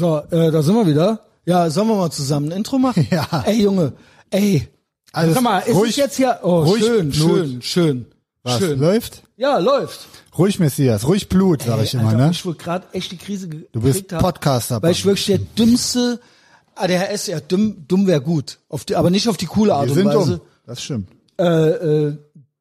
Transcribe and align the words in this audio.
So, 0.00 0.16
äh, 0.30 0.50
da 0.50 0.62
sind 0.62 0.74
wir 0.74 0.86
wieder. 0.86 1.20
Ja, 1.44 1.68
sollen 1.68 1.88
wir 1.88 1.94
mal 1.96 2.10
zusammen 2.10 2.50
ein 2.50 2.56
Intro 2.56 2.78
machen? 2.78 3.06
Ja. 3.10 3.42
Ey, 3.44 3.62
Junge, 3.64 3.92
ey. 4.30 4.66
Alles 5.12 5.34
Sag 5.34 5.42
mal, 5.42 5.58
ist 5.58 5.74
ruhig- 5.76 5.90
es 5.90 5.96
jetzt 5.96 6.16
hier? 6.16 6.38
Oh, 6.42 6.62
ruhig 6.62 6.82
schön, 6.82 7.10
Blut. 7.10 7.30
schön, 7.36 7.62
schön, 7.62 8.06
Was, 8.42 8.58
schön. 8.58 8.80
läuft? 8.80 9.22
Ja, 9.36 9.58
läuft. 9.58 10.06
Ruhig 10.38 10.58
Messias, 10.58 11.06
ruhig 11.06 11.28
Blut, 11.28 11.64
sag 11.64 11.82
ich 11.82 11.92
immer, 11.92 12.04
Alter, 12.08 12.16
ne? 12.16 12.30
Ich 12.30 12.46
wohl 12.46 12.54
gerade 12.54 12.86
echt 12.92 13.12
die 13.12 13.18
Krise 13.18 13.46
Du 13.48 13.80
bist 13.82 14.08
Podcaster, 14.08 14.80
Weil 14.82 14.92
ich 14.92 15.04
wirklich 15.04 15.26
der 15.26 15.38
dümmste 15.38 16.18
ADHS, 16.76 17.26
ja, 17.26 17.40
dumm, 17.40 17.84
dumm 17.86 18.06
wäre 18.06 18.22
gut. 18.22 18.58
Auf 18.70 18.86
die, 18.86 18.96
aber 18.96 19.10
nicht 19.10 19.28
auf 19.28 19.36
die 19.36 19.46
coole 19.46 19.74
Art 19.74 19.86
Wir 19.86 19.90
und 19.92 19.98
sind 19.98 20.06
Weise. 20.06 20.30
dumm. 20.38 20.40
Das 20.64 20.82
stimmt. 20.82 21.08
Äh, 21.38 21.44
äh, 21.44 22.16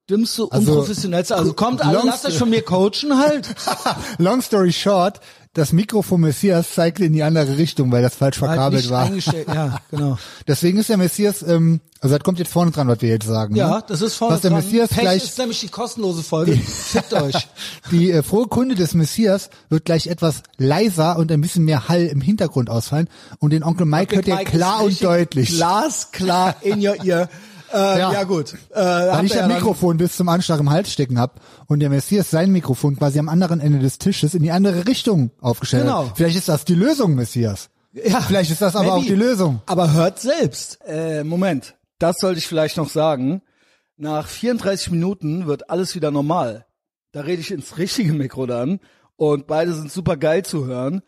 dümmste, 0.10 0.48
Also, 0.50 0.72
unprofessionellste. 0.72 1.36
Also 1.36 1.54
kommt 1.54 1.84
alle, 1.86 2.02
lasst 2.04 2.26
euch 2.26 2.38
von 2.38 2.50
mir 2.50 2.62
coachen 2.62 3.18
halt. 3.18 3.48
Long 4.18 4.42
story 4.42 4.74
short, 4.74 5.20
das 5.54 5.74
Mikro 5.74 6.04
von 6.04 6.22
Messias 6.22 6.76
zeigte 6.76 7.06
in 7.06 7.14
die 7.14 7.24
andere 7.24 7.58
Richtung, 7.58 7.92
weil 7.92 8.04
das 8.04 8.16
falsch 8.16 8.40
Halt 8.40 8.52
verkabelt 8.52 8.90
war. 8.92 9.12
Ja, 9.54 9.80
genau. 9.92 10.18
Deswegen 10.48 10.78
ist 10.78 10.90
der 10.90 10.98
Messias, 10.98 11.42
ähm, 11.42 11.82
also 12.02 12.16
das 12.16 12.24
kommt 12.24 12.38
jetzt 12.38 12.52
vorne 12.52 12.70
dran, 12.70 12.88
was 12.88 13.02
wir 13.02 13.10
jetzt 13.10 13.26
sagen. 13.26 13.56
Ja, 13.56 13.78
ne? 13.78 13.84
das 13.88 14.02
ist 14.02 14.16
vorne 14.16 14.36
Was 14.36 14.42
der 14.42 14.52
dran. 14.52 14.64
Messias 14.64 14.90
Pech 14.90 15.00
gleich, 15.00 15.24
ist 15.24 15.38
nämlich 15.40 15.60
die 15.60 15.70
kostenlose 15.70 16.22
Folge. 16.22 16.56
Fickt 16.58 17.14
euch. 17.14 17.48
die 17.92 18.12
äh, 18.12 18.22
frohe 18.22 18.48
Kunde 18.48 18.76
des 18.76 18.94
Messias 18.94 19.50
wird 19.70 19.86
gleich 19.86 20.08
etwas 20.08 20.44
leiser 20.58 21.18
und 21.18 21.32
ein 21.32 21.42
bisschen 21.42 21.66
mehr 21.66 21.90
Hall 21.90 22.06
im 22.06 22.22
Hintergrund 22.22 22.70
ausfallen 22.70 23.10
und 23.40 23.52
den 23.52 23.64
Onkel 23.64 23.88
Mike 23.88 24.16
hört 24.16 24.28
ihr 24.28 24.38
klar 24.38 24.84
und 24.84 25.04
deutlich. 25.04 25.50
Glasklar 25.50 26.58
in 26.62 26.86
your 26.86 27.04
ear. 27.04 27.28
Äh, 27.74 28.00
ja. 28.00 28.12
Ja. 28.14 28.24
gut. 28.24 28.54
Äh, 28.72 28.76
Weil 28.80 29.26
ich 29.26 29.32
das 29.34 29.48
Mikrofon 29.48 29.98
bis 29.98 30.16
zum 30.16 30.28
Anschlag 30.30 30.60
im 30.60 30.70
Hals 30.70 30.92
stecken 30.92 31.20
hab 31.20 31.40
und 31.68 31.80
der 31.80 31.90
Messias 31.90 32.30
sein 32.30 32.52
Mikrofon 32.52 32.96
quasi 32.98 33.20
am 33.20 33.30
anderen 33.30 33.60
Ende 33.60 33.80
des 33.80 33.98
Tisches 34.00 34.34
in 34.34 34.44
die 34.44 34.52
andere 34.52 34.88
Richtung 34.88 35.32
aufgestellt 35.42 35.84
Genau. 35.84 36.08
hat. 36.08 36.18
Vielleicht 36.18 36.38
ist 36.38 36.50
das 36.50 36.66
die 36.66 36.76
Lösung, 36.76 37.16
Messias. 37.16 37.70
Ja, 37.92 38.22
Vielleicht 38.22 38.52
ist 38.52 38.62
das 38.62 38.76
aber 38.76 38.86
maybe. 38.90 38.98
auch 38.98 39.04
die 39.06 39.16
Lösung. 39.16 39.62
Aber 39.66 39.92
hört 39.94 40.20
selbst. 40.20 40.80
Äh, 40.86 41.24
Moment, 41.24 41.76
das 41.98 42.18
sollte 42.20 42.40
ich 42.40 42.48
vielleicht 42.48 42.78
noch 42.78 42.90
sagen. 42.90 43.42
Nach 43.98 44.28
34 44.28 44.92
Minuten 44.92 45.48
wird 45.48 45.70
alles 45.70 45.96
wieder 45.96 46.12
normal. 46.12 46.66
Da 47.12 47.22
rede 47.22 47.42
ich 47.42 47.52
ins 47.52 47.78
richtige 47.78 48.14
Mikro 48.14 48.46
dann 48.46 48.80
und 49.16 49.48
beide 49.48 49.74
sind 49.74 49.92
super 49.92 50.16
geil 50.18 50.46
zu 50.46 50.66
hören. 50.68 51.02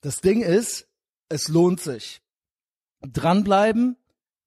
Das 0.00 0.20
Ding 0.20 0.40
ist, 0.42 0.86
es 1.28 1.48
lohnt 1.48 1.80
sich. 1.80 2.22
Dranbleiben. 3.06 3.96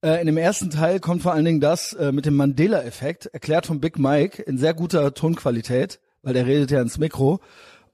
Äh, 0.03 0.19
in 0.21 0.27
dem 0.27 0.38
ersten 0.38 0.69
Teil 0.69 0.99
kommt 0.99 1.21
vor 1.21 1.33
allen 1.33 1.45
Dingen 1.45 1.61
das 1.61 1.93
äh, 1.93 2.11
mit 2.11 2.25
dem 2.25 2.35
Mandela-Effekt, 2.35 3.27
erklärt 3.27 3.65
von 3.65 3.79
Big 3.79 3.97
Mike 3.97 4.41
in 4.41 4.57
sehr 4.57 4.73
guter 4.73 5.13
Tonqualität, 5.13 5.99
weil 6.21 6.33
der 6.33 6.45
redet 6.45 6.71
ja 6.71 6.81
ins 6.81 6.97
Mikro. 6.97 7.39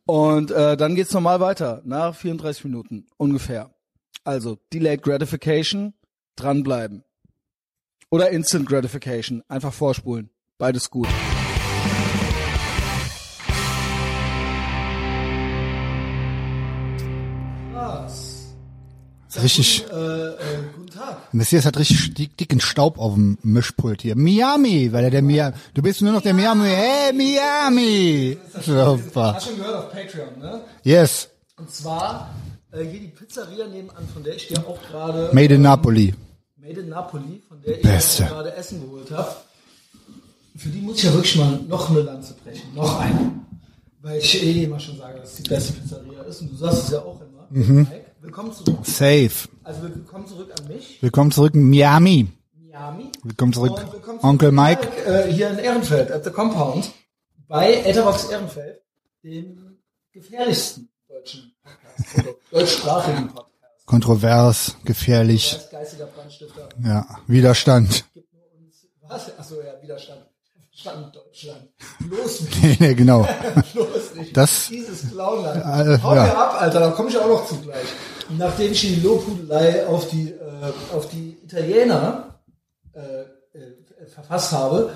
Und 0.06 0.52
äh, 0.52 0.76
dann 0.78 0.96
geht's 0.96 1.14
normal 1.14 1.40
weiter, 1.40 1.82
nach 1.86 2.16
34 2.16 2.66
Minuten 2.66 3.08
ungefähr. 3.18 3.74
Also 4.24 4.58
Delayed 4.74 5.04
Gratification, 5.04 5.94
dranbleiben. 6.36 7.04
Oder 8.10 8.30
Instant 8.30 8.68
Gratification, 8.68 9.42
einfach 9.48 9.74
vorspulen. 9.74 10.30
Beides 10.58 10.90
gut. 10.90 11.08
Richtig. 19.42 19.86
Äh, 19.90 19.94
äh, 19.94 20.36
guten 20.76 20.90
Tag. 20.90 21.34
Messias 21.34 21.66
hat 21.66 21.78
richtig 21.78 22.14
dick, 22.16 22.38
dicken 22.38 22.60
Staub 22.60 22.98
auf 22.98 23.14
dem 23.14 23.38
Mischpult 23.44 24.02
hier. 24.02 24.16
Miami, 24.18 24.92
weil 24.92 25.06
er 25.06 25.10
der 25.12 25.22
Miami. 25.22 25.56
Du 25.74 25.82
bist 25.82 26.02
nur 26.02 26.12
noch 26.12 26.22
der 26.22 26.34
Miami. 26.34 26.68
Hey, 26.68 27.14
Miami. 27.14 28.38
Super. 28.62 29.36
Hast 29.36 29.48
schon 29.48 29.58
gehört 29.58 29.76
auf 29.76 29.92
Patreon, 29.92 30.40
ne? 30.40 30.62
Yes. 30.84 31.30
Und 31.58 31.72
zwar 31.72 32.30
äh, 32.72 32.84
hier 32.84 33.00
die 33.00 33.08
Pizzeria 33.08 33.68
nebenan, 33.68 34.08
von 34.14 34.24
der 34.24 34.36
ich 34.36 34.48
dir 34.48 34.60
auch 34.68 34.82
gerade 34.82 35.30
Made 35.34 35.56
in 35.56 35.62
Napoli. 35.62 36.14
Made 36.58 36.82
in 36.82 36.90
Napoli, 36.90 37.42
von 37.48 37.62
der 37.62 37.78
ich 37.78 37.82
Beste. 37.84 38.24
dir 38.24 38.30
gerade 38.30 38.56
Essen 38.56 38.82
geholt 38.82 39.12
habe. 39.12 39.36
Für 40.58 40.70
die 40.70 40.82
muss 40.82 40.98
ich 40.98 41.04
ja 41.04 41.14
wirklich 41.14 41.36
mal 41.38 41.60
noch 41.68 41.90
eine 41.90 42.02
Lanze 42.02 42.34
brechen. 42.44 42.74
Noch 42.76 43.00
eine. 43.00 43.32
Weil 44.02 44.20
ich 44.20 44.44
eh 44.44 44.64
immer 44.64 44.80
schon 44.80 44.98
sage, 44.98 45.20
dass 45.20 45.30
es 45.32 45.36
die 45.44 45.50
beste 45.50 45.74
Pizzeria 45.74 46.22
ist. 46.24 46.42
Und 46.42 46.52
du 46.52 46.56
sagst 46.58 46.84
es 46.86 46.90
ja 46.92 47.00
auch 47.00 47.22
immer. 47.22 47.48
Mhm. 47.50 47.88
Mike, 47.90 48.01
willkommen 48.22 48.54
zurück. 48.54 48.80
Safe. 48.86 49.32
Also 49.64 49.84
willkommen 49.84 50.28
zurück 50.28 50.52
an 50.60 50.68
mich. 50.68 51.02
Willkommen 51.02 51.32
zurück 51.32 51.54
in 51.54 51.70
Miami. 51.70 52.28
Miami. 52.56 53.12
Willkommen 53.24 53.54
zurück, 53.54 53.86
willkommen 53.92 54.20
Onkel 54.22 54.52
Mike. 54.52 54.88
Äh, 55.06 55.32
hier 55.32 55.50
in 55.50 55.60
Ehrenfeld, 55.60 56.12
at 56.12 56.24
the 56.24 56.30
Compound, 56.32 56.92
bei 57.48 57.74
Etherbox 57.84 58.26
Ehrenfeld, 58.30 58.82
dem 59.24 59.78
gefährlichsten 60.12 60.90
deutschen 61.08 61.54
Podcast, 61.64 62.36
deutschsprachigen 62.52 63.28
Podcast. 63.28 63.86
Kontrovers, 63.86 64.76
gefährlich. 64.86 65.60
Geistiger 65.72 66.06
Brandstifter 66.06 66.70
Ja, 66.84 67.06
Widerstand. 67.28 68.06
gibt 68.14 68.32
nur 68.34 68.44
uns, 68.58 68.88
was? 69.02 69.38
Achso, 69.38 69.56
ja, 69.62 69.82
Widerstand. 69.82 70.22
Stand 70.74 71.14
Deutschland. 71.14 71.68
Bloß 72.00 72.42
nicht, 72.42 72.64
Nee, 72.64 72.78
nee, 72.80 72.94
genau. 72.96 73.28
bloß 73.74 74.16
nicht. 74.16 74.36
Das- 74.38 74.70
Dieses 74.70 75.12
Clownland. 75.12 75.58
Äh, 75.58 76.02
Hau 76.02 76.16
ja. 76.16 76.24
mir 76.24 76.38
ab, 76.38 76.62
Alter, 76.62 76.80
da 76.80 76.92
komme 76.92 77.10
ich 77.10 77.18
auch 77.18 77.28
noch 77.28 77.46
zu 77.46 77.60
gleich. 77.60 77.86
Nachdem 78.38 78.72
ich 78.72 78.82
die 78.82 78.96
Lobhudelei 79.02 79.88
auf 79.88 80.10
die, 80.10 80.30
äh, 80.30 80.74
auf 80.94 81.10
die 81.10 81.38
Italiener 81.44 82.40
äh, 82.94 83.22
äh, 83.58 84.06
verfasst 84.08 84.52
habe. 84.52 84.94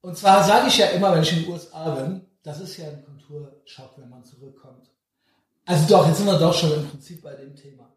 Und 0.00 0.16
zwar 0.16 0.44
sage 0.44 0.68
ich 0.68 0.78
ja 0.78 0.86
immer, 0.86 1.14
wenn 1.14 1.22
ich 1.22 1.32
in 1.32 1.44
den 1.44 1.52
USA 1.52 1.90
bin, 1.90 2.22
das 2.42 2.60
ist 2.60 2.76
ja 2.76 2.86
ein 2.86 3.04
Kulturschock, 3.04 3.92
wenn 3.96 4.08
man 4.08 4.24
zurückkommt. 4.24 4.90
Also 5.64 5.86
doch, 5.88 6.08
jetzt 6.08 6.18
sind 6.18 6.26
wir 6.26 6.38
doch 6.38 6.54
schon 6.54 6.72
im 6.72 6.88
Prinzip 6.88 7.22
bei 7.22 7.34
dem 7.34 7.54
Thema. 7.54 7.88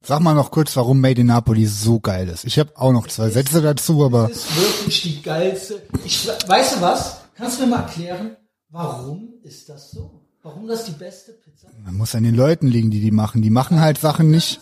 Sag 0.00 0.20
mal 0.20 0.34
noch 0.34 0.52
kurz, 0.52 0.76
warum 0.76 1.00
Made 1.00 1.20
in 1.20 1.26
Napoli 1.26 1.66
so 1.66 1.98
geil 1.98 2.28
ist. 2.28 2.44
Ich 2.44 2.58
habe 2.58 2.70
auch 2.76 2.92
noch 2.92 3.08
zwei 3.08 3.30
Sätze 3.30 3.60
dazu, 3.60 4.04
aber 4.04 4.28
Das 4.28 4.38
ist 4.38 4.56
wirklich 4.56 5.02
die 5.02 5.22
geilste. 5.22 5.82
Ich, 6.04 6.28
weißt 6.28 6.76
du 6.76 6.80
was? 6.80 7.20
Kannst 7.34 7.58
du 7.58 7.64
mir 7.64 7.70
mal 7.70 7.82
erklären, 7.82 8.36
warum 8.68 9.34
ist 9.42 9.68
das 9.68 9.90
so? 9.90 10.27
Warum 10.48 10.66
das 10.66 10.84
die 10.86 10.92
beste 10.92 11.32
Pizza? 11.32 11.68
man 11.84 11.94
muss 11.94 12.14
an 12.14 12.22
den 12.22 12.34
Leuten 12.34 12.68
liegen, 12.68 12.90
die 12.90 13.00
die 13.02 13.10
machen. 13.10 13.42
Die 13.42 13.50
machen 13.50 13.80
halt 13.82 13.98
Sachen 13.98 14.30
nicht. 14.30 14.60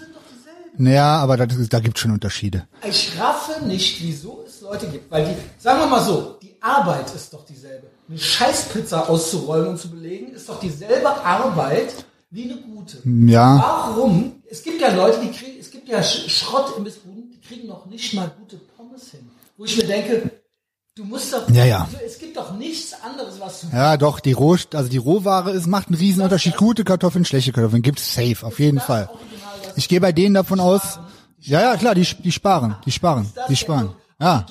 Naja, 0.78 1.18
aber 1.18 1.38
ist- 1.40 1.72
da 1.72 1.78
gibt's 1.78 2.00
schon 2.00 2.10
Unterschiede. 2.10 2.66
Ich 2.86 3.12
raffe 3.18 3.64
nicht, 3.64 4.02
wieso 4.02 4.44
es 4.46 4.60
Leute 4.62 4.88
gibt. 4.88 5.08
Weil 5.12 5.26
die, 5.26 5.34
sagen 5.62 5.78
wir 5.80 5.86
mal 5.86 6.04
so, 6.04 6.38
die 6.42 6.56
Arbeit 6.60 7.14
ist 7.14 7.32
doch 7.32 7.44
dieselbe. 7.46 7.86
Eine 8.08 8.18
Scheißpizza 8.18 9.08
auszurollen 9.08 9.68
und 9.68 9.78
zu 9.78 9.88
belegen, 9.90 10.32
ist 10.32 10.48
doch 10.48 10.58
dieselbe 10.58 11.08
Arbeit 11.24 11.94
wie 12.30 12.44
eine 12.50 12.56
gute. 12.60 12.98
Ja, 13.04 13.56
Warum? 13.96 14.42
Es 14.50 14.62
gibt 14.64 14.80
ja 14.80 14.92
Leute, 14.92 15.20
die 15.22 15.30
kriegen, 15.30 15.60
es 15.60 15.70
gibt 15.70 15.88
ja 15.88 16.02
Sch 16.02 16.28
Schrott 16.28 16.74
im 16.76 16.82
Missbuden, 16.82 17.30
die 17.30 17.40
kriegen 17.40 17.68
noch 17.68 17.86
nicht 17.86 18.12
mal 18.14 18.30
gute 18.40 18.56
Pommes 18.76 19.10
hin. 19.12 19.20
Wo 19.56 19.64
ich 19.64 19.76
mir 19.76 19.84
denke, 19.86 20.30
du 20.96 21.04
musst 21.04 21.32
doch, 21.32 21.48
Ja, 21.50 21.64
ja. 21.64 21.88
es 22.04 22.18
gibt 22.18 22.36
doch 22.36 22.56
nichts 22.56 22.94
anderes, 23.02 23.38
was 23.38 23.60
du 23.60 23.66
ja, 23.72 23.96
doch 23.96 24.18
die 24.20 24.32
Roh, 24.32 24.56
also 24.74 24.88
die 24.90 24.96
Rohware 24.96 25.50
ist 25.52 25.66
macht 25.66 25.88
einen 25.88 25.96
riesen 25.96 26.22
Unterschied. 26.22 26.56
Gute 26.56 26.84
Kartoffeln, 26.84 27.24
schlechte 27.24 27.52
Kartoffeln 27.52 27.82
gibt's 27.82 28.14
safe 28.14 28.44
auf 28.44 28.58
jeden 28.58 28.80
Fall. 28.80 29.08
Ich 29.76 29.88
gehe 29.88 30.00
bei 30.00 30.12
denen 30.12 30.34
davon 30.34 30.58
aus. 30.58 30.98
Ja, 31.38 31.60
ja, 31.60 31.76
klar, 31.76 31.94
die 31.94 32.04
die 32.04 32.32
sparen, 32.32 32.76
die 32.84 32.92
sparen, 32.92 33.30
die 33.48 33.56
sparen. 33.56 33.90
Ja. 34.20 34.46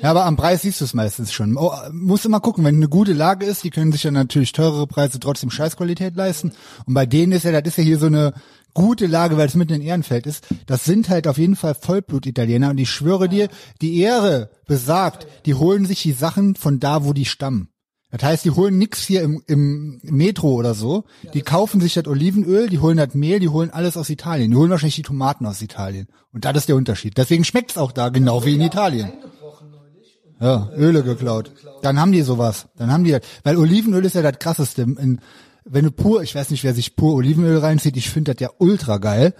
Ja, 0.00 0.10
aber 0.10 0.24
am 0.24 0.36
Preis 0.36 0.62
siehst 0.62 0.80
du 0.80 0.86
es 0.86 0.94
meistens 0.94 1.32
schon. 1.32 1.56
Oh, 1.58 1.72
musst 1.92 2.24
immer 2.24 2.40
gucken, 2.40 2.64
wenn 2.64 2.76
eine 2.76 2.88
gute 2.88 3.12
Lage 3.12 3.44
ist, 3.44 3.62
die 3.62 3.68
können 3.70 3.92
sich 3.92 4.04
ja 4.04 4.10
natürlich 4.10 4.52
teurere 4.52 4.86
Preise 4.86 5.20
trotzdem 5.20 5.50
Scheißqualität 5.50 6.16
leisten. 6.16 6.52
Und 6.86 6.94
bei 6.94 7.04
denen 7.04 7.32
ist 7.32 7.44
ja, 7.44 7.52
das 7.52 7.74
ist 7.74 7.76
ja 7.76 7.84
hier 7.84 7.98
so 7.98 8.06
eine 8.06 8.32
gute 8.74 9.06
Lage, 9.06 9.36
weil 9.36 9.46
es 9.46 9.54
mitten 9.54 9.74
in 9.74 9.82
Ehrenfeld 9.82 10.26
ist. 10.26 10.46
Das 10.66 10.84
sind 10.84 11.08
halt 11.08 11.26
auf 11.26 11.38
jeden 11.38 11.56
Fall 11.56 11.74
Vollblut-Italiener 11.74 12.70
und 12.70 12.78
ich 12.78 12.90
schwöre 12.90 13.28
dir, 13.28 13.48
die 13.80 13.98
Ehre 13.98 14.50
besagt, 14.66 15.26
die 15.46 15.54
holen 15.54 15.86
sich 15.86 16.02
die 16.02 16.12
Sachen 16.12 16.54
von 16.54 16.80
da, 16.80 17.04
wo 17.04 17.12
die 17.12 17.24
stammen. 17.24 17.68
Das 18.10 18.24
heißt, 18.24 18.44
die 18.44 18.50
holen 18.50 18.76
nix 18.76 19.06
hier 19.06 19.22
im, 19.22 19.40
im 19.46 20.00
Metro 20.02 20.54
oder 20.54 20.74
so. 20.74 21.04
Die 21.32 21.42
kaufen 21.42 21.80
sich 21.80 21.94
das 21.94 22.08
Olivenöl, 22.08 22.68
die 22.68 22.80
holen 22.80 22.96
das 22.96 23.14
Mehl, 23.14 23.38
die 23.38 23.48
holen 23.48 23.70
alles 23.70 23.96
aus 23.96 24.10
Italien. 24.10 24.50
Die 24.50 24.56
holen 24.56 24.70
wahrscheinlich 24.70 24.96
die 24.96 25.02
Tomaten 25.02 25.46
aus 25.46 25.62
Italien. 25.62 26.08
Und 26.32 26.44
das 26.44 26.56
ist 26.56 26.68
der 26.68 26.74
Unterschied. 26.74 27.16
Deswegen 27.16 27.44
schmeckt's 27.44 27.78
auch 27.78 27.92
da 27.92 28.08
genau 28.08 28.44
wie 28.44 28.54
in 28.54 28.62
Italien. 28.62 29.12
Ja, 30.40 30.70
Öle 30.74 31.04
geklaut. 31.04 31.52
Dann 31.82 32.00
haben 32.00 32.12
die 32.12 32.22
sowas. 32.22 32.68
Dann 32.76 32.90
haben 32.90 33.04
die 33.04 33.12
das. 33.12 33.20
Weil 33.44 33.56
Olivenöl 33.58 34.04
ist 34.04 34.14
ja 34.14 34.22
das 34.22 34.38
krasseste. 34.38 34.82
In, 34.82 35.20
wenn 35.72 35.84
du 35.84 35.90
pur, 35.92 36.22
ich 36.22 36.34
weiß 36.34 36.50
nicht, 36.50 36.64
wer 36.64 36.74
sich 36.74 36.96
pur 36.96 37.14
Olivenöl 37.14 37.58
reinzieht, 37.58 37.96
ich 37.96 38.10
finde 38.10 38.34
das 38.34 38.40
ja 38.40 38.50
ultra 38.58 38.98
geil. 38.98 39.34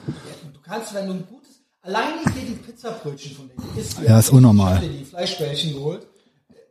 du 0.52 0.60
kannst, 0.60 0.94
wenn 0.94 1.06
du 1.08 1.12
ein 1.14 1.24
gutes, 1.28 1.60
alleine 1.82 2.22
hier 2.34 2.42
die 2.46 2.52
Pizzabrötchen 2.54 3.36
von 3.36 3.48
denen, 3.48 3.76
isst 3.78 3.98
Ja, 4.06 4.18
ist 4.18 4.30
unnormal. 4.30 4.76
Ich 4.76 4.82
habe 4.82 4.88
dir 4.92 4.98
die 4.98 5.04
Fleischbällchen 5.04 5.72
geholt. 5.74 6.06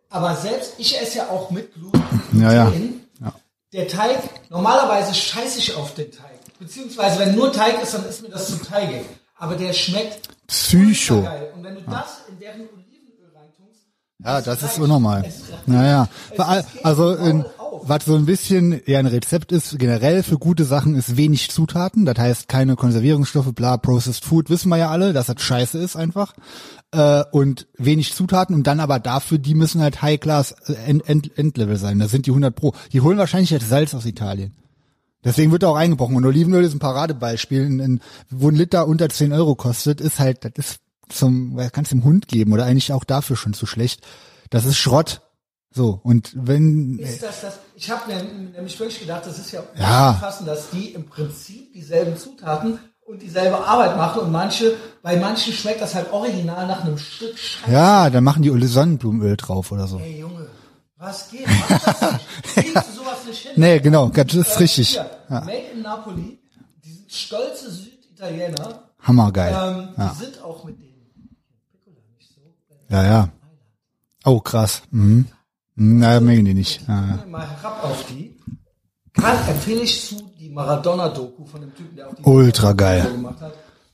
Aber 0.09 0.35
selbst, 0.35 0.73
ich 0.77 1.00
esse 1.00 1.19
ja 1.19 1.27
auch 1.29 1.51
mit 1.51 1.73
Glut. 1.73 1.94
Ja, 2.33 2.53
ja. 2.53 2.69
Gluten. 2.69 3.01
Der 3.71 3.88
Teig, 3.88 4.17
normalerweise 4.50 5.13
scheiße 5.13 5.59
ich 5.59 5.75
auf 5.75 5.94
den 5.94 6.09
Teig. 6.11 6.39
Beziehungsweise, 6.57 7.19
wenn 7.19 7.35
nur 7.35 7.53
Teig 7.53 7.81
ist, 7.83 7.94
dann 7.94 8.03
ist 8.06 8.23
mir 8.23 8.29
das 8.29 8.47
zu 8.47 8.57
teigig. 8.65 9.06
Aber 9.38 9.56
der 9.56 9.73
schmeckt 9.73 10.27
Psycho. 10.47 11.21
geil. 11.21 11.51
Und 11.56 11.63
wenn 11.63 11.75
du 11.75 11.81
das 11.81 12.21
in 12.29 12.39
deren 12.39 12.61
Olivenöl 12.61 13.29
reintust, 13.35 13.85
Ja, 14.25 14.41
das 14.41 14.63
ist 14.63 14.79
unnormal. 14.79 15.31
Naja. 15.67 16.07
Also 16.81 17.13
in. 17.13 17.45
Was 17.86 18.06
so 18.06 18.16
ein 18.16 18.26
bisschen 18.26 18.81
ja 18.86 19.00
ein 19.00 19.06
Rezept 19.06 19.52
ist, 19.52 19.78
generell 19.80 20.24
für 20.24 20.38
gute 20.38 20.66
Sachen 20.66 20.96
ist 20.96 21.18
wenig 21.18 21.50
Zutaten. 21.50 22.06
Das 22.06 22.18
heißt 22.18 22.48
keine 22.48 22.76
Konservierungsstoffe, 22.76 23.54
bla, 23.54 23.78
Processed 23.78 24.26
Food, 24.26 24.50
wissen 24.50 24.70
wir 24.70 24.78
ja 24.78 24.90
alle, 24.90 25.14
dass 25.14 25.28
das 25.28 25.42
scheiße 25.42 25.78
ist 25.78 25.96
einfach. 25.96 26.34
Äh, 26.92 27.24
und 27.31 27.68
wenig 27.78 28.14
Zutaten 28.14 28.56
und 28.56 28.66
dann 28.66 28.80
aber 28.80 29.00
dafür, 29.00 29.38
die 29.38 29.54
müssen 29.54 29.81
halt 29.81 30.02
High-Class 30.02 30.56
äh, 30.68 30.74
End, 30.74 31.08
End, 31.08 31.38
Endlevel 31.38 31.78
sein. 31.78 32.00
Das 32.00 32.12
sind 32.12 32.26
die 32.26 32.31
100 32.31 32.56
Pro. 32.56 32.74
Die 32.92 33.02
holen 33.02 33.18
wahrscheinlich 33.18 33.52
jetzt 33.52 33.70
Salz 33.70 33.94
aus 33.94 34.06
Italien. 34.06 34.56
Deswegen 35.24 35.52
wird 35.52 35.64
da 35.64 35.70
auch 35.70 35.76
eingebrochen. 35.76 36.16
Und 36.16 36.26
Olivenöl 36.26 36.64
ist 36.64 36.74
ein 36.74 36.80
Paradebeispiel, 36.80 37.64
in, 37.64 37.80
in, 37.80 38.02
wo 38.30 38.50
ein 38.50 38.56
Liter 38.56 38.88
unter 38.88 39.10
10 39.10 39.34
Euro 39.34 39.56
kostet, 39.56 40.02
ist 40.02 40.20
halt, 40.20 40.46
das 40.46 40.52
ist 40.58 40.80
zum, 41.10 41.60
kannst 41.74 41.92
dem 41.92 42.04
Hund 42.04 42.28
geben 42.28 42.54
oder 42.54 42.66
eigentlich 42.66 42.94
auch 42.94 43.04
dafür 43.04 43.36
schon 43.36 43.54
zu 43.54 43.66
schlecht. 43.66 44.06
Das 44.50 44.66
ist 44.66 44.78
Schrott. 44.78 45.22
So, 45.71 46.00
und 46.04 46.31
wenn, 46.36 46.98
Ist 46.98 47.21
das 47.21 47.42
das? 47.42 47.60
Ich 47.75 47.89
habe 47.92 48.12
mir 48.12 48.24
nämlich 48.24 48.80
wirklich 48.80 49.00
gedacht, 49.00 49.25
das 49.27 49.38
ist 49.38 49.51
ja, 49.51 49.62
Ja. 49.77 50.13
fassen, 50.13 50.45
dass 50.48 50.71
die 50.71 50.94
im 50.94 51.06
Prinzip 51.06 51.74
dieselben 51.74 52.18
Zutaten 52.18 52.80
und 53.06 53.21
dieselbe 53.21 53.57
Arbeit 53.66 53.95
machen 53.95 54.21
und 54.24 54.31
manche, 54.31 54.75
bei 55.04 55.16
manchen 55.18 55.54
schmeckt 55.54 55.81
das 55.81 55.94
halt 55.94 56.12
original 56.12 56.66
nach 56.68 56.83
einem 56.83 56.98
Stück 56.98 57.38
Scheiße. 57.38 57.71
ja, 57.71 58.10
dann 58.10 58.24
machen 58.24 58.42
die 58.42 58.68
Sonnenblumenöl 58.68 59.38
drauf 59.38 59.71
oder 59.71 59.86
so. 59.88 60.00
Ey 60.00 60.19
Junge, 60.19 60.48
was 60.98 61.30
geht? 61.30 61.45
Mach 61.48 61.69
das 61.69 62.01
nicht. 62.56 62.75
Du 62.75 62.81
sowas 62.95 63.25
nicht 63.27 63.39
hin? 63.39 63.51
Nee, 63.56 63.80
genau, 63.80 64.10
das 64.10 64.33
ist 64.33 64.56
Äh, 64.56 64.60
richtig. 64.60 64.89
Hier, 64.89 65.10
Ja, 65.30 65.42
Made 65.42 65.54
in 65.74 65.81
Napoli, 65.83 66.39
die 66.83 66.92
sind 66.94 67.12
stolze 67.12 67.69
Süditaliener, 67.71 68.89
hammergeil. 69.01 69.54
ähm, 69.54 69.89
Ja. 69.98 70.10
die 70.18 70.25
sind 70.25 70.42
auch 70.44 70.63
mit 70.63 70.80
den 70.81 70.95
Piccola 71.71 71.95
nicht 72.18 72.30
so. 72.33 72.42
Ja, 72.89 73.04
ja. 73.06 73.30
Oh, 74.25 74.39
krass. 74.39 74.81
Mhm. 74.92 75.27
Na, 75.81 76.20
mögen 76.20 76.44
die 76.46 76.54
nicht. 76.54 76.81
Ja, 76.88 77.06
ja. 77.08 77.26
mal 77.28 77.48
herab 77.50 77.84
auf 77.86 78.06
die. 78.10 78.36
Kann 79.14 79.38
empfehle 79.48 79.81
ich 79.81 80.06
zu 80.08 80.30
die 80.38 80.50
Maradona-Doku 80.50 81.46
von 81.46 81.62
dem 81.62 81.74
Typen, 81.74 81.96
der 81.96 82.10
auch 82.10 82.14
die 82.16 82.24
Ultra 82.24 82.74
geil. 82.74 83.08
Gemacht 83.12 83.40
hat, 83.42 83.54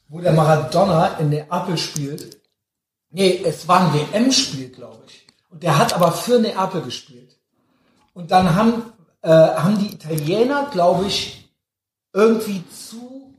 wo 0.10 0.20
der 0.20 0.34
Maradona 0.34 1.08
in 1.20 1.30
Neapel 1.30 1.78
spielt. 1.78 2.40
Nee, 3.12 3.42
es 3.46 3.68
war 3.68 3.82
ein 3.82 3.94
WM-Spiel, 3.94 4.70
glaube 4.70 5.04
ich. 5.08 5.28
Und 5.50 5.62
der 5.64 5.78
hat 5.78 5.94
aber 5.94 6.12
für 6.12 6.40
Neapel 6.40 6.82
gespielt. 6.82 7.38
Und 8.14 8.32
dann 8.32 8.56
haben, 8.56 8.82
äh, 9.22 9.30
haben 9.30 9.78
die 9.80 9.94
Italiener, 9.94 10.68
glaube 10.72 11.06
ich, 11.06 11.50
irgendwie 12.14 12.64
zu, 12.70 13.34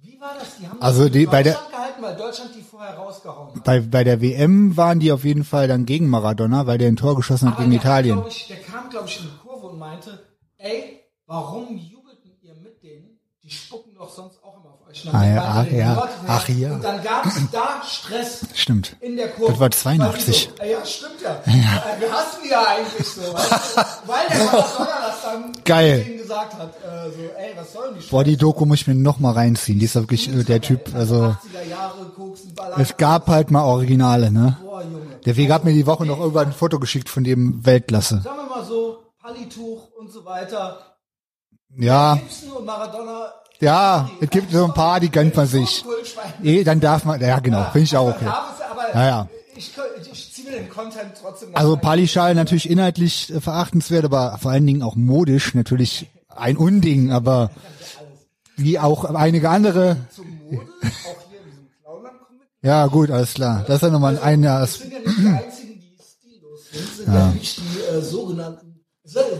wie 0.00 0.18
war 0.20 0.34
das? 0.38 0.56
Die 0.60 0.68
haben 0.68 0.80
Also 0.80 1.02
das 1.04 1.12
die- 1.12 1.26
bei 1.26 1.42
der- 1.42 1.58
Deutschland 1.90 2.00
gehalten, 2.00 2.02
weil 2.02 2.16
Deutschland 2.16 2.54
die 2.54 2.62
vorher 2.62 2.94
rausgehauen 2.94 3.54
hat. 3.54 3.64
Bei, 3.64 3.80
bei 3.80 4.04
der 4.04 4.20
WM 4.20 4.76
waren 4.76 5.00
die 5.00 5.12
auf 5.12 5.24
jeden 5.24 5.44
Fall 5.44 5.68
dann 5.68 5.86
gegen 5.86 6.08
Maradona, 6.08 6.66
weil 6.66 6.78
der 6.78 6.88
ein 6.88 6.96
Tor 6.96 7.16
geschossen 7.16 7.48
hat 7.48 7.54
Aber 7.56 7.64
gegen 7.64 7.72
der, 7.72 7.80
hat, 7.80 7.86
Italien. 7.86 8.16
glaub 8.16 8.28
ich, 8.28 8.46
der 8.48 8.56
kam, 8.58 8.90
glaube 8.90 9.08
ich, 9.08 9.20
in 9.20 9.26
die 9.26 9.36
Kurve 9.48 9.66
und 9.68 9.78
meinte, 9.78 10.26
ey, 10.58 11.00
warum 11.26 11.76
jubelten 11.76 12.32
ihr 12.42 12.54
mit 12.54 12.82
denen? 12.82 13.18
Die 13.42 13.50
spucken 13.50 13.94
doch 13.94 14.10
sonst 14.10 14.39
Ah, 15.12 15.24
ja, 15.24 15.62
die 15.64 15.76
ja. 15.76 16.08
Ach, 16.26 16.48
ja. 16.48 16.72
Und 16.72 16.82
dann 16.84 17.02
gab 17.02 17.24
es 17.26 17.34
da 17.52 17.82
Stress 17.88 18.40
Stimmt. 18.54 18.96
in 19.00 19.16
der 19.16 19.28
Kurve. 19.30 19.52
Das 19.52 19.60
war 19.60 19.70
82. 19.70 20.50
Weil 20.58 20.68
die 20.68 20.72
So, 20.74 20.78
ja, 20.78 20.86
stimmt 20.86 21.20
ja. 21.22 21.30
Äh, 21.46 22.00
Wir 22.00 22.12
hassen 22.12 22.38
die 22.44 22.48
ja 22.50 22.62
eigentlich 22.66 23.06
so, 23.06 23.20
weißt 23.22 23.76
du? 23.76 23.80
Weil 24.10 24.26
der 24.28 24.44
Maradona 24.44 25.00
das 25.06 25.22
dann 25.22 25.52
Geil. 25.64 26.04
gesagt 26.18 26.54
hat, 26.54 26.70
äh, 26.84 27.10
so, 27.10 27.20
ey, 27.38 27.52
was 27.56 27.72
sollen 27.72 27.94
die 27.98 28.06
Boah, 28.08 28.24
die 28.24 28.36
Doku 28.36 28.64
muss 28.66 28.80
ich 28.80 28.86
mir 28.86 28.94
noch 28.94 29.18
mal 29.20 29.32
reinziehen. 29.32 29.78
Die 29.78 29.84
ist 29.84 29.94
wirklich 29.94 30.28
äh, 30.28 30.42
der 30.44 30.60
Typ, 30.60 30.94
also 30.94 31.16
80er 31.54 31.68
Jahre, 31.68 32.04
Koksen, 32.16 32.54
Ballern. 32.54 32.80
es 32.80 32.96
gab 32.96 33.28
halt 33.28 33.50
mal 33.50 33.64
Originale, 33.64 34.30
ne? 34.32 34.56
Boah, 34.62 34.82
Junge. 34.82 35.00
Der 35.24 35.36
Weg 35.36 35.50
hat 35.52 35.64
mir 35.64 35.72
die 35.72 35.86
Woche 35.86 36.04
noch 36.06 36.18
irgendwann 36.18 36.48
ein 36.48 36.52
Foto 36.52 36.78
geschickt 36.78 37.08
von 37.08 37.24
dem 37.24 37.64
Weltklasse. 37.64 38.20
Sagen 38.22 38.36
wir 38.38 38.56
mal 38.56 38.64
so, 38.64 38.98
Palituch 39.22 39.88
und 39.98 40.10
so 40.10 40.24
weiter. 40.24 40.78
Ja, 41.76 42.14
Gibson 42.16 42.50
und 42.56 42.64
Maradona. 42.66 43.32
Ja, 43.60 44.10
es 44.20 44.30
gibt 44.30 44.52
so 44.52 44.64
ein 44.64 44.74
paar, 44.74 45.00
die 45.00 45.10
gönnt 45.10 45.36
man 45.36 45.46
sich. 45.46 45.84
Eh, 46.42 46.64
dann 46.64 46.80
darf 46.80 47.04
man, 47.04 47.20
ja 47.20 47.38
genau, 47.40 47.64
finde 47.72 47.84
ich 47.84 47.96
auch 47.96 48.08
okay. 48.08 48.26
Ja, 48.94 49.06
ja. 49.06 49.28
Ich, 49.54 49.72
ich 50.10 50.32
ziehe 50.32 50.50
mir 50.50 50.56
den 50.56 50.70
Content 50.70 51.12
trotzdem 51.20 51.50
noch 51.50 51.58
Also. 51.58 51.76
Palischal 51.76 52.34
natürlich 52.34 52.68
inhaltlich 52.68 53.32
äh, 53.32 53.40
verachtenswert, 53.40 54.04
aber 54.04 54.38
vor 54.40 54.50
allen 54.50 54.66
Dingen 54.66 54.82
auch 54.82 54.96
modisch 54.96 55.54
natürlich 55.54 56.08
ein 56.28 56.56
Unding, 56.56 57.12
aber 57.12 57.50
wie 58.56 58.78
auch 58.78 59.04
einige 59.04 59.50
andere. 59.50 59.96
Ja, 62.62 62.86
gut, 62.86 63.10
alles 63.10 63.34
klar. 63.34 63.64
Das 63.66 63.76
ist 63.76 63.82
ja 63.82 63.90
nochmal 63.90 64.18
ein 64.18 64.42
Jahr. 64.42 64.60
Das 64.60 64.78
sind 64.78 64.92
ja 64.92 64.98
nicht 64.98 65.18
die 65.18 65.26
einzigen, 65.28 65.80
die 65.80 65.96
stillos 66.02 66.68
sind, 66.72 66.96
sind 66.96 67.14
ja, 67.14 67.28
nicht 67.28 67.58
die 67.58 67.96
äh, 67.96 68.02
sogenannten, 68.02 68.69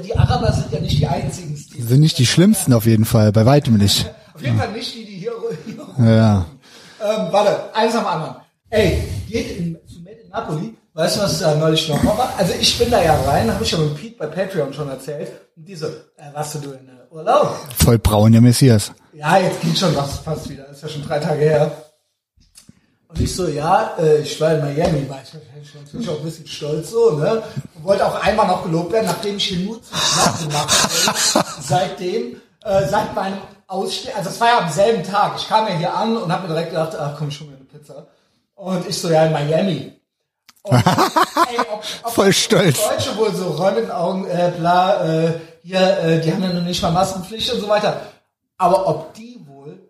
die 0.04 0.16
Araber 0.16 0.52
sind 0.52 0.72
ja 0.72 0.80
nicht 0.80 0.98
die 0.98 1.06
einzigen 1.06 1.56
stillos. 1.56 1.88
Sind 1.88 2.00
nicht 2.00 2.18
die 2.18 2.26
schlimmsten 2.26 2.72
auf 2.72 2.86
jeden 2.86 3.04
Fall, 3.04 3.32
bei 3.32 3.46
weitem 3.46 3.76
nicht. 3.76 4.10
Auf 4.34 4.42
jeden 4.42 4.58
Fall 4.58 4.72
nicht 4.72 4.94
die, 4.94 5.04
die 5.04 5.16
hier, 5.16 5.32
hier 5.66 6.06
Ja. 6.06 6.46
Ähm, 7.02 7.26
warte, 7.30 7.74
eins 7.74 7.94
am 7.94 8.06
anderen. 8.06 8.36
Ey, 8.68 9.02
geht 9.28 9.58
in, 9.58 9.78
zu 9.86 10.00
Made 10.00 10.16
in 10.16 10.28
Napoli. 10.30 10.76
Weißt 10.92 11.16
du, 11.16 11.20
was 11.22 11.38
da 11.38 11.54
neulich 11.54 11.88
noch 11.88 12.04
war? 12.04 12.34
Also 12.36 12.52
ich 12.60 12.78
bin 12.78 12.90
da 12.90 13.02
ja 13.02 13.14
rein, 13.22 13.52
habe 13.52 13.62
ich 13.62 13.70
ja 13.70 13.78
mit 13.78 13.94
Pete 13.96 14.16
bei 14.18 14.26
Patreon 14.26 14.72
schon 14.72 14.88
erzählt. 14.88 15.30
Und 15.56 15.66
diese, 15.66 16.10
äh, 16.16 16.34
warst 16.34 16.56
du 16.56 16.72
in 16.72 16.88
äh, 16.88 17.12
Urlaub? 17.14 17.56
Voll 17.78 17.98
braun, 17.98 18.32
der 18.32 18.40
Messias. 18.40 18.92
Ja, 19.12 19.38
jetzt 19.38 19.60
geht 19.60 19.78
schon 19.78 19.94
was 19.96 20.18
fast 20.18 20.48
wieder. 20.48 20.68
Ist 20.68 20.82
ja 20.82 20.88
schon 20.88 21.02
drei 21.02 21.18
Tage 21.20 21.42
her. 21.42 21.72
Und 23.10 23.20
ich 23.20 23.34
so, 23.34 23.48
ja, 23.48 23.96
äh, 23.98 24.18
ich 24.18 24.40
war 24.40 24.52
in 24.52 24.60
Miami, 24.60 25.08
war 25.08 25.20
ich 25.20 25.34
natürlich 25.74 26.08
auch 26.08 26.18
ein 26.18 26.24
bisschen 26.24 26.46
stolz 26.46 26.90
so, 26.90 27.10
ne? 27.12 27.42
Und 27.74 27.84
wollte 27.84 28.06
auch 28.06 28.22
einmal 28.22 28.46
noch 28.46 28.62
gelobt 28.62 28.92
werden, 28.92 29.06
nachdem 29.06 29.36
ich 29.36 29.46
hier 29.46 29.58
nur 29.66 29.82
zum 29.82 29.96
Schlafen 29.96 30.48
gemacht 30.48 31.34
habe. 31.34 31.46
Seitdem, 31.60 32.40
äh, 32.62 32.86
seit 32.86 33.14
meinem 33.14 33.38
Ausstehen, 33.66 34.14
also 34.16 34.30
es 34.30 34.40
war 34.40 34.48
ja 34.48 34.58
am 34.60 34.70
selben 34.70 35.02
Tag. 35.02 35.32
Ich 35.38 35.48
kam 35.48 35.66
ja 35.66 35.74
hier 35.74 35.92
an 35.92 36.16
und 36.16 36.32
habe 36.32 36.42
mir 36.42 36.54
direkt 36.54 36.70
gedacht, 36.70 36.96
ach 36.96 37.16
komm, 37.18 37.28
ich 37.28 37.40
hol 37.40 37.48
mir 37.48 37.56
eine 37.56 37.64
Pizza. 37.64 38.06
Und 38.54 38.88
ich 38.88 38.96
so, 38.96 39.10
ja, 39.10 39.24
in 39.24 39.32
Miami. 39.32 39.92
Und, 40.62 40.76
ey, 40.86 41.58
ob, 41.72 41.82
ob 42.04 42.12
Voll 42.12 42.32
stolz. 42.32 42.78
Deutsche 42.80 43.16
wohl 43.16 43.34
so 43.34 43.48
räumigen 43.48 43.90
Augen, 43.90 44.28
äh, 44.28 44.52
bla, 44.56 45.04
äh, 45.04 45.40
hier, 45.64 45.98
äh, 45.98 46.20
die 46.20 46.32
haben 46.32 46.42
ja 46.44 46.52
noch 46.52 46.62
nicht 46.62 46.80
mal 46.80 46.92
Maskenpflicht 46.92 47.52
und 47.54 47.60
so 47.60 47.68
weiter. 47.68 48.02
Aber 48.56 48.86
ob 48.86 49.14
die 49.14 49.40
wohl, 49.46 49.80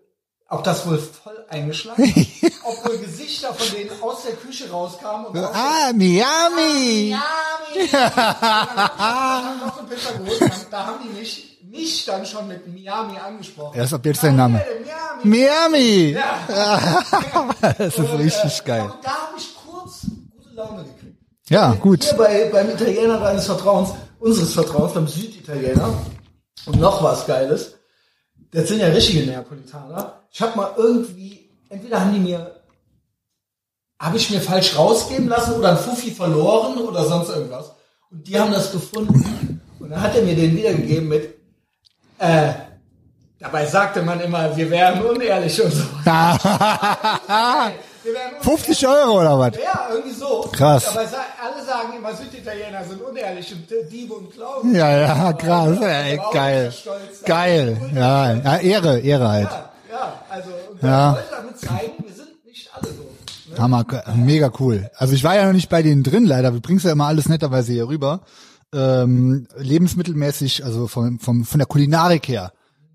ob 0.48 0.64
das 0.64 0.86
wohl 0.86 0.98
voll 0.98 1.39
eingeschlagen 1.50 2.04
hat, 2.14 2.52
ob 2.64 2.88
wohl 2.88 2.98
Gesichter 2.98 3.52
von 3.54 3.76
denen 3.76 3.90
aus 4.02 4.22
der 4.22 4.32
Küche 4.34 4.70
rauskamen 4.70 5.26
und 5.26 5.36
Ah, 5.38 5.92
Miami! 5.94 7.14
Miami. 7.14 7.88
Geholt. 9.90 10.40
Dann- 10.40 10.50
Da 10.70 10.86
haben 10.86 10.98
die 11.04 11.18
mich, 11.18 11.58
mich 11.70 12.04
dann 12.06 12.24
schon 12.26 12.46
mit 12.48 12.66
Miami 12.72 13.18
angesprochen. 13.18 13.76
Er 13.78 13.84
ist 13.84 13.92
ab 13.94 14.04
jetzt 14.06 14.22
dein 14.22 14.36
Name. 14.36 14.64
Miami. 15.24 15.46
Miami! 15.46 16.10
Ja. 16.48 17.04
Das 17.78 17.98
ist 17.98 18.12
richtig 18.18 18.64
geil. 18.64 18.82
Und 18.82 19.04
da 19.04 19.10
habe 19.10 19.36
ich 19.38 19.54
kurz 19.54 20.06
gute 20.30 20.54
Laune 20.54 20.84
gekriegt. 20.84 21.16
Ja, 21.48 21.72
gut. 21.74 22.04
Hier 22.04 22.14
bei, 22.16 22.48
beim 22.50 22.70
Italiener 22.70 23.18
deines 23.18 23.44
Vertrauens, 23.46 23.90
unseres 24.18 24.52
Vertrauens, 24.54 24.94
beim 24.94 25.06
Süditaliener. 25.08 25.92
Und 26.66 26.78
noch 26.80 27.02
was 27.02 27.26
Geiles. 27.26 27.74
Das 28.52 28.68
sind 28.68 28.80
ja 28.80 28.86
richtige 28.88 29.26
Neapolitaner. 29.26 30.22
Ich 30.30 30.40
habe 30.40 30.56
mal 30.56 30.72
irgendwie, 30.76 31.39
entweder 31.70 32.00
haben 32.00 32.12
die 32.12 32.20
mir, 32.20 32.60
habe 33.98 34.16
ich 34.16 34.30
mir 34.30 34.40
falsch 34.40 34.76
rausgeben 34.76 35.28
lassen 35.28 35.54
oder 35.54 35.70
ein 35.70 35.78
Fuffi 35.78 36.10
verloren 36.10 36.78
oder 36.78 37.04
sonst 37.04 37.30
irgendwas. 37.30 37.72
Und 38.10 38.26
die 38.26 38.38
haben 38.38 38.52
das 38.52 38.72
gefunden. 38.72 39.60
Und 39.78 39.90
dann 39.90 40.02
hat 40.02 40.14
er 40.14 40.22
mir 40.22 40.34
den 40.34 40.56
wiedergegeben 40.56 41.08
mit, 41.08 41.34
äh, 42.18 42.52
dabei 43.38 43.64
sagte 43.66 44.02
man 44.02 44.20
immer, 44.20 44.54
wir 44.56 44.70
wären 44.70 45.02
unehrlich 45.04 45.62
und 45.62 45.72
so. 45.72 45.84
Wir 48.02 48.14
wären 48.14 48.28
unehrlich. 48.28 48.44
50 48.44 48.88
Euro 48.88 49.20
oder 49.20 49.38
was? 49.38 49.52
Ja, 49.62 49.88
irgendwie 49.90 50.14
so. 50.14 50.48
Krass. 50.52 50.88
Aber 50.88 51.00
alle 51.00 51.64
sagen 51.66 51.92
immer, 51.98 52.14
Süditaliener 52.14 52.82
sind 52.82 53.02
unehrlich 53.02 53.52
und 53.52 53.92
Diebe 53.92 54.14
und 54.14 54.32
Klauen. 54.32 54.74
Ja, 54.74 55.00
ja, 55.00 55.32
krass. 55.34 55.78
Ey, 55.82 56.18
geil. 56.32 56.72
stolz. 56.72 57.22
Geil. 57.26 57.78
Ja, 57.94 58.32
ja, 58.32 58.56
Ehre, 58.56 59.00
Ehre 59.00 59.28
halt. 59.28 59.50
Ja, 59.50 59.69
ja, 59.90 60.22
also 60.28 60.50
und 60.72 60.82
Ja. 60.82 61.10
ich 61.12 61.16
wollte 61.16 61.30
damit 61.36 61.58
zeigen, 61.58 62.04
wir 62.04 62.14
sind 62.14 62.44
nicht 62.46 62.70
alle 62.74 62.88
so. 62.88 63.50
Ne? 63.52 63.58
Hammer, 63.58 63.84
mega 64.14 64.52
cool. 64.60 64.90
Also 64.96 65.14
ich 65.14 65.24
war 65.24 65.34
ja 65.34 65.46
noch 65.46 65.52
nicht 65.52 65.68
bei 65.68 65.82
denen 65.82 66.02
drin, 66.02 66.24
leider. 66.24 66.52
Du 66.52 66.60
bringst 66.60 66.84
ja 66.84 66.92
immer 66.92 67.06
alles 67.06 67.28
netterweise 67.28 67.72
hier 67.72 67.88
rüber. 67.88 68.20
Ähm, 68.72 69.48
lebensmittelmäßig, 69.56 70.64
also 70.64 70.86
vom, 70.86 71.18
vom, 71.18 71.44
von 71.44 71.58
der 71.58 71.66
Kulinarik 71.66 72.28
her, 72.28 72.52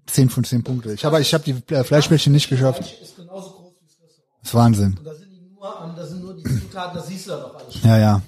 10 0.07 0.29
von 0.29 0.43
10 0.45 0.63
Punkte. 0.63 0.93
Ich 0.93 1.03
habe 1.03 1.19
ich 1.19 1.33
hab 1.33 1.43
die 1.43 1.55
äh, 1.73 1.83
Fleischbällchen 1.83 2.31
nicht 2.31 2.49
geschafft. 2.49 2.83
Fleisch 2.85 3.01
ist 3.01 3.17
genauso 3.17 3.49
groß 3.51 3.73
wie 3.81 3.85
das 3.85 3.95
Restaurant. 4.01 4.39
Das 4.41 4.49
ist 4.49 4.55
Wahnsinn. 4.55 4.95
Und 4.97 5.05
da 5.05 5.13
sind 5.15 5.31
die 5.31 5.51
nur 5.53 5.81
am, 5.81 5.95
da 5.95 6.05
sind 6.05 6.21
nur 6.23 6.35
die 6.37 6.43
Zutaten, 6.43 6.95
das 6.97 7.07
siehst 7.07 7.27
du 7.27 7.31
ja 7.31 7.37
doch 7.37 7.55
alles 7.55 7.73
schon. 7.73 7.89
Ja, 7.89 7.97
ja. 7.97 8.21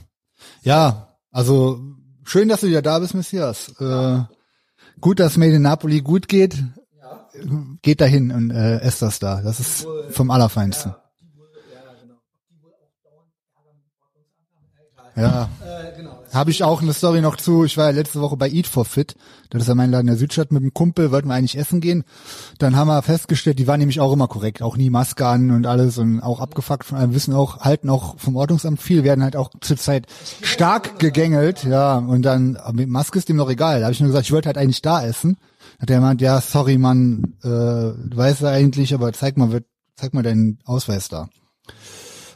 Ja, 0.64 1.14
also 1.32 1.80
schön, 2.26 2.50
dass 2.50 2.60
du 2.62 2.68
wieder 2.68 2.82
da 2.82 3.00
bist, 3.00 3.14
Messias. 3.14 3.70
Äh, 3.80 4.20
gut, 5.00 5.22
dass 5.22 5.38
Made 5.38 5.54
in 5.56 5.62
Napoli 5.62 6.02
gut 6.02 6.28
geht. 6.28 6.62
Geht 7.82 8.02
dahin 8.02 8.32
und 8.32 8.52
äh, 8.52 8.80
esst 8.80 9.02
das 9.02 9.20
da. 9.20 9.42
Das 9.42 9.60
ist 9.60 9.88
vom 10.10 10.32
Allerfeinsten. 10.32 10.94
Ja. 15.16 15.50
Äh. 15.66 15.78
Habe 16.34 16.52
ich 16.52 16.64
auch 16.64 16.82
eine 16.82 16.94
Story 16.94 17.22
noch 17.22 17.38
zu. 17.38 17.64
Ich 17.64 17.78
war 17.78 17.86
ja 17.86 17.92
letzte 17.92 18.22
Woche 18.22 18.38
bei 18.38 18.50
Eat 18.50 18.68
for 18.68 18.86
Fit. 18.86 19.16
Das 19.50 19.64
ist 19.64 19.68
ja 19.68 19.76
mein 19.76 19.90
Laden 19.90 20.08
in 20.08 20.14
der 20.14 20.18
Südstadt 20.18 20.52
mit 20.52 20.62
einem 20.62 20.74
Kumpel, 20.74 21.12
wollten 21.12 21.30
wir 21.30 21.36
eigentlich 21.36 21.58
essen 21.58 21.80
gehen. 21.80 22.04
Dann 22.60 22.76
haben 22.76 22.88
wir 22.88 23.02
festgestellt, 23.02 23.58
die 23.58 23.66
waren 23.66 23.80
nämlich 23.80 24.00
auch 24.00 24.12
immer 24.12 24.28
korrekt, 24.28 24.62
auch 24.62 24.78
nie 24.78 24.90
Maske 24.90 25.26
an 25.26 25.52
und 25.52 25.66
alles 25.66 25.98
und 25.98 26.22
auch 26.22 26.40
abgefuckt 26.40 26.86
von 26.86 26.98
einem 26.98 27.14
wissen 27.14 27.34
auch, 27.34 27.62
halten 27.62 27.90
auch 27.90 28.20
vom 28.20 28.36
Ordnungsamt 28.36 28.82
viel, 28.82 29.04
werden 29.04 29.24
halt 29.24 29.36
auch 29.36 29.50
zurzeit 29.62 30.06
stark 30.42 31.00
gegängelt, 31.00 31.64
ja, 31.64 31.98
und 31.98 32.24
dann, 32.24 32.60
mit 32.74 32.90
Maske 32.90 33.18
ist 33.18 33.30
dem 33.30 33.38
noch 33.38 33.50
egal. 33.50 33.80
Da 33.80 33.86
habe 33.86 33.94
ich 33.94 34.00
nur 34.02 34.10
gesagt, 34.10 34.26
ich 34.26 34.34
wollte 34.34 34.48
halt 34.48 34.58
eigentlich 34.58 34.82
da 34.82 35.04
essen. 35.04 35.38
Hat 35.80 35.90
der 35.90 35.98
gemeint, 35.98 36.22
ja, 36.22 36.42
sorry, 36.42 36.78
Mann, 36.78 37.36
äh, 37.44 37.48
weißt 37.48 38.42
ja 38.42 38.50
eigentlich, 38.50 38.94
aber 38.94 39.14
zeig 39.14 39.38
mal, 39.38 39.62
zeig 39.96 40.14
mal 40.14 40.24
deinen 40.24 40.60
Ausweis 40.66 41.08
da. 41.10 41.30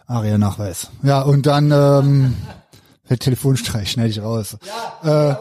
Aria-Nachweis. 0.05 0.89
Ja, 1.03 1.21
und 1.21 1.45
dann 1.45 1.71
ähm, 1.71 2.35
der 3.09 3.17
Telefonstreich 3.17 3.91
schneide 3.91 4.09
ich 4.09 4.21
raus. 4.21 4.57
Ja, 5.03 5.31
Äh, 5.31 5.35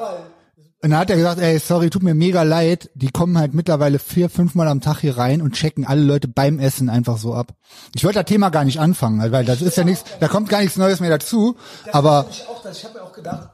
und 0.83 0.89
dann 0.93 1.01
hat 1.01 1.11
er 1.11 1.17
gesagt, 1.17 1.41
ey, 1.43 1.59
sorry, 1.59 1.91
tut 1.91 2.03
mir 2.03 2.15
mega 2.15 2.43
leid. 2.43 2.89
Die 2.95 3.11
kommen 3.11 3.37
halt 3.37 3.53
mittlerweile 3.53 3.99
vier, 3.99 4.31
fünfmal 4.31 4.67
am 4.67 4.81
Tag 4.81 5.01
hier 5.01 5.19
rein 5.19 5.43
und 5.43 5.53
checken 5.55 5.85
alle 5.85 6.01
Leute 6.01 6.27
beim 6.27 6.59
Essen 6.59 6.89
einfach 6.89 7.19
so 7.19 7.35
ab. 7.35 7.53
Ich 7.95 8.03
wollte 8.03 8.21
das 8.21 8.25
Thema 8.25 8.49
gar 8.49 8.65
nicht 8.65 8.81
anfangen, 8.81 9.31
weil 9.31 9.45
das 9.45 9.61
ist 9.61 9.77
ja 9.77 9.85
nichts, 9.85 10.05
da 10.21 10.29
kommt 10.29 10.49
gar 10.49 10.63
nichts 10.63 10.79
Neues 10.79 11.01
mehr 11.01 11.11
dazu. 11.11 11.59
Aber 11.93 12.25
ich 12.31 12.49
auch, 12.49 12.63
das. 12.63 12.79
ich 12.79 12.85
habe 12.87 12.95
mir 12.99 13.05
auch 13.05 13.13
gedacht, 13.13 13.51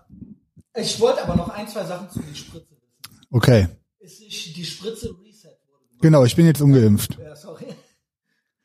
ich 0.77 1.01
wollte 1.01 1.25
aber 1.25 1.35
noch 1.35 1.49
ein, 1.49 1.67
zwei 1.67 1.85
Sachen 1.85 2.09
zu 2.11 2.21
die 2.21 2.37
Spritze 2.37 2.69
wissen. 2.71 3.27
okay, 3.33 3.67
Ist 4.07 4.57
die 4.57 4.65
Spritze 4.65 5.09
Reset 5.09 5.43
gemacht? 5.67 6.01
genau, 6.01 6.25
ich 6.25 6.37
bin 6.37 6.47
jetzt 6.47 6.61
ungeimpft. 6.63 7.19
Ja, 7.23 7.35
sorry. 7.35 7.65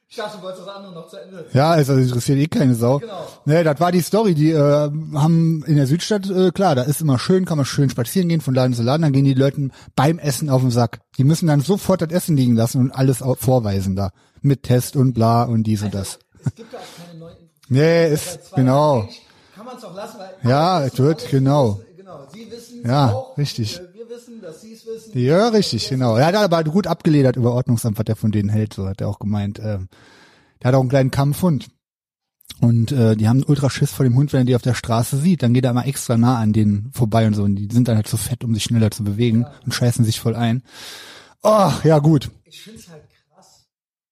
Ich 0.08 0.18
dachte, 0.18 0.38
du 0.38 0.44
wolltest 0.44 0.68
das 0.68 0.76
andere 0.76 0.94
noch 0.94 1.08
zu 1.08 1.16
Ende. 1.16 1.46
Ja, 1.54 1.72
also 1.72 1.94
interessiert 1.94 2.38
eh 2.38 2.48
keine 2.48 2.76
Sau. 2.76 3.00
Genau. 3.00 3.26
Nee, 3.46 3.64
das 3.64 3.80
war 3.80 3.94
die 3.94 4.02
Story. 4.02 4.36
Die 4.36 4.52
äh, 4.52 4.60
haben 5.16 5.64
in 5.66 5.78
der 5.78 5.88
Südstadt, 5.88 6.30
äh, 6.30 6.52
klar, 6.52 6.76
da 6.76 6.82
ist 6.84 7.00
immer 7.00 7.18
schön, 7.18 7.46
kann 7.46 7.56
man 7.58 7.66
schön 7.66 7.90
spazieren 7.90 8.28
gehen 8.28 8.42
von 8.42 8.54
Laden 8.54 8.74
zu 8.74 8.84
Laden, 8.84 9.04
dann 9.04 9.14
gehen 9.14 9.24
die 9.24 9.34
Leuten 9.34 9.72
beim 9.96 10.20
Essen 10.20 10.50
auf 10.50 10.62
den 10.62 10.70
Sack. 10.72 11.00
Die 11.18 11.24
müssen 11.24 11.48
dann 11.48 11.62
sofort 11.62 12.02
das 12.02 12.10
Essen 12.12 12.36
liegen 12.36 12.58
lassen 12.58 12.82
und 12.82 12.92
alles 12.92 13.20
vorweisen 13.40 13.96
da. 13.96 14.12
Mit 14.42 14.64
Test 14.64 14.98
und 14.98 15.14
bla 15.14 15.44
und 15.44 15.64
dies 15.64 15.82
und 15.82 15.94
das. 15.94 16.20
Es 16.46 16.56
gibt 16.56 16.74
ja 16.74 16.80
auch 16.80 17.06
keine 17.08 17.18
neuen. 17.20 17.38
Nee, 17.70 18.12
ist, 18.12 18.54
genau. 18.54 19.08
Kann 19.56 19.66
man 19.66 19.78
es 19.78 19.84
auch 19.86 19.96
lassen, 19.96 20.18
weil 20.20 20.50
Ja, 20.52 20.84
es 20.84 20.98
wird, 20.98 21.30
genau. 21.30 21.78
wissen, 21.80 21.86
Genau, 21.96 22.28
sie 22.34 22.52
wissen 22.52 22.86
Ja, 22.86 23.12
auch. 23.14 23.38
richtig. 23.38 23.78
Äh, 23.80 23.91
wissen, 24.12 24.42
dass 24.42 24.62
sie 24.62 24.74
es 24.74 24.86
wissen. 24.86 25.18
Ja, 25.18 25.48
richtig, 25.50 25.90
genau. 25.90 26.16
Er 26.18 26.26
hat 26.28 26.36
aber 26.36 26.64
gut 26.64 26.86
abgeledert 26.88 27.36
über 27.38 27.54
Ordnungsamt, 27.54 27.98
was 27.98 28.06
er 28.08 28.16
von 28.16 28.32
denen 28.32 28.50
hält, 28.50 28.74
so 28.74 28.88
hat 28.88 29.02
er 29.02 29.08
auch 29.08 29.20
gemeint. 29.20 29.60
Ähm, 29.60 29.88
der 30.62 30.68
hat 30.70 30.76
auch 30.76 30.82
einen 30.82 30.90
kleinen 30.90 31.12
Kampfhund. 31.12 31.70
Und 32.60 32.92
äh, 32.92 33.16
die 33.16 33.28
haben 33.28 33.44
ultra 33.44 33.70
Schiss 33.72 33.92
vor 33.92 34.04
dem 34.04 34.16
Hund, 34.16 34.34
wenn 34.34 34.42
er 34.42 34.46
die 34.46 34.56
auf 34.56 34.62
der 34.62 34.76
Straße 34.76 35.18
sieht. 35.18 35.42
Dann 35.42 35.54
geht 35.54 35.64
er 35.66 35.72
immer 35.72 35.88
extra 35.88 36.16
nah 36.18 36.38
an 36.38 36.54
denen 36.54 36.92
vorbei 36.94 37.26
und 37.26 37.34
so. 37.34 37.44
Und 37.44 37.56
die 37.56 37.68
sind 37.74 37.88
dann 37.88 37.96
halt 37.96 38.08
so 38.08 38.18
fett, 38.18 38.44
um 38.44 38.54
sich 38.54 38.64
schneller 38.64 38.92
zu 38.92 39.04
bewegen 39.04 39.48
und 39.66 39.74
scheißen 39.74 40.06
sich 40.06 40.20
voll 40.20 40.36
ein. 40.36 40.62
Oh, 41.42 41.72
ja 41.84 41.98
gut. 42.00 42.30
Ich 42.46 42.62
finde 42.62 42.80
es 42.80 42.88
halt 42.90 43.04
krass, 43.10 43.66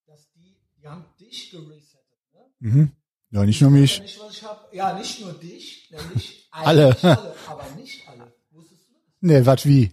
dass 0.06 0.28
die, 0.34 0.56
die 0.82 0.88
haben 0.88 1.04
dich 1.20 1.50
geresettet. 1.52 2.18
Ne? 2.32 2.40
Mhm. 2.70 2.90
Ja, 3.30 3.44
nicht 3.44 3.60
nur 3.60 3.70
Ja, 3.70 3.80
mich. 3.80 4.00
nicht, 4.02 4.18
was 4.20 4.32
ich 4.32 4.42
hab. 4.42 4.74
Ja, 4.74 4.98
nicht 4.98 5.20
nur 5.20 5.32
dich, 5.34 5.88
nämlich 5.92 6.48
Alle. 6.50 6.86
eigentlich 6.86 7.04
alle, 7.04 7.34
aber 7.48 7.64
nicht 7.76 8.08
alle. 8.08 8.32
Wusstest 8.50 8.80
du 8.88 8.94
das? 8.94 9.09
Nee, 9.20 9.44
wat 9.44 9.66
wie? 9.66 9.92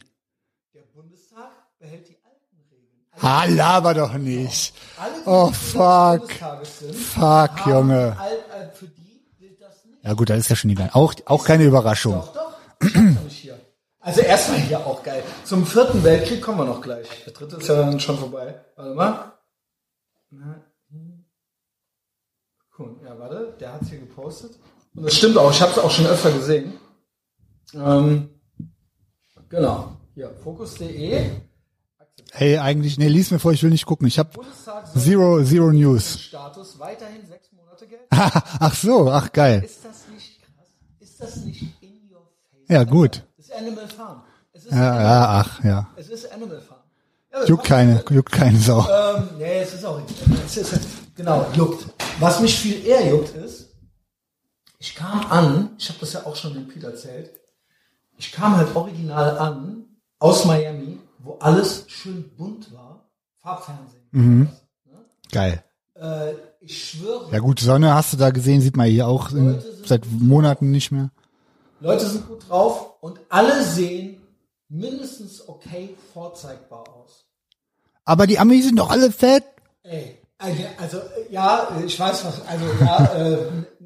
Der 0.74 0.84
Bundestag 0.94 1.52
behält 1.80 2.08
die 2.08 2.18
alten 2.24 2.58
Regeln. 2.72 3.22
Ha, 3.22 3.46
laber 3.46 3.94
doch 3.94 4.14
nicht. 4.14 4.74
Alle, 4.98 5.14
die 5.16 5.28
Oh, 5.28 5.52
fuck. 5.52 6.32
Fuck, 6.94 7.68
Junge. 7.68 8.16
Ja 10.04 10.14
gut, 10.14 10.30
das 10.30 10.40
ist 10.40 10.50
ja 10.50 10.56
schon 10.56 10.70
egal. 10.70 10.90
Auch, 10.94 11.14
auch 11.26 11.44
keine 11.44 11.66
Überraschung. 11.66 12.14
Doch, 12.14 12.34
doch. 12.34 12.58
Ich 12.82 12.96
hab's 12.96 13.34
hier. 13.34 13.60
Also 14.00 14.22
erstmal 14.22 14.60
hier 14.60 14.80
auch 14.88 15.04
geil. 15.04 15.22
Zum 15.44 15.66
vierten 15.66 16.02
Weltkrieg 16.04 16.42
kommen 16.42 16.60
wir 16.60 16.66
noch 16.66 16.80
gleich. 16.82 17.08
Der 17.26 17.34
dritte 17.34 17.58
ist 17.58 17.68
ja 17.68 17.76
dann 17.76 18.00
schon 18.00 18.18
vorbei. 18.18 18.56
Warte 18.78 18.94
mal. 18.96 19.34
Hm. 20.30 21.26
Cool. 22.80 22.96
Ja, 23.04 23.20
warte. 23.20 23.58
Der 23.60 23.74
hat's 23.74 23.90
hier 23.90 24.00
gepostet. 24.00 24.58
Und 24.96 25.04
das 25.04 25.16
stimmt 25.16 25.38
auch. 25.38 25.52
Ich 25.52 25.62
habe 25.62 25.72
es 25.72 25.80
auch 25.80 25.92
schon 25.92 26.06
öfter 26.08 26.32
gesehen. 26.32 26.80
Ähm, 27.74 28.30
genau. 29.50 29.98
Hier, 30.16 30.32
Fokus.de. 30.44 31.32
Hey, 32.32 32.58
eigentlich, 32.58 32.98
nee, 32.98 33.08
lies 33.08 33.32
mir 33.32 33.40
vor, 33.40 33.54
ich 33.54 33.64
will 33.64 33.70
nicht 33.70 33.86
gucken. 33.86 34.08
Ich 34.08 34.20
habe 34.20 34.30
Zero, 34.98 35.44
Zero 35.44 35.72
News. 35.72 36.20
Status 36.20 36.78
weiterhin 36.80 37.26
sechs 37.28 37.52
Monate 37.54 37.88
gelten. 37.88 38.06
Ach 38.12 38.76
so, 38.76 39.10
ach 39.10 39.32
geil. 39.32 39.64
Ist 39.64 39.86
das 39.86 40.08
nicht 40.14 40.42
krass? 40.42 40.66
Ist 41.00 41.22
das 41.22 41.36
nicht 41.38 41.62
in 41.82 42.10
your 42.12 42.22
face? 42.52 42.66
Ja, 42.70 42.84
gut. 42.84 43.24
Das 43.38 43.46
ist 43.48 43.54
Animal 43.56 43.88
Farm. 43.88 44.24
Es 44.54 44.66
ist, 44.66 44.72
Ja, 44.72 45.02
ja, 45.02 45.30
ach, 45.40 45.64
ja. 45.64 45.88
es 45.96 46.10
ist 46.10 46.32
Animal 46.32 46.60
Farm. 46.62 46.80
Ja, 47.32 47.46
Juckt 47.46 47.66
keine, 47.66 48.04
juckt 48.10 48.32
keine 48.32 48.58
Sau. 48.60 48.80
Ähm, 48.90 49.30
nee, 49.38 49.60
es 49.62 49.74
ist 49.76 49.86
auch 49.86 50.02
es 50.46 50.58
ist, 50.58 50.80
genau 51.16 51.46
juckt. 51.54 51.86
Was 52.20 52.40
mich 52.42 52.58
viel 52.60 52.86
eher 52.86 53.08
juckt 53.08 53.36
ist, 53.36 53.70
ich 54.80 54.96
kam 54.96 55.26
an, 55.32 55.70
ich 55.78 55.88
habe 55.90 56.00
das 56.00 56.14
ja 56.14 56.26
auch 56.26 56.36
schon 56.36 56.54
dem 56.54 56.68
Peter 56.68 56.90
erzählt, 56.90 57.32
ich 58.18 58.32
kam 58.32 58.58
halt 58.58 58.76
original 58.76 59.38
an 59.38 59.86
aus 60.20 60.46
Miami, 60.46 61.00
wo 61.20 61.38
alles 61.40 61.86
schön 61.88 62.30
bunt 62.38 62.74
war, 62.74 63.06
Farbfernsehen. 63.42 64.50
Geil. 65.32 65.64
Äh, 65.96 66.34
ich 66.60 66.90
schwöre, 66.90 67.32
Ja 67.32 67.40
gut, 67.40 67.60
Sonne 67.60 67.94
hast 67.94 68.14
du 68.14 68.18
da 68.18 68.30
gesehen, 68.30 68.62
sieht 68.62 68.78
man 68.78 68.88
hier 68.88 69.08
auch 69.08 69.32
in, 69.32 69.62
seit 69.86 70.06
Monaten 70.10 70.72
nicht 70.72 70.92
mehr. 70.92 71.12
Leute 71.80 72.08
sind 72.08 72.28
gut 72.28 72.50
drauf 72.50 72.94
und 73.02 73.20
alle 73.30 73.64
sehen 73.64 74.22
mindestens 74.70 75.48
okay 75.48 75.96
vorzeigbar 76.14 76.84
aus. 76.90 77.26
Aber 78.06 78.26
die 78.26 78.40
Amis 78.40 78.66
sind 78.66 78.80
doch 78.80 78.90
alle 78.90 79.12
fett. 79.12 79.44
Ey, 79.84 80.18
also, 80.38 80.64
also 80.78 81.02
ja, 81.30 81.68
ich 81.86 82.00
weiß 82.00 82.26
was, 82.26 82.46
also 82.48 82.66
ja, 82.80 83.16
äh, 83.16 83.38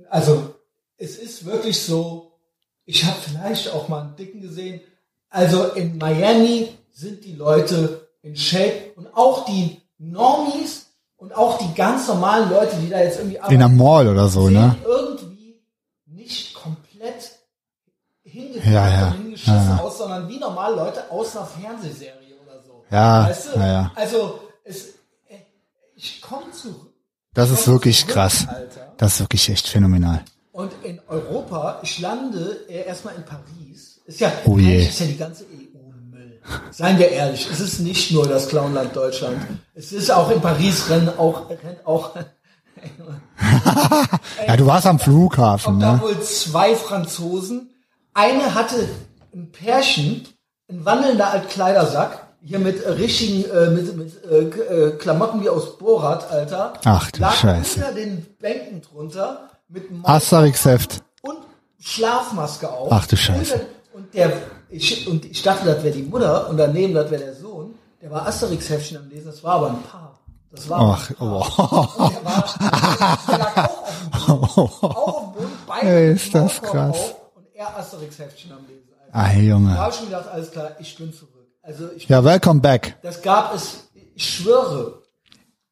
also 0.10 0.56
es 0.98 1.18
ist 1.18 1.46
wirklich 1.46 1.82
so, 1.82 2.31
ich 2.86 3.06
habe 3.06 3.18
vielleicht 3.22 3.74
auch 3.74 3.88
mal 3.88 4.02
einen 4.02 4.16
Dicken 4.16 4.42
gesehen, 4.42 4.82
also 5.30 5.66
in 5.70 5.98
Miami 5.98 6.70
sind 6.92 7.24
die 7.24 7.34
Leute 7.34 8.08
in 8.22 8.36
Shape 8.36 8.92
und 8.96 9.08
auch 9.16 9.46
die 9.46 9.82
Normies 9.98 10.88
und 11.18 11.36
auch 11.36 11.58
die 11.58 11.74
ganz 11.76 12.08
normalen 12.08 12.50
Leute, 12.50 12.76
die 12.78 12.90
da 12.90 13.00
jetzt 13.00 13.20
irgendwie 13.20 13.40
In 13.50 13.60
der 13.60 13.70
Mall 13.70 14.08
oder 14.08 14.28
so, 14.28 14.48
sehen 14.48 14.54
ne? 14.54 14.76
irgendwie 14.84 15.62
nicht 16.06 16.54
komplett 16.54 17.32
hingefahren 18.24 18.74
Ja, 18.74 18.90
ja, 18.90 19.08
und 19.08 19.18
hingeschissen 19.18 19.54
ja, 19.54 19.76
ja. 19.78 19.82
aus, 19.82 19.98
sondern 19.98 20.28
wie 20.28 20.40
normal 20.40 20.76
Leute 20.76 21.10
aus 21.12 21.36
einer 21.36 21.46
Fernsehserie 21.46 22.36
oder 22.44 22.62
so. 22.62 22.84
Ja, 22.90 23.28
weißt 23.30 23.56
du? 23.56 23.60
ja. 23.60 23.92
Also 23.96 24.40
es, 24.64 24.88
äh, 25.30 25.38
ich 25.96 26.22
komme 26.22 26.52
zurück. 26.52 26.94
Das 27.34 27.50
ist 27.50 27.68
wirklich 27.68 28.00
zurück, 28.02 28.14
krass. 28.14 28.48
Alter. 28.48 28.94
Das 28.98 29.14
ist 29.14 29.20
wirklich 29.22 29.50
echt 29.50 29.68
phänomenal. 29.68 30.24
Und 30.52 30.74
in 30.84 31.00
Europa, 31.08 31.80
ich 31.82 32.00
lande 32.00 32.66
erstmal 32.68 33.16
in 33.16 33.24
Paris. 33.24 34.02
Ist 34.06 34.20
ja, 34.20 34.32
Oh 34.46 34.58
je. 34.58 34.86
ist 34.86 35.00
ja 35.00 35.06
die 35.06 35.18
ganze 35.18 35.46
EU 35.46 35.90
Müll. 36.12 36.42
Seien 36.72 36.98
wir 37.00 37.10
ehrlich, 37.10 37.48
es 37.50 37.60
ist 37.62 37.80
nicht 37.80 38.12
nur 38.12 38.28
das 38.28 38.50
Clownland 38.50 38.94
Deutschland. 38.96 39.38
Es 39.74 39.94
ist 39.94 40.12
auch 40.12 40.30
in 40.30 40.42
Paris 40.42 40.90
rennen 40.90 41.10
auch, 41.18 41.50
rennt 41.50 41.86
auch, 41.86 42.16
Ja, 44.48 44.58
du 44.58 44.66
warst 44.66 44.88
am 44.88 45.00
Flughafen, 45.00 45.66
kommt 45.74 45.84
da 45.84 45.94
ne? 45.94 46.02
wohl 46.02 46.20
zwei 46.22 46.76
Franzosen. 46.76 47.70
Eine 48.14 48.54
hatte 48.56 48.88
ein 49.34 49.52
Pärchen, 49.52 50.28
ein 50.70 50.84
wandelnder 50.84 51.32
Altkleidersack, 51.32 52.28
hier 52.44 52.60
mit 52.60 52.84
äh, 52.84 52.90
richtigen, 52.90 53.50
äh, 53.50 53.70
mit, 53.70 53.96
mit 53.96 54.24
äh, 54.26 54.38
äh, 54.40 54.98
Klamotten 54.98 55.42
wie 55.44 55.50
aus 55.50 55.78
Borat, 55.78 56.30
Alter. 56.32 56.74
Ach 56.84 57.10
du 57.12 57.22
lag 57.22 57.36
Scheiße. 57.36 57.76
unter 57.80 57.94
den 57.94 58.26
Bänken 58.40 58.82
drunter 58.82 59.51
mit 59.72 59.84
Asterix-Heft. 60.04 61.02
und 61.22 61.38
Schlafmaske 61.80 62.70
auf. 62.72 62.92
Ach 62.92 63.06
du 63.08 63.16
Scheiße. 63.18 63.66
Und, 63.94 64.14
der, 64.14 64.32
ich, 64.70 65.08
und 65.08 65.26
ich 65.26 65.42
dachte, 65.42 65.66
das 65.66 65.84
wäre 65.84 65.96
die 65.96 66.04
Mutter 66.04 66.50
und 66.50 66.58
daneben, 66.58 66.94
das 66.94 67.10
wäre 67.12 67.24
der 67.24 67.36
Sohn. 67.36 67.76
Der 68.02 68.10
war 68.12 68.26
Asterix-Heftchen 68.28 68.98
am 68.98 69.10
Lesen, 69.10 69.28
das 69.28 69.44
war 69.44 69.56
aber 69.56 69.70
ein 69.72 69.84
Paar. 69.84 70.20
Das 70.52 70.68
war 70.70 70.80
Ach, 70.82 71.10
ein 71.10 71.16
Paar. 71.16 71.50
oh. 72.00 72.10
Der, 72.10 72.26
war, 72.26 72.56
der 73.30 73.38
lag 73.38 73.58
auch 73.58 73.78
auf 73.78 73.98
dem 74.00 74.12
Boden. 74.12 74.92
Auch 74.94 75.08
auf 75.08 75.22
dem 75.24 75.34
Boden, 75.34 75.52
beide 75.68 76.06
ist 76.12 76.34
das 76.36 76.62
krass. 76.62 76.98
Auf 76.98 77.16
und 77.36 77.46
er 77.54 77.78
Asterix-Heftchen 77.78 78.52
am 78.52 78.66
Lesen. 78.68 78.90
Alter. 79.14 79.16
Ah, 79.16 79.34
Da 79.34 79.40
Junge. 79.40 79.78
habe 79.78 79.92
ich 79.92 79.96
schon 79.98 80.06
gedacht, 80.08 80.28
alles 80.30 80.52
klar, 80.52 80.72
ich 80.80 80.96
bin 80.98 81.14
zurück. 81.14 81.30
Also 81.62 81.92
ich, 81.96 82.08
Ja, 82.10 82.24
welcome 82.24 82.60
back. 82.60 82.98
das 83.04 83.22
gab 83.22 83.54
es, 83.54 83.90
ich 84.16 84.28
schwöre, 84.36 85.02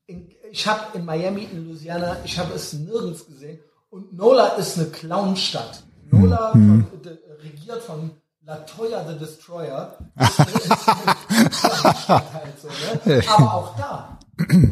in, 0.06 0.30
ich 0.52 0.68
habe 0.68 0.82
in 0.98 1.04
Miami, 1.06 1.44
in 1.52 1.66
Louisiana, 1.66 2.18
ich 2.24 2.38
habe 2.38 2.54
es 2.54 2.74
nirgends 2.74 3.26
gesehen. 3.26 3.60
Und 3.90 4.14
Nola 4.14 4.48
ist 4.50 4.78
eine 4.78 4.88
Clownstadt. 4.88 5.84
Nola, 6.12 6.54
Mhm. 6.56 6.88
von, 6.90 7.02
de, 7.02 7.18
regiert 7.44 7.82
von 7.84 8.12
Latoya 8.44 9.08
the 9.08 9.18
Destroyer. 9.18 9.98
Ist, 10.20 10.40
ist 10.40 10.88
halt 10.88 12.60
so, 12.62 12.68
ne? 13.08 13.24
Aber 13.38 13.54
auch 13.54 13.76
da 13.78 14.18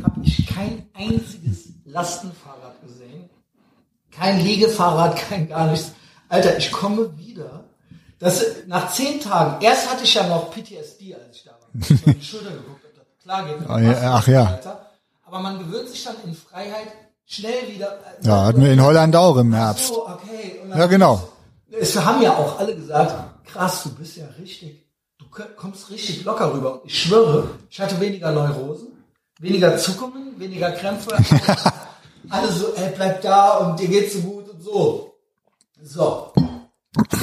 habe 0.03 0.21
ich 0.23 0.47
kein 0.47 0.87
einziges 0.93 1.69
Lastenfahrrad 1.85 2.81
gesehen. 2.81 3.29
Kein 4.11 4.39
Liegefahrrad, 4.39 5.15
kein 5.15 5.47
gar 5.47 5.67
nichts. 5.67 5.91
Alter, 6.29 6.57
ich 6.57 6.71
komme 6.71 7.15
wieder 7.17 7.63
Das, 8.19 8.43
nach 8.65 8.91
zehn 8.91 9.19
Tagen, 9.21 9.61
erst 9.63 9.91
hatte 9.91 10.03
ich 10.03 10.13
ja 10.13 10.27
noch 10.27 10.49
PTSD, 10.51 11.13
als 11.15 11.35
ich 11.37 11.43
da 11.43 11.51
war. 11.51 11.59
Ich 11.79 11.87
die 12.03 12.23
Schulter 12.25 12.49
geguckt, 12.51 12.81
das 12.95 13.05
klar 13.21 13.45
geht. 13.45 13.59
der 13.61 13.69
Ah, 13.69 14.17
ach 14.17 14.27
ja. 14.27 14.51
weiter. 14.53 14.89
Aber 15.23 15.39
man 15.39 15.59
gewöhnt 15.59 15.87
sich 15.89 16.03
dann 16.03 16.15
in 16.25 16.33
Freiheit 16.33 16.87
schnell 17.27 17.67
wieder. 17.73 17.91
äh, 18.21 18.25
Ja, 18.25 18.45
hatten 18.45 18.61
wir 18.63 18.71
in 18.71 18.81
Holland 18.81 19.15
auch 19.15 19.37
im 19.37 19.53
Herbst. 19.53 19.89
So, 19.89 20.07
okay. 20.07 20.61
Dann- 20.67 20.79
Ja, 20.79 20.85
genau. 20.87 21.27
Es 21.69 21.95
haben 22.03 22.21
ja 22.23 22.35
auch 22.35 22.57
alle 22.59 22.75
gesagt, 22.75 23.13
krass, 23.45 23.83
du 23.83 23.89
bist 23.93 24.15
ja 24.17 24.25
richtig, 24.39 24.87
du 25.19 25.25
kommst 25.55 25.89
richtig 25.91 26.23
locker 26.23 26.51
rüber. 26.53 26.81
Ich 26.85 27.03
schwöre, 27.03 27.49
ich 27.69 27.79
hatte 27.79 27.99
weniger 27.99 28.31
Neurosen, 28.31 28.87
weniger 29.39 29.77
Zuckungen, 29.77 30.39
weniger 30.39 30.71
Krämpfe. 30.71 31.11
alle 32.29 32.51
so, 32.51 32.73
ey, 32.75 32.91
bleib 32.95 33.21
da 33.21 33.57
und 33.57 33.79
dir 33.79 33.87
geht's 33.89 34.13
so 34.13 34.21
gut 34.21 34.49
und 34.49 34.61
so. 34.63 35.13
So. 35.83 36.31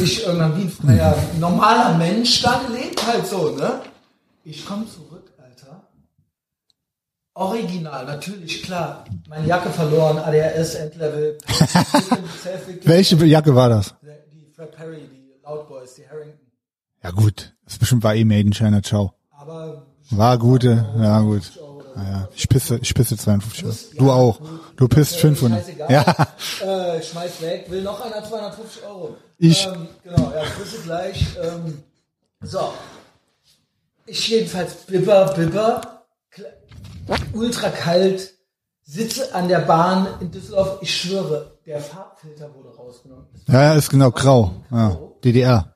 Ich 0.00 0.24
irgendwann 0.24 0.56
wie 0.56 0.62
ein 0.62 0.70
freier, 0.70 1.16
normaler 1.40 1.94
Mensch 1.98 2.42
da 2.42 2.60
gelebt, 2.66 3.04
halt 3.06 3.26
so, 3.26 3.50
ne? 3.50 3.80
Ich 4.44 4.64
komme 4.64 4.84
zurück. 4.86 5.32
Original, 7.34 8.06
natürlich, 8.06 8.62
klar. 8.62 9.04
Meine 9.28 9.46
Jacke 9.46 9.70
verloren, 9.70 10.18
ADHS, 10.18 10.76
Endlevel, 10.76 11.36
Welche 12.84 13.16
Jacke 13.26 13.54
war 13.54 13.68
das? 13.68 13.94
die 14.32 14.52
Fred 14.54 14.70
Perry, 14.72 15.08
die 15.10 15.34
Loud 15.44 15.68
Boys, 15.68 15.94
die 15.94 16.08
Harrington. 16.08 16.38
Ja 17.02 17.10
gut, 17.10 17.52
das 17.64 17.78
bestimmt 17.78 18.04
war 18.04 18.14
eh 18.14 18.24
Made 18.24 18.40
in 18.42 18.52
China, 18.52 18.82
ciao. 18.82 19.14
Aber 19.32 19.82
War 20.10 20.38
gute, 20.38 20.86
ja 20.98 21.20
gut. 21.20 21.42
Naja, 21.96 22.28
ich 22.34 22.48
pisse, 22.48 22.78
ich 22.82 22.92
pisse 22.94 23.16
52 23.16 23.64
Euro. 23.64 23.74
Du 23.98 24.10
auch. 24.10 24.40
Du 24.76 24.88
pisst 24.88 25.16
500. 25.16 25.60
scheißegal. 25.64 25.90
Ja, 25.92 26.96
äh, 26.96 27.02
schmeiß 27.02 27.40
weg, 27.40 27.66
will 27.68 27.82
noch 27.82 28.00
einer 28.04 28.24
250 28.24 28.82
Euro. 28.84 29.16
Ich- 29.38 29.66
Ähm, 29.66 29.86
genau, 30.02 30.32
ja, 30.34 30.42
Grüße 30.56 30.82
gleich. 30.84 31.24
Ähm, 31.42 31.82
so. 32.42 32.72
Ich 34.06 34.28
jedenfalls 34.28 34.74
bibber, 34.86 35.32
bibber, 35.36 35.80
kl- 35.80 35.93
ultra 37.32 37.68
kalt, 37.70 38.34
sitze 38.82 39.34
an 39.34 39.48
der 39.48 39.60
Bahn 39.60 40.06
in 40.20 40.30
Düsseldorf. 40.30 40.78
Ich 40.82 40.94
schwöre, 40.94 41.58
der 41.66 41.80
Farbfilter 41.80 42.54
wurde 42.54 42.76
rausgenommen. 42.76 43.26
ja, 43.48 43.74
ist 43.74 43.90
genau 43.90 44.10
grau. 44.10 44.52
Ja, 44.70 44.98
DDR. 45.24 45.74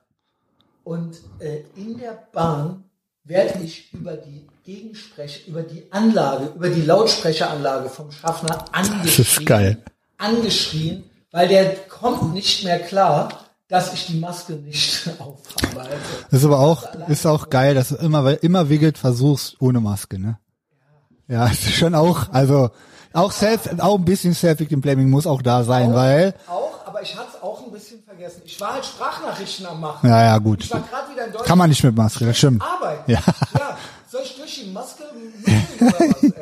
Und 0.83 1.17
äh, 1.39 1.61
in 1.75 1.97
der 1.97 2.17
Bahn 2.31 2.83
werde 3.23 3.59
ich 3.63 3.93
über 3.93 4.13
die 4.17 4.47
Gegensprech, 4.63 5.47
über 5.47 5.61
die 5.61 5.91
Anlage, 5.91 6.51
über 6.55 6.69
die 6.69 6.81
Lautsprecheranlage 6.81 7.89
vom 7.89 8.11
Schaffner 8.11 8.65
angeschrien. 8.71 9.45
geil. 9.45 9.83
Angeschrien, 10.17 11.03
weil 11.31 11.47
der 11.47 11.75
kommt 11.75 12.33
nicht 12.33 12.63
mehr 12.63 12.79
klar, 12.79 13.29
dass 13.67 13.93
ich 13.93 14.07
die 14.07 14.17
Maske 14.19 14.53
nicht 14.53 15.07
aufhabe. 15.19 15.79
Also, 15.81 15.95
Das 16.31 16.39
ist 16.39 16.45
aber 16.45 16.59
auch, 16.59 16.83
ist 17.07 17.25
auch 17.27 17.49
geil, 17.49 17.75
dass 17.75 17.89
du 17.89 17.95
immer, 17.95 18.41
immer 18.43 18.69
wiggelt 18.69 18.97
versuchst 18.97 19.55
ohne 19.59 19.79
Maske, 19.79 20.19
ne? 20.19 20.39
Ja, 21.29 21.47
ist 21.51 21.71
schon 21.71 21.95
auch, 21.95 22.31
also, 22.33 22.71
auch 23.13 23.31
self, 23.31 23.69
auch 23.79 23.97
ein 23.97 24.05
bisschen 24.05 24.33
Self-Victim-Blaming 24.33 25.09
muss 25.09 25.27
auch 25.27 25.41
da 25.41 25.63
sein, 25.63 25.93
weil, 25.93 26.33
auch, 26.47 26.85
aber 26.85 27.01
ich 27.01 27.15
hatte 27.15 27.29
es 27.35 27.41
auch 27.41 27.63
ein 27.63 27.71
bisschen 27.71 28.03
vergessen. 28.03 28.41
Ich 28.45 28.59
war 28.59 28.73
halt 28.73 28.85
Sprachnachrichten 28.85 29.65
am 29.67 29.79
machen. 29.79 30.09
ja, 30.09 30.23
ja, 30.25 30.37
gut. 30.39 30.63
Ich 30.63 30.71
war 30.71 30.81
gerade 30.81 31.11
wieder 31.11 31.25
in 31.25 31.31
Deutschland. 31.31 31.47
Kann 31.47 31.57
man 31.57 31.69
nicht 31.69 31.83
mit 31.83 31.95
Maske, 31.95 32.25
das 32.25 32.37
stimmt. 32.37 32.61
arbeiten. 32.61 33.11
Ja. 33.11 33.21
ja. 33.57 33.77
Soll 34.11 34.21
ich 34.23 34.35
durch 34.37 34.63
die 34.63 34.71
Maske 34.71 35.03
oder 35.03 35.91
was, 35.91 36.23
ey? 36.23 36.33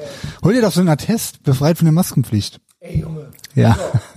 Hol 0.42 0.54
dir 0.54 0.62
doch 0.62 0.72
so 0.72 0.80
einen 0.80 0.90
Attest, 0.90 1.44
befreit 1.44 1.78
von 1.78 1.86
der 1.86 1.92
Maskenpflicht. 1.92 2.62
Ey, 2.80 3.02
Junge. 3.02 3.30
Ja. 3.56 3.76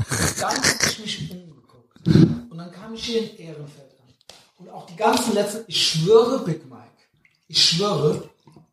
So, 0.09 0.41
dann 0.41 0.55
hab 0.57 0.87
ich 0.87 0.99
mich 1.01 1.31
umgeguckt. 1.33 2.07
Und 2.51 2.59
dann 2.59 2.71
kam 2.71 2.95
ich 2.95 3.03
hier 3.03 3.23
in 3.23 3.39
Ehrenfeld 3.39 3.91
an. 3.99 4.37
Und 4.59 4.71
auch 4.71 4.87
die 4.87 4.97
ganzen 4.97 5.35
letzten, 5.35 5.65
ich 5.67 5.85
schwöre, 5.85 6.45
Big 6.45 6.65
Mike, 6.71 6.85
ich 7.49 7.65
schwöre, 7.65 8.23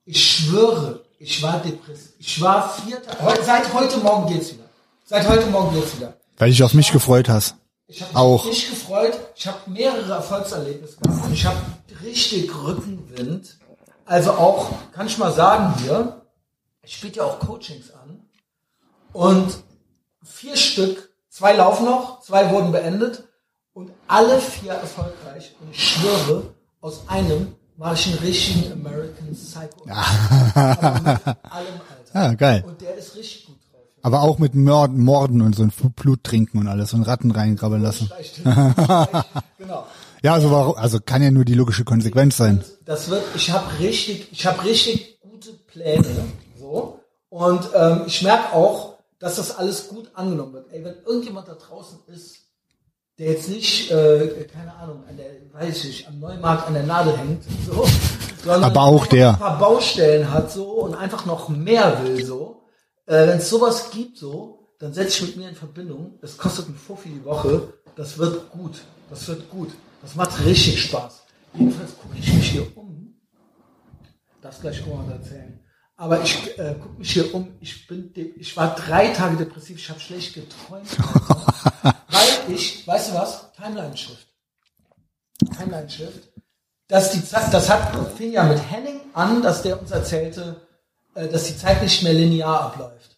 ich 0.06 0.24
schwöre, 0.24 1.07
ich 1.20 1.42
war 1.42 1.60
depressiv. 1.60 2.12
Ich 2.20 2.42
war 2.42 2.70
vierter, 2.70 3.20
heu, 3.22 3.34
seit 3.44 3.74
heute 3.74 3.98
Morgen 3.98 4.32
geht's 4.34 4.54
wieder. 4.54 4.66
Seit 5.06 5.28
heute 5.28 5.48
Morgen 5.48 5.74
geht's 5.76 5.96
wieder. 5.96 6.18
Weil 6.38 6.50
dich 6.50 6.64
auf 6.64 6.74
mich 6.74 6.92
gefreut 6.92 7.30
hast. 7.30 7.56
Ich 7.88 8.02
habe 8.02 8.16
Auch. 8.16 8.46
mich 8.46 8.70
gefreut. 8.70 9.18
Ich 9.36 9.48
habe 9.48 9.58
mehrere 9.68 10.14
Erfolgserlebnisse 10.14 10.98
gehabt. 10.98 11.32
Ich 11.32 11.46
habe 11.46 11.58
richtig 12.04 12.54
Rückenwind. 12.54 13.58
Also 14.06 14.32
auch, 14.32 14.72
kann 14.94 15.08
ich 15.08 15.18
mal 15.18 15.32
sagen 15.34 15.74
hier, 15.82 16.22
ich 16.82 17.00
biete 17.02 17.20
ja 17.20 17.26
auch 17.26 17.40
Coachings 17.40 17.92
an. 17.92 18.22
Und 19.14 19.64
vier 20.24 20.56
Stück, 20.56 21.10
zwei 21.30 21.54
laufen 21.54 21.86
noch, 21.86 22.22
zwei 22.22 22.52
wurden 22.52 22.72
beendet. 22.72 23.24
Und 23.74 23.92
alle 24.08 24.40
vier 24.40 24.74
erfolgreich. 24.74 25.56
Und 25.62 25.72
ich 25.72 25.90
schwöre, 25.90 26.54
aus 26.82 27.08
einem 27.08 27.56
mache 27.78 27.94
ich 27.96 28.08
einen 28.08 28.18
richtigen 28.20 28.72
American 28.74 29.34
Psycho. 29.34 29.86
Mit 29.86 29.94
allem, 29.94 31.82
Alter. 31.90 32.14
Ja, 32.14 32.34
geil. 32.34 32.64
Und 32.68 32.82
der 32.82 32.96
ist 32.96 33.16
richtig 33.16 33.46
gut 33.46 33.58
drauf. 33.72 33.82
Aber 34.02 34.22
auch 34.24 34.40
mit 34.40 34.56
Morden, 34.56 35.04
Morden 35.04 35.42
und 35.42 35.56
so 35.56 35.64
ein 35.64 35.72
Blut 35.96 36.24
trinken 36.24 36.58
und 36.60 36.68
alles 36.68 36.94
und 36.94 37.04
Ratten 37.04 37.32
reingrabbeln 37.32 37.82
lassen. 37.82 38.10
Genau. 39.58 39.88
Ja, 40.24 40.34
also 40.34 40.50
warum, 40.52 40.76
also 40.76 41.00
kann 41.00 41.22
ja 41.22 41.30
nur 41.30 41.46
die 41.46 41.54
logische 41.54 41.84
Konsequenz 41.84 42.38
sein. 42.38 42.64
Das 42.86 43.10
wird, 43.10 43.24
ich 43.36 43.52
habe 43.52 43.66
richtig, 43.80 44.30
ich 44.32 44.46
habe 44.46 44.64
richtig 44.64 45.20
gute 45.20 45.52
Pläne, 45.54 46.06
so. 46.58 47.00
Und 47.30 47.70
ähm, 47.76 48.04
ich 48.08 48.22
merke 48.24 48.54
auch, 48.54 48.98
dass 49.20 49.36
das 49.36 49.58
alles 49.58 49.90
gut 49.90 50.10
angenommen 50.14 50.54
wird. 50.54 50.72
Ey, 50.72 50.84
wenn 50.84 50.96
irgendjemand 51.06 51.48
da 51.48 51.56
draußen 51.56 52.00
ist, 52.08 52.38
der 53.18 53.32
jetzt 53.32 53.50
nicht, 53.50 53.92
äh, 53.92 54.48
keine 54.54 54.74
Ahnung, 54.76 55.04
an 55.08 55.18
der, 55.18 55.26
weiß 55.54 55.86
ich, 55.86 56.08
am 56.08 56.20
Neumarkt 56.20 56.68
an 56.68 56.74
der 56.74 56.84
Nadel 56.84 57.18
hängt, 57.18 57.44
so, 57.66 57.86
sondern 58.44 58.64
Aber 58.64 58.82
auch 58.82 59.08
der. 59.08 59.30
ein 59.32 59.40
paar 59.40 59.60
Baustellen 59.60 60.32
hat 60.32 60.52
so 60.52 60.66
und 60.66 60.94
einfach 60.96 61.26
noch 61.26 61.50
mehr 61.50 62.04
will, 62.04 62.24
so. 62.24 62.64
Äh, 63.08 63.28
wenn 63.28 63.38
es 63.40 63.50
sowas 63.50 63.90
gibt, 63.92 64.18
so, 64.18 64.68
dann 64.80 64.94
setz 64.94 65.14
dich 65.18 65.28
mit 65.28 65.38
mir 65.38 65.50
in 65.50 65.56
Verbindung. 65.56 66.20
Es 66.22 66.38
kostet 66.38 66.70
ein 66.70 66.76
Fuffi 66.76 67.10
die 67.10 67.26
Woche. 67.26 67.74
Das 67.96 68.18
wird 68.18 68.52
gut. 68.52 68.82
Das 69.10 69.28
wird 69.28 69.50
gut. 69.50 69.70
Das 70.04 70.14
macht 70.16 70.46
richtig 70.46 70.84
Spaß. 70.84 71.24
Jedenfalls 71.54 71.98
gucke 71.98 72.16
ich 72.20 72.32
mich 72.32 72.52
hier 72.52 72.68
um. 72.78 73.16
Das 74.42 74.62
gleich 74.62 74.84
auch 74.84 75.04
mal 75.04 75.12
erzählen. 75.14 75.60
Aber 76.00 76.22
ich 76.22 76.58
äh, 76.60 76.76
gucke 76.80 77.00
mich 77.00 77.12
hier 77.12 77.34
um. 77.34 77.48
Ich 77.60 77.88
bin, 77.88 78.12
ich 78.38 78.56
war 78.56 78.76
drei 78.76 79.08
Tage 79.08 79.36
depressiv. 79.36 79.78
Ich 79.78 79.90
habe 79.90 80.00
schlecht 80.00 80.36
geträumt. 80.36 80.88
Weil 81.82 82.54
ich, 82.56 82.88
weißt 82.88 83.10
du 83.10 83.14
was? 83.16 83.52
Timeline 83.54 83.98
Shift. 83.98 84.28
Timeline 85.58 85.90
Shift. 85.90 86.30
Dass 86.88 87.12
die 87.12 87.26
Zeit, 87.26 87.52
das 87.52 87.68
hat 87.70 88.16
fing 88.16 88.32
ja 88.32 88.44
mit 88.44 88.60
Henning 88.72 89.00
an, 89.14 89.42
dass 89.42 89.64
der 89.64 89.82
uns 89.82 89.90
erzählte, 89.90 90.62
äh, 91.16 91.28
dass 91.28 91.46
die 91.46 91.58
Zeit 91.58 91.82
nicht 91.82 92.04
mehr 92.04 92.14
linear 92.14 92.62
abläuft. 92.62 93.18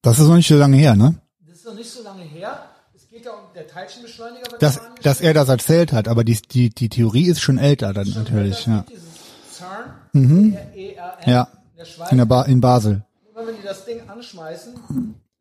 Das 0.00 0.20
ist 0.20 0.28
noch 0.28 0.36
nicht 0.36 0.48
so 0.48 0.56
lange 0.56 0.76
her, 0.76 0.94
ne? 0.94 1.20
Das 1.46 1.56
ist 1.58 1.66
noch 1.66 1.74
nicht 1.74 1.90
so 1.90 2.02
lange 2.02 2.22
her. 2.22 2.64
Es 2.94 3.08
geht 3.08 3.24
ja 3.24 3.32
um 3.32 3.52
der 3.54 3.66
Teilchenbeschleuniger. 3.66 4.56
Dass, 4.60 4.80
dass 5.02 5.20
er 5.20 5.34
das 5.34 5.48
erzählt 5.48 5.92
hat, 5.92 6.06
aber 6.06 6.22
die, 6.22 6.40
die, 6.40 6.70
die 6.70 6.88
Theorie 6.88 7.26
ist 7.26 7.40
schon 7.40 7.58
älter 7.58 7.92
dann 7.92 8.08
natürlich, 8.08 8.66
ja. 8.66 8.84
Dieses 8.88 9.04
CERN, 9.52 10.56
E-R-N, 10.74 11.30
Ja. 11.30 11.48
In 11.80 11.86
der 11.86 11.92
Schweiz. 11.92 12.12
In, 12.12 12.18
der 12.18 12.24
ba 12.26 12.42
in 12.42 12.60
Basel. 12.60 13.04
Immer 13.32 13.46
wenn 13.46 13.56
die 13.56 13.62
das 13.62 13.84
Ding 13.86 14.00
anschmeißen, 14.08 14.74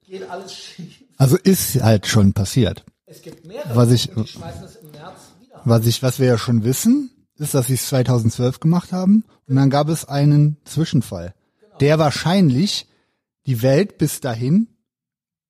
geht 0.05 0.29
alles 0.29 0.53
schief. 0.55 1.03
Also 1.17 1.35
ist 1.37 1.81
halt 1.81 2.07
schon 2.07 2.33
passiert. 2.33 2.85
Es 3.05 3.21
gibt 3.21 3.45
mehrere, 3.45 3.75
Was 3.75 3.91
ich- 3.91 4.09
die 4.15 4.25
schmeißen 4.27 4.63
es 4.63 4.75
im 4.77 4.91
März 4.91 5.19
wieder. 5.41 5.61
Was 5.65 5.85
ich, 5.85 6.01
was 6.01 6.19
wir 6.19 6.27
ja 6.27 6.37
schon 6.37 6.63
wissen, 6.63 7.09
ist, 7.37 7.53
dass 7.53 7.67
sie 7.67 7.73
es 7.73 7.87
2012 7.87 8.59
gemacht 8.59 8.91
haben 8.91 9.25
und 9.47 9.55
dann 9.55 9.69
gab 9.69 9.89
es 9.89 10.05
einen 10.05 10.57
Zwischenfall, 10.65 11.33
der 11.81 11.99
wahrscheinlich 11.99 12.87
die 13.45 13.61
Welt 13.61 13.97
bis 13.97 14.21
dahin 14.21 14.67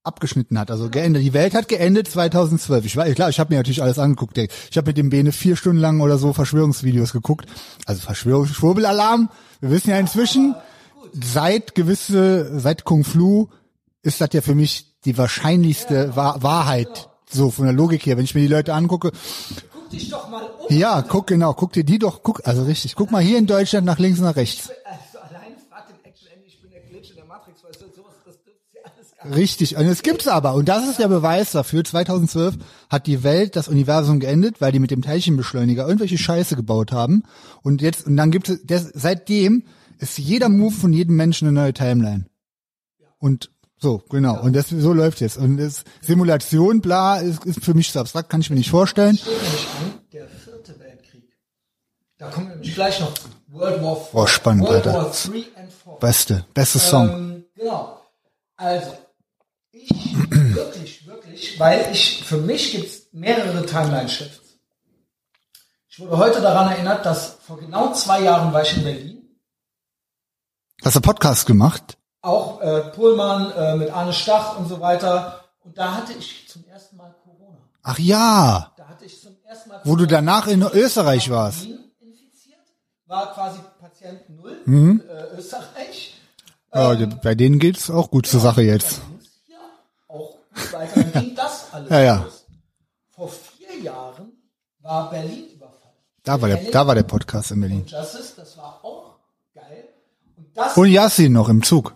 abgeschnitten 0.03 0.57
hat, 0.57 0.71
also 0.71 0.89
geendet. 0.89 1.21
Die 1.23 1.33
Welt 1.33 1.53
hat 1.53 1.67
geendet 1.67 2.07
2012. 2.07 2.85
Ich 2.85 2.95
weiß, 2.95 3.13
klar, 3.15 3.29
ich 3.29 3.39
habe 3.39 3.53
mir 3.53 3.59
natürlich 3.59 3.83
alles 3.83 3.99
angeguckt. 3.99 4.37
ey. 4.37 4.47
Ich 4.71 4.77
habe 4.77 4.87
mit 4.87 4.97
dem 4.97 5.09
Bene 5.09 5.31
vier 5.31 5.55
Stunden 5.55 5.79
lang 5.81 5.99
oder 6.01 6.17
so 6.17 6.33
Verschwörungsvideos 6.33 7.11
geguckt. 7.11 7.47
Also 7.85 8.01
Verschwörungs 8.01 8.49
Schwurbelalarm. 8.51 9.29
Wir 9.59 9.69
wissen 9.71 9.89
ja 9.89 9.99
inzwischen, 9.99 10.55
seit 11.13 11.75
gewisse, 11.75 12.59
seit 12.59 12.83
Kung 12.83 13.03
Flu 13.03 13.47
ist 14.01 14.21
das 14.21 14.29
ja 14.33 14.41
für 14.41 14.55
mich 14.55 14.95
die 15.05 15.17
wahrscheinlichste 15.17 16.15
Wahr 16.15 16.41
Wahrheit. 16.43 17.09
So 17.29 17.51
von 17.51 17.65
der 17.65 17.73
Logik 17.73 18.05
her, 18.05 18.17
wenn 18.17 18.23
ich 18.23 18.33
mir 18.33 18.41
die 18.41 18.47
Leute 18.47 18.73
angucke, 18.73 19.11
Guck 19.71 19.89
dich 19.91 20.09
doch 20.09 20.29
mal 20.29 20.43
um. 20.43 20.75
ja, 20.75 21.01
guck 21.01 21.27
genau, 21.27 21.53
guck 21.53 21.73
dir 21.73 21.83
die 21.83 21.99
doch, 21.99 22.23
guck, 22.23 22.47
also 22.47 22.63
richtig, 22.63 22.95
guck 22.95 23.11
mal 23.11 23.21
hier 23.21 23.37
in 23.37 23.45
Deutschland 23.45 23.85
nach 23.85 23.99
links 23.99 24.19
und 24.19 24.25
nach 24.25 24.35
rechts. 24.35 24.69
Also 24.69 24.99
das. 29.19 29.35
Richtig, 29.35 29.75
und 29.75 29.85
es 29.85 30.01
gibt's 30.01 30.27
aber, 30.27 30.53
und 30.53 30.69
das 30.69 30.87
ist 30.87 30.99
der 30.99 31.09
Beweis 31.09 31.51
dafür, 31.51 31.83
2012 31.83 32.55
hat 32.89 33.05
die 33.05 33.21
Welt, 33.21 33.57
das 33.57 33.67
Universum 33.67 34.19
geendet, 34.21 34.61
weil 34.61 34.71
die 34.71 34.79
mit 34.79 34.91
dem 34.91 35.01
Teilchenbeschleuniger 35.01 35.85
irgendwelche 35.85 36.17
Scheiße 36.17 36.55
gebaut 36.55 36.93
haben. 36.93 37.23
Und 37.61 37.81
jetzt, 37.81 38.07
und 38.07 38.15
dann 38.15 38.31
gibt 38.31 38.47
es, 38.47 38.65
der, 38.65 38.79
seitdem 38.93 39.63
ist 39.99 40.17
jeder 40.17 40.49
Move 40.49 40.73
von 40.73 40.93
jedem 40.93 41.15
Menschen 41.15 41.47
eine 41.47 41.59
neue 41.59 41.73
Timeline. 41.73 42.25
Und 43.19 43.51
so, 43.77 44.03
genau. 44.09 44.41
Und 44.41 44.55
das, 44.55 44.69
so 44.69 44.93
läuft 44.93 45.21
jetzt. 45.21 45.37
Und 45.37 45.57
das 45.57 45.83
Simulation, 46.01 46.81
bla, 46.81 47.17
ist, 47.19 47.45
ist 47.45 47.63
für 47.63 47.73
mich 47.73 47.91
so 47.91 47.99
abstrakt, 47.99 48.29
kann 48.29 48.41
ich 48.41 48.49
mir 48.49 48.57
nicht 48.57 48.69
vorstellen. 48.69 49.17
Der 50.11 50.27
vierte 50.27 50.77
Weltkrieg. 50.79 51.23
Da 52.17 52.29
kommen 52.29 52.47
wir 52.47 52.55
nämlich 52.55 52.75
gleich 52.75 52.99
noch 52.99 53.13
zu. 53.13 53.29
World 53.47 53.81
War 53.81 53.95
4. 53.95 54.05
Boah, 54.11 54.27
spannend, 54.27 54.63
World 54.63 54.87
Alter. 54.87 54.93
War 54.93 55.11
3 55.11 55.61
and 55.61 55.71
4. 55.71 55.93
Beste, 55.99 56.45
beste 56.53 56.79
Song. 56.79 57.09
Ähm, 57.09 57.45
genau. 57.55 58.01
Also, 58.57 58.97
ich 59.71 59.89
wirklich, 60.29 61.07
wirklich, 61.07 61.59
weil 61.59 61.89
ich, 61.91 62.23
für 62.25 62.37
mich 62.37 62.73
gibt's 62.73 63.07
mehrere 63.13 63.65
Timeline-Shifts. 63.65 64.59
Ich 65.87 65.99
wurde 65.99 66.17
heute 66.17 66.41
daran 66.41 66.71
erinnert, 66.71 67.05
dass 67.05 67.37
vor 67.45 67.57
genau 67.59 67.93
zwei 67.93 68.21
Jahren 68.23 68.53
war 68.53 68.61
ich 68.61 68.75
in 68.75 68.83
Berlin. 68.83 69.18
Hast 70.83 70.95
du 70.95 71.01
Podcast 71.01 71.45
gemacht? 71.45 71.97
Auch 72.21 72.61
äh, 72.61 72.81
Pullmann 72.91 73.51
äh, 73.51 73.75
mit 73.75 73.89
Arne 73.91 74.13
Stach 74.13 74.57
und 74.57 74.67
so 74.67 74.79
weiter. 74.79 75.43
Und 75.63 75.77
da 75.77 75.93
hatte 75.95 76.13
ich 76.13 76.47
zum 76.49 76.63
ersten 76.65 76.97
Mal 76.97 77.13
Corona. 77.23 77.57
Ach 77.83 77.99
ja, 77.99 78.73
Da 78.77 78.87
hatte 78.87 79.05
ich 79.05 79.21
zum 79.21 79.35
ersten 79.45 79.69
Mal 79.69 79.81
wo 79.83 79.95
du 79.95 80.05
danach 80.05 80.47
in 80.47 80.61
Österreich 80.63 81.29
warst. 81.29 81.61
Berlin 81.63 81.91
infiziert, 81.99 82.59
war 83.07 83.33
quasi 83.33 83.59
Patient 83.79 84.29
Null 84.29 84.61
Mhm. 84.65 85.01
in 85.03 85.09
äh, 85.09 85.37
Österreich. 85.37 86.15
Ja, 86.73 86.93
bei 87.23 87.33
denen 87.35 87.57
geht's 87.59 87.89
auch 87.89 88.11
gut 88.11 88.27
zur 88.27 88.39
Sache 88.41 88.61
jetzt. 88.61 89.01
hier 89.47 89.57
auch 90.07 90.35
weiter. 90.71 91.03
Ging 91.03 91.35
das 91.35 91.65
alles 91.73 91.89
Ja, 91.89 91.99
ja. 92.01 92.15
los. 92.23 92.45
Vor 93.09 93.29
vier 93.29 93.79
Jahren 93.81 94.31
war 94.81 95.09
Berlin 95.09 95.45
überfallen. 95.55 95.95
Da 96.23 96.39
war 96.41 96.47
der, 96.49 96.57
da 96.71 96.85
war 96.87 96.95
der 96.95 97.03
Podcast 97.03 97.51
in 97.51 97.59
Berlin. 97.61 97.85
Justice, 97.87 98.33
das 98.35 98.55
war 98.57 98.79
auch 98.83 99.15
geil. 99.55 99.89
Und 100.37 100.48
das 100.59 100.77
Und 100.77 100.87
Yassin 100.89 101.33
noch 101.33 101.49
im 101.49 101.63
Zug. 101.63 101.93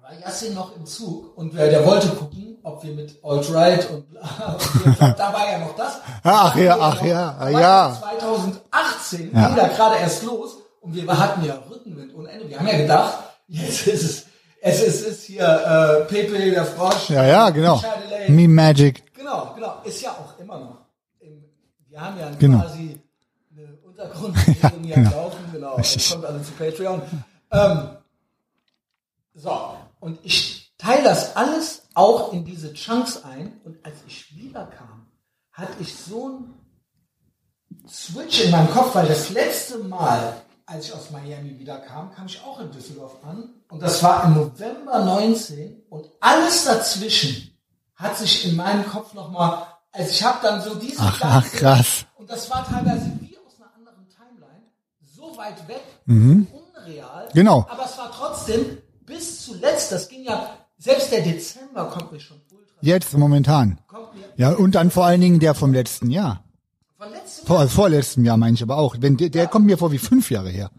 war 0.00 0.12
Yassin 0.20 0.54
noch 0.54 0.74
im 0.76 0.86
Zug 0.86 1.36
und 1.36 1.54
äh, 1.56 1.70
der 1.70 1.84
wollte 1.86 2.08
gucken, 2.08 2.58
ob 2.62 2.82
wir 2.82 2.94
mit 2.94 3.18
Alt-Right 3.22 3.90
und 3.90 4.10
bla, 4.10 4.20
und 4.58 4.84
wir, 5.00 5.14
da 5.18 5.32
war 5.32 5.50
ja 5.52 5.58
noch 5.58 5.76
das. 5.76 6.00
Ach 6.22 6.56
ja, 6.56 6.76
ach 6.80 7.00
war 7.00 7.06
ja, 7.06 7.36
da 7.38 7.52
war 7.52 7.60
ja. 7.60 7.98
2018 8.00 9.30
Ja. 9.34 9.46
ging 9.48 9.56
da 9.56 9.68
gerade 9.68 9.96
erst 9.98 10.22
los 10.24 10.56
und 10.80 10.94
wir 10.94 11.06
hatten 11.18 11.44
ja 11.44 11.54
Rückenwind 11.70 12.14
ohne 12.14 12.30
Ende. 12.30 12.48
Wir 12.48 12.58
haben 12.58 12.66
ja 12.68 12.78
gedacht, 12.78 13.14
jetzt 13.48 13.86
ist 13.86 14.02
es, 14.04 14.26
es 14.62 14.82
ist, 14.82 15.06
ist 15.06 15.22
hier 15.24 15.44
äh, 15.44 16.04
Pepe, 16.06 16.50
der 16.50 16.64
Frosch. 16.64 17.10
Ja, 17.10 17.24
ja, 17.26 17.50
genau. 17.50 17.82
Me 18.28 18.48
Magic. 18.48 19.02
Genau, 19.14 19.52
genau. 19.54 19.74
Ist 19.84 20.00
ja 20.02 20.10
auch 20.12 20.38
immer 20.40 20.58
noch. 20.58 20.76
Wir 21.90 22.00
haben 22.00 22.18
ja 22.18 22.30
Genau. 22.38 22.60
quasi 22.60 22.98
eine 23.56 23.78
Untergrundbewegung 23.86 24.82
hier 24.84 24.96
am 24.96 25.04
laufen. 25.04 25.38
Genau. 25.52 25.76
Das 25.76 26.10
kommt 26.12 26.24
alle 26.24 26.42
zu 26.42 26.52
Patreon. 26.52 27.02
Ähm, 27.52 27.88
so. 29.34 29.76
Und 30.00 30.18
ich 30.22 30.74
teile 30.78 31.02
das 31.04 31.36
alles 31.36 31.82
auch 31.94 32.32
in 32.32 32.44
diese 32.44 32.72
Chunks 32.72 33.22
ein. 33.24 33.60
Und 33.64 33.84
als 33.84 33.96
ich 34.06 34.34
wiederkam, 34.36 35.06
hatte 35.52 35.74
ich 35.80 35.96
so 35.96 36.28
ein 36.28 36.54
Switch 37.88 38.44
in 38.44 38.50
meinem 38.50 38.70
Kopf, 38.70 38.94
weil 38.94 39.06
das 39.06 39.30
letzte 39.30 39.78
Mal, 39.78 40.40
als 40.66 40.86
ich 40.86 40.94
aus 40.94 41.10
Miami 41.10 41.58
wiederkam, 41.58 42.12
kam 42.14 42.26
ich 42.26 42.40
auch 42.42 42.60
in 42.60 42.70
Düsseldorf 42.70 43.16
an. 43.24 43.50
Und 43.68 43.82
das 43.82 44.02
war 44.02 44.24
im 44.24 44.34
November 44.34 45.04
19. 45.04 45.82
Und 45.90 46.08
alles 46.20 46.64
dazwischen 46.64 47.50
hat 47.96 48.16
sich 48.16 48.48
in 48.48 48.56
meinem 48.56 48.86
Kopf 48.86 49.14
nochmal, 49.14 49.66
also 49.92 50.10
ich 50.10 50.22
habe 50.24 50.38
dann 50.42 50.60
so 50.62 50.74
diese 50.74 51.00
Ach, 51.02 51.20
ach, 51.22 51.52
krass. 51.52 52.06
und 52.16 52.28
das 52.28 52.50
war 52.50 52.66
teilweise 52.66 53.12
wie 53.20 53.36
aus 53.38 53.54
einer 53.58 53.72
anderen 53.74 54.08
Timeline, 54.08 54.64
so 55.00 55.36
weit 55.36 55.66
weg, 55.68 55.82
unreal. 56.06 57.26
Mhm. 57.26 57.32
Genau. 57.34 57.66
Aber 57.68 57.84
es 57.84 57.96
war 57.96 58.10
trotzdem 58.10 58.78
bis 59.06 59.44
zuletzt, 59.44 59.92
das 59.92 60.08
ging 60.08 60.24
ja, 60.24 60.56
selbst 60.78 61.12
der 61.12 61.22
Dezember 61.22 61.86
kommt 61.90 62.12
mir 62.12 62.20
schon 62.20 62.40
ultra, 62.50 62.74
Jetzt 62.80 63.16
momentan. 63.16 63.78
Ja, 64.36 64.50
und 64.52 64.74
dann 64.74 64.90
vor 64.90 65.04
allen 65.06 65.20
Dingen 65.20 65.40
der 65.40 65.54
vom 65.54 65.72
letzten 65.72 66.10
Jahr. 66.10 66.42
von 66.98 67.10
letztem 67.10 67.46
Vor, 67.46 67.68
vorletzten 67.68 68.24
Jahr 68.24 68.36
meine 68.36 68.54
ich 68.54 68.62
aber 68.62 68.76
auch. 68.78 68.96
Wenn 68.98 69.16
der, 69.16 69.28
der 69.30 69.46
kommt 69.46 69.66
mir 69.66 69.78
vor 69.78 69.92
wie 69.92 69.98
fünf 69.98 70.30
Jahre 70.30 70.50
her. 70.50 70.70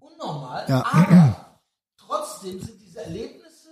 unnormal, 0.00 0.64
Ja. 0.68 0.84
aber 0.92 1.36
trotzdem 1.96 2.60
sind 2.60 2.80
diese 2.84 3.00
Erlebnisse 3.02 3.68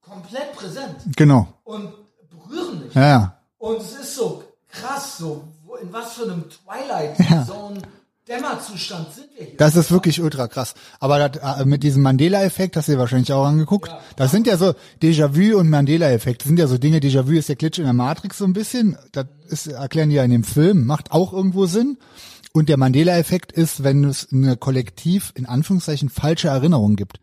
komplett 0.00 0.52
präsent 0.54 0.96
Genau. 1.16 1.48
und 1.64 1.92
berühren 2.30 2.84
mich. 2.84 2.94
Ja, 2.94 3.08
ja. 3.08 3.38
Und 3.58 3.80
es 3.80 3.92
ist 3.92 4.16
so 4.16 4.42
krass, 4.68 5.18
so 5.18 5.44
in 5.80 5.92
was 5.92 6.12
für 6.14 6.24
einem 6.24 6.44
Twilight 6.66 7.16
Zone 7.46 7.80
Dämmerzustand 8.28 9.12
sind 9.12 9.26
wir 9.36 9.46
hier. 9.46 9.56
Das 9.56 9.74
ist 9.74 9.90
wirklich 9.90 10.20
ultra 10.20 10.46
krass. 10.46 10.74
Aber 11.00 11.28
das, 11.28 11.60
äh, 11.60 11.64
mit 11.64 11.82
diesem 11.82 12.02
Mandela-Effekt 12.02 12.76
hast 12.76 12.86
du 12.86 12.92
dir 12.92 12.98
wahrscheinlich 12.98 13.32
auch 13.32 13.44
angeguckt. 13.44 13.90
Das 14.14 14.30
sind 14.30 14.46
ja 14.46 14.56
so 14.56 14.74
Déjà-vu 15.02 15.58
und 15.58 15.68
Mandela-Effekt. 15.68 16.42
Das 16.42 16.48
sind 16.48 16.58
ja 16.58 16.68
so 16.68 16.78
Dinge. 16.78 16.98
Déjà-vu 16.98 17.32
ist 17.32 17.48
der 17.48 17.56
Glitch 17.56 17.78
in 17.78 17.84
der 17.84 17.94
Matrix 17.94 18.38
so 18.38 18.44
ein 18.44 18.52
bisschen. 18.52 18.96
Das 19.10 19.26
ist, 19.48 19.66
erklären 19.66 20.10
die 20.10 20.16
ja 20.16 20.24
in 20.24 20.30
dem 20.30 20.44
Film. 20.44 20.86
Macht 20.86 21.10
auch 21.10 21.32
irgendwo 21.32 21.66
Sinn. 21.66 21.98
Und 22.52 22.68
der 22.68 22.76
Mandela-Effekt 22.76 23.50
ist, 23.50 23.82
wenn 23.82 24.04
es 24.04 24.28
eine 24.30 24.56
kollektiv, 24.56 25.32
in 25.34 25.46
Anführungszeichen, 25.46 26.08
falsche 26.08 26.48
Erinnerung 26.48 26.94
gibt. 26.94 27.18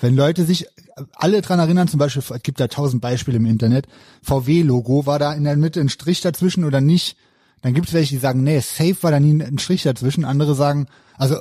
Wenn 0.00 0.16
Leute 0.16 0.44
sich 0.44 0.66
alle 1.14 1.40
dran 1.42 1.60
erinnern, 1.60 1.86
zum 1.86 1.98
Beispiel, 1.98 2.22
es 2.28 2.42
gibt 2.42 2.58
da 2.58 2.66
tausend 2.66 3.00
Beispiele 3.00 3.36
im 3.36 3.46
Internet, 3.46 3.86
VW-Logo, 4.22 5.06
war 5.06 5.20
da 5.20 5.32
in 5.34 5.44
der 5.44 5.56
Mitte 5.56 5.80
ein 5.80 5.88
Strich 5.88 6.20
dazwischen 6.20 6.64
oder 6.64 6.80
nicht? 6.80 7.16
Dann 7.62 7.74
gibt 7.74 7.88
es 7.88 7.94
welche, 7.94 8.14
die 8.14 8.20
sagen, 8.20 8.42
nee, 8.42 8.60
safe 8.60 8.96
war 9.02 9.10
da 9.10 9.20
nie 9.20 9.40
ein 9.42 9.58
Strich 9.58 9.84
dazwischen. 9.84 10.24
Andere 10.24 10.54
sagen, 10.54 10.86
also 11.16 11.36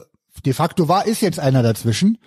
de 0.45 0.53
facto 0.53 0.87
war, 0.87 1.05
ist 1.05 1.21
jetzt 1.21 1.39
einer 1.39 1.63
dazwischen. 1.63 2.17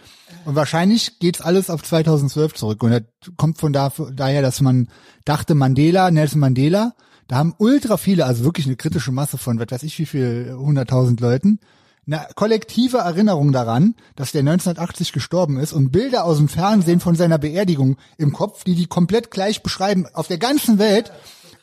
Und 0.45 0.57
wahrscheinlich 0.57 1.19
geht's 1.21 1.41
alles 1.41 1.71
auf 1.71 1.83
2012 1.83 2.55
zurück. 2.55 2.83
Und 2.83 2.91
das 2.91 3.03
kommt 3.37 3.59
von 3.59 3.73
da, 3.73 3.93
daher, 4.13 4.43
dass 4.43 4.61
man 4.61 4.89
dachte, 5.25 5.55
Mandela, 5.55 6.11
Nelson 6.11 6.41
Mandela, 6.41 6.95
da 7.29 7.37
haben 7.37 7.55
ultra 7.59 7.97
viele, 7.97 8.27
also 8.27 8.45
wirklich 8.45 8.67
eine 8.67 8.77
kritische 8.77 9.13
Masse 9.13 9.39
von, 9.39 9.59
was 9.59 9.71
weiß 9.71 9.83
ich, 9.85 9.99
wie 9.99 10.07
viel, 10.07 10.55
100.000 10.59 11.21
Leuten, 11.21 11.61
eine 12.07 12.27
kollektive 12.35 12.99
Erinnerung 12.99 13.53
daran, 13.53 13.95
dass 14.15 14.33
der 14.33 14.41
1980 14.41 15.13
gestorben 15.13 15.59
ist 15.59 15.73
und 15.73 15.91
Bilder 15.91 16.25
aus 16.25 16.37
dem 16.37 16.49
Fernsehen 16.49 17.01
von 17.01 17.15
seiner 17.15 17.39
Beerdigung 17.39 17.97
im 18.19 18.33
Kopf, 18.33 18.65
die 18.65 18.75
die 18.75 18.87
komplett 18.87 19.31
gleich 19.31 19.63
beschreiben 19.63 20.07
auf 20.13 20.29
der 20.29 20.39
ganzen 20.39 20.79
Welt. 20.79 21.13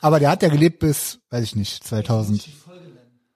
Aber 0.02 0.20
der 0.20 0.32
hat 0.32 0.42
ja 0.42 0.50
gelebt 0.50 0.80
bis, 0.80 1.20
weiß 1.30 1.44
ich 1.44 1.56
nicht, 1.56 1.84
2000. 1.84 2.50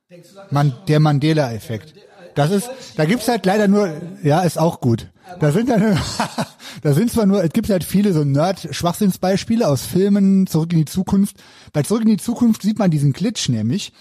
Denkst 0.10 0.30
du, 0.30 0.36
da 0.36 0.47
Man, 0.49 0.73
der 0.88 0.99
Mandela-Effekt. 0.99 1.93
Das 2.36 2.51
ist, 2.51 2.69
da 2.97 3.06
gibt's 3.06 3.28
halt 3.28 3.45
leider 3.45 3.67
nur, 3.67 3.89
ja, 4.21 4.41
ist 4.41 4.58
auch 4.58 4.82
gut. 4.82 5.10
Da 5.39 5.51
sind 5.51 5.69
dann, 5.69 5.97
da 6.82 6.93
sind 6.93 7.12
zwar 7.12 7.25
nur, 7.25 7.43
es 7.43 7.51
gibt 7.51 7.69
halt 7.69 7.84
viele 7.84 8.13
so 8.13 8.23
Nerd-Schwachsinnsbeispiele 8.23 9.67
aus 9.67 9.86
Filmen, 9.86 10.45
Zurück 10.47 10.73
in 10.73 10.80
die 10.80 10.86
Zukunft. 10.86 11.38
Bei 11.71 11.82
Zurück 11.82 12.01
in 12.01 12.10
die 12.10 12.17
Zukunft 12.17 12.62
sieht 12.62 12.78
man 12.78 12.91
diesen 12.91 13.13
Glitch 13.13 13.47
nämlich. 13.49 13.93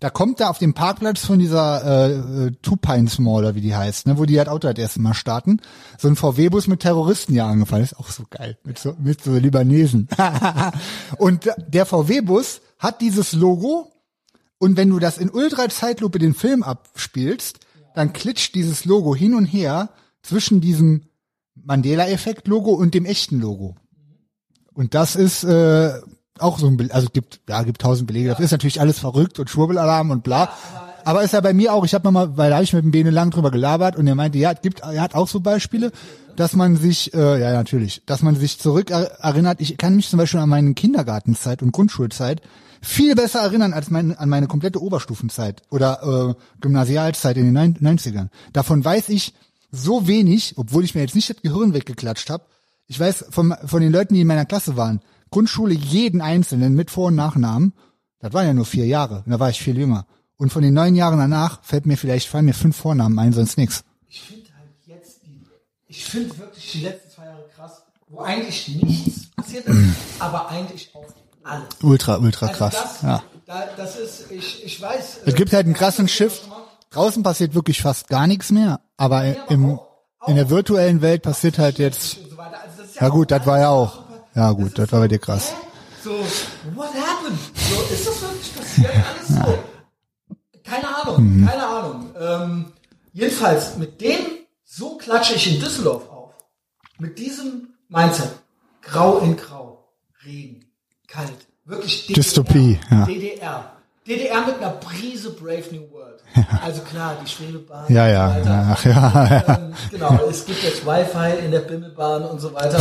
Da 0.00 0.10
kommt 0.10 0.40
da 0.40 0.48
auf 0.48 0.58
dem 0.58 0.74
Parkplatz 0.74 1.20
von 1.20 1.38
dieser 1.38 1.84
äh, 1.84 2.12
äh, 2.46 2.52
Two 2.62 2.76
Pines 2.76 3.18
Mall, 3.18 3.44
oder 3.44 3.54
wie 3.54 3.60
die 3.60 3.76
heißt, 3.76 4.06
ne, 4.06 4.18
wo 4.18 4.24
die 4.24 4.38
halt 4.38 4.48
Auto 4.48 4.66
das 4.68 4.78
erste 4.78 5.00
Mal 5.00 5.14
starten, 5.14 5.60
so 5.98 6.08
ein 6.08 6.16
VW-Bus 6.16 6.66
mit 6.66 6.80
Terroristen 6.80 7.34
ja 7.34 7.46
angefallen. 7.46 7.84
Ist 7.84 7.98
auch 7.98 8.08
so 8.08 8.24
geil, 8.28 8.58
mit 8.64 8.78
so, 8.78 8.96
mit 8.98 9.22
so 9.22 9.36
Libanesen. 9.36 10.08
Und 11.18 11.50
der 11.68 11.86
VW-Bus 11.86 12.62
hat 12.78 13.00
dieses 13.02 13.34
Logo 13.34 13.92
und 14.58 14.76
wenn 14.76 14.90
du 14.90 14.98
das 14.98 15.16
in 15.16 15.30
Ultra-Zeitlupe 15.30 16.18
den 16.18 16.34
Film 16.34 16.62
abspielst, 16.62 17.60
dann 17.94 18.12
klitscht 18.12 18.54
dieses 18.54 18.84
Logo 18.84 19.16
hin 19.16 19.34
und 19.34 19.46
her 19.46 19.90
zwischen 20.22 20.60
diesem 20.60 21.06
Mandela-Effekt-Logo 21.54 22.72
und 22.72 22.94
dem 22.94 23.06
echten 23.06 23.40
Logo. 23.40 23.76
Und 24.74 24.94
das 24.94 25.16
ist 25.16 25.44
äh, 25.44 26.00
auch 26.42 26.58
so 26.58 26.66
ein, 26.66 26.76
Be 26.76 26.88
also 26.92 27.08
gibt 27.12 27.40
ja 27.48 27.62
gibt 27.62 27.80
tausend 27.80 28.06
Belege. 28.06 28.28
Das 28.28 28.40
ist 28.40 28.50
natürlich 28.50 28.80
alles 28.80 28.98
verrückt 28.98 29.38
und 29.38 29.50
Schwurbelalarm 29.50 30.10
und 30.10 30.22
bla. 30.22 30.50
Aber 31.04 31.22
ist 31.22 31.32
ja 31.32 31.40
bei 31.40 31.54
mir 31.54 31.72
auch. 31.72 31.84
Ich 31.84 31.94
habe 31.94 32.04
nochmal, 32.04 32.36
weil 32.36 32.50
da 32.50 32.56
habe 32.56 32.64
ich 32.64 32.72
mit 32.72 32.84
dem 32.84 32.90
Bene 32.90 33.10
lang 33.10 33.30
drüber 33.30 33.50
gelabert 33.50 33.96
und 33.96 34.06
er 34.06 34.14
meinte, 34.14 34.38
ja, 34.38 34.52
gibt, 34.52 34.80
er 34.80 35.00
hat 35.00 35.14
auch 35.14 35.28
so 35.28 35.40
Beispiele, 35.40 35.92
dass 36.36 36.54
man 36.54 36.76
sich, 36.76 37.14
äh, 37.14 37.40
ja 37.40 37.52
natürlich, 37.52 38.02
dass 38.06 38.22
man 38.22 38.36
sich 38.36 38.58
zurück 38.58 38.90
er 38.90 39.20
erinnert. 39.20 39.60
Ich 39.60 39.76
kann 39.78 39.96
mich 39.96 40.08
zum 40.08 40.18
Beispiel 40.18 40.40
an 40.40 40.48
meine 40.48 40.74
Kindergartenzeit 40.74 41.62
und 41.62 41.72
Grundschulzeit 41.72 42.42
viel 42.82 43.14
besser 43.14 43.40
erinnern 43.40 43.72
als 43.72 43.90
mein, 43.90 44.16
an 44.16 44.28
meine 44.28 44.46
komplette 44.46 44.82
Oberstufenzeit 44.82 45.62
oder 45.70 46.30
äh, 46.30 46.34
Gymnasialzeit 46.60 47.36
in 47.36 47.44
den 47.44 47.54
Neun- 47.54 47.98
90ern. 47.98 48.28
Davon 48.52 48.84
weiß 48.84 49.10
ich 49.10 49.34
so 49.70 50.06
wenig, 50.06 50.54
obwohl 50.56 50.84
ich 50.84 50.94
mir 50.94 51.02
jetzt 51.02 51.14
nicht 51.14 51.30
das 51.30 51.42
Gehirn 51.42 51.74
weggeklatscht 51.74 52.30
habe. 52.30 52.44
Ich 52.86 52.98
weiß 52.98 53.26
von, 53.30 53.54
von 53.64 53.80
den 53.80 53.92
Leuten, 53.92 54.14
die 54.14 54.22
in 54.22 54.26
meiner 54.26 54.46
Klasse 54.46 54.76
waren, 54.76 55.00
Grundschule 55.30 55.74
jeden 55.74 56.20
Einzelnen 56.20 56.74
mit 56.74 56.90
Vor- 56.90 57.08
und 57.08 57.14
Nachnamen. 57.16 57.72
Das 58.18 58.32
waren 58.32 58.46
ja 58.46 58.52
nur 58.52 58.66
vier 58.66 58.86
Jahre. 58.86 59.22
Und 59.24 59.30
da 59.30 59.40
war 59.40 59.50
ich 59.50 59.60
viel 59.60 59.78
jünger. 59.78 60.06
Und 60.36 60.52
von 60.52 60.62
den 60.62 60.74
neun 60.74 60.94
Jahren 60.94 61.18
danach 61.18 61.62
fällt 61.62 61.86
mir 61.86 61.96
vielleicht, 61.96 62.28
fallen 62.28 62.46
mir 62.46 62.54
fünf 62.54 62.76
Vornamen 62.76 63.18
ein, 63.18 63.32
sonst 63.32 63.58
nix. 63.58 63.84
Ich 64.08 64.22
finde 64.22 64.48
halt 64.58 64.70
jetzt 64.86 65.22
die, 65.24 65.42
ich 65.86 66.04
finde 66.04 66.38
wirklich 66.38 66.72
die 66.72 66.80
letzten 66.80 67.10
zwei 67.10 67.26
Jahre 67.26 67.44
krass, 67.54 67.82
wo 68.08 68.20
eigentlich 68.20 68.68
nichts 68.68 69.30
passiert 69.36 69.66
ist, 69.66 69.96
aber 70.18 70.48
eigentlich 70.48 70.90
auch 70.94 71.04
alles. 71.42 71.68
Ultra, 71.82 72.16
ultra 72.18 72.46
Also 72.46 72.58
krass. 72.58 72.74
das, 72.74 73.02
ja. 73.02 73.22
da, 73.46 73.64
das 73.76 73.96
ist, 73.96 74.30
ich, 74.30 74.64
ich 74.64 74.80
weiß. 74.80 75.20
Es 75.26 75.34
gibt 75.34 75.52
halt 75.52 75.66
einen 75.66 75.74
krassen 75.74 76.08
Shift. 76.08 76.48
Draußen 76.90 77.22
passiert 77.22 77.54
wirklich 77.54 77.82
fast 77.82 78.08
gar 78.08 78.26
nichts 78.26 78.50
mehr, 78.50 78.80
aber 78.96 79.50
im, 79.50 79.78
in 80.26 80.36
der 80.36 80.50
virtuellen 80.50 81.02
Welt 81.02 81.22
passiert 81.22 81.58
halt 81.58 81.78
jetzt, 81.78 82.12
so. 82.12 82.36
Also 82.38 82.98
ja 83.00 83.08
auch 83.08 83.12
gut, 83.12 83.30
das 83.30 83.46
war 83.46 83.58
ja 83.60 83.68
auch. 83.68 84.09
Ja 84.34 84.52
gut, 84.52 84.78
das 84.78 84.90
war 84.92 85.00
bei 85.00 85.08
dir 85.08 85.18
krass. 85.18 85.52
So, 86.02 86.10
what 86.74 86.88
happened? 86.94 87.38
So, 87.54 87.94
ist 87.94 88.06
das 88.06 88.22
wirklich 88.22 88.56
passiert? 88.56 88.90
Alles 88.94 89.28
so. 89.28 89.58
Keine 90.64 90.96
Ahnung, 90.96 91.16
Mhm. 91.40 91.46
keine 91.48 91.66
Ahnung. 91.66 92.10
Ähm, 92.18 92.72
Jedenfalls, 93.12 93.76
mit 93.76 94.00
dem, 94.00 94.18
so 94.64 94.96
klatsche 94.96 95.34
ich 95.34 95.52
in 95.54 95.60
Düsseldorf 95.60 96.08
auf. 96.08 96.32
Mit 96.98 97.18
diesem 97.18 97.70
Mindset. 97.88 98.30
Grau 98.82 99.18
in 99.18 99.36
Grau. 99.36 99.84
Regen. 100.24 100.64
Kalt. 101.08 101.32
Wirklich 101.64 102.06
DDR. 102.06 102.22
Dystopie, 102.22 102.78
ja. 102.88 103.04
DDR. 103.04 103.72
DDR 104.06 104.46
mit 104.46 104.58
einer 104.58 104.70
Prise 104.70 105.30
Brave 105.30 105.64
New 105.72 105.90
World. 105.90 106.22
Also 106.64 106.82
klar, 106.82 107.16
die 107.20 107.28
Schwebebahn. 107.28 107.92
Ja, 107.92 108.06
ja, 108.06 108.28
und 108.28 108.36
weiter. 108.46 108.76
ja, 108.84 109.24
ja, 109.24 109.42
ja. 109.48 109.54
Ähm, 109.58 109.74
genau, 109.90 110.20
es 110.30 110.46
gibt 110.46 110.62
jetzt 110.62 110.86
Wi-Fi 110.86 111.44
in 111.44 111.50
der 111.50 111.60
Bimmelbahn 111.60 112.24
und 112.26 112.38
so 112.40 112.54
weiter. 112.54 112.80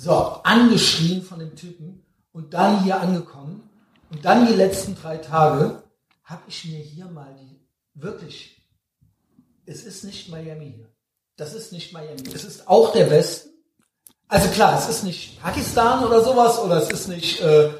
So, 0.00 0.12
angeschrien 0.44 1.22
von 1.22 1.40
dem 1.40 1.56
Typen 1.56 2.04
und 2.30 2.54
dann 2.54 2.84
hier 2.84 3.00
angekommen 3.00 3.68
und 4.10 4.24
dann 4.24 4.46
die 4.46 4.54
letzten 4.54 4.94
drei 4.94 5.16
Tage 5.16 5.82
habe 6.22 6.42
ich 6.46 6.66
mir 6.66 6.78
hier 6.78 7.06
mal 7.06 7.34
die, 7.34 7.58
wirklich, 7.94 8.64
es 9.66 9.82
ist 9.82 10.04
nicht 10.04 10.28
Miami 10.28 10.72
hier. 10.76 10.88
Das 11.34 11.52
ist 11.52 11.72
nicht 11.72 11.92
Miami. 11.92 12.22
Es 12.32 12.44
ist 12.44 12.68
auch 12.68 12.92
der 12.92 13.10
Westen. 13.10 13.48
Also 14.28 14.48
klar, 14.50 14.78
es 14.78 14.88
ist 14.88 15.02
nicht 15.02 15.42
Pakistan 15.42 16.04
oder 16.04 16.22
sowas 16.22 16.60
oder 16.60 16.76
es 16.76 16.90
ist 16.90 17.08
nicht 17.08 17.40
äh, 17.40 17.66
äh, 17.66 17.72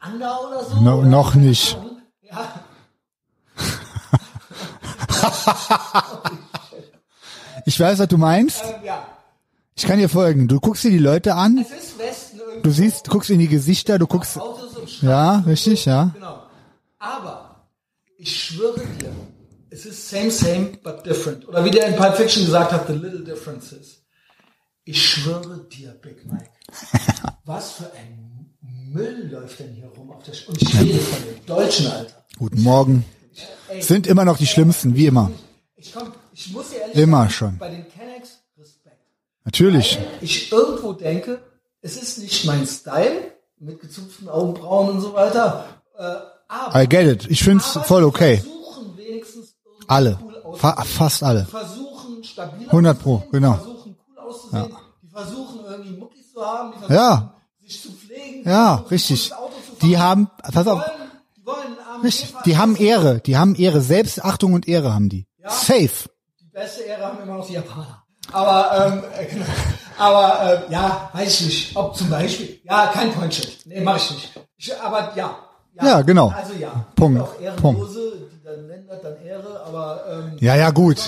Ruanda 0.00 0.38
oder 0.38 0.64
so. 0.64 0.76
No- 0.76 0.98
oder 0.98 1.08
noch 1.08 1.34
nicht. 1.34 1.76
Ja, 2.22 2.60
Ich 7.66 7.80
weiß, 7.80 7.98
was 7.98 8.08
du 8.08 8.18
meinst. 8.18 8.62
ähm, 8.64 8.84
ja. 8.84 9.06
Ich 9.76 9.84
kann 9.84 9.98
dir 9.98 10.08
folgen. 10.08 10.46
Du 10.48 10.60
guckst 10.60 10.84
dir 10.84 10.90
die 10.90 10.98
Leute 10.98 11.34
an, 11.34 11.64
du 12.62 12.70
siehst, 12.70 13.06
du 13.06 13.10
guckst 13.10 13.30
in 13.30 13.38
die 13.40 13.48
Gesichter, 13.48 13.98
du 13.98 14.06
guckst, 14.06 14.38
ja, 15.00 15.38
richtig, 15.40 15.84
ja. 15.84 16.10
Genau. 16.14 16.42
Aber 16.98 17.68
ich 18.16 18.44
schwöre 18.44 18.80
dir, 19.00 19.10
es 19.70 19.84
ist 19.84 20.08
same, 20.08 20.30
same, 20.30 20.66
but 20.82 21.04
different. 21.04 21.46
Oder 21.48 21.64
wie 21.64 21.70
der 21.70 21.88
in 21.88 21.96
Pulp 21.96 22.16
Fiction 22.16 22.44
gesagt 22.44 22.72
hat, 22.72 22.86
the 22.86 22.92
little 22.92 23.24
differences. 23.24 24.02
Ich 24.84 25.04
schwöre 25.04 25.66
dir, 25.72 25.90
Big 26.02 26.24
Mike, 26.26 26.50
was 27.44 27.72
für 27.72 27.90
ein 27.94 28.54
Müll 28.92 29.28
läuft 29.32 29.58
denn 29.58 29.72
hier 29.72 29.86
rum 29.88 30.12
auf 30.12 30.22
der 30.22 30.34
Sch 30.34 30.46
Und 30.48 30.60
ich 30.62 30.72
rede 30.78 30.98
von 31.00 31.22
den 31.24 31.46
Deutschen, 31.46 31.86
Alter. 31.88 32.24
Guten 32.38 32.62
Morgen. 32.62 33.04
Ey, 33.68 33.82
Sind 33.82 34.06
immer 34.06 34.24
noch 34.24 34.36
die 34.38 34.46
schlimmsten, 34.46 34.94
wie 34.94 35.06
immer. 35.06 35.32
ich, 35.74 35.92
komm, 35.92 36.12
ich 36.32 36.52
muss 36.52 36.70
dir 36.70 36.80
ehrlich 36.80 36.96
Immer 36.96 37.18
sagen, 37.22 37.30
schon. 37.30 37.58
bei 37.58 37.70
den 37.70 37.80
Respekt. 37.80 38.03
Natürlich. 39.44 39.98
Weil 39.98 40.06
ich 40.22 40.50
irgendwo 40.52 40.92
denke, 40.92 41.42
es 41.82 41.96
ist 41.96 42.18
nicht 42.18 42.44
mein 42.46 42.66
Style, 42.66 43.32
mit 43.58 43.80
gezupften 43.80 44.28
Augenbrauen 44.28 44.90
und 44.90 45.00
so 45.00 45.14
weiter. 45.14 45.66
Äh, 45.96 46.02
aber 46.48 46.82
I 46.82 46.88
get 46.88 47.06
it. 47.06 47.30
Ich 47.30 47.42
find's 47.42 47.76
Aber 47.76 47.84
voll 47.84 48.00
die 48.02 48.06
okay. 48.06 48.36
Versuchen 48.38 48.96
wenigstens 48.96 49.54
Alle. 49.86 50.18
cool 50.22 50.56
Fa 50.56 50.82
fast 50.84 51.22
alle. 51.22 51.44
Die 51.44 51.50
versuchen 51.50 52.24
stabil 52.24 52.66
100 52.66 52.98
Pro, 53.02 53.22
genau. 53.32 53.52
Die 53.54 53.58
versuchen 53.58 53.96
cool 54.08 54.18
auszusehen. 54.18 54.76
Die 55.02 55.08
versuchen 55.08 55.60
irgendwie 55.66 55.90
Muckis 55.98 56.32
zu 56.32 56.44
haben. 56.44 56.72
Die 56.72 56.78
versuchen 56.78 56.94
Ja. 56.96 57.34
sich 57.60 57.82
zu 57.82 57.92
pflegen. 57.92 58.42
die 58.44 58.48
Ja, 58.48 58.74
richtig. 58.90 59.32
Die 59.82 59.98
haben, 59.98 60.30
pass 60.42 60.64
Die 60.64 60.70
auf, 60.70 60.78
wollen, 60.78 60.90
die 61.36 61.46
wollen 61.46 61.66
einen 61.66 61.78
armen 61.78 62.02
richtig, 62.04 62.34
die 62.46 62.56
haben 62.56 62.76
Ehre, 62.76 63.20
die 63.20 63.36
haben 63.36 63.54
Ehre, 63.54 63.80
Selbstachtung 63.80 64.52
und 64.54 64.68
Ehre 64.68 64.94
haben 64.94 65.08
die. 65.08 65.26
Safe. 65.46 65.90
Die 66.40 66.48
beste 66.52 66.82
Ehre 66.84 67.04
haben 67.06 67.22
immer 67.22 67.36
noch 67.38 67.46
die 67.46 67.54
Japaner. 67.54 68.03
Aber, 68.32 69.02
ähm, 69.26 69.44
aber 69.98 70.66
äh, 70.68 70.72
ja, 70.72 71.10
weiß 71.12 71.40
ich 71.40 71.46
nicht. 71.46 71.76
Ob 71.76 71.96
zum 71.96 72.10
Beispiel, 72.10 72.60
ja, 72.64 72.88
kein 72.88 73.12
Pointschild. 73.12 73.58
Nee, 73.66 73.80
mach 73.80 73.96
ich 73.96 74.10
nicht. 74.10 74.40
Ich, 74.56 74.80
aber 74.80 75.12
ja. 75.16 75.38
Ja, 75.82 76.02
genau. 76.02 76.28
Also 76.28 76.52
ja. 76.54 76.86
Punkt. 76.94 77.20
Auch 77.20 77.40
Ehrenlose, 77.40 78.28
die 78.32 78.44
dann 78.44 78.66
nennen 78.68 78.86
das 78.88 79.02
dann 79.02 79.16
Ehre, 79.24 79.60
aber 79.66 80.04
ähm, 80.08 80.36
Ja, 80.40 80.54
ja, 80.54 80.70
gut. 80.70 80.98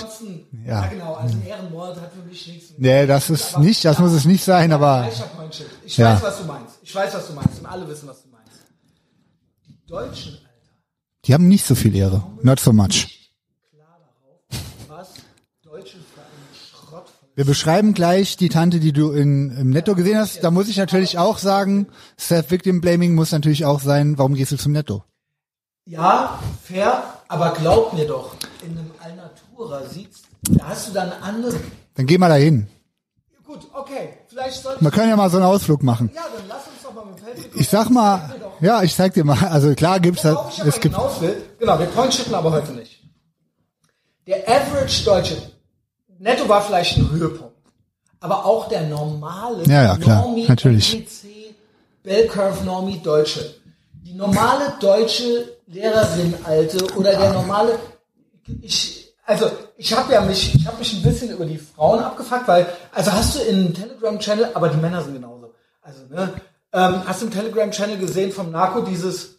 Ja. 0.65 0.81
ja. 0.81 0.87
genau, 0.87 1.13
also 1.15 1.35
ein 1.35 1.45
Ehrenmord 1.47 1.95
hat 2.01 2.11
für 2.11 2.27
mich 2.27 2.47
nichts 2.47 2.71
mit 2.71 2.79
Nee, 2.81 3.05
das 3.07 3.29
ist 3.29 3.57
nicht, 3.59 3.85
das 3.85 3.97
muss 3.99 4.11
es 4.11 4.25
nicht 4.25 4.43
sein, 4.43 4.73
aber. 4.73 5.07
Ich 5.85 5.97
Ja. 5.97 6.15
weiß, 6.15 6.23
was 6.23 6.37
du 6.39 6.43
meinst. 6.45 6.79
Ich 6.81 6.93
weiß, 6.93 7.13
was 7.13 7.27
du 7.27 7.33
meinst. 7.33 7.59
Und 7.59 7.65
alle 7.65 7.87
wissen, 7.87 8.09
was 8.09 8.23
du 8.23 8.29
meinst. 8.29 8.51
Die 9.67 9.77
Deutschen, 9.87 10.33
Alter, 10.33 10.43
die 11.25 11.33
haben 11.33 11.47
nicht 11.47 11.65
so 11.65 11.73
viel 11.75 11.95
Ehre. 11.95 12.21
Not 12.41 12.59
so 12.59 12.73
much. 12.73 13.07
klar 13.71 13.99
darauf, 14.01 14.39
was 14.89 15.13
Deutsche 15.63 15.97
für 16.13 16.19
einen 16.21 16.49
Schrott 16.53 17.07
von 17.19 17.26
Wir 17.37 17.45
beschreiben 17.45 17.93
gleich 17.93 18.35
die 18.35 18.49
Tante, 18.49 18.79
die 18.79 18.93
du 18.93 19.11
in, 19.11 19.51
im 19.51 19.69
Netto 19.69 19.93
gesehen 19.93 20.17
hast. 20.17 20.43
Da 20.43 20.49
muss 20.49 20.67
ich 20.69 20.77
natürlich 20.77 21.19
auch 21.19 21.37
sagen, 21.37 21.85
Self-Victim-Blaming 22.19 23.13
muss 23.13 23.31
natürlich 23.31 23.63
auch 23.63 23.79
sein, 23.79 24.17
warum 24.17 24.33
gehst 24.33 24.53
du 24.53 24.57
zum 24.57 24.71
Netto? 24.71 25.03
Ja, 25.85 26.39
fair, 26.63 27.03
aber 27.27 27.53
glaub 27.53 27.93
mir 27.93 28.07
doch, 28.07 28.33
in 28.65 28.75
einem 28.75 28.89
Alnatura 28.99 29.83
siehst, 29.87 30.23
da 30.49 30.69
hast 30.69 30.87
du 30.87 30.93
dann 30.93 31.11
andere. 31.21 31.59
Dann 31.93 32.07
geh 32.07 32.17
mal 32.17 32.29
dahin. 32.29 32.69
Gut, 33.45 33.67
okay, 33.71 34.13
vielleicht 34.25 34.63
sollten 34.63 34.83
Wir 34.83 34.89
können 34.89 35.09
ja 35.09 35.15
mal 35.15 35.29
so 35.29 35.37
einen 35.37 35.45
Ausflug 35.45 35.83
machen. 35.83 36.09
Ja, 36.15 36.23
dann 36.35 36.47
lass 36.47 36.65
uns 36.65 36.81
doch 36.81 36.95
mal 36.95 37.05
mit 37.05 37.19
dem 37.19 37.23
Feld. 37.23 37.55
Ich 37.55 37.69
sag 37.69 37.91
mal, 37.91 38.33
ja, 38.61 38.81
ich 38.81 38.95
zeig 38.95 39.13
dir 39.13 39.23
mal, 39.23 39.37
also 39.49 39.75
klar 39.75 39.99
gibt's 39.99 40.23
da, 40.23 40.49
es 40.65 40.79
gibt, 40.79 40.97
will, 41.21 41.43
genau, 41.59 41.77
wir 41.77 41.85
pointshitten 41.85 42.33
aber 42.33 42.51
heute 42.51 42.71
nicht. 42.71 43.03
Der 44.25 44.43
Average 44.49 45.05
Deutsche, 45.05 45.37
netto 46.19 46.47
war 46.47 46.61
vielleicht 46.61 46.97
ein 46.97 47.09
Höhepunkt, 47.09 47.55
aber 48.19 48.45
auch 48.45 48.67
der 48.67 48.83
normale 48.83 49.63
Ja, 49.65 49.83
ja, 49.83 49.97
klar, 49.97 50.21
Normie, 50.21 50.47
natürlich. 50.47 50.93
NPC, 50.93 51.55
Bell 52.03 52.27
Curve 52.27 52.63
Normie 52.63 52.99
Deutsche. 52.99 53.55
Die 54.03 54.13
normale 54.13 54.73
deutsche 54.79 55.57
Lehrerin, 55.67 56.33
alte, 56.43 56.95
oder 56.95 57.11
der 57.15 57.33
normale, 57.33 57.77
ich, 58.61 59.13
also, 59.25 59.51
ich 59.75 59.93
habe 59.93 60.13
ja 60.13 60.21
mich, 60.21 60.55
ich 60.55 60.65
habe 60.65 60.77
mich 60.77 60.93
ein 60.93 61.03
bisschen 61.03 61.31
über 61.31 61.45
die 61.45 61.57
Frauen 61.57 61.99
abgefuckt, 61.99 62.47
weil, 62.47 62.65
also 62.93 63.11
hast 63.11 63.35
du 63.35 63.39
in 63.41 63.73
Telegram-Channel, 63.73 64.51
aber 64.53 64.69
die 64.69 64.77
Männer 64.77 65.01
sind 65.01 65.15
genauso. 65.15 65.53
Also, 65.81 66.05
ne, 66.09 66.33
ähm, 66.71 67.01
hast 67.05 67.21
du 67.21 67.25
im 67.25 67.31
Telegram-Channel 67.31 67.97
gesehen 67.97 68.31
vom 68.31 68.51
Narco 68.51 68.81
dieses, 68.81 69.37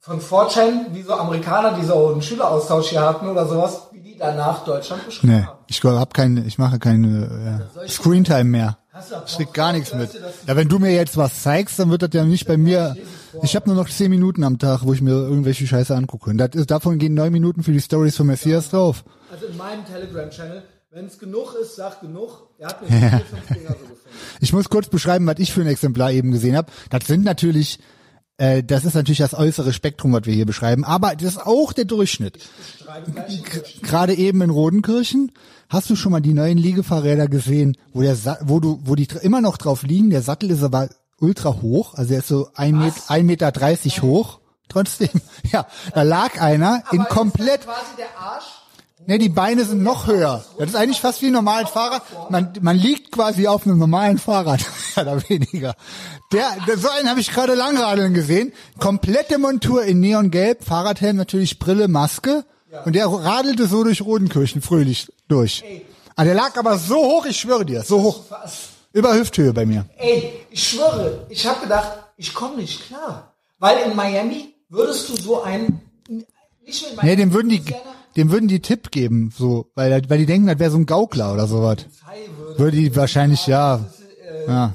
von 0.00 0.20
4chan, 0.20 0.92
wie 0.92 1.02
so 1.02 1.12
Amerikaner, 1.14 1.72
die 1.72 1.84
so 1.84 2.08
einen 2.08 2.22
Schüleraustausch 2.22 2.88
hier 2.88 3.02
hatten 3.02 3.28
oder 3.28 3.46
sowas, 3.46 3.89
danach 4.20 4.64
Deutschland 4.64 5.06
beschrieben 5.06 5.34
nee, 5.34 5.42
haben. 5.42 5.58
ich 5.66 5.82
hab 5.82 6.14
keine, 6.14 6.44
ich 6.44 6.58
mache 6.58 6.78
keine 6.78 7.68
äh, 7.84 7.88
Screentime 7.88 8.44
mehr. 8.44 8.78
Ich 9.26 9.36
krieg 9.36 9.54
gar 9.54 9.72
nichts 9.72 9.94
mit. 9.94 10.10
Ja, 10.46 10.56
wenn 10.56 10.68
du 10.68 10.78
mir 10.78 10.92
jetzt 10.92 11.16
was 11.16 11.42
zeigst, 11.42 11.78
dann 11.78 11.90
wird 11.90 12.02
das 12.02 12.10
ja 12.12 12.24
nicht 12.24 12.46
bei 12.46 12.56
mir. 12.56 12.96
Ich 13.42 13.56
habe 13.56 13.68
nur 13.68 13.76
noch 13.76 13.88
zehn 13.88 14.10
Minuten 14.10 14.44
am 14.44 14.58
Tag, 14.58 14.80
wo 14.84 14.92
ich 14.92 15.00
mir 15.00 15.12
irgendwelche 15.12 15.66
Scheiße 15.66 15.94
angucke. 15.94 16.30
Und 16.30 16.38
das 16.38 16.50
ist, 16.54 16.70
davon 16.70 16.98
gehen 16.98 17.14
neun 17.14 17.32
Minuten 17.32 17.62
für 17.62 17.72
die 17.72 17.80
Stories 17.80 18.16
von 18.16 18.26
Messias 18.26 18.70
drauf. 18.70 19.04
Also 19.32 19.46
in 19.46 19.56
meinem 19.56 19.84
Telegram-Channel, 19.86 20.62
wenn 20.90 21.06
es 21.06 21.18
genug 21.18 21.54
ist, 21.60 21.76
sag 21.76 22.00
genug. 22.00 22.48
Er 22.58 22.68
hat 22.68 22.82
mir 22.82 22.88
vier, 22.88 23.20
fünf 23.20 23.46
Dinger 23.46 23.70
so 23.70 23.78
gefunden. 23.78 24.00
Ich 24.40 24.52
muss 24.52 24.68
kurz 24.68 24.88
beschreiben, 24.88 25.26
was 25.26 25.38
ich 25.38 25.52
für 25.52 25.60
ein 25.60 25.68
Exemplar 25.68 26.10
eben 26.10 26.32
gesehen 26.32 26.56
habe. 26.56 26.70
Das 26.90 27.06
sind 27.06 27.24
natürlich, 27.24 27.78
äh, 28.40 28.64
das 28.64 28.86
ist 28.86 28.94
natürlich 28.94 29.18
das 29.18 29.34
äußere 29.34 29.74
Spektrum, 29.74 30.14
was 30.14 30.24
wir 30.24 30.32
hier 30.32 30.46
beschreiben, 30.46 30.82
aber 30.82 31.14
das 31.14 31.34
ist 31.34 31.46
auch 31.46 31.74
der 31.74 31.84
Durchschnitt. 31.84 32.38
Gerade 33.82 34.14
eben 34.14 34.40
in 34.40 34.48
Rodenkirchen, 34.48 35.32
hast 35.68 35.90
du 35.90 35.94
schon 35.96 36.12
mal 36.12 36.20
die 36.20 36.32
neuen 36.32 36.56
Liegefahrräder 36.56 37.28
gesehen, 37.28 37.76
wo 37.92 38.00
der, 38.00 38.16
Sa 38.16 38.38
wo 38.40 38.58
du, 38.58 38.80
wo 38.84 38.94
die 38.94 39.08
immer 39.20 39.42
noch 39.42 39.58
drauf 39.58 39.82
liegen? 39.82 40.08
Der 40.08 40.22
Sattel 40.22 40.50
ist 40.50 40.62
aber 40.62 40.88
ultra 41.18 41.60
hoch, 41.60 41.94
also 41.94 42.14
er 42.14 42.20
ist 42.20 42.28
so 42.28 42.48
ein, 42.54 42.78
Met, 42.78 42.94
ein 43.08 43.26
Meter 43.26 43.52
dreißig 43.52 44.00
hoch. 44.00 44.40
Trotzdem, 44.70 45.10
ja, 45.52 45.66
da 45.92 46.02
lag 46.02 46.40
einer 46.40 46.82
in 46.92 47.00
Aber 47.00 47.10
komplett 47.10 47.60
Ist 47.60 47.66
das 47.66 47.76
quasi 47.76 47.96
der 47.98 48.18
Arsch? 48.18 48.59
Ne, 49.10 49.18
die 49.18 49.28
Beine 49.28 49.64
sind 49.64 49.82
noch 49.82 50.06
höher. 50.06 50.44
Das 50.56 50.68
ist 50.68 50.76
eigentlich 50.76 51.00
fast 51.00 51.20
wie 51.20 51.26
ein 51.26 51.32
normales 51.32 51.68
Fahrrad. 51.70 52.04
Man, 52.30 52.52
man 52.60 52.76
liegt 52.76 53.10
quasi 53.10 53.48
auf 53.48 53.66
einem 53.66 53.76
normalen 53.76 54.18
Fahrrad, 54.18 54.60
mehr 54.94 55.04
oder 55.04 55.28
weniger. 55.28 55.74
Der, 56.30 56.46
der 56.68 56.78
so 56.78 56.88
einen 56.90 57.10
habe 57.10 57.18
ich 57.18 57.32
gerade 57.32 57.54
langradeln 57.54 58.14
gesehen. 58.14 58.52
Komplette 58.78 59.38
Montur 59.38 59.82
in 59.82 59.98
Neongelb, 59.98 60.62
Fahrradhelm 60.62 61.16
natürlich, 61.16 61.58
Brille, 61.58 61.88
Maske. 61.88 62.44
Und 62.84 62.94
der 62.94 63.08
radelte 63.08 63.66
so 63.66 63.82
durch 63.82 64.00
Rodenkirchen 64.00 64.62
fröhlich 64.62 65.12
durch. 65.26 65.64
Ah, 66.14 66.22
der 66.22 66.34
lag 66.34 66.56
aber 66.56 66.78
so 66.78 66.94
hoch, 66.94 67.26
ich 67.26 67.40
schwöre 67.40 67.66
dir, 67.66 67.82
so 67.82 68.00
hoch. 68.04 68.20
Über 68.92 69.12
Hüfthöhe 69.14 69.52
bei 69.52 69.66
mir. 69.66 69.86
Ey, 69.98 70.34
ich 70.52 70.68
schwöre, 70.68 71.26
ich 71.28 71.44
habe 71.48 71.62
gedacht, 71.62 71.98
ich 72.16 72.32
komme 72.32 72.58
nicht 72.58 72.86
klar. 72.86 73.34
Weil 73.58 73.90
in 73.90 73.96
Miami 73.96 74.54
würdest 74.68 75.08
du 75.08 75.16
so 75.16 75.42
einen, 75.42 75.80
nicht 76.64 76.88
in 76.88 76.94
Miami, 76.94 77.10
Nee, 77.10 77.16
dem 77.16 77.32
würden 77.32 77.48
die, 77.48 77.58
Louisiana, 77.58 77.90
dem 78.16 78.30
würden 78.30 78.48
die 78.48 78.60
Tipp 78.60 78.90
geben, 78.90 79.32
so, 79.36 79.66
weil, 79.74 80.02
weil 80.08 80.18
die 80.18 80.26
denken, 80.26 80.46
das 80.48 80.58
wäre 80.58 80.70
so 80.70 80.78
ein 80.78 80.86
Gaukler 80.86 81.32
oder 81.32 81.46
sowas. 81.46 81.86
Würde, 82.56 82.76
die 82.76 82.94
wahrscheinlich, 82.96 83.46
ja. 83.46 83.80
Ja. 84.46 84.74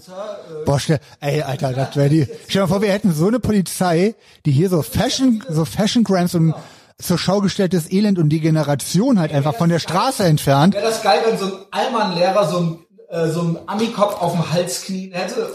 Boah, 0.65 0.79
stell, 0.79 0.99
ey, 1.19 1.41
Alter, 1.41 1.73
das 1.73 1.95
wäre 1.95 2.09
die. 2.09 2.27
Stell 2.47 2.53
dir 2.53 2.59
mal 2.61 2.67
vor, 2.67 2.81
wir 2.81 2.91
hätten 2.91 3.13
so 3.13 3.27
eine 3.27 3.39
Polizei, 3.39 4.15
die 4.45 4.51
hier 4.51 4.69
so 4.69 4.81
Fashion, 4.81 5.43
so 5.49 5.65
Fashion 5.65 6.03
Crimes 6.03 6.35
und 6.35 6.53
zur 6.97 7.17
Schau 7.17 7.41
gestelltes 7.41 7.91
Elend 7.91 8.19
und 8.19 8.29
Degeneration 8.29 9.19
halt 9.19 9.31
einfach 9.33 9.55
von 9.55 9.69
der 9.69 9.79
Straße 9.79 10.23
entfernt. 10.23 10.75
Wäre 10.75 10.85
das 10.85 11.01
geil, 11.01 11.19
wenn 11.27 11.37
so 11.37 11.45
ein 11.45 11.51
Allmann-Lehrer 11.71 12.49
so 12.49 12.59
ein, 12.59 12.79
äh, 13.09 13.29
so 13.29 13.41
ein 13.41 13.57
Amikopf 13.67 14.21
auf 14.21 14.31
dem 14.33 14.51
Hals 14.51 14.83
knien 14.83 15.11
hätte? 15.11 15.51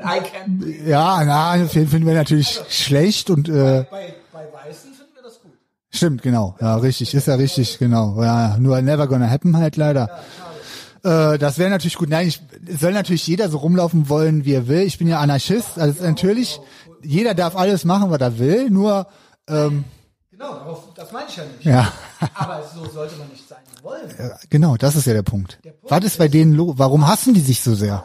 I 0.00 0.20
can. 0.20 0.74
Ja, 0.86 1.22
na, 1.24 1.66
finden 1.66 2.04
wir 2.04 2.14
natürlich 2.14 2.60
schlecht 2.68 3.30
und 3.30 3.48
äh, 3.48 3.86
Bei, 3.90 4.14
bei 4.32 4.44
Weißen 4.52 4.92
finden 4.92 5.14
wir 5.14 5.22
das 5.22 5.40
gut. 5.40 5.52
Stimmt, 5.96 6.22
genau. 6.22 6.56
Ja, 6.60 6.76
richtig. 6.76 7.14
Ist 7.14 7.26
ja 7.26 7.34
richtig, 7.34 7.78
genau. 7.78 8.22
Ja, 8.22 8.56
nur 8.58 8.80
never 8.82 9.06
gonna 9.06 9.28
happen 9.28 9.56
halt 9.56 9.76
leider. 9.76 10.08
Äh, 11.02 11.38
das 11.38 11.58
wäre 11.58 11.70
natürlich 11.70 11.96
gut. 11.96 12.08
Nein, 12.08 12.28
ich 12.28 12.40
soll 12.78 12.92
natürlich 12.92 13.26
jeder 13.26 13.48
so 13.48 13.58
rumlaufen 13.58 14.08
wollen, 14.08 14.44
wie 14.44 14.54
er 14.54 14.68
will. 14.68 14.82
Ich 14.82 14.98
bin 14.98 15.08
ja 15.08 15.20
Anarchist. 15.20 15.78
Also 15.78 16.02
natürlich, 16.04 16.60
jeder 17.02 17.34
darf 17.34 17.56
alles 17.56 17.84
machen, 17.84 18.10
was 18.10 18.20
er 18.20 18.38
will. 18.38 18.70
Nur, 18.70 19.06
ähm, 19.48 19.84
Genau, 20.30 20.84
das 20.94 21.12
meine 21.12 21.26
ich 21.30 21.36
ja 21.36 21.44
nicht. 21.44 21.64
ja, 21.64 21.90
Aber 22.34 22.62
so 22.74 22.84
sollte 22.90 23.16
man 23.16 23.28
nicht 23.28 23.48
sein 23.48 23.56
wollen. 23.82 24.02
genau, 24.50 24.76
das 24.76 24.94
ist 24.94 25.06
ja 25.06 25.14
der 25.14 25.22
Punkt. 25.22 25.58
Der 25.64 25.70
Punkt 25.70 25.90
Was 25.90 26.04
ist 26.04 26.18
bei 26.18 26.28
denen 26.28 26.52
los? 26.52 26.74
Warum 26.76 27.06
hassen 27.06 27.32
die 27.32 27.40
sich 27.40 27.62
so 27.62 27.74
sehr? 27.74 28.04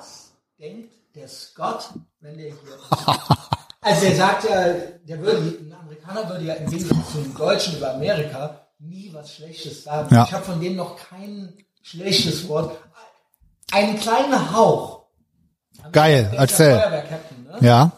Denkt 0.58 0.94
der 1.14 1.28
Scott, 1.28 1.90
wenn 2.22 2.38
der 2.38 2.46
hier. 2.46 2.56
also 3.82 4.02
der 4.06 4.16
sagt 4.16 4.46
ja, 4.46 4.66
der 5.10 5.20
würde, 5.20 5.58
Amerikaner 6.04 6.30
würde 6.30 6.46
ja 6.46 6.54
im 6.56 6.70
Gegensatz 6.70 7.12
zum 7.12 7.36
Deutschen 7.38 7.78
über 7.78 7.94
Amerika 7.94 8.62
nie 8.80 9.12
was 9.14 9.34
Schlechtes 9.34 9.84
sagen. 9.84 10.14
Ja. 10.14 10.24
Ich 10.24 10.34
habe 10.34 10.44
von 10.44 10.60
denen 10.60 10.76
noch 10.76 10.98
kein 10.98 11.54
schlechtes 11.82 12.48
Wort. 12.48 12.78
Einen 13.72 14.00
kleinen 14.00 14.54
Hauch. 14.56 15.04
Geil, 15.92 16.30
Der 16.32 16.40
erzähl. 16.40 16.76
Ne? 16.76 17.58
Ja, 17.62 17.92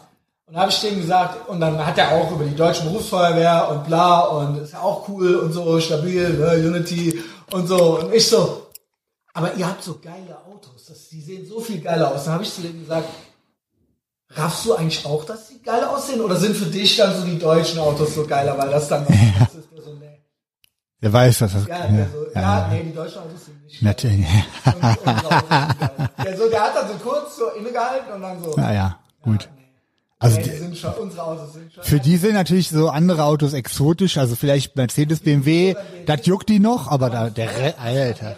Und 0.46 0.56
habe 0.56 0.70
ich 0.70 0.80
denen 0.80 1.00
gesagt, 1.00 1.48
und 1.48 1.60
dann 1.60 1.84
hat 1.84 1.98
er 1.98 2.12
auch 2.12 2.30
über 2.30 2.44
die 2.44 2.54
deutsche 2.54 2.84
Berufsfeuerwehr 2.84 3.68
und 3.70 3.84
bla 3.84 4.20
und 4.20 4.58
ist 4.58 4.72
ja 4.72 4.80
auch 4.80 5.08
cool 5.08 5.36
und 5.36 5.52
so 5.52 5.80
stabil, 5.80 6.30
ne, 6.30 6.66
Unity 6.66 7.22
und 7.52 7.66
so. 7.66 8.00
Und 8.00 8.14
ich 8.14 8.26
so, 8.28 8.68
aber 9.32 9.54
ihr 9.54 9.66
habt 9.66 9.82
so 9.82 9.98
geile 9.98 10.38
Autos, 10.46 10.86
das, 10.86 11.08
die 11.08 11.20
sehen 11.20 11.46
so 11.46 11.60
viel 11.60 11.80
geiler 11.80 12.14
aus. 12.14 12.24
Dann 12.24 12.34
habe 12.34 12.44
ich 12.44 12.54
zu 12.54 12.62
denen 12.62 12.80
gesagt, 12.80 13.08
raffst 14.30 14.64
du 14.66 14.74
eigentlich 14.74 15.04
auch, 15.06 15.24
dass 15.24 15.48
die 15.48 15.62
geil 15.62 15.84
aussehen? 15.84 16.20
Oder 16.20 16.36
sind 16.36 16.56
für 16.56 16.66
dich 16.66 16.96
dann 16.96 17.14
so 17.16 17.24
die 17.24 17.38
deutschen 17.38 17.78
Autos 17.78 18.14
so 18.14 18.26
geiler, 18.26 18.56
weil 18.58 18.70
das 18.70 18.88
dann 18.88 19.06
was 19.06 19.54
ist? 19.54 19.68
Der 19.72 19.82
so, 19.82 19.94
nee. 19.94 20.20
der 21.02 21.12
weiß, 21.12 21.38
dass 21.38 21.52
das. 21.52 21.66
Ja, 21.66 21.86
der 21.86 22.08
so, 22.12 22.26
ja, 22.34 22.68
nee, 22.68 22.82
die 22.84 22.94
deutschen 22.94 23.18
Autos 23.18 23.44
sind 23.44 23.64
nicht 23.64 23.82
Natürlich. 23.82 24.26
Und, 24.64 24.74
und 24.74 24.80
geil. 24.82 24.96
Der, 26.24 26.36
so, 26.36 26.48
der 26.48 26.60
hat 26.62 26.76
dann 26.76 26.88
so 26.88 26.94
kurz 26.94 27.36
so 27.36 27.48
innegehalten 27.50 28.12
und 28.12 28.22
dann 28.22 28.42
so, 28.42 28.56
Ja, 28.56 28.72
ja, 28.72 28.98
gut. 29.22 29.48
nee. 29.56 29.62
Also 30.18 30.38
Nee, 30.38 30.44
die, 30.44 30.50
sind 30.56 30.76
schon, 30.78 30.94
unsere 30.94 31.22
Autos 31.22 31.52
sind 31.52 31.72
schon. 31.72 31.84
Für 31.84 32.00
die 32.00 32.16
sind 32.16 32.32
natürlich 32.34 32.70
so 32.70 32.88
andere 32.88 33.24
Autos 33.24 33.52
exotisch, 33.52 34.16
also 34.16 34.36
vielleicht 34.36 34.74
Mercedes, 34.76 35.20
BMW, 35.20 35.74
das 36.06 36.24
juckt 36.24 36.48
die 36.48 36.60
noch, 36.60 36.88
aber 36.90 37.10
da, 37.10 37.28
der, 37.30 37.78
Alter. 37.78 38.36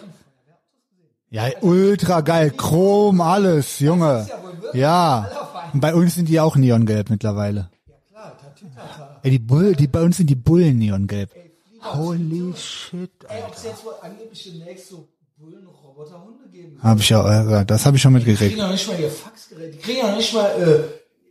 Ja, 1.29 1.43
ultra 1.61 2.21
geil, 2.21 2.51
Chrom, 2.51 3.21
alles, 3.21 3.79
Junge. 3.79 4.27
Ja. 4.73 5.29
Und 5.73 5.79
bei 5.81 5.93
uns 5.95 6.15
sind 6.15 6.29
die 6.29 6.39
auch 6.39 6.55
neongelb 6.55 7.09
mittlerweile. 7.09 7.69
Ja 7.87 7.95
klar, 8.09 8.37
Tatütata. 8.37 9.19
Ey, 9.23 9.31
die 9.31 9.39
Bull, 9.39 9.75
die, 9.75 9.87
bei 9.87 10.01
uns 10.01 10.17
sind 10.17 10.29
die 10.29 10.35
Bullen 10.35 10.77
neongelb. 10.77 11.31
Holy 11.81 12.53
shit. 12.55 13.11
Ey, 13.27 13.43
ob 13.47 13.55
es 13.55 13.63
jetzt 13.63 13.85
wohl 13.85 13.93
angeblich 14.01 14.43
demnächst 14.51 14.89
so 14.89 15.07
Bullen-Roboterhunde 15.37 16.49
geben? 16.51 16.79
Hab 16.81 16.99
ich 16.99 17.09
ja, 17.09 17.63
das 17.63 17.85
habe 17.85 17.95
ich 17.97 18.01
schon 18.01 18.13
Die 18.15 18.19
kriegen 18.21 18.31
mitgekriegt. 18.31 18.57
ja 18.57 18.71
nicht 18.71 18.87
mal 18.87 18.99
ihr 18.99 19.11
Faxgerät. 19.11 19.73
Die 19.73 19.77
kriegen 19.77 19.99
ja 19.99 20.15
nicht 20.15 20.33
mal, 20.33 20.89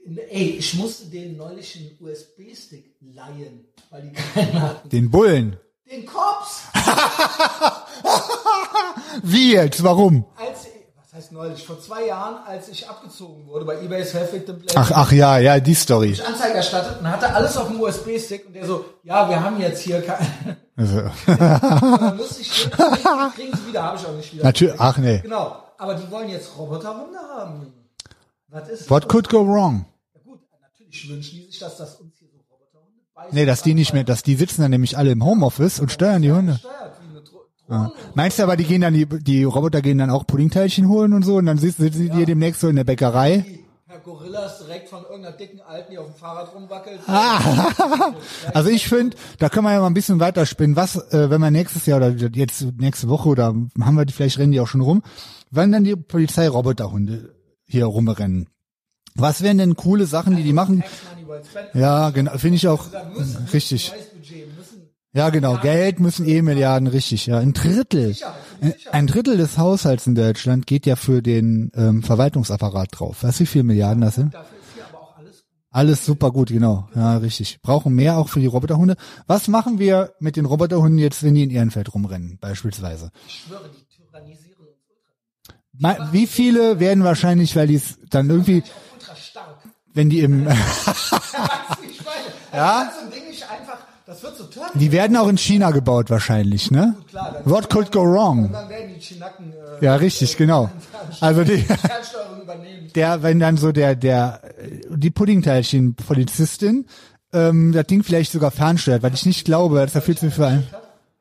äh, 0.09 0.20
ey, 0.31 0.51
ich 0.59 0.75
musste 0.75 1.07
denen 1.07 1.37
neulich 1.37 1.77
einen 1.77 1.90
USB-Stick 2.01 2.94
leihen, 3.01 3.66
weil 3.90 4.03
die 4.03 4.12
keinen 4.12 4.53
hatten. 4.62 4.88
Den 4.88 5.11
Bullen. 5.11 5.57
Den 5.90 6.07
Cops! 6.07 6.62
Wie 9.22 9.53
jetzt? 9.53 9.83
Warum? 9.83 10.25
Als, 10.37 10.66
heißt 11.16 11.33
neulich? 11.33 11.64
Vor 11.64 11.81
zwei 11.81 12.07
Jahren, 12.07 12.37
als 12.46 12.68
ich 12.68 12.88
abgezogen 12.88 13.46
wurde 13.46 13.64
bei 13.64 13.83
eBay 13.83 14.05
Self-Victim 14.05 14.59
Play. 14.59 14.74
Ach, 14.76 14.90
ach 14.94 15.12
ja, 15.12 15.38
ja, 15.38 15.59
die 15.59 15.74
Story. 15.74 16.11
ich 16.11 16.24
Anzeige 16.24 16.57
erstattet 16.57 17.00
und 17.00 17.11
hatte 17.11 17.33
alles 17.33 17.57
auf 17.57 17.68
dem 17.68 17.81
USB-Stick 17.81 18.46
und 18.46 18.52
der 18.55 18.66
so, 18.66 18.85
ja, 19.02 19.29
wir 19.29 19.42
haben 19.42 19.59
jetzt 19.59 19.81
hier 19.81 20.02
kein, 20.02 20.18
Also, 20.76 21.00
dann 21.26 22.16
musste 22.18 22.42
ich, 22.42 22.70
kriegen 22.70 23.57
sie 23.57 23.66
wieder, 23.66 23.83
habe 23.83 23.96
ich 23.96 24.07
auch 24.07 24.14
nicht 24.14 24.35
wieder. 24.35 24.44
natürlich, 24.44 24.74
ach 24.79 24.98
nee. 24.98 25.20
Genau, 25.20 25.57
aber 25.79 25.94
die 25.94 26.11
wollen 26.11 26.29
jetzt 26.29 26.50
Roboterhunde 26.59 27.18
haben. 27.18 27.72
Was 28.48 28.68
ist 28.68 28.90
What 28.90 29.09
could 29.09 29.31
go 29.31 29.38
wrong? 29.46 29.87
Ja 30.14 30.20
gut, 30.22 30.40
natürlich 30.61 31.09
wünschen 31.09 31.38
die 31.38 31.46
sich, 31.46 31.59
dass 31.59 31.79
das 31.79 31.94
uns 31.94 32.18
hier 32.18 32.29
so 32.29 32.37
Roboterhunde 32.50 33.00
beißen. 33.14 33.35
Nee, 33.35 33.46
dass 33.46 33.62
die 33.62 33.72
nicht 33.72 33.94
mehr, 33.94 34.05
dass 34.05 34.22
die 34.22 34.35
sitzen 34.35 34.61
dann 34.61 34.70
nämlich 34.70 34.98
alle 34.98 35.12
im 35.12 35.24
Homeoffice 35.24 35.81
und 35.81 35.90
steuern 35.90 36.20
die 36.20 36.33
Hunde. 36.33 36.57
Steuert 36.59 36.86
Drohne. 37.68 37.92
Meinst 38.14 38.38
du 38.38 38.42
aber, 38.42 38.57
die 38.57 38.64
gehen 38.64 38.81
dann, 38.81 38.94
die, 38.94 39.07
die 39.07 39.44
Roboter 39.44 39.83
gehen 39.83 39.98
dann 39.98 40.11
auch 40.11 40.26
Puddingteilchen 40.26 40.88
holen 40.88 41.12
und 41.12 41.24
so 41.24 41.37
und 41.37 41.46
dann 41.46 41.59
sitzen, 41.59 41.83
sitzen 41.83 42.11
die 42.11 42.12
hier 42.12 42.26
demnächst 42.26 42.61
so 42.61 42.68
in 42.68 42.76
der 42.76 42.85
Bäckerei? 42.85 43.44
Herr 43.88 43.98
Gorillas 44.00 44.59
direkt 44.59 44.88
von 44.88 45.02
irgendeiner 45.05 45.37
dicken 45.37 45.61
Alten, 45.61 45.92
die 45.92 45.98
auf 45.98 46.07
dem 46.07 46.14
Fahrrad 46.16 46.55
rumwackelt. 46.55 47.00
Ah. 47.07 47.72
Also 48.55 48.70
ich 48.70 48.88
finde, 48.88 49.16
da 49.38 49.48
können 49.48 49.64
wir 49.66 49.72
ja 49.72 49.81
mal 49.81 49.87
ein 49.87 49.94
bisschen 49.94 50.20
weiterspinnen. 50.20 50.76
Was, 50.76 50.96
äh, 51.12 51.31
wenn 51.31 51.40
wir 51.40 51.50
nächstes 51.50 51.87
Jahr 51.87 51.98
oder 51.98 52.11
jetzt 52.11 52.66
nächste 52.79 53.09
Woche 53.09 53.29
oder 53.29 53.46
haben 53.46 53.94
wir 53.94 54.05
die, 54.05 54.12
vielleicht 54.12 54.38
rennen 54.38 54.52
die 54.52 54.61
auch 54.61 54.66
schon 54.66 54.81
rum, 54.81 55.02
wenn 55.50 55.72
dann 55.72 55.85
die 55.85 55.96
Polizei 55.96 56.48
Roboterhunde 56.48 57.35
hier 57.64 57.87
rumrennen. 57.87 58.48
Was 59.14 59.42
wären 59.42 59.59
denn 59.59 59.76
coole 59.76 60.07
Sachen, 60.07 60.37
die 60.37 60.42
die 60.42 60.52
machen? 60.52 60.85
Well 61.26 61.42
spent. 61.44 61.74
Ja, 61.74 62.11
genau, 62.11 62.37
finde 62.38 62.57
ich 62.57 62.68
auch 62.68 62.87
müssen, 63.16 63.46
richtig. 63.52 63.92
Ja, 65.16 65.31
genau. 65.31 65.57
Geld 65.57 65.98
müssen 65.98 66.26
eh 66.29 66.42
Milliarden, 66.42 66.88
richtig. 66.88 67.24
Ja, 67.26 67.38
ein 67.38 67.55
Drittel. 67.55 68.14
Ein- 68.92 69.07
Drittel 69.07 69.38
des 69.38 69.57
Haushalts 69.57 70.07
in 70.07 70.14
Deutschland 70.14 70.66
geht 70.66 70.85
ja 70.85 70.94
für 70.94 71.22
den 71.22 71.72
ähm, 71.74 72.02
Verwaltungsapparat 72.02 72.88
drauf. 72.92 73.22
Weißt 73.22 73.40
du, 73.40 73.44
wie 73.44 73.46
viele 73.46 73.64
Milliarden 73.64 74.02
das 74.02 74.16
sind? 74.16 74.35
Dafür 74.35 74.59
ist 74.59 74.74
hier 74.74 74.85
aber 74.85 75.00
auch 75.02 75.16
alles. 75.16 75.44
Alles 75.70 76.05
super 76.05 76.31
gut, 76.33 76.48
genau. 76.48 76.90
Ja, 76.94 77.16
richtig. 77.16 77.61
Brauchen 77.62 77.94
mehr 77.94 78.18
auch 78.18 78.29
für 78.29 78.40
die 78.40 78.46
Roboterhunde. 78.46 78.96
Was 79.26 79.48
machen 79.48 79.79
wir 79.79 80.12
mit 80.20 80.37
den 80.37 80.44
Roboterhunden 80.44 80.98
jetzt, 80.98 81.22
wenn 81.22 81.35
die 81.35 81.44
in 81.44 81.50
Ehrenfeld 81.50 81.94
rumrennen, 81.94 82.37
beispielsweise? 82.38 83.11
Ich 83.26 83.44
schwöre, 83.46 83.70
die 83.70 83.87
tyrannisieren 83.96 84.59
uns 85.79 86.12
Wie 86.12 86.26
viele 86.26 86.79
werden 86.79 87.05
wahrscheinlich, 87.05 87.57
weil 87.57 87.68
die 87.68 87.76
es 87.76 87.98
dann 88.11 88.29
irgendwie, 88.29 88.62
wenn 89.94 90.11
die 90.11 90.20
im, 90.20 90.46
Ja? 92.52 92.90
Das 94.07 94.23
wird 94.23 94.37
so 94.37 94.45
turn. 94.45 94.69
die 94.75 94.92
werden 94.92 95.16
auch 95.16 95.29
in 95.29 95.37
China 95.37 95.71
gebaut 95.73 96.11
wahrscheinlich, 96.11 96.71
ne? 96.71 96.95
Klar, 97.09 97.33
dann, 97.33 97.51
What 97.53 97.69
could 97.71 97.90
go 97.92 98.03
wrong? 98.05 98.51
dann 98.53 98.69
werden 98.69 98.95
die 98.95 99.01
Chinaken 99.01 99.53
äh, 99.81 99.85
Ja, 99.85 99.97
richtig, 99.97 100.37
genau. 100.37 100.71
Also 101.21 101.45
die, 101.45 101.64
der, 102.95 103.23
wenn 103.23 103.38
dann 103.40 103.57
so 103.57 103.73
der, 103.73 103.95
der, 103.95 104.40
die 104.90 105.11
Puddingteilchen-Polizistin, 105.11 106.87
ähm, 107.33 107.73
das 107.73 107.87
Ding 107.87 108.03
vielleicht 108.03 108.33
sogar 108.33 108.51
fernsteuert, 108.51 109.03
weil 109.03 109.14
ich 109.14 109.27
nicht 109.27 109.45
glaube, 109.45 109.77
dass 109.77 109.92
da 109.92 110.01
viel 110.01 110.16
zu 110.16 110.31
viel 110.31 110.45
ein. 110.45 110.66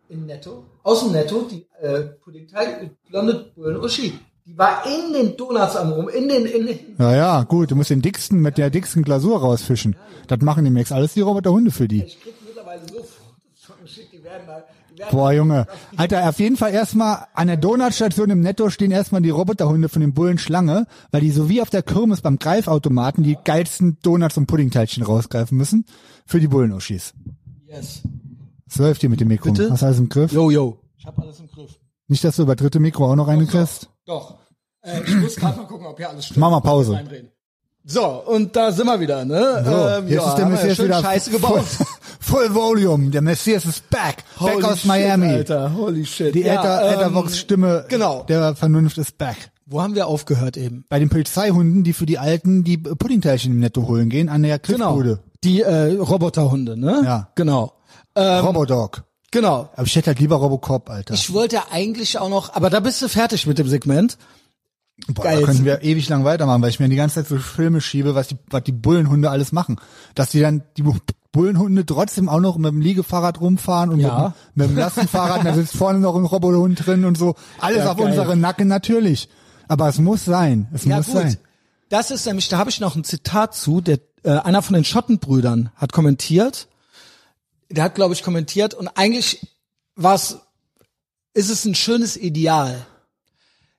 Im 0.10 0.26
Netto, 0.26 0.64
aus 0.84 1.02
dem 1.02 1.12
Netto, 1.12 1.48
die 1.50 1.66
äh, 1.82 2.02
Puddingteig, 2.24 2.92
blonde 3.10 3.52
Bullen 3.56 3.78
Uschi, 3.78 4.14
die 4.46 4.58
war 4.58 4.84
in 4.86 5.14
den 5.14 5.36
Donuts 5.38 5.76
am 5.76 5.92
rum, 5.92 6.08
in 6.10 6.30
den, 6.30 6.46
in 6.46 6.68
den, 6.68 6.80
Ja, 7.00 7.16
ja, 7.16 7.44
gut, 7.44 7.72
du 7.72 7.76
musst 7.76 7.90
den 7.90 8.02
dicksten, 8.04 8.40
mit 8.40 8.58
der 8.60 8.70
dicksten 8.70 9.04
Glasur 9.04 9.40
rausfischen. 9.40 9.96
Das 10.28 10.40
machen 10.42 10.64
demnächst 10.64 10.92
alles 10.94 11.14
die 11.14 11.22
Roboterhunde 11.22 11.72
für 11.72 11.88
die. 11.88 12.04
ich 12.04 12.22
krieg 12.22 12.36
mittlerweile 12.46 12.82
so 12.82 12.96
Fotos 12.98 13.10
von 13.64 13.76
Uschi, 13.84 14.02
die 14.14 14.14
werden 14.14 14.14
da, 14.14 14.14
die 14.14 14.14
werden 14.14 14.15
Boah, 15.12 15.32
Junge. 15.34 15.68
Alter, 15.98 16.30
auf 16.30 16.40
jeden 16.40 16.56
Fall 16.58 16.74
erstmal 16.74 17.28
an 17.34 17.48
der 17.48 17.58
Donutstation 17.58 18.30
im 18.30 18.40
Netto 18.40 18.70
stehen 18.70 18.92
erstmal 18.92 19.22
die 19.22 19.30
Roboterhunde 19.30 19.90
von 19.90 20.02
den 20.02 20.14
Bullen 20.14 20.38
Schlange, 20.38 20.88
weil 21.12 21.22
die 21.22 21.32
so 21.32 21.50
wie 21.50 21.62
auf 21.62 21.70
der 21.70 21.84
Kirmes 21.84 22.22
beim 22.22 22.40
Greifautomaten 22.40 23.24
die 23.24 23.38
geilsten 23.44 23.98
Donuts 24.02 24.38
und 24.38 24.48
Puddingteilchen 24.48 25.04
rausgreifen 25.04 25.58
müssen 25.58 25.86
für 26.26 26.40
die 26.40 26.48
Bullen-Uschis. 26.48 27.14
yes. 27.68 28.04
Was 28.68 28.78
läuft 28.78 29.02
hier 29.02 29.10
mit 29.10 29.20
dem 29.20 29.28
Mikro? 29.28 29.52
Bitte? 29.52 29.70
Hast 29.70 29.82
du 29.82 29.86
alles 29.86 30.00
im 30.00 30.10
Griff? 30.10 30.32
Yo, 30.32 30.50
yo. 30.50 30.80
Ich 30.98 31.06
habe 31.06 31.22
alles 31.22 31.40
im 31.40 31.48
Griff. 31.48 31.78
Nicht, 32.08 32.24
dass 32.24 32.36
du 32.36 32.44
über 32.44 32.56
dritte 32.56 32.80
Mikro 32.80 33.12
auch 33.12 33.16
noch 33.16 33.28
eine 33.28 33.46
kriegst? 33.46 33.90
Doch. 34.06 34.36
Äh, 34.82 35.02
ich 35.06 35.16
muss 35.18 35.36
gerade 35.36 35.58
mal 35.58 35.66
gucken, 35.68 35.86
ob 35.88 35.98
hier 35.98 36.10
alles 36.10 36.26
stimmt. 36.26 36.40
Mach 36.40 36.50
mal 36.50 36.62
Pause. 36.62 37.00
So, 37.84 38.06
und 38.26 38.56
da 38.56 38.72
sind 38.72 38.88
wir 38.88 39.00
wieder, 39.00 39.24
ne? 39.26 39.64
So, 39.64 39.72
ähm, 39.72 40.08
jetzt 40.08 40.16
ja, 40.16 40.30
ist 40.30 40.36
der 40.36 40.46
haben 40.46 40.52
wir 40.52 40.58
Messias 40.58 40.78
schön 40.78 40.86
wieder 40.86 41.02
Scheiße 41.02 41.32
gebaut. 41.32 41.66
Full, 42.26 42.56
Volume. 42.56 43.12
Der 43.12 43.22
Messias 43.22 43.66
ist 43.66 43.88
back. 43.92 44.24
back 44.40 44.56
Holy 44.56 44.64
aus 44.64 44.80
shit, 44.80 44.88
Miami. 44.88 45.28
Alter, 45.28 45.76
holy 45.76 46.06
shit. 46.06 46.34
Die 46.34 46.42
ja, 46.42 46.56
Ether, 46.56 47.06
ähm, 47.06 47.30
Stimme 47.30 47.86
genau. 47.88 48.24
der 48.24 48.56
Vernunft 48.56 48.98
ist 48.98 49.20
back. 49.20 49.52
Wo 49.68 49.80
haben 49.82 49.94
wir 49.94 50.08
aufgehört 50.08 50.58
eben? 50.58 50.86
Bei 50.90 50.98
den 50.98 51.10
Polizeihunden, 51.10 51.84
die 51.84 51.94
für 51.94 52.08
die 52.08 52.18
Alten 52.18 52.64
die 52.64 52.78
Puddingteilchen 52.78 53.52
im 53.52 53.60
Netto 53.60 53.88
holen 53.88 54.10
gehen, 54.10 54.30
an 54.30 54.42
der 54.42 54.58
Griffbude. 54.58 55.20
Die 55.44 55.62
äh, 55.62 55.98
Roboterhunde, 55.98 56.76
ne? 56.76 57.02
Ja. 57.06 57.30
Genau. 57.36 57.74
Ähm, 58.16 58.44
Robodog. 58.44 59.04
genau. 59.30 59.70
Aber 59.76 59.86
ich 59.86 59.96
hätte 59.96 60.08
halt 60.08 60.20
lieber 60.20 60.38
Robocop, 60.38 60.90
Alter. 60.90 61.14
Ich 61.14 61.32
wollte 61.32 61.72
eigentlich 61.72 62.18
auch 62.18 62.30
noch, 62.30 62.56
aber 62.56 62.72
da 62.72 62.80
bist 62.80 63.04
du 63.04 63.08
fertig 63.08 63.46
mit 63.46 63.60
dem 63.60 63.68
Segment. 63.68 64.18
Boah, 65.08 65.24
geil. 65.24 65.42
Da 65.42 65.46
können 65.48 65.66
wir 65.66 65.84
ewig 65.84 66.08
lang 66.10 66.24
weitermachen, 66.24 66.62
weil 66.62 66.70
ich 66.70 66.80
mir 66.80 66.90
die 66.90 66.96
ganze 66.96 67.16
Zeit 67.16 67.28
so 67.28 67.38
Filme 67.38 67.82
schiebe, 67.82 68.16
was 68.16 68.28
die, 68.30 68.38
was 68.50 68.64
die 68.64 68.72
Bullenhunde 68.72 69.30
alles 69.30 69.52
machen. 69.52 69.78
Dass 70.16 70.30
die 70.30 70.40
dann, 70.40 70.64
die 70.78 70.84
Bullenhunde 71.32 71.86
trotzdem 71.86 72.30
auch 72.30 72.40
noch 72.40 72.58
mit 72.58 72.72
dem 72.72 72.82
Liegefahrrad 72.82 73.42
rumfahren 73.42 73.90
und 73.92 74.00
Ja. 74.00 74.18
mit, 74.18 74.26
dem- 74.28 74.34
mit 74.56 74.70
dem 74.70 74.78
Lastenfahrrad, 74.78 75.46
da 75.46 75.54
sitzt 75.54 75.76
vorne 75.76 76.00
noch 76.00 76.16
ein 76.16 76.24
Roboterhund 76.26 76.86
drin 76.86 77.04
und 77.06 77.18
so. 77.18 77.36
Alles 77.60 77.80
Ja, 77.80 77.92
auf 77.92 77.98
geil. 77.98 78.08
unseren 78.08 78.40
Nacken 78.40 78.68
natürlich. 78.70 79.28
Aber 79.68 79.90
es 79.90 80.00
muss 80.00 80.24
sein. 80.26 80.68
Es 80.74 80.86
Ja 80.86 80.98
muss 80.98 81.08
gut. 81.08 81.16
sein. 81.16 81.38
Das 81.90 82.10
ist 82.12 82.26
nämlich, 82.26 82.48
da 82.50 82.58
habe 82.58 82.70
ich 82.70 82.80
noch 82.80 82.96
ein 82.96 83.04
Zitat 83.04 83.54
zu, 83.54 83.82
der 83.82 84.00
äh, 84.24 84.32
einer 84.32 84.62
von 84.62 84.74
den 84.74 84.86
Schottenbrüdern 84.86 85.70
hat 85.76 85.92
kommentiert, 85.92 86.68
der 87.70 87.84
hat, 87.84 87.96
glaube 87.96 88.14
ich, 88.14 88.24
kommentiert 88.24 88.74
und 88.74 88.88
eigentlich 88.96 89.46
was 89.96 90.40
ist 91.34 91.50
es 91.50 91.66
ein 91.66 91.76
schönes 91.76 92.16
Ideal. 92.18 92.86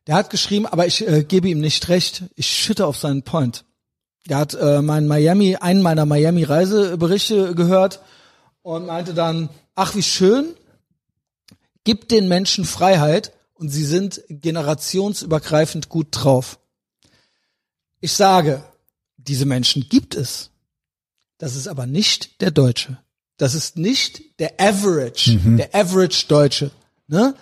Der 0.06 0.14
hat 0.14 0.30
geschrieben, 0.30 0.66
aber 0.66 0.86
ich 0.86 1.06
äh, 1.06 1.24
gebe 1.24 1.48
ihm 1.48 1.60
nicht 1.60 1.88
recht. 1.88 2.24
Ich 2.36 2.46
schütte 2.46 2.86
auf 2.86 2.96
seinen 2.96 3.22
Point. 3.22 3.64
Der 4.28 4.38
hat 4.38 4.54
äh, 4.54 4.82
mein 4.82 5.06
Miami, 5.06 5.56
einen 5.56 5.82
meiner 5.82 6.06
Miami 6.06 6.44
Reiseberichte 6.44 7.54
gehört 7.54 8.00
und 8.62 8.86
meinte 8.86 9.14
dann, 9.14 9.48
ach 9.74 9.94
wie 9.94 10.02
schön, 10.02 10.54
gibt 11.84 12.10
den 12.10 12.28
Menschen 12.28 12.64
Freiheit 12.64 13.32
und 13.54 13.68
sie 13.68 13.84
sind 13.84 14.22
generationsübergreifend 14.28 15.88
gut 15.88 16.08
drauf. 16.10 16.58
Ich 18.00 18.12
sage, 18.12 18.62
diese 19.16 19.46
Menschen 19.46 19.88
gibt 19.88 20.14
es. 20.14 20.50
Das 21.38 21.56
ist 21.56 21.68
aber 21.68 21.86
nicht 21.86 22.40
der 22.40 22.50
Deutsche. 22.50 22.98
Das 23.36 23.54
ist 23.54 23.76
nicht 23.76 24.40
der 24.40 24.60
Average, 24.60 25.38
der 25.56 25.74
Average 25.74 26.26
Deutsche. 26.26 26.70
Ne? 27.06 27.34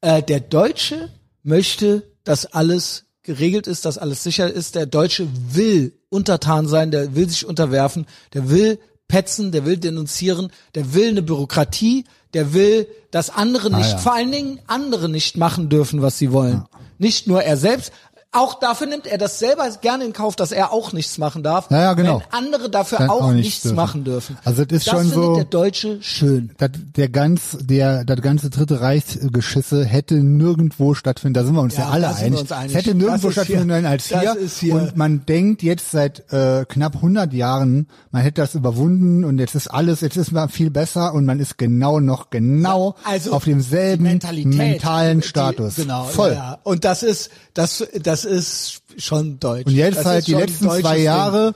Äh, 0.00 0.22
der 0.22 0.40
Deutsche 0.40 1.10
möchte, 1.48 2.04
dass 2.24 2.46
alles 2.46 3.06
geregelt 3.22 3.66
ist, 3.66 3.84
dass 3.84 3.98
alles 3.98 4.22
sicher 4.22 4.50
ist. 4.50 4.74
Der 4.74 4.86
Deutsche 4.86 5.28
will 5.52 5.92
untertan 6.08 6.68
sein, 6.68 6.90
der 6.90 7.14
will 7.14 7.28
sich 7.28 7.44
unterwerfen, 7.44 8.06
der 8.32 8.48
will 8.48 8.78
petzen, 9.08 9.52
der 9.52 9.64
will 9.64 9.78
denunzieren, 9.78 10.52
der 10.74 10.94
will 10.94 11.08
eine 11.08 11.22
Bürokratie, 11.22 12.04
der 12.34 12.52
will, 12.52 12.86
dass 13.10 13.30
andere 13.30 13.74
nicht, 13.74 13.90
ja. 13.90 13.98
vor 13.98 14.14
allen 14.14 14.30
Dingen 14.30 14.60
andere 14.66 15.08
nicht 15.08 15.36
machen 15.36 15.68
dürfen, 15.68 16.02
was 16.02 16.18
sie 16.18 16.30
wollen. 16.32 16.64
Nicht 16.98 17.26
nur 17.26 17.42
er 17.42 17.56
selbst. 17.56 17.92
Auch 18.30 18.60
dafür 18.60 18.86
nimmt 18.88 19.06
er 19.06 19.16
das 19.16 19.38
selber 19.38 19.66
gerne 19.80 20.04
in 20.04 20.12
Kauf, 20.12 20.36
dass 20.36 20.52
er 20.52 20.70
auch 20.70 20.92
nichts 20.92 21.16
machen 21.16 21.42
darf. 21.42 21.70
Ja, 21.70 21.80
ja, 21.80 21.92
genau. 21.94 22.20
Wenn 22.20 22.38
andere 22.38 22.68
dafür 22.68 22.98
Dann 22.98 23.08
auch, 23.08 23.22
auch 23.22 23.32
nichts 23.32 23.62
dürfen. 23.62 23.74
machen 23.76 24.04
dürfen. 24.04 24.36
Also 24.44 24.66
das 24.66 24.78
ist 24.80 24.86
das 24.86 24.94
schon 24.94 25.08
so- 25.10 25.34
der 25.36 25.44
Deutsche 25.44 25.96
schön. 26.02 26.52
Das, 26.58 26.70
der 26.74 27.08
ganz, 27.08 27.56
der, 27.58 28.04
das 28.04 28.20
ganze 28.20 28.50
dritte 28.50 28.82
Reichsgeschisse 28.82 29.82
hätte 29.82 30.16
nirgendwo 30.16 30.92
stattfinden. 30.92 31.32
Da 31.34 31.44
sind 31.44 31.54
wir 31.54 31.62
uns 31.62 31.76
ja, 31.78 31.84
Ja, 31.84 31.88
alle 31.90 32.14
einig. 32.14 32.40
uns 32.40 32.52
einig. 32.52 32.76
Es 32.76 32.84
hätte 32.84 32.94
nirgendwo 32.94 33.30
stattfinden 33.30 33.68
können 33.68 33.86
als 33.86 34.08
hier. 34.08 34.36
hier- 34.60 34.74
Und 34.74 34.94
man 34.96 35.24
denkt 35.24 35.62
jetzt 35.62 35.90
seit 35.90 36.30
äh, 36.30 36.66
knapp 36.68 36.96
100 36.96 37.32
Jahren, 37.32 37.88
man 38.10 38.20
hätte 38.22 38.42
das 38.42 38.54
überwunden 38.54 39.24
und 39.24 39.38
jetzt 39.38 39.54
ist 39.54 39.68
alles, 39.68 40.02
jetzt 40.02 40.18
ist 40.18 40.32
man 40.32 40.50
viel 40.50 40.70
besser 40.70 41.14
und 41.14 41.24
man 41.24 41.40
ist 41.40 41.56
genau 41.56 41.98
noch 41.98 42.28
genau 42.28 42.94
Also 43.04 43.32
auf 43.32 43.44
demselben 43.44 44.04
die 44.20 44.44
mentalen 44.44 45.20
die- 45.22 45.26
Status. 45.26 45.76
genau, 45.76 46.04
Voll. 46.04 46.32
Ja. 46.32 46.58
Und 46.62 46.84
das 46.84 47.02
ist, 47.02 47.30
das, 47.54 47.84
das 48.02 48.17
ist 48.24 48.82
schon 48.96 49.38
deutsch. 49.40 49.66
Und 49.66 49.72
jetzt 49.74 49.98
das 49.98 50.06
halt 50.06 50.26
die 50.26 50.34
letzten 50.34 50.66
zwei 50.68 50.94
Ding. 50.96 51.04
Jahre 51.04 51.54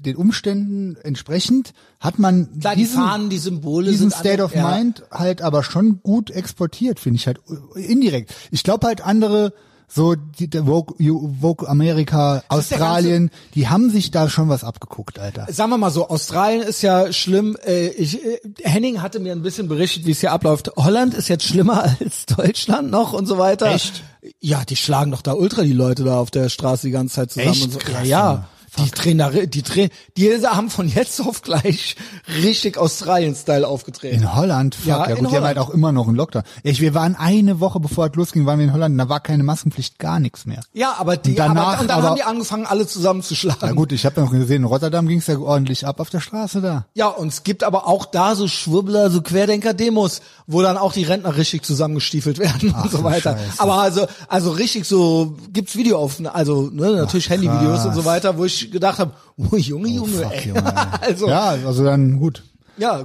den 0.00 0.16
Umständen 0.16 0.96
entsprechend 1.02 1.74
hat 2.00 2.18
man 2.18 2.58
Klar, 2.60 2.74
die 2.74 2.82
diesen, 2.82 2.94
Fahnen, 2.96 3.28
die 3.28 3.38
Symbole 3.38 3.90
diesen 3.90 4.10
State 4.10 4.30
alle- 4.30 4.44
of 4.44 4.54
ja. 4.54 4.74
Mind 4.76 5.02
halt 5.10 5.42
aber 5.42 5.62
schon 5.62 6.00
gut 6.02 6.30
exportiert, 6.30 6.98
finde 6.98 7.16
ich 7.16 7.26
halt 7.26 7.38
äh, 7.76 7.80
indirekt. 7.80 8.34
Ich 8.50 8.62
glaube 8.62 8.86
halt 8.86 9.02
andere 9.02 9.52
so 9.92 10.14
die 10.14 10.48
der 10.48 10.64
Vogue, 10.64 10.96
Vogue 11.40 11.68
Amerika, 11.68 12.42
Australien, 12.48 13.30
die 13.54 13.68
haben 13.68 13.90
sich 13.90 14.10
da 14.10 14.28
schon 14.28 14.48
was 14.48 14.62
abgeguckt, 14.62 15.18
Alter. 15.18 15.46
Sagen 15.50 15.70
wir 15.70 15.78
mal 15.78 15.90
so, 15.90 16.08
Australien 16.08 16.62
ist 16.62 16.82
ja 16.82 17.12
schlimm. 17.12 17.56
Äh, 17.66 17.88
ich, 17.88 18.24
äh, 18.24 18.38
Henning 18.62 19.02
hatte 19.02 19.18
mir 19.18 19.32
ein 19.32 19.42
bisschen 19.42 19.68
berichtet, 19.68 20.06
wie 20.06 20.12
es 20.12 20.20
hier 20.20 20.32
abläuft. 20.32 20.70
Holland 20.76 21.14
ist 21.14 21.28
jetzt 21.28 21.44
schlimmer 21.44 21.82
als 22.00 22.26
Deutschland 22.26 22.90
noch 22.90 23.12
und 23.12 23.26
so 23.26 23.36
weiter. 23.38 23.66
Echt? 23.74 24.04
Ja, 24.38 24.64
die 24.64 24.76
schlagen 24.76 25.10
doch 25.10 25.22
da 25.22 25.32
ultra 25.32 25.62
die 25.62 25.72
Leute 25.72 26.04
da 26.04 26.18
auf 26.18 26.30
der 26.30 26.48
Straße 26.48 26.86
die 26.86 26.92
ganze 26.92 27.16
Zeit 27.16 27.32
zusammen 27.32 27.52
Echt? 27.52 27.64
und 27.64 27.72
so. 27.72 27.78
Krass, 27.78 28.06
ja, 28.06 28.32
ja. 28.32 28.48
Die 28.84 28.90
Trainer, 28.90 29.30
die 29.30 29.62
Trainer, 29.62 29.90
die 30.16 30.30
haben 30.46 30.70
von 30.70 30.88
jetzt 30.88 31.20
auf 31.20 31.42
gleich 31.42 31.96
richtig 32.42 32.78
Australien-Style 32.78 33.66
aufgetreten. 33.66 34.16
In 34.22 34.34
Holland, 34.34 34.74
fuck, 34.74 34.86
Ja, 34.86 35.08
ja, 35.08 35.14
gut, 35.14 35.30
die 35.30 35.36
haben 35.36 35.44
halt 35.44 35.58
auch 35.58 35.70
immer 35.70 35.92
noch 35.92 36.06
einen 36.08 36.16
Lockdown. 36.16 36.42
Ich, 36.62 36.80
wir 36.80 36.94
waren 36.94 37.16
eine 37.16 37.60
Woche 37.60 37.80
bevor 37.80 38.06
es 38.06 38.14
losging, 38.14 38.46
waren 38.46 38.58
wir 38.58 38.66
in 38.66 38.72
Holland, 38.72 38.98
da 38.98 39.08
war 39.08 39.20
keine 39.20 39.42
Maskenpflicht, 39.42 39.98
gar 39.98 40.20
nichts 40.20 40.46
mehr. 40.46 40.60
Ja, 40.72 40.94
aber 40.98 41.16
die, 41.16 41.30
Und 41.30 41.38
danach 41.38 41.72
aber, 41.74 41.80
und 41.82 41.88
dann 41.90 41.98
aber- 41.98 42.08
haben 42.10 42.16
die 42.16 42.22
angefangen, 42.22 42.66
alle 42.66 42.86
zusammenzuschlagen. 42.86 43.60
Na 43.62 43.72
gut, 43.72 43.92
ich 43.92 44.04
habe 44.06 44.20
noch 44.20 44.30
gesehen, 44.30 44.56
in 44.56 44.64
Rotterdam 44.64 45.06
ging's 45.06 45.26
ja 45.26 45.38
ordentlich 45.38 45.86
ab 45.86 46.00
auf 46.00 46.10
der 46.10 46.20
Straße 46.20 46.60
da. 46.60 46.86
Ja, 46.94 47.08
und 47.08 47.28
es 47.28 47.42
gibt 47.42 47.64
aber 47.64 47.86
auch 47.86 48.04
da 48.06 48.34
so 48.34 48.48
Schwurbler, 48.48 49.10
so 49.10 49.22
Querdenker-Demos, 49.22 50.20
wo 50.46 50.62
dann 50.62 50.76
auch 50.76 50.92
die 50.92 51.04
Rentner 51.04 51.36
richtig 51.36 51.62
zusammengestiefelt 51.64 52.38
werden 52.38 52.74
Ach 52.76 52.84
und 52.84 52.90
so 52.90 53.04
weiter. 53.04 53.36
Scheiße. 53.36 53.60
Aber 53.60 53.74
also, 53.74 54.06
also 54.28 54.50
richtig 54.50 54.84
so 54.86 55.36
gibt's 55.52 55.76
Videoaufnahmen, 55.76 56.34
also 56.36 56.70
ne, 56.72 56.92
natürlich 56.92 57.30
Handyvideos 57.30 57.84
und 57.84 57.94
so 57.94 58.04
weiter, 58.04 58.38
wo 58.38 58.44
ich 58.44 58.69
gedacht 58.70 58.98
habe, 58.98 59.12
oh 59.36 59.56
Junge, 59.56 59.88
Junge, 59.88 60.22
Fuck, 60.22 60.32
ey. 60.32 60.48
Junge, 60.48 60.76
also 61.02 61.28
ja. 61.28 61.54
Ja, 61.56 61.66
also 61.66 61.84
dann 61.84 62.18
gut. 62.18 62.42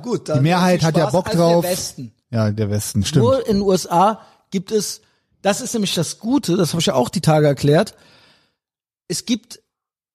gut. 0.01 0.29
Dann 0.29 0.37
Die 0.37 0.43
Mehrheit 0.43 0.83
hat 0.83 0.97
ja. 0.97 1.09
Bock 1.09 1.29
drauf. 1.31 1.63
Der 1.63 1.71
Westen. 1.71 2.11
Ja, 2.31 2.51
der 2.51 2.69
Westen, 2.69 3.05
stimmt. 3.05 3.23
Nur 3.23 3.47
in 3.47 3.57
den 3.57 3.61
USA 3.61 4.19
gibt 4.51 4.71
es, 4.71 5.01
das 5.41 5.61
ist 5.61 5.73
nämlich 5.73 5.93
das 5.93 6.19
Gute, 6.19 6.57
das 6.57 6.69
habe 6.73 6.79
ich 6.81 6.87
ja 6.87 6.93
auch 6.95 7.09
die 7.09 7.21
Tage 7.21 7.47
erklärt. 7.47 7.95
Es 9.07 9.25
gibt 9.25 9.59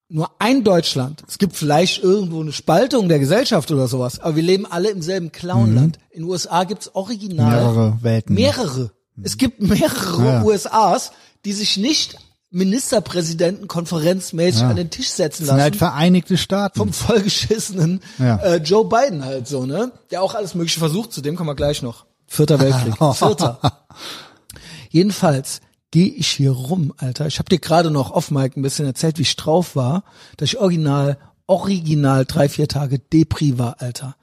nur 0.08 0.28
ein 0.40 0.64
Deutschland. 0.64 1.22
Es 1.28 1.38
gibt 1.38 1.54
vielleicht 1.56 2.02
irgendwo 2.02 2.40
eine 2.40 2.52
Spaltung 2.52 3.08
der 3.08 3.20
Gesellschaft 3.20 3.70
oder 3.70 3.86
sowas, 3.86 4.18
aber 4.18 4.34
wir 4.34 4.42
leben 4.42 4.66
alle 4.66 4.90
im 4.90 5.02
selben 5.02 5.30
Clownland. 5.30 5.98
In 6.10 6.22
den 6.22 6.28
USA 6.30 6.64
gibt's 6.64 6.94
original 6.94 7.46
Mhm. 7.46 7.52
Mehrere 7.52 7.98
Welten. 8.02 8.34
Mehrere. 8.34 8.90
Es 9.22 9.36
gibt 9.36 9.62
mehrere 9.62 10.24
Ja. 10.24 10.42
USAs, 10.42 11.12
die 11.44 11.52
sich 11.52 11.76
nicht 11.76 12.16
Ministerpräsidenten 12.50 13.68
konferenzmäßig 13.68 14.62
an 14.62 14.76
den 14.76 14.90
Tisch 14.90 15.08
setzen 15.08 15.42
Das 15.42 15.48
sind 15.48 15.56
lassen 15.56 15.60
halt 15.62 15.76
Vereinigte 15.76 16.36
Staaten. 16.36 16.78
vom 16.78 16.92
vollgeschissenen 16.92 18.00
Ja. 18.18 18.36
äh, 18.38 18.56
Joe 18.56 18.84
Biden 18.88 19.24
halt 19.24 19.46
so, 19.46 19.66
ne? 19.66 19.92
Der 20.10 20.22
auch 20.22 20.34
alles 20.34 20.54
Mögliche 20.54 20.80
versucht, 20.80 21.12
zu 21.12 21.20
dem 21.20 21.36
kommen 21.36 21.48
wir 21.48 21.54
gleich 21.54 21.82
noch. 21.82 22.06
Vierter 22.26 22.58
Weltkrieg. 22.60 22.94
Vierter. 23.16 23.60
Jedenfalls 24.90 25.60
gehe 25.90 26.08
ich 26.08 26.28
hier 26.28 26.52
rum, 26.52 26.92
Alter. 26.98 27.26
Ich 27.26 27.38
habe 27.38 27.48
dir 27.48 27.58
gerade 27.58 27.90
noch 27.90 28.10
off 28.12 28.30
Mike 28.30 28.58
ein 28.58 28.62
bisschen 28.62 28.86
erzählt, 28.86 29.18
wie 29.18 29.22
ich 29.22 29.36
drauf 29.36 29.74
war, 29.76 30.04
dass 30.36 30.48
ich 30.50 30.58
original, 30.58 31.18
original 31.46 32.24
drei, 32.26 32.48
vier 32.48 32.68
Tage 32.68 32.98
Depri 32.98 33.58
war, 33.58 33.76
Alter. 33.80 34.16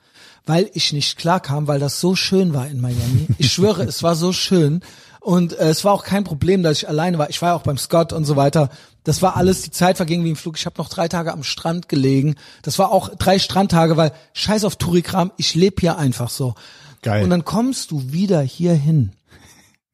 Weil 0.45 0.69
ich 0.73 0.93
nicht 0.93 1.17
klar 1.17 1.41
kam, 1.41 1.67
weil 1.67 1.79
das 1.79 1.99
so 1.99 2.15
schön 2.15 2.53
war 2.53 2.67
in 2.67 2.79
Miami. 2.79 3.27
Ich 3.37 3.51
schwöre, 3.51 3.83
es 3.87 4.01
war 4.03 4.15
so 4.15 4.31
schön. 4.31 4.81
Und 5.27 5.59
äh, 5.59 5.67
es 5.67 5.83
war 5.83 5.91
auch 5.91 6.05
kein 6.05 6.23
Problem, 6.23 6.63
dass 6.63 6.77
ich 6.77 6.87
alleine 6.87 7.17
war. 7.17 7.29
Ich 7.29 7.41
war 7.41 7.49
ja 7.49 7.55
auch 7.55 7.63
beim 7.63 7.77
Scott 7.77 8.13
und 8.13 8.23
so 8.23 8.37
weiter. 8.37 8.69
Das 9.03 9.21
war 9.21 9.35
alles, 9.35 9.61
die 9.61 9.71
Zeit 9.71 9.97
verging 9.97 10.23
wie 10.23 10.29
im 10.29 10.37
Flug. 10.37 10.57
Ich 10.57 10.65
habe 10.65 10.77
noch 10.77 10.87
drei 10.87 11.09
Tage 11.09 11.33
am 11.33 11.43
Strand 11.43 11.89
gelegen. 11.89 12.35
Das 12.61 12.79
war 12.79 12.93
auch 12.93 13.13
drei 13.13 13.37
Strandtage, 13.37 13.97
weil 13.97 14.13
scheiß 14.31 14.63
auf 14.63 14.77
Tourikram, 14.77 15.33
ich 15.35 15.53
lebe 15.53 15.81
hier 15.81 15.97
einfach 15.97 16.29
so. 16.29 16.55
Geil. 17.01 17.25
Und 17.25 17.29
dann 17.29 17.43
kommst 17.43 17.91
du 17.91 18.13
wieder 18.13 18.39
hier 18.39 18.73
hin 18.73 19.11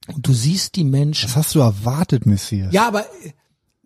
und 0.06 0.28
du 0.28 0.34
siehst 0.34 0.76
die 0.76 0.84
Menschen. 0.84 1.28
Was 1.28 1.36
hast 1.36 1.56
du 1.56 1.62
erwartet, 1.62 2.28
Messias? 2.28 2.72
Ja, 2.72 2.88
aber 2.88 3.04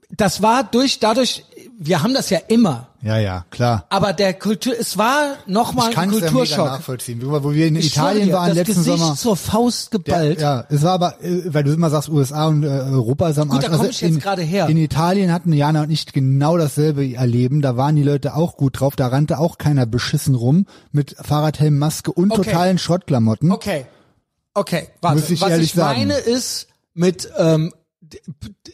das 0.09 0.41
war 0.41 0.63
durch, 0.63 0.99
dadurch, 0.99 1.43
wir 1.77 2.01
haben 2.01 2.13
das 2.13 2.29
ja 2.29 2.39
immer. 2.47 2.87
ja, 3.01 3.17
ja, 3.19 3.45
klar. 3.51 3.85
Aber 3.89 4.13
der 4.13 4.33
Kultur, 4.33 4.73
es 4.79 4.97
war 4.97 5.35
nochmal 5.45 5.91
Ich 5.91 5.97
ein 5.97 6.09
kann 6.09 6.09
es 6.09 6.15
ja 6.15 6.19
mega 6.21 6.31
Kulturschock. 6.31 6.65
nachvollziehen. 6.65 7.21
Wo 7.23 7.51
wir 7.53 7.67
in 7.67 7.75
Ich 7.75 7.87
Italien 7.87 8.27
dir, 8.27 8.33
waren 8.33 8.47
das 8.47 8.55
letzten 8.55 8.75
Gesicht 8.83 8.97
Sommer. 8.99 9.15
zur 9.15 9.35
Faust 9.35 9.91
geballt. 9.91 10.39
Ja, 10.41 10.65
es 10.69 10.81
war 10.81 10.93
aber, 10.93 11.21
äh, 11.23 11.53
weil 11.53 11.63
du 11.65 11.73
immer 11.73 11.89
sagst, 11.89 12.09
USA 12.09 12.47
und 12.47 12.63
äh, 12.63 12.67
Europa 12.67 13.29
ist 13.29 13.37
am 13.37 13.49
Gut, 13.49 13.57
Arsch. 13.57 13.69
da 13.71 13.77
komm 13.77 13.89
ich 13.89 14.01
jetzt 14.01 14.11
in, 14.13 14.19
gerade 14.19 14.41
her. 14.43 14.67
In 14.69 14.77
Italien 14.77 15.31
hatten 15.33 15.51
Jana 15.53 15.83
und 15.83 15.91
ich 15.91 16.05
genau 16.07 16.57
dasselbe 16.57 17.13
erleben. 17.13 17.61
Da 17.61 17.75
waren 17.77 17.95
die 17.97 18.03
Leute 18.03 18.33
auch 18.33 18.55
gut 18.57 18.79
drauf. 18.79 18.95
Da 18.95 19.07
rannte 19.07 19.37
auch 19.39 19.57
keiner 19.57 19.85
beschissen 19.85 20.35
rum 20.35 20.65
mit 20.91 21.15
Fahrradhelm, 21.21 21.77
Maske 21.77 22.11
und 22.13 22.31
Okay. 22.31 22.43
totalen 22.43 22.77
Schrottklamotten. 22.77 23.51
Okay. 23.51 23.85
Okay, 24.53 24.87
warte. 25.01 25.19
Muss 25.19 25.29
ich 25.29 25.41
Was 25.41 25.49
ehrlich 25.51 25.65
ich 25.71 25.75
meine 25.75 26.13
sagen. 26.15 26.31
ist 26.33 26.67
mit 26.95 27.29
ähm, 27.37 27.71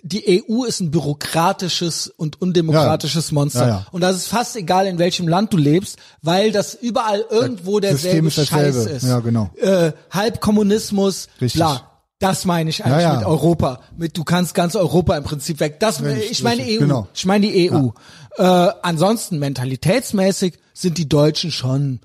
die 0.03 0.43
EU 0.49 0.63
ist 0.65 0.79
ein 0.81 0.91
bürokratisches 0.91 2.07
und 2.07 2.41
undemokratisches 2.41 3.31
Monster. 3.31 3.61
Ja, 3.61 3.67
ja. 3.67 3.87
Und 3.91 4.01
das 4.01 4.17
ist 4.17 4.27
fast 4.27 4.55
egal, 4.55 4.87
in 4.87 4.99
welchem 4.99 5.27
Land 5.27 5.53
du 5.53 5.57
lebst, 5.57 5.97
weil 6.21 6.51
das 6.51 6.73
überall 6.75 7.25
irgendwo 7.29 7.79
derselbe 7.79 8.27
ist 8.27 8.47
Scheiß 8.47 8.75
ist. 8.75 9.03
Ja, 9.03 9.19
genau. 9.19 9.49
Äh, 9.61 9.93
Halbkommunismus, 10.11 11.27
Richtig. 11.39 11.59
bla. 11.59 11.89
Das 12.19 12.45
meine 12.45 12.69
ich 12.69 12.85
eigentlich 12.85 13.03
Ja, 13.03 13.13
ja. 13.13 13.17
mit 13.19 13.25
Europa. 13.25 13.81
Mit 13.97 14.17
du 14.17 14.23
kannst 14.23 14.53
ganz 14.53 14.75
Europa 14.75 15.17
im 15.17 15.23
Prinzip 15.23 15.59
weg. 15.59 15.79
Das 15.79 16.01
Richtig, 16.01 16.31
ich 16.31 16.43
meine 16.43 16.63
EU. 16.63 16.79
genau. 16.79 17.07
Ich 17.13 17.25
meine 17.25 17.47
die 17.47 17.69
EU. 17.71 17.89
Äh, 18.37 18.43
ansonsten 18.81 19.39
mentalitätsmäßig 19.39 20.57
sind 20.73 20.97
die 20.97 21.09
Deutschen 21.09 21.51
schon 21.51 21.99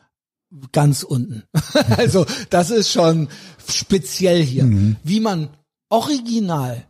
ganz 0.73 1.03
unten. 1.05 1.45
also 1.97 2.27
das 2.51 2.71
ist 2.71 2.91
schon 2.91 3.29
speziell 3.69 4.43
hier. 4.43 4.65
Mhm. 4.65 4.97
Wie 5.05 5.21
man 5.21 5.51
original 5.89 6.88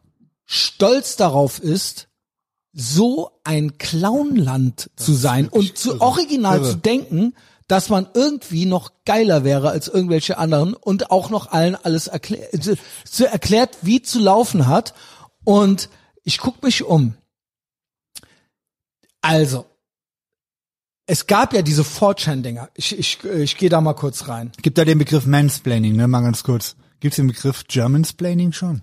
stolz 0.49 1.17
darauf 1.17 1.61
ist, 1.61 2.09
so 2.73 3.41
ein 3.45 3.77
Clownland 3.77 4.91
zu 4.97 5.13
sein 5.13 5.49
und 5.49 5.77
zu 5.77 6.01
original 6.01 6.59
irre. 6.59 6.71
zu 6.71 6.77
denken, 6.77 7.35
dass 7.67 7.91
man 7.91 8.09
irgendwie 8.15 8.65
noch 8.65 8.93
geiler 9.05 9.45
wäre 9.45 9.69
als 9.69 9.89
irgendwelche 9.89 10.39
anderen 10.39 10.73
und 10.73 11.11
auch 11.11 11.29
noch 11.29 11.53
allen 11.53 11.77
alles 11.77 12.07
erklärt, 12.07 12.79
zu 13.05 13.27
erklärt, 13.27 13.77
wie 13.83 14.01
zu 14.01 14.19
laufen 14.19 14.67
hat. 14.67 14.95
Und 15.45 15.91
ich 16.25 16.39
guck 16.39 16.63
mich 16.63 16.83
um. 16.83 17.15
Also, 19.21 19.67
es 21.07 21.27
gab 21.27 21.53
ja 21.53 21.61
diese 21.61 21.83
4chan-Dinger. 21.83 22.71
Ich, 22.75 22.99
ich, 22.99 23.23
ich 23.25 23.57
gehe 23.59 23.69
da 23.69 23.83
mal 23.83 23.95
kurz 23.95 24.29
rein. 24.29 24.53
Gibt 24.63 24.79
da 24.79 24.85
den 24.87 24.99
Begriff 24.99 25.27
Mansplaining, 25.27 25.95
ne? 25.97 26.09
Mal 26.09 26.23
ganz 26.23 26.43
kurz. 26.43 26.77
Gibt's 27.01 27.17
den 27.17 27.27
Begriff 27.27 27.65
Germansplaining 27.69 28.53
schon? 28.53 28.83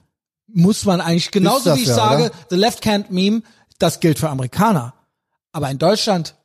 Muss 0.57 0.85
man 0.85 1.01
eigentlich, 1.01 1.31
genauso 1.31 1.65
das 1.65 1.77
wie 1.77 1.81
ich 1.81 1.89
ja, 1.89 1.95
sage, 1.95 2.23
oder? 2.25 2.33
the 2.49 2.55
left 2.55 2.81
can't 2.81 3.07
meme, 3.09 3.43
das 3.77 3.99
gilt 3.99 4.17
für 4.17 4.29
Amerikaner. 4.29 4.93
Aber 5.51 5.69
in 5.69 5.77
Deutschland, 5.77 6.35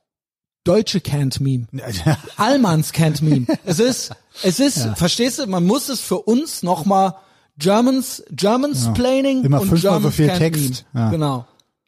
Deutsche 0.65 0.99
can't 0.99 1.41
meme. 1.41 1.67
Allmanns 2.37 2.93
can't 2.93 3.23
meme. 3.23 3.47
Es 3.63 3.79
ist, 3.79 4.11
es 4.43 4.59
ist, 4.59 4.85
verstehst 4.95 5.39
du, 5.39 5.47
man 5.47 5.65
muss 5.65 5.87
es 5.87 6.01
für 6.01 6.19
uns 6.19 6.61
nochmal 6.61 7.15
Germans, 7.57 8.21
Germans 8.31 8.91
planning 8.93 9.45
Immer 9.45 9.61
und 9.61 9.69
fünfmal 9.69 9.93
so 9.93 9.99
Germans 9.99 10.15
viel 10.15 10.29
can't 10.29 10.37
Text. 10.37 10.85
meme. 10.91 11.05
Ja. 11.05 11.09
Genau. 11.11 11.47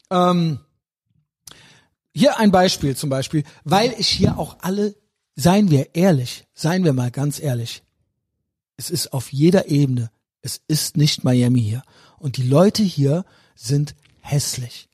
Ähm, 0.09 0.59
hier 2.13 2.37
ein 2.39 2.51
Beispiel 2.51 2.95
zum 2.95 3.09
Beispiel, 3.09 3.43
weil 3.65 3.93
ich 3.97 4.07
hier 4.07 4.37
auch 4.37 4.57
alle, 4.61 4.95
seien 5.35 5.69
wir 5.71 5.93
ehrlich, 5.93 6.45
seien 6.53 6.85
wir 6.85 6.93
mal 6.93 7.11
ganz 7.11 7.39
ehrlich, 7.41 7.83
es 8.77 8.89
ist 8.89 9.11
auf 9.11 9.33
jeder 9.33 9.67
Ebene, 9.67 10.09
es 10.41 10.61
ist 10.67 10.95
nicht 10.95 11.23
Miami 11.23 11.61
hier. 11.61 11.83
Und 12.23 12.37
die 12.37 12.47
Leute 12.47 12.83
hier 12.83 13.25
sind 13.53 13.95
hässlich. 14.21 14.87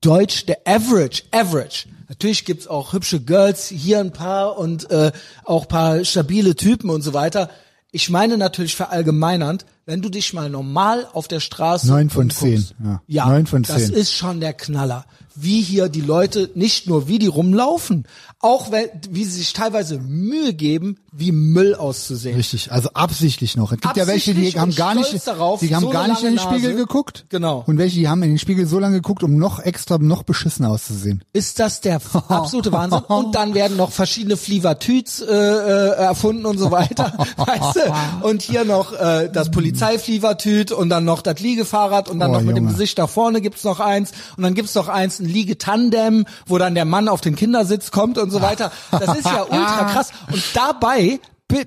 Deutsch, 0.00 0.46
der 0.46 0.60
Average, 0.64 1.22
Average. 1.30 1.86
Natürlich 2.08 2.46
gibt's 2.46 2.66
auch 2.66 2.94
hübsche 2.94 3.20
Girls, 3.20 3.68
hier 3.68 4.00
ein 4.00 4.14
paar 4.14 4.56
und 4.56 4.90
äh, 4.90 5.12
auch 5.44 5.68
paar 5.68 6.02
stabile 6.06 6.56
Typen 6.56 6.88
und 6.88 7.02
so 7.02 7.12
weiter. 7.12 7.50
Ich 7.90 8.08
meine 8.08 8.38
natürlich 8.38 8.74
verallgemeinernd, 8.74 9.66
wenn 9.84 10.00
du 10.00 10.08
dich 10.08 10.32
mal 10.32 10.48
normal 10.48 11.08
auf 11.12 11.28
der 11.28 11.40
Straße 11.40 11.88
Neun 11.88 12.10
von 12.10 12.30
zehn, 12.30 12.64
ja. 12.84 13.02
ja, 13.06 13.26
Neun 13.26 13.46
von 13.46 13.62
das 13.62 13.86
zehn. 13.86 13.94
ist 13.94 14.12
schon 14.12 14.40
der 14.40 14.52
Knaller. 14.52 15.04
Wie 15.34 15.62
hier 15.62 15.88
die 15.88 16.02
Leute, 16.02 16.50
nicht 16.54 16.86
nur 16.86 17.08
wie 17.08 17.18
die 17.18 17.26
rumlaufen, 17.26 18.06
auch 18.38 18.70
wenn, 18.70 18.88
wie 19.08 19.24
sie 19.24 19.38
sich 19.38 19.52
teilweise 19.52 19.98
Mühe 19.98 20.52
geben, 20.52 20.98
wie 21.12 21.30
Müll 21.30 21.74
auszusehen. 21.74 22.36
Richtig, 22.36 22.72
also 22.72 22.90
absichtlich 22.94 23.56
noch. 23.56 23.70
Es 23.70 23.80
gibt 23.80 23.96
ja 23.96 24.06
welche, 24.06 24.34
die 24.34 24.50
haben 24.52 24.74
gar 24.74 24.94
nicht, 24.94 25.26
darauf, 25.26 25.60
die 25.60 25.74
haben 25.74 25.84
so 25.84 25.90
gar 25.90 26.08
nicht 26.08 26.22
in 26.22 26.30
den 26.30 26.38
Spiegel 26.38 26.72
Nase. 26.72 26.74
geguckt. 26.74 27.26
Genau. 27.28 27.62
Und 27.66 27.78
welche, 27.78 28.00
die 28.00 28.08
haben 28.08 28.22
in 28.22 28.30
den 28.30 28.38
Spiegel 28.38 28.66
so 28.66 28.78
lange 28.78 28.96
geguckt, 28.96 29.22
um 29.22 29.36
noch 29.36 29.60
extra, 29.60 29.98
noch 29.98 30.22
beschissener 30.22 30.70
auszusehen. 30.70 31.22
ist 31.32 31.60
das 31.60 31.80
der 31.80 32.00
absolute 32.28 32.72
Wahnsinn. 32.72 33.00
Und 33.00 33.34
dann 33.34 33.54
werden 33.54 33.76
noch 33.76 33.92
verschiedene 33.92 34.36
Flievertüts 34.36 35.20
äh, 35.20 35.32
äh, 35.32 35.94
erfunden 35.96 36.44
und 36.44 36.58
so 36.58 36.70
weiter. 36.70 37.12
weißt 37.36 37.76
du? 37.76 38.26
Und 38.26 38.42
hier 38.42 38.64
noch 38.64 38.92
äh, 38.92 39.30
das 39.32 39.50
Polizeiflievertüt 39.72 40.72
und 40.72 40.88
dann 40.88 41.04
noch 41.04 41.22
das 41.22 41.38
Liegefahrrad 41.40 42.08
und 42.08 42.18
dann 42.20 42.30
Oh, 42.30 42.34
noch 42.34 42.40
mit 42.42 42.56
dem 42.56 42.64
Junge. 42.64 42.72
Gesicht 42.72 42.98
da 42.98 43.06
vorne 43.06 43.40
gibt's 43.40 43.64
noch 43.64 43.80
eins 43.80 44.12
und 44.36 44.42
dann 44.42 44.54
gibt's 44.54 44.74
noch 44.74 44.88
eins, 44.88 45.20
ein 45.20 45.26
Liegetandem, 45.26 46.24
wo 46.46 46.58
dann 46.58 46.74
der 46.74 46.84
Mann 46.84 47.08
auf 47.08 47.20
den 47.20 47.36
Kindersitz 47.36 47.90
kommt 47.90 48.18
und 48.18 48.30
so 48.30 48.40
weiter. 48.42 48.70
Das 48.90 49.16
ist 49.16 49.24
ja 49.26 49.42
ultra 49.50 49.84
krass. 49.92 50.10
Und 50.32 50.42
dabei, 50.54 51.20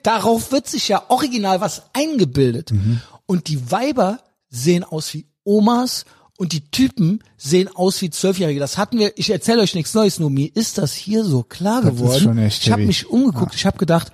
darauf 0.04 0.52
wird 0.52 0.68
sich 0.68 0.88
ja 0.88 1.04
original 1.10 1.62
was 1.62 1.84
eingebildet. 1.94 2.72
Mhm. 2.72 3.02
Und 3.26 3.48
die 3.48 3.72
Weiber 3.72 4.20
sehen 4.50 4.84
aus 4.84 5.14
wie 5.14 5.26
Omas 5.44 6.06
und 6.38 6.52
die 6.54 6.70
Typen 6.70 7.24
sehen 7.38 7.70
aus 7.74 8.02
wie 8.02 8.10
Zwölfjährige. 8.10 8.60
Das 8.60 8.78
hatten 8.78 9.00
wir, 9.00 9.14
ich 9.18 9.30
erzähle 9.30 9.62
euch 9.62 9.74
nichts 9.76 9.94
Neues, 9.94 10.20
nur 10.20 10.30
mir 10.30 10.50
ist 10.56 10.78
das 10.78 10.94
hier 10.94 11.24
so 11.24 11.44
klar 11.44 11.82
Das 11.82 11.94
ist 11.94 11.98
geworden. 12.00 12.20
schon 12.22 12.38
echt 12.40 12.64
ich 12.64 12.72
habe 12.72 12.86
mich 12.86 13.10
umgeguckt, 13.10 13.56
ich 13.56 13.66
habe 13.66 13.78
gedacht, 13.78 14.12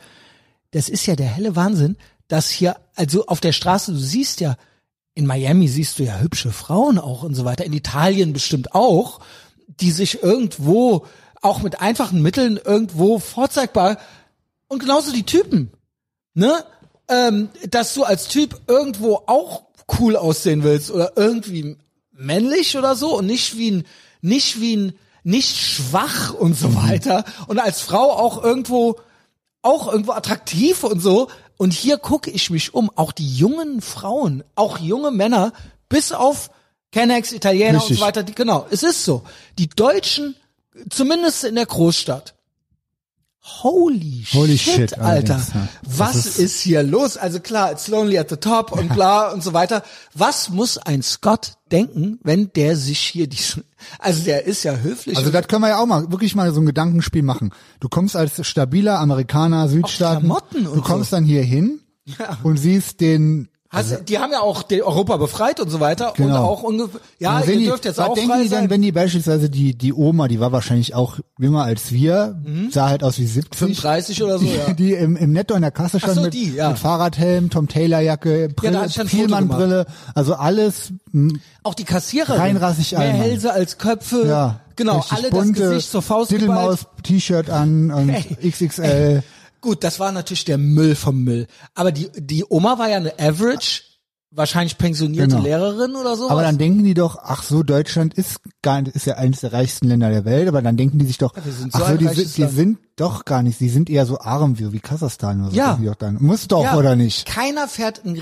das 0.71 0.87
ist 0.87 1.05
ja 1.05 1.15
der 1.15 1.25
helle 1.27 1.55
Wahnsinn, 1.55 1.97
dass 2.31 2.49
hier, 2.49 2.77
also 2.95 3.25
auf 3.25 3.41
der 3.41 3.51
Straße, 3.51 3.91
du 3.91 3.97
siehst 3.97 4.39
ja, 4.39 4.55
in 5.13 5.25
Miami 5.25 5.67
siehst 5.67 5.99
du 5.99 6.03
ja 6.03 6.19
hübsche 6.19 6.51
Frauen 6.51 6.97
auch 6.97 7.23
und 7.23 7.35
so 7.35 7.43
weiter, 7.43 7.65
in 7.65 7.73
Italien 7.73 8.31
bestimmt 8.31 8.73
auch, 8.73 9.19
die 9.67 9.91
sich 9.91 10.23
irgendwo 10.23 11.05
auch 11.41 11.61
mit 11.61 11.81
einfachen 11.81 12.21
Mitteln 12.21 12.57
irgendwo 12.63 13.19
vorzeigbar 13.19 13.97
und 14.69 14.79
genauso 14.79 15.11
die 15.11 15.25
Typen, 15.25 15.71
ne? 16.33 16.63
Ähm, 17.09 17.49
dass 17.69 17.93
du 17.93 18.05
als 18.05 18.29
Typ 18.29 18.61
irgendwo 18.67 19.23
auch 19.25 19.63
cool 19.99 20.15
aussehen 20.15 20.63
willst 20.63 20.91
oder 20.91 21.13
irgendwie 21.17 21.75
männlich 22.13 22.77
oder 22.77 22.95
so 22.95 23.17
und 23.17 23.25
nicht 23.25 23.57
wie 23.57 23.71
ein, 23.71 23.87
nicht 24.21 24.61
wie 24.61 24.77
ein, 24.77 24.93
nicht 25.23 25.57
schwach 25.57 26.33
und 26.33 26.57
so 26.57 26.73
weiter 26.75 27.25
und 27.47 27.59
als 27.59 27.81
Frau 27.81 28.11
auch 28.11 28.41
irgendwo, 28.41 28.97
auch 29.61 29.91
irgendwo 29.91 30.13
attraktiv 30.13 30.85
und 30.85 31.01
so. 31.01 31.27
Und 31.61 31.73
hier 31.73 31.99
gucke 31.99 32.31
ich 32.31 32.49
mich 32.49 32.73
um, 32.73 32.89
auch 32.95 33.11
die 33.11 33.35
jungen 33.35 33.81
Frauen, 33.81 34.43
auch 34.55 34.79
junge 34.79 35.11
Männer, 35.11 35.53
bis 35.89 36.11
auf 36.11 36.49
Kennex, 36.91 37.31
Italiener 37.31 37.73
und 37.73 37.81
Richtig. 37.81 37.99
so 37.99 38.03
weiter, 38.03 38.23
die, 38.23 38.33
genau, 38.33 38.65
es 38.71 38.81
ist 38.81 39.05
so. 39.05 39.21
Die 39.59 39.69
Deutschen, 39.69 40.35
zumindest 40.89 41.43
in 41.43 41.53
der 41.53 41.67
Großstadt, 41.67 42.33
Holy, 43.43 44.23
Holy 44.33 44.55
shit, 44.57 44.91
shit, 44.91 44.99
Alter. 44.99 45.41
ja. 45.53 45.67
Was 45.83 46.15
ist- 46.27 46.39
ist, 46.39 46.59
hier 46.61 46.83
los? 46.83 47.17
Also 47.17 47.39
klar, 47.39 47.71
it's 47.71 47.87
lonely 47.87 48.17
at 48.19 48.29
the 48.29 48.35
top 48.35 48.71
und 48.71 48.93
bla 48.93 49.31
und 49.31 49.41
so 49.43 49.51
weiter. 49.53 49.81
Was 50.13 50.49
muss 50.49 50.77
ein 50.77 51.01
Scott 51.01 51.53
denken, 51.71 52.19
wenn 52.23 52.51
der 52.53 52.75
sich 52.77 52.99
hier 52.99 53.27
die, 53.27 53.39
also 53.97 54.23
der 54.23 54.45
ist 54.45 54.63
ja 54.63 54.75
höflich. 54.75 55.17
Also 55.17 55.31
das 55.31 55.47
können 55.47 55.63
wir 55.63 55.69
ja 55.69 55.79
auch 55.79 55.87
mal, 55.87 56.11
wirklich 56.11 56.35
mal 56.35 56.53
so 56.53 56.61
ein 56.61 56.67
Gedankenspiel 56.67 57.23
machen. 57.23 57.51
Du 57.79 57.89
kommst 57.89 58.15
als 58.15 58.45
stabiler 58.45 58.99
Amerikaner, 58.99 59.67
Südstaaten, 59.69 60.27
du 60.53 60.81
kommst 60.81 61.09
so. 61.09 61.15
dann 61.17 61.25
hier 61.25 61.41
hin 61.43 61.79
und 62.43 62.57
siehst 62.57 63.01
den, 63.01 63.49
Hast, 63.73 64.09
die 64.09 64.19
haben 64.19 64.33
ja 64.33 64.41
auch 64.41 64.65
Europa 64.69 65.15
befreit 65.15 65.61
und 65.61 65.69
so 65.69 65.79
weiter 65.79 66.09
und 66.09 66.17
Genau. 66.17 66.43
auch 66.43 66.61
ungefähr, 66.61 66.99
ja, 67.19 67.37
Und 67.39 67.47
ihr 67.47 67.57
die, 67.57 67.65
dürft 67.65 67.85
jetzt 67.85 68.01
auch 68.01 68.13
denken 68.15 68.29
frei 68.29 68.43
die 68.43 68.49
dann, 68.49 68.69
wenn 68.69 68.81
die 68.81 68.91
beispielsweise 68.91 69.49
die, 69.49 69.77
die 69.77 69.93
Oma, 69.93 70.27
die 70.27 70.41
war 70.41 70.51
wahrscheinlich 70.51 70.93
auch 70.93 71.19
jünger 71.39 71.63
als 71.63 71.89
wir, 71.93 72.41
sah 72.69 72.89
halt 72.89 73.01
aus 73.01 73.17
wie 73.17 73.25
70. 73.25 73.57
35 73.57 74.23
oder 74.23 74.39
so, 74.39 74.45
die, 74.45 74.55
ja. 74.55 74.73
die 74.73 74.93
im, 74.93 75.15
im 75.15 75.31
Netto 75.31 75.55
in 75.55 75.61
der 75.61 75.71
Kasse 75.71 75.99
stand 75.99 76.15
so, 76.15 76.21
mit, 76.23 76.33
die, 76.33 76.53
ja. 76.53 76.67
mit 76.69 76.79
Fahrradhelm, 76.79 77.49
Tom 77.49 77.69
Taylor 77.69 78.01
Jacke, 78.01 78.49
Brille, 78.49 78.81
ein 78.81 78.89
Foto 78.89 79.07
Vielmann-Brille, 79.07 79.85
also 80.15 80.33
alles 80.35 80.91
m, 81.13 81.39
Auch 81.63 81.73
die 81.73 81.85
Kassiererin. 81.85 82.41
Reinrassig 82.41 82.91
Mehr 82.91 82.99
Allmann. 83.01 83.21
Hälse 83.21 83.53
als 83.53 83.77
Köpfe. 83.77 84.25
ja, 84.27 84.59
Genau, 84.75 85.05
alle 85.09 85.29
bunte, 85.29 85.59
das 85.61 85.69
Gesicht 85.69 85.91
zur 85.91 86.01
Faust 86.01 86.31
geballt. 86.31 86.41
Diddlemaus-T-Shirt 86.41 87.49
an 87.49 87.91
und 87.91 88.09
Ey. 88.09 88.51
XXL. 88.51 89.23
Gut, 89.61 89.83
das 89.83 89.99
war 89.99 90.11
natürlich 90.11 90.45
der 90.45 90.57
Müll 90.57 90.95
vom 90.95 91.23
Müll. 91.23 91.47
Aber 91.75 91.91
die, 91.91 92.09
die 92.15 92.43
Oma 92.49 92.79
war 92.79 92.89
ja 92.89 92.97
eine 92.97 93.13
Average, 93.19 93.83
wahrscheinlich 94.31 94.77
pensionierte 94.77 95.35
Genau. 95.35 95.43
Lehrerin 95.43 95.95
oder 95.95 96.15
so. 96.15 96.29
Aber 96.29 96.41
dann 96.41 96.57
denken 96.57 96.83
die 96.83 96.93
doch, 96.93 97.17
ach 97.21 97.43
so, 97.43 97.63
Deutschland 97.63 98.13
ist 98.13 98.39
gar 98.61 98.81
nicht, 98.81 98.95
ist 98.95 99.05
ja 99.05 99.15
eines 99.15 99.41
der 99.41 99.53
reichsten 99.53 99.87
Länder 99.87 100.09
der 100.09 100.25
Welt, 100.25 100.47
aber 100.47 100.61
dann 100.61 100.77
denken 100.77 100.99
die 100.99 101.05
sich 101.05 101.17
doch, 101.17 101.33
sind 101.35 101.73
so 101.73 101.79
ach 101.83 101.89
so, 101.91 101.97
die, 101.97 102.07
sind, 102.07 102.37
die 102.37 102.47
sind 102.47 102.79
doch 102.95 103.25
gar 103.25 103.43
nicht, 103.43 103.59
die 103.59 103.69
sind 103.69 103.89
eher 103.89 104.05
so 104.05 104.19
arm 104.19 104.57
wie, 104.57 104.71
wie 104.71 104.79
Kasachstan 104.79 105.41
oder 105.41 105.51
so. 105.51 105.57
Ja. 105.57 105.79
doch 105.83 105.95
dann. 105.95 106.17
Muss 106.21 106.47
doch, 106.47 106.63
ja, 106.63 106.77
oder 106.77 106.95
nicht? 106.95 107.27
Keiner 107.27 107.67
fährt 107.67 108.03
ein, 108.05 108.19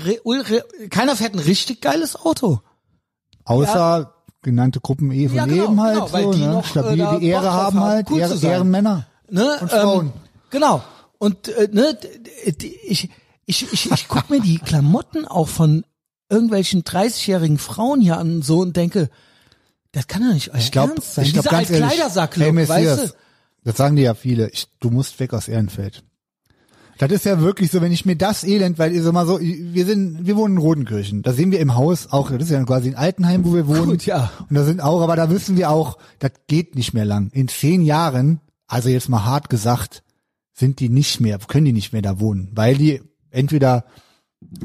keiner 0.90 1.16
fährt 1.16 1.34
ein 1.34 1.40
richtig 1.40 1.80
geiles 1.80 2.16
Auto. 2.16 2.60
Außer 3.44 4.12
genannte 4.42 4.80
Gruppen 4.80 5.10
E 5.12 5.28
von 5.28 5.36
Ja, 5.36 5.46
genau, 5.46 5.64
eben 5.64 5.80
halt 5.80 5.94
genau, 5.94 6.12
weil 6.12 6.24
so, 6.24 6.32
die 6.32 6.40
ne? 6.40 6.52
noch, 6.52 6.64
äh, 6.64 6.68
Stabil 6.68 6.98
da 6.98 7.18
die 7.18 7.26
Ehre 7.26 7.52
haben 7.52 7.80
halt, 7.80 8.10
cool 8.10 8.20
Ehre. 8.20 8.34
Ehrenmänner. 8.46 9.06
Ne? 9.28 9.58
Und 9.60 9.70
Frauen. 9.70 10.06
Ähm, 10.06 10.12
genau. 10.50 10.82
Und 11.20 11.48
äh, 11.48 11.68
ne, 11.70 11.98
ich, 12.86 13.10
ich, 13.44 13.72
ich, 13.72 13.90
ich 13.92 14.08
guck 14.08 14.30
mir 14.30 14.40
die 14.40 14.56
Klamotten 14.56 15.26
auch 15.26 15.48
von 15.48 15.84
irgendwelchen 16.30 16.82
30-jährigen 16.82 17.58
Frauen 17.58 18.00
hier 18.00 18.16
an 18.16 18.40
so 18.40 18.60
und 18.60 18.74
denke, 18.74 19.10
das 19.92 20.06
kann 20.06 20.22
doch 20.22 20.32
nicht 20.32 20.50
euer 20.50 20.58
Ich 20.58 20.72
glaube, 20.72 20.94
Ernst 20.94 21.14
sein. 21.14 21.26
ich 21.26 21.34
glaube 21.34 21.48
Dieser 21.50 21.58
ganz 21.58 21.70
Altkleidersack-Look, 21.70 22.56
hey, 22.56 22.68
weißt 22.68 23.04
du? 23.04 23.12
das 23.64 23.76
sagen 23.76 23.96
dir 23.96 24.02
ja 24.02 24.14
viele, 24.14 24.48
ich, 24.48 24.68
du 24.80 24.88
musst 24.88 25.20
weg 25.20 25.34
aus 25.34 25.46
Ehrenfeld. 25.46 26.02
Das 26.96 27.10
ist 27.10 27.26
ja 27.26 27.38
wirklich 27.40 27.70
so, 27.70 27.82
wenn 27.82 27.92
ich 27.92 28.06
mir 28.06 28.16
das 28.16 28.42
Elend, 28.42 28.78
weil 28.78 28.92
ihr 28.92 29.02
so 29.02 29.12
mal 29.12 29.26
so, 29.26 29.38
wir 29.40 29.84
sind, 29.84 30.26
wir 30.26 30.36
wohnen 30.36 30.56
in 30.56 30.62
Rodenkirchen. 30.62 31.22
Da 31.22 31.34
sehen 31.34 31.50
wir 31.50 31.60
im 31.60 31.74
Haus 31.74 32.08
auch, 32.10 32.30
das 32.30 32.44
ist 32.44 32.50
ja 32.50 32.64
quasi 32.64 32.88
ein 32.88 32.96
Altenheim, 32.96 33.44
wo 33.44 33.54
wir 33.54 33.66
wohnen. 33.66 33.90
Gut, 33.90 34.06
ja. 34.06 34.30
Und 34.48 34.54
da 34.54 34.64
sind 34.64 34.80
auch, 34.80 35.02
aber 35.02 35.16
da 35.16 35.28
wissen 35.28 35.58
wir 35.58 35.70
auch, 35.70 35.98
das 36.18 36.32
geht 36.46 36.76
nicht 36.76 36.94
mehr 36.94 37.04
lang. 37.04 37.30
In 37.32 37.48
zehn 37.48 37.82
Jahren, 37.82 38.40
also 38.66 38.88
jetzt 38.88 39.10
mal 39.10 39.26
hart 39.26 39.50
gesagt, 39.50 40.02
sind 40.60 40.78
die 40.78 40.88
nicht 40.88 41.20
mehr, 41.20 41.38
können 41.38 41.64
die 41.64 41.72
nicht 41.72 41.92
mehr 41.92 42.02
da 42.02 42.20
wohnen, 42.20 42.50
weil 42.54 42.76
die 42.76 43.00
entweder, 43.30 43.84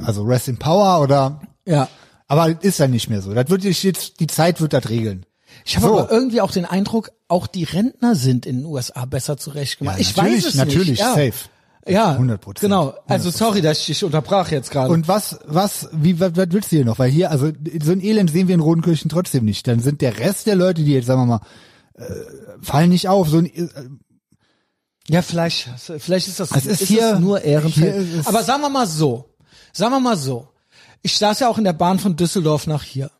also 0.03 0.23
Rest 0.23 0.47
in 0.47 0.57
Power 0.57 1.01
oder, 1.01 1.41
Ja. 1.65 1.87
aber 2.27 2.61
ist 2.63 2.79
dann 2.79 2.91
nicht 2.91 3.09
mehr 3.09 3.21
so. 3.21 3.33
Das 3.33 3.49
wird 3.49 3.63
jetzt, 3.63 4.19
die 4.19 4.27
Zeit 4.27 4.61
wird 4.61 4.73
das 4.73 4.89
regeln. 4.89 5.25
Ich 5.65 5.77
habe 5.77 5.87
So. 5.87 5.99
aber 5.99 6.11
irgendwie 6.11 6.41
auch 6.41 6.51
den 6.51 6.65
Eindruck, 6.65 7.11
auch 7.27 7.47
die 7.47 7.63
Rentner 7.63 8.15
sind 8.15 8.45
in 8.45 8.57
den 8.57 8.65
USA 8.65 9.05
besser 9.05 9.37
zurechtgemacht. 9.37 9.95
Ja, 9.97 10.01
ich 10.01 10.15
natürlich, 10.15 10.43
weiß 10.43 10.45
es 10.49 10.55
natürlich, 10.55 10.89
nicht. 10.89 10.99
Ja. 10.99 11.11
safe. 11.15 11.33
Ja, 11.87 12.17
100%. 12.17 12.59
Genau. 12.61 12.95
Also 13.07 13.29
sorry, 13.29 13.61
dass 13.61 13.79
ich 13.81 13.85
dich 13.85 14.03
unterbrach 14.03 14.49
jetzt 14.51 14.71
gerade. 14.71 14.91
Und 14.91 15.07
was, 15.07 15.37
was, 15.45 15.87
wie, 15.93 16.19
was, 16.19 16.35
was 16.35 16.47
willst 16.49 16.71
du 16.71 16.77
hier 16.77 16.85
noch? 16.85 16.97
Weil 16.97 17.11
hier, 17.11 17.29
also 17.29 17.51
so 17.83 17.91
ein 17.91 18.01
Elend 18.03 18.31
sehen 18.31 18.47
wir 18.47 18.55
in 18.55 18.61
Rodenkirchen 18.61 19.07
trotzdem 19.09 19.45
nicht. 19.45 19.67
Dann 19.67 19.79
sind 19.79 20.01
der 20.01 20.17
Rest 20.17 20.47
der 20.47 20.55
Leute, 20.55 20.83
die 20.83 20.93
jetzt, 20.93 21.05
sagen 21.05 21.21
wir 21.21 21.25
mal, 21.27 21.41
äh, 21.93 22.03
fallen 22.59 22.89
nicht 22.89 23.07
auf. 23.07 23.29
So 23.29 23.37
ein, 23.37 23.45
äh, 23.45 23.67
Ja, 25.07 25.21
vielleicht, 25.21 25.69
vielleicht 25.99 26.27
ist 26.27 26.39
das 26.39 26.51
Es 26.51 26.65
ist 26.65 26.81
hier- 26.87 27.13
es 27.13 27.19
nur 27.19 27.41
Ehrenfeld. 27.41 28.13
ist 28.19 28.27
Aber 28.27 28.43
sagen 28.43 28.61
wir 28.61 28.69
mal 28.69 28.87
so, 28.87 29.29
sagen 29.71 29.91
wir 29.91 29.99
mal 29.99 30.17
so. 30.17 30.47
Ich 31.03 31.17
saß 31.17 31.39
ja 31.41 31.47
auch 31.49 31.57
in 31.59 31.63
der 31.63 31.73
Bahn 31.73 31.99
von 31.99 32.15
Düsseldorf 32.15 32.65
nach 32.65 32.81
hier. 32.83 33.11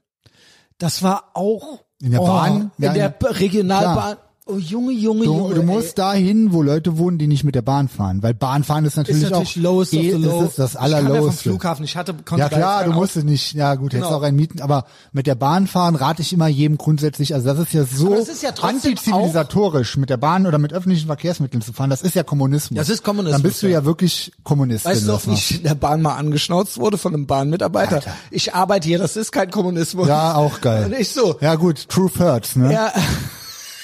Das 0.80 1.04
war 1.04 1.30
auch 1.36 1.82
In 2.02 2.12
der 2.12 2.22
oh, 2.22 2.26
Bahn? 2.28 2.72
in 2.78 2.84
Ja, 2.86 2.94
der 2.94 3.14
Regionalbahn. 3.22 4.16
klar. 4.16 4.25
Oh, 4.48 4.58
Junge, 4.60 4.92
Junge, 4.92 5.26
Du, 5.26 5.34
Junge. 5.34 5.56
du 5.56 5.64
musst 5.64 5.98
dahin, 5.98 6.54
wo 6.54 6.62
Leute 6.62 7.00
wohnen, 7.00 7.18
die 7.18 7.26
nicht 7.26 7.44
mit 7.44 7.56
der 7.56 7.64
Bahn 7.64 7.88
fahren, 7.90 8.22
weil 8.22 8.36
Bahnfahren 8.36 8.86
ist 8.86 8.96
natürlich, 8.96 9.24
ist 9.24 9.32
natürlich 9.32 9.58
auch 9.58 9.72
lowest 9.74 9.94
of 9.96 10.00
eh- 10.00 10.12
the 10.12 10.18
low. 10.18 10.42
das 10.42 10.50
ist 10.52 10.60
das 10.60 10.74
Ich 10.74 10.80
kam 10.80 10.92
ja 10.92 10.98
vom 11.00 11.08
allerloweste. 11.08 11.42
Flughafen, 11.50 11.84
ich 11.86 11.98
hatte 11.98 12.16
Ja 12.38 12.50
klar, 12.50 12.84
du 12.84 12.92
musstest 12.92 13.26
nicht, 13.26 13.54
ja 13.56 13.74
gut, 13.74 13.94
hättest 13.94 14.08
Genau. 14.10 14.20
auch 14.20 14.22
einen 14.24 14.38
mieten, 14.38 14.62
aber 14.62 14.86
mit 15.14 15.26
der 15.26 15.34
Bahn 15.34 15.66
fahren 15.66 15.96
rate 15.96 16.22
ich 16.22 16.32
immer 16.32 16.48
jedem 16.48 16.78
grundsätzlich, 16.78 17.34
also 17.34 17.48
das 17.48 17.58
ist 17.58 17.74
ja 17.74 17.86
so 17.86 18.06
Aber 18.06 18.18
das 18.18 18.30
ist 18.30 18.44
ja 18.44 18.52
antizivilisatorisch, 18.62 19.98
mit 19.98 20.12
der 20.12 20.18
Bahn 20.18 20.46
oder 20.46 20.60
mit 20.60 20.74
öffentlichen 20.74 21.08
Verkehrsmitteln 21.08 21.64
zu 21.64 21.74
fahren, 21.74 21.90
das 21.90 22.04
ist 22.04 22.14
ja 22.14 22.22
Kommunismus. 22.22 22.78
Das 22.78 22.90
ist 22.90 23.04
Kommunismus, 23.04 23.42
Dann 23.42 23.50
bist 23.50 23.64
du 23.64 23.66
ja. 23.68 23.80
ja 23.80 23.86
wirklich 23.86 24.32
Kommunist. 24.44 24.86
Weißt 24.86 25.08
du 25.08 25.20
wie 25.26 25.34
ich 25.34 25.58
in 25.58 25.64
der 25.64 25.74
Bahn 25.74 26.04
mal 26.04 26.18
angeschnauzt 26.18 26.78
wurde 26.78 27.00
von 27.00 27.16
einem 27.16 27.26
Bahnmitarbeiter? 27.26 28.02
Ich 28.30 28.54
arbeite 28.54 28.88
hier, 28.88 29.00
das 29.00 29.16
ist 29.18 29.32
kein 29.32 29.50
Kommunismus. 29.50 30.08
Ja, 30.08 30.36
auch 30.36 30.62
geil. 30.62 30.86
Und 30.86 30.94
ich 30.94 31.10
so, 31.10 31.36
Ja 31.42 31.56
gut, 31.56 31.90
Truth 31.90 32.20
hurts, 32.20 32.56
ne? 32.56 32.72
ja, 32.72 32.92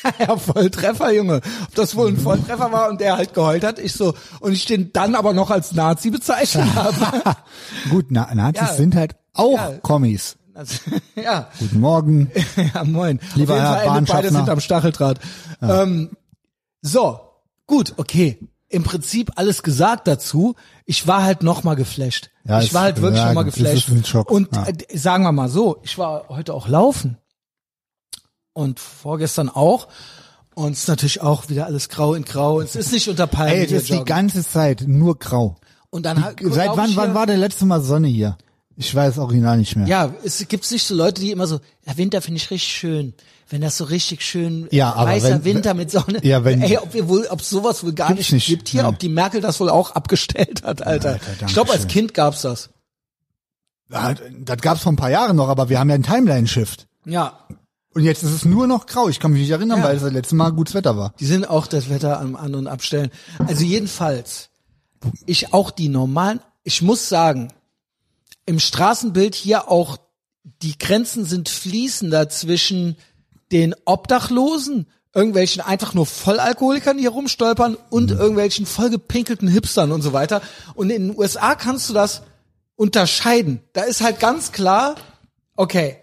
ja, 0.20 0.38
Volltreffer, 0.38 1.12
Junge. 1.14 1.42
Ob 1.68 1.76
das 1.76 1.96
wohl 1.96 2.10
ein 2.10 2.18
Volltreffer 2.18 2.72
war 2.72 2.90
und 2.90 3.02
der 3.02 3.18
halt 3.18 3.34
geheult 3.34 3.64
hat, 3.64 3.80
ich 3.80 3.94
so, 3.94 4.14
und 4.40 4.54
ich 4.54 4.66
den 4.66 4.92
dann 4.94 5.16
aber 5.16 5.34
noch 5.34 5.50
als 5.52 5.74
Nazi 5.74 6.10
bezeichnet 6.10 6.68
habe. 6.76 7.36
Gut, 7.90 8.08
Na 8.10 8.34
Nazis 8.34 8.70
Ja. 8.70 8.74
sind 8.74 8.96
halt 8.96 9.16
auch 9.34 9.56
Ja. 9.58 9.72
Kommis. 9.82 10.38
Also, 10.54 10.76
ja, 11.16 11.48
Guten 11.60 11.80
Morgen. 11.80 12.32
ja, 12.74 12.84
moin. 12.84 13.20
Lieber 13.36 13.60
Herr 13.60 14.02
beide 14.02 14.32
sind 14.32 14.50
am 14.50 14.60
Stacheldraht. 14.60 15.20
Ähm, 15.62 16.12
so, 16.82 17.20
gut, 17.68 17.94
okay. 17.98 18.38
Im 18.68 18.84
Prinzip 18.84 19.32
alles 19.36 19.64
gesagt 19.64 20.08
dazu. 20.08 20.56
Ich 20.86 21.06
war 21.06 21.24
halt 21.24 21.44
noch 21.44 21.64
mal 21.64 21.76
geflasht. 21.76 22.32
Ja, 22.46 22.62
ich 22.62 22.74
war 22.74 22.84
halt 22.84 23.02
wirklich 23.02 23.20
ja, 23.22 23.28
noch 23.28 23.34
mal 23.34 23.44
gut, 23.44 23.54
das 23.60 23.86
geflasht. 23.86 24.16
Und 24.30 24.56
ja. 24.56 24.66
äh, 24.68 24.98
sagen 24.98 25.24
wir 25.24 25.32
mal 25.32 25.50
so, 25.50 25.78
ich 25.84 25.98
war 25.98 26.30
heute 26.30 26.54
auch 26.54 26.68
laufen 26.68 27.18
und 28.54 28.80
vorgestern 28.80 29.50
auch. 29.50 29.88
Und 30.54 30.74
es 30.74 30.80
ist 30.80 30.88
natürlich 30.90 31.22
auch 31.22 31.50
wieder 31.50 31.66
alles 31.66 31.88
grau 31.90 32.14
in 32.14 32.26
grau. 32.26 32.60
Es 32.62 32.76
ist 32.76 32.92
nicht 32.92 33.08
unter 33.08 33.26
Palmen. 33.28 33.54
Ey, 33.56 33.66
es 33.66 33.72
ist 33.72 33.90
die 33.90 33.94
joggen. 33.94 34.06
ganze 34.06 34.46
Zeit 34.48 34.84
nur 34.86 35.18
grau. 35.18 35.58
und 35.90 36.06
dann 36.06 36.24
halt, 36.24 36.40
Seit 36.44 36.76
wann, 36.76 36.96
wann 36.96 37.14
war 37.14 37.26
der 37.26 37.38
letzte 37.38 37.66
Mal 37.66 37.82
Sonne 37.82 38.08
hier? 38.08 38.38
Ich 38.78 38.94
weiß 38.96 39.18
original 39.20 39.58
nicht 39.58 39.76
mehr. 39.76 39.86
Ja, 39.88 40.14
es 40.24 40.46
gibt 40.48 40.70
nicht 40.72 40.84
so 40.86 40.96
Leute, 40.96 41.22
die 41.22 41.32
immer 41.32 41.46
so, 41.48 41.60
ja, 41.86 41.98
Winter 41.98 42.22
finde 42.22 42.38
ich 42.38 42.50
richtig 42.52 42.74
schön. 42.74 43.14
Wenn 43.50 43.60
das 43.62 43.78
so 43.78 43.84
richtig 43.84 44.22
schön 44.24 44.68
Ja, 44.72 44.94
aber 44.94 45.12
weißer 45.12 45.30
wenn- 45.30 45.44
Winter 45.44 45.74
mit 45.74 45.92
Sonne. 45.92 46.20
Ja, 46.24 46.44
wenn- 46.46 46.62
Ey, 46.62 46.78
ob 46.78 46.94
wir 46.94 47.08
wohl, 47.10 47.28
ob 47.30 47.42
sowas 47.42 47.84
wohl 47.84 47.92
gar 47.94 48.14
nicht, 48.14 48.32
nicht. 48.32 48.48
gibt 48.48 48.70
hier, 48.70 48.84
Nee. 48.84 48.88
ob 48.90 48.98
die 49.00 49.10
Merkel 49.10 49.42
das 49.42 49.60
wohl 49.60 49.70
auch 49.70 49.92
abgestellt 49.92 50.64
hat, 50.64 50.82
Alter. 50.88 51.10
Alter, 51.14 51.46
ich 51.48 51.54
glaube, 51.54 51.72
als. 51.74 51.88
Kind 51.88 52.14
gab's 52.14 52.42
das. 52.44 52.70
Ja, 53.92 54.14
Das 54.40 54.58
gab's 54.62 54.82
vor 54.84 54.92
ein 54.94 54.96
paar 54.98 55.12
Jahren 55.12 55.36
noch, 55.36 55.50
aber 55.50 55.68
wir 55.70 55.80
haben 55.80 55.90
ja 55.90 55.96
einen 55.96 56.04
Timeline-Shift. 56.04 56.88
Ja. 57.06 57.46
Und 57.94 58.04
jetzt 58.04 58.24
ist 58.24 58.32
es 58.32 58.46
nur 58.46 58.68
noch 58.68 58.86
grau. 58.86 59.10
Ich 59.10 59.20
kann 59.20 59.32
mich 59.32 59.42
nicht 59.42 59.52
erinnern, 59.52 59.80
Ja. 59.80 59.86
weil 59.86 59.96
es 59.98 60.02
das 60.04 60.14
letzte 60.14 60.36
Mal 60.36 60.52
gutes 60.52 60.74
Wetter 60.74 60.98
war. 60.98 61.14
Die 61.20 61.26
sind 61.26 61.50
auch 61.50 61.68
das 61.68 61.90
Wetter 61.90 62.20
am 62.20 62.36
An- 62.36 62.56
und 62.56 62.68
Abstellen. 62.68 63.12
Also 63.40 63.64
jedenfalls, 63.66 64.50
ich 65.26 65.54
auch 65.54 65.72
die 65.72 65.90
normalen, 65.90 66.40
ich 66.64 66.82
muss 66.82 67.10
sagen, 67.10 67.52
im 68.46 68.60
Straßenbild 68.60 69.36
hier 69.36 69.70
auch, 69.70 69.98
die 70.62 70.78
Grenzen 70.78 71.26
sind 71.26 71.50
fließender 71.50 72.30
zwischen 72.30 72.96
den 73.52 73.76
Obdachlosen, 73.86 74.88
irgendwelchen 75.14 75.62
einfach 75.62 75.94
nur 75.94 76.06
Vollalkoholikern, 76.06 76.96
die 76.96 77.04
hier 77.04 77.10
rumstolpern 77.12 77.76
und 77.90 78.12
irgendwelchen 78.12 78.66
vollgepinkelten 78.66 79.50
Hipstern 79.50 79.92
und 79.92 80.02
so 80.02 80.14
weiter. 80.14 80.42
Und 80.76 80.90
in 80.90 81.10
den 81.10 81.18
USA 81.18 81.56
kannst 81.56 81.90
du 81.90 81.94
das 81.94 82.22
unterscheiden. 82.78 83.60
Da 83.74 83.82
ist 83.82 84.02
halt 84.02 84.20
ganz 84.22 84.54
klar, 84.54 84.96
okay, 85.58 85.98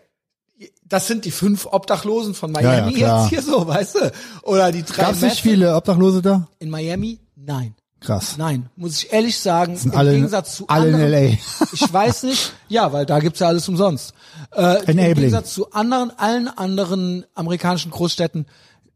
das 0.89 1.07
sind 1.07 1.25
die 1.25 1.31
fünf 1.31 1.67
Obdachlosen 1.67 2.35
von 2.35 2.53
Ja, 2.55 2.61
ja, 2.61 2.69
Miami 2.81 2.95
klar. 2.95 3.23
jetzt 3.23 3.31
hier 3.31 3.43
so, 3.43 3.67
weißt 3.67 3.95
du? 3.97 4.13
Oder 4.43 4.73
die 4.73 4.83
drei 4.83 5.03
Gab's 5.05 5.21
nicht 5.21 5.41
viele 5.41 5.75
Obdachlose 5.77 6.23
da? 6.23 6.49
in 6.59 6.71
Miami? 6.71 7.21
Nein. 7.37 7.75
Krass. 8.01 8.37
Nein, 8.39 8.71
muss 8.77 9.03
ich 9.03 9.13
ehrlich 9.13 9.37
sagen, 9.39 9.77
Sind 9.77 9.93
im 9.93 9.99
alle, 9.99 10.13
Gegensatz 10.13 10.55
zu 10.57 10.69
alle 10.69 10.89
in 10.89 10.95
anderen, 10.95 11.13
L.A. 11.13 11.39
ich 11.73 11.93
weiß 11.93 12.23
nicht, 12.25 12.53
ja, 12.69 12.93
weil 12.93 13.05
da 13.07 13.19
gibt's 13.19 13.41
ja 13.41 13.49
alles 13.49 13.69
umsonst. 13.69 14.15
Äh, 14.53 14.61
Im 14.85 14.91
Enabling. 14.91 15.15
Gegensatz 15.15 15.53
zu 15.55 15.73
anderen, 15.73 16.13
allen 16.17 16.47
anderen 16.47 17.27
amerikanischen 17.35 17.91
Großstädten, 17.91 18.47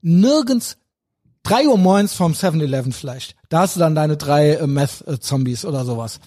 nirgends 0.03 0.77
drei 1.43 1.67
Uhr 1.67 1.79
morgens 1.79 2.15
vom 2.15 2.33
7-Eleven 2.33 2.93
vielleicht. 2.93 3.35
Da 3.49 3.61
hast 3.63 3.75
du 3.75 3.81
dann 3.81 3.97
deine 3.97 4.17
drei 4.17 4.53
äh, 4.53 4.67
Meth-Zombies 4.69 5.65
oder 5.65 5.85
sowas. 5.85 6.21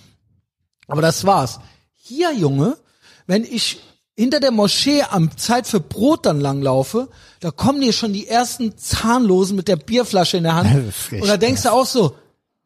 Aber 0.87 1.01
das 1.01 1.23
war's. 1.25 1.61
Hier, 1.93 2.33
Junge, 2.33 2.77
wenn 3.25 3.45
ich 3.45 3.79
hinter 4.15 4.39
der 4.39 4.51
Moschee 4.51 5.03
am 5.09 5.37
Zeit 5.37 5.67
für 5.67 5.79
Brot 5.79 6.25
dann 6.25 6.39
langlaufe, 6.39 7.09
da 7.41 7.51
kommen 7.51 7.81
dir 7.81 7.91
schon 7.93 8.13
die 8.13 8.27
ersten 8.27 8.77
Zahnlosen 8.77 9.55
mit 9.55 9.67
der 9.67 9.75
Bierflasche 9.75 10.37
in 10.37 10.43
der 10.43 10.55
Hand. 10.55 10.69
Und 11.11 11.27
da 11.27 11.37
denkst 11.37 11.63
du 11.63 11.71
auch 11.71 11.85
so, 11.85 12.15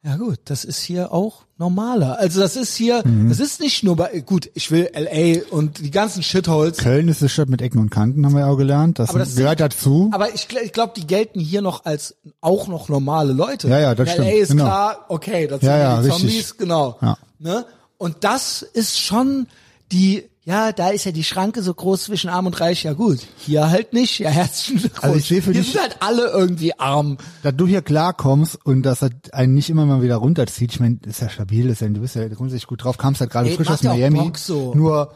ja 0.03 0.15
gut, 0.15 0.39
das 0.45 0.63
ist 0.63 0.79
hier 0.81 1.11
auch 1.11 1.43
normaler. 1.57 2.17
Also 2.19 2.39
das 2.39 2.55
ist 2.55 2.73
hier, 2.75 3.01
Mhm. 3.05 3.27
das 3.27 3.39
ist 3.41 3.59
nicht 3.59 3.83
nur 3.83 3.97
bei, 3.97 4.21
gut, 4.21 4.49
ich 4.53 4.71
will 4.71 4.89
LA 4.93 5.41
und 5.49 5.79
die 5.79 5.91
ganzen 5.91 6.23
Shitholes, 6.23 6.77
Köln 6.77 7.09
ist 7.09 7.21
eine 7.21 7.27
Stadt 7.27 7.49
mit 7.49 7.61
Ecken 7.61 7.79
und 7.79 7.89
Kanten, 7.89 8.25
haben 8.25 8.31
wir 8.33 8.41
ja 8.41 8.47
auch 8.47 8.55
gelernt. 8.55 8.97
Das, 8.99 9.11
das 9.11 9.35
gehört 9.35 9.59
dazu. 9.59 10.09
aber 10.13 10.33
ich, 10.33 10.47
ich 10.63 10.71
glaube, 10.71 10.93
die 10.95 11.05
gelten 11.05 11.41
hier 11.41 11.61
noch 11.61 11.83
als 11.83 12.15
auch 12.39 12.67
noch 12.69 12.87
normale 12.87 13.33
Leute. 13.33 13.67
Ja, 13.67 13.79
ja, 13.79 13.95
das 13.95 14.07
In 14.07 14.13
stimmt, 14.13 14.27
LA 14.29 14.33
ist 14.35 14.49
genau. 14.51 14.63
klar, 14.65 15.05
okay, 15.09 15.47
das 15.47 15.61
Ja, 15.63 15.71
sind 15.71 15.79
ja, 15.81 16.01
die 16.01 16.07
richtig. 16.07 16.21
Zombies, 16.29 16.57
genau. 16.57 16.97
Ja. 17.01 17.17
Ne? 17.39 17.65
Und 17.97 18.17
das 18.21 18.61
ist 18.61 18.97
schon 19.01 19.47
die, 19.91 20.23
ja, 20.45 20.71
da 20.71 20.89
ist 20.89 21.03
ja 21.05 21.11
die 21.11 21.23
Schranke 21.23 21.61
so 21.61 21.73
groß 21.73 22.05
zwischen 22.05 22.29
Arm 22.29 22.45
und 22.47 22.59
Reich. 22.59 22.83
Ja 22.83 22.93
gut, 22.93 23.19
hier 23.37 23.69
halt 23.69 23.93
nicht. 23.93 24.17
Ja, 24.19 24.29
herzlichen 24.29 24.79
Glückwunsch. 24.79 25.03
Also 25.03 25.17
ich 25.17 25.25
sehe 25.25 25.41
für 25.41 25.51
hier 25.51 25.61
dich- 25.61 25.71
sind 25.73 25.81
halt 25.81 25.97
alle 26.01 26.27
irgendwie 26.29 26.77
arm. 26.79 27.17
dass 27.43 27.55
du 27.55 27.67
hier 27.67 27.81
klarkommst 27.81 28.57
und 28.65 28.83
dass 28.83 28.99
das 28.99 29.11
einen 29.31 29.53
nicht 29.53 29.69
immer 29.69 29.85
mal 29.85 30.01
wieder 30.01 30.15
runterzieht. 30.15 30.71
Ich 30.73 30.79
meine, 30.79 30.97
ist 31.05 31.21
ja 31.21 31.29
stabil, 31.29 31.69
ist 31.69 31.81
ja, 31.81 31.87
du 31.89 32.01
bist 32.01 32.15
ja 32.15 32.27
grundsätzlich 32.29 32.67
gut 32.67 32.83
drauf, 32.83 32.97
kamst 32.97 33.21
halt 33.21 33.31
gerade 33.31 33.49
Ey, 33.49 33.55
frisch 33.55 33.69
aus 33.69 33.81
ja 33.83 33.93
Miami. 33.93 34.31
So. 34.35 34.73
Nur 34.73 35.13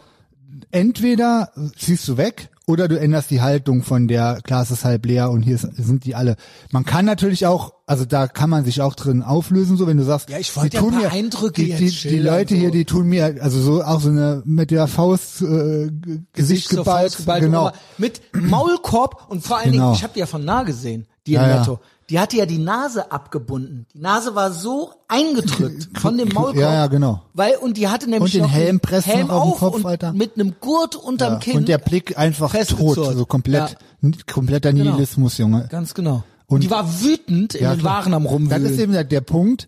entweder 0.72 1.52
ziehst 1.78 2.08
du 2.08 2.18
weg 2.18 2.50
oder 2.66 2.88
du 2.88 2.98
änderst 3.00 3.30
die 3.30 3.42
Haltung 3.42 3.84
von 3.84 4.08
der 4.08 4.40
Glas 4.44 4.72
ist 4.72 4.86
halb 4.86 5.06
leer 5.06 5.32
und 5.32 5.42
hier 5.44 5.58
sind 5.58 6.06
die 6.06 6.16
alle. 6.16 6.38
Man 6.72 6.86
kann 6.86 7.04
natürlich 7.06 7.46
auch, 7.46 7.74
also 7.86 8.06
da 8.06 8.28
kann 8.28 8.50
man 8.50 8.64
sich 8.64 8.82
auch 8.82 8.96
drin 8.96 9.22
auflösen, 9.22 9.76
so 9.76 9.86
wenn 9.86 9.98
du 9.98 10.04
sagst, 10.04 10.30
Ja, 10.30 10.38
ich 10.38 10.50
die 10.52 10.56
wollte 10.56 10.78
ja 10.78 10.82
ein 10.82 10.86
tun 10.90 10.94
paar 10.94 11.02
mir, 11.02 11.12
Eindrücke 11.12 11.62
die, 11.62 11.74
die, 11.76 11.90
die 11.92 12.20
Leute 12.20 12.54
so. 12.54 12.60
hier, 12.62 12.72
die 12.72 12.86
tun 12.86 13.08
mir, 13.08 13.36
also 13.42 13.60
so 13.62 13.84
auch 13.84 14.00
so 14.00 14.10
eine 14.10 14.42
mit 14.46 14.72
der 14.72 14.88
Faust 14.88 15.42
äh, 15.42 15.92
Gesicht 16.32 16.70
geballt, 16.70 17.12
Faust 17.12 17.18
geballt, 17.18 17.44
genau. 17.44 17.72
Mit 17.98 18.22
Maulkorb 18.34 19.26
und 19.30 19.44
vor 19.46 19.58
allen 19.58 19.72
Genau. 19.74 19.86
Dingen, 19.88 19.96
ich 19.96 20.04
habe 20.04 20.14
die 20.14 20.20
ja 20.22 20.26
von 20.26 20.46
nah 20.46 20.64
gesehen, 20.64 21.06
die 21.28 21.34
Ja, 21.34 21.44
im 21.44 21.50
ja. 21.50 21.80
Die 22.14 22.20
hatte 22.20 22.38
ja 22.38 22.46
die 22.46 22.60
Nase 22.60 23.12
abgebunden. 23.12 23.88
Die 23.96 23.98
Nase 24.00 24.36
war 24.36 24.52
so 24.52 24.92
eingedrückt 25.08 25.90
von 26.00 26.16
dem 26.16 26.30
Maulkorb. 26.30 26.58
Ja, 26.58 26.72
ja, 26.72 26.86
genau. 26.86 27.24
Weil, 27.34 27.56
und 27.56 27.76
die 27.76 27.88
hatte 27.88 28.08
nämlich 28.08 28.36
Und 28.36 28.44
den 28.44 28.48
Helm 28.48 28.80
presst 28.80 29.08
Helm 29.08 29.28
noch 29.30 29.34
auf 29.36 29.44
den 29.46 29.52
auf 29.54 29.60
Kopf, 29.60 29.76
und 29.78 29.86
Alter. 29.88 30.14
mit 30.14 30.36
einem 30.36 30.54
Gurt 30.60 30.96
unterm 30.96 31.34
Ja, 31.34 31.40
Kinn. 31.40 31.58
und 31.58 31.68
der 31.68 31.80
Blick 31.80 32.16
einfach 32.16 32.52
tot, 32.52 32.60
festgezurrt. 32.60 33.18
so 33.18 33.26
komplett, 33.26 33.78
Ja. 34.02 34.12
kompletter 34.32 34.72
Genau. 34.74 34.92
Nihilismus, 34.92 35.40
Junge. 35.40 35.68
Ganz 35.72 35.96
genau. 35.96 36.24
Und, 36.46 36.64
die 36.64 36.70
war 36.70 37.02
wütend 37.02 37.56
in 37.56 37.64
Ja, 37.64 37.74
den. 37.76 37.84
Waren 37.84 38.14
am 38.14 38.28
Rumwühlen. 38.28 38.62
Das 38.64 38.72
ist 38.74 38.80
eben 38.80 38.92
der, 38.94 39.06
der 39.06 39.22
Punkt. 39.22 39.68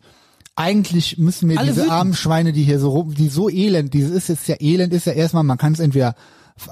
Eigentlich 0.56 1.18
müssen 1.18 1.50
wir 1.50 1.58
Alle 1.58 1.70
diese 1.70 1.82
wütend. 1.82 1.94
armen 1.94 2.14
Schweine, 2.14 2.54
die 2.54 2.62
hier 2.64 2.80
so 2.80 2.90
rum, 2.92 3.16
die 3.16 3.30
so 3.30 3.50
elend, 3.50 3.94
dieses 3.96 4.12
ist 4.12 4.30
jetzt 4.30 4.48
ja 4.48 4.56
elend, 4.60 4.94
ist 4.94 5.08
ja 5.08 5.14
erstmal, 5.14 5.44
man 5.44 5.58
kann 5.58 5.74
es 5.74 5.80
entweder 5.80 6.14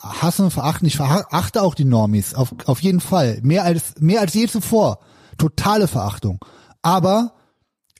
hassen, 0.01 0.51
verachten. 0.51 0.87
Ich 0.87 0.97
verachte 0.97 1.63
auch 1.63 1.73
die 1.73 1.83
Normis, 1.85 2.35
auf, 2.35 2.53
auf 2.65 2.79
jeden 2.83 2.99
Fall. 3.01 3.39
Mehr 3.41 3.63
als, 3.63 3.95
mehr 3.99 4.21
als 4.21 4.35
je 4.35 4.47
zuvor. 4.47 4.99
Totale 5.37 5.87
Verachtung. 5.87 6.43
Aber, 6.81 7.33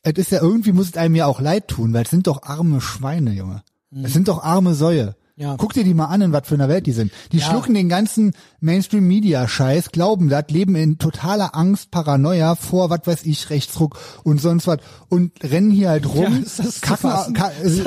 es 0.01 0.13
ist 0.13 0.31
ja 0.31 0.41
irgendwie, 0.41 0.71
muss 0.71 0.87
es 0.87 0.97
einem 0.97 1.15
ja 1.15 1.25
auch 1.25 1.39
leid 1.39 1.67
tun, 1.67 1.93
weil 1.93 2.03
es 2.03 2.09
sind 2.09 2.27
doch 2.27 2.43
arme 2.43 2.81
Schweine, 2.81 3.31
Junge. 3.31 3.63
Es 4.03 4.13
sind 4.13 4.27
doch 4.27 4.43
arme 4.43 4.73
Säue. 4.73 5.15
Ja. 5.35 5.55
Guck 5.57 5.73
dir 5.73 5.83
die 5.83 5.95
mal 5.95 6.05
an, 6.05 6.21
in 6.21 6.31
was 6.31 6.47
für 6.47 6.53
einer 6.53 6.69
Welt 6.69 6.85
die 6.85 6.91
sind. 6.91 7.11
Die 7.31 7.37
Ja. 7.39 7.45
schlucken 7.45 7.73
den 7.73 7.89
ganzen 7.89 8.33
Mainstream-Media-Scheiß, 8.59 9.91
glauben 9.91 10.29
das, 10.29 10.45
leben 10.49 10.75
in 10.75 10.99
totaler 10.99 11.55
Angst, 11.55 11.89
Paranoia 11.89 12.55
vor, 12.55 12.89
was 12.91 13.01
weiß 13.05 13.25
ich, 13.25 13.49
Rechtsruck 13.49 13.97
und 14.23 14.39
sonst 14.39 14.67
was 14.67 14.77
und 15.09 15.31
rennen 15.43 15.71
hier 15.71 15.89
halt 15.89 16.05
rum, 16.07 16.45
Ja, 16.57 16.65
kacken, 16.81 17.35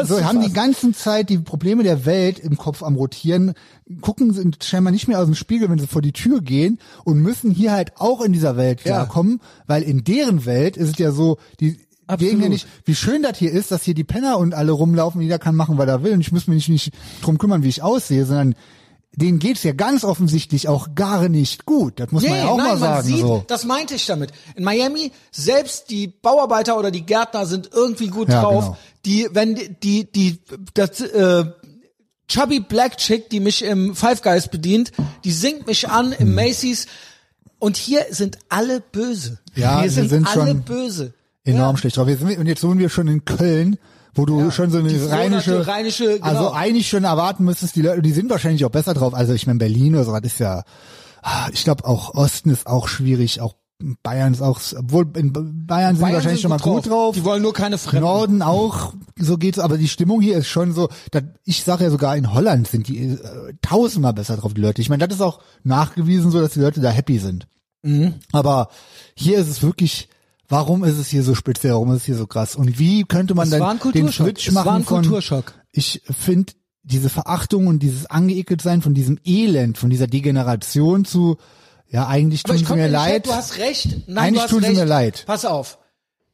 so, 0.05 0.25
haben 0.25 0.41
die 0.43 0.53
ganze 0.53 0.93
Zeit 0.93 1.31
die 1.31 1.39
Probleme 1.39 1.85
der 1.85 2.05
Welt 2.05 2.39
im 2.41 2.57
Kopf 2.57 2.83
am 2.83 2.97
rotieren, 2.97 3.55
gucken 4.01 4.33
sind 4.33 4.65
scheinbar 4.65 4.91
nicht 4.93 5.07
mehr 5.07 5.21
aus 5.21 5.27
dem 5.27 5.37
Spiegel, 5.37 5.71
wenn 5.71 5.79
sie 5.79 5.87
vor 5.87 6.03
die 6.03 6.13
Tür 6.13 6.41
gehen 6.43 6.79
und 7.05 7.21
müssen 7.21 7.53
hier 7.53 7.71
halt 7.73 7.93
auch 7.97 8.21
in 8.23 8.33
dieser 8.33 8.57
Welt 8.57 8.81
Ja. 8.85 8.93
klarkommen, 9.05 9.41
weil 9.69 9.85
in 9.85 10.03
deren 10.03 10.47
Welt 10.47 10.77
ist 10.77 10.91
es 10.91 10.99
ja 10.99 11.13
so, 11.13 11.39
die 11.61 11.79
Absolut. 12.07 12.43
ja 12.43 12.49
nicht, 12.49 12.67
wie 12.85 12.95
schön 12.95 13.23
das 13.23 13.37
hier 13.39 13.51
ist, 13.51 13.71
dass 13.73 13.83
hier 13.83 13.95
die 13.95 14.05
Penner 14.05 14.39
und 14.39 14.55
alle 14.55 14.73
rumlaufen, 14.73 15.21
jeder 15.21 15.39
kann 15.39 15.57
machen, 15.57 15.77
was 15.79 15.89
er 15.89 16.03
will 16.03 16.13
und 16.13 16.21
ich 16.21 16.33
muss 16.33 16.47
mich 16.47 16.69
nicht 16.69 16.93
drum 17.23 17.39
kümmern, 17.39 17.63
wie 17.63 17.69
ich 17.69 17.83
aussehe, 17.83 18.25
sondern 18.25 18.55
denen 19.19 19.39
geht's 19.39 19.63
ja 19.63 19.73
ganz 19.73 20.05
offensichtlich 20.05 20.69
auch 20.69 20.95
gar 20.95 21.29
nicht 21.31 21.65
gut. 21.65 21.99
Das 22.01 22.13
muss 22.13 22.23
man 22.23 22.35
ja 22.37 22.49
auch 22.49 22.59
nein, 22.59 22.67
mal 22.67 22.79
sagen. 22.79 22.95
Man 22.97 23.05
sieht, 23.05 23.21
so. 23.21 23.45
Das 23.49 23.65
meinte 23.65 23.95
ich 23.95 24.05
damit. 24.07 24.31
In 24.57 24.65
Miami, 24.65 25.11
selbst 25.33 25.89
die 25.91 26.07
Bauarbeiter 26.09 26.79
oder 26.79 26.91
die 26.91 27.07
Gärtner 27.07 27.47
sind 27.47 27.71
irgendwie 27.73 28.09
gut 28.09 28.29
Ja, 28.29 28.43
drauf. 28.43 28.65
genau. 28.65 28.77
Die, 29.07 29.29
wenn 29.33 29.55
die, 29.55 29.71
die, 29.81 30.13
die 30.13 30.39
das, 30.75 31.01
äh, 31.01 31.47
Chubby 32.29 32.61
Black 32.61 32.99
Chick, 32.99 33.31
die 33.31 33.41
mich 33.41 33.63
im 33.65 33.95
Five 33.95 34.21
Guys 34.21 34.49
bedient, 34.49 34.93
die 35.25 35.33
singt 35.33 35.67
mich 35.67 35.89
an 35.89 36.13
im 36.13 36.29
Hm. 36.29 36.35
Macy's. 36.35 36.87
Und 37.59 37.79
hier 37.79 38.05
sind 38.11 38.37
alle 38.51 38.81
böse. 38.81 39.39
Ja, 39.55 39.81
hier 39.81 39.91
sind, 39.91 40.11
sind 40.11 40.27
alle 40.27 40.51
schon 40.51 40.63
böse. 40.63 41.15
Enorm 41.47 41.77
schlecht 41.77 41.97
drauf. 41.97 42.09
Jetzt 42.09 42.23
und 42.23 42.47
jetzt 42.47 42.63
wohnen 42.63 42.79
wir 42.79 42.89
schon 42.89 43.09
in 43.09 43.25
Köln, 43.25 43.79
wo 44.15 44.27
du 44.27 44.51
schon 44.51 44.71
so 44.71 44.79
eine 44.79 45.11
rheinische, 45.11 45.67
rheinische, 45.67 46.15
genau. 46.15 46.27
also 46.27 46.53
eigentlich 46.53 46.89
schon 46.89 47.05
erwarten 47.05 47.45
müsstest, 47.45 47.77
die 47.77 47.83
Leute, 47.83 48.03
die 48.03 48.13
sind 48.13 48.31
wahrscheinlich 48.31 48.65
auch 48.65 48.71
besser 48.71 48.95
drauf. 48.95 49.15
Also 49.15 49.33
ich 49.33 49.47
meine 49.47 49.59
Berlin 49.59 49.95
oder 49.95 50.05
so, 50.05 50.13
das 50.13 50.33
ist 50.33 50.41
ja, 50.41 50.65
ah, 51.23 51.49
ich 51.53 51.65
glaube 51.65 51.85
auch 51.85 52.15
Osten 52.15 52.51
ist 52.51 52.67
auch 52.67 52.89
schwierig, 52.89 53.41
auch 53.41 53.55
Bayern 54.03 54.33
ist 54.33 54.41
auch, 54.41 54.59
obwohl 54.79 55.07
in 55.17 55.33
Bayern 55.35 55.57
sind 55.57 55.67
Bayern 55.67 55.97
wahrscheinlich 56.01 56.41
sind 56.41 56.41
schon 56.41 56.51
mal 56.51 56.59
gut 56.59 56.89
drauf. 56.89 57.15
Die 57.15 57.25
wollen 57.25 57.43
nur 57.43 57.53
keine 57.53 57.77
Fremden. 57.77 58.07
Norden 58.07 58.43
auch, 58.43 58.95
so 59.19 59.37
geht's, 59.37 59.59
aber 59.59 59.77
die 59.77 59.89
Stimmung 59.89 60.23
hier 60.23 60.39
ist 60.39 60.49
schon 60.49 60.73
so, 60.73 60.89
dass, 61.11 61.25
ich 61.45 61.63
sage 61.63 61.85
ja 61.85 61.91
sogar 61.91 62.17
in 62.17 62.33
Holland 62.33 62.69
sind 62.69 62.89
die 62.89 63.11
äh, 63.11 63.19
tausendmal 63.61 64.15
besser 64.15 64.39
drauf, 64.39 64.55
die 64.55 64.63
Leute. 64.63 64.81
Ich 64.81 64.89
meine, 64.89 65.07
das 65.07 65.19
ist 65.19 65.23
auch 65.23 65.41
nachgewiesen 65.63 66.31
so, 66.31 66.41
dass 66.41 66.53
die 66.53 66.61
Leute 66.61 66.81
da 66.81 66.89
happy 66.89 67.19
sind. 67.19 67.49
Mhm. 67.83 68.15
Aber 68.33 68.69
hier 69.15 69.39
ist 69.39 69.49
es 69.49 69.63
wirklich, 69.63 70.09
warum 70.49 70.85
ist 70.85 70.99
es 70.99 71.09
hier 71.09 71.23
so 71.23 71.35
speziell, 71.35 71.73
warum 71.73 71.91
ist 71.93 71.99
es 71.99 72.05
hier 72.05 72.17
so 72.17 72.27
krass? 72.27 72.57
Und 72.57 72.79
wie 72.79 73.05
könnte 73.05 73.35
man 73.35 73.45
Es 73.45 73.59
dann 73.59 73.79
den. 73.93 74.11
Switch 74.11 74.49
Es 74.49 74.55
machen 74.55 74.67
war 74.67 74.75
ein 74.77 74.85
von, 74.85 75.03
Kulturschock. 75.03 75.55
ich 75.73 76.03
finde 76.11 76.53
diese 76.83 77.11
Verachtung 77.11 77.67
und 77.67 77.81
dieses 77.81 78.07
angeekelt 78.07 78.63
sein 78.63 78.81
von 78.81 78.95
diesem 78.95 79.19
Elend, 79.25 79.77
von 79.77 79.91
dieser 79.91 80.07
Degeneration 80.07 81.05
zu, 81.05 81.37
ja, 81.89 82.07
eigentlich 82.07 82.43
tun 82.45 82.57
ich 82.57 82.67
sie 82.67 82.75
mir 82.75 82.89
leid. 82.89 83.27
Du 83.27 83.33
hast 83.33 83.59
recht. 83.59 84.09
Nein, 84.09 84.19
Eigentlich 84.19 84.35
du 84.35 84.41
hast 84.43 84.51
tun 84.51 84.63
sie 84.63 84.73
mir 84.75 84.85
leid. 84.85 85.25
Pass 85.27 85.45
auf. 85.45 85.79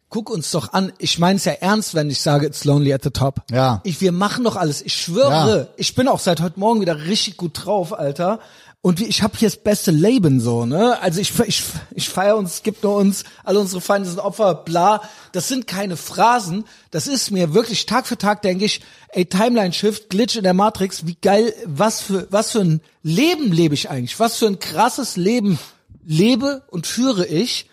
Guck 0.09 0.29
uns 0.29 0.51
doch 0.51 0.75
an. 0.75 0.93
Ich 0.99 1.19
meine 1.19 1.37
es 1.37 1.47
ja 1.47 1.53
ernst, 1.53 1.95
wenn 1.95 2.11
ich 2.11 2.21
sage, 2.21 2.47
it's 2.47 2.65
lonely 2.65 2.93
at 2.93 3.03
the 3.03 3.11
top. 3.11 3.41
Ja. 3.51 3.81
Ich, 3.83 4.03
wir 4.03 4.13
machen 4.13 4.45
doch 4.45 4.57
alles. 4.57 4.83
Ich 4.83 4.95
schwöre. 4.95 5.59
Ja. 5.59 5.67
Ich 5.79 5.95
bin 5.95 6.07
auch 6.07 6.19
seit 6.19 6.43
heute 6.43 6.61
Morgen 6.61 6.83
wieder 6.83 7.07
richtig 7.07 7.39
gut 7.39 7.65
drauf, 7.65 7.99
Alter. 7.99 8.39
Und 8.85 8.99
wie, 8.99 9.05
ich 9.05 9.23
habe 9.23 9.39
hier 9.39 9.49
das 9.49 9.57
beste 9.59 9.93
Leben 9.93 10.41
so, 10.41 10.67
ne? 10.67 11.01
Also 11.01 11.21
ich, 11.21 11.39
ich, 11.47 11.63
ich 11.93 12.09
feier 12.09 12.37
uns, 12.37 12.55
es 12.55 12.63
gibt 12.65 12.83
nur 12.83 12.97
uns, 12.97 13.23
alle 13.45 13.61
unsere 13.61 13.81
Feinde 13.81 14.09
sind 14.09 14.19
Opfer, 14.19 14.57
bla. 14.57 15.03
Das 15.31 15.47
sind 15.47 15.69
keine 15.69 15.97
Phrasen. 15.97 16.65
Das 16.91 17.07
ist 17.07 17.31
mir 17.31 17.55
wirklich 17.55 17.87
Tag 17.87 18.09
für 18.09 18.19
Tag 18.19 18.43
denke 18.43 18.65
ich, 18.65 18.81
ey, 19.11 19.25
Timeline 19.25 19.73
Shift, 19.73 20.11
Glitch 20.11 20.35
in 20.35 20.43
der 20.43 20.53
Matrix, 20.53 21.07
wie 21.07 21.15
geil, 21.15 21.55
was 21.65 22.01
für, 22.01 22.27
was 22.31 22.51
für 22.51 22.59
ein 22.61 22.81
Leben 23.05 23.53
lebe 23.53 23.75
ich 23.75 23.89
eigentlich? 23.89 24.19
Was 24.19 24.37
für 24.39 24.47
ein 24.49 24.59
krasses 24.59 25.17
Leben 25.17 25.61
lebe 26.05 26.65
und 26.69 26.89
führe 26.89 27.25
ich? 27.25 27.71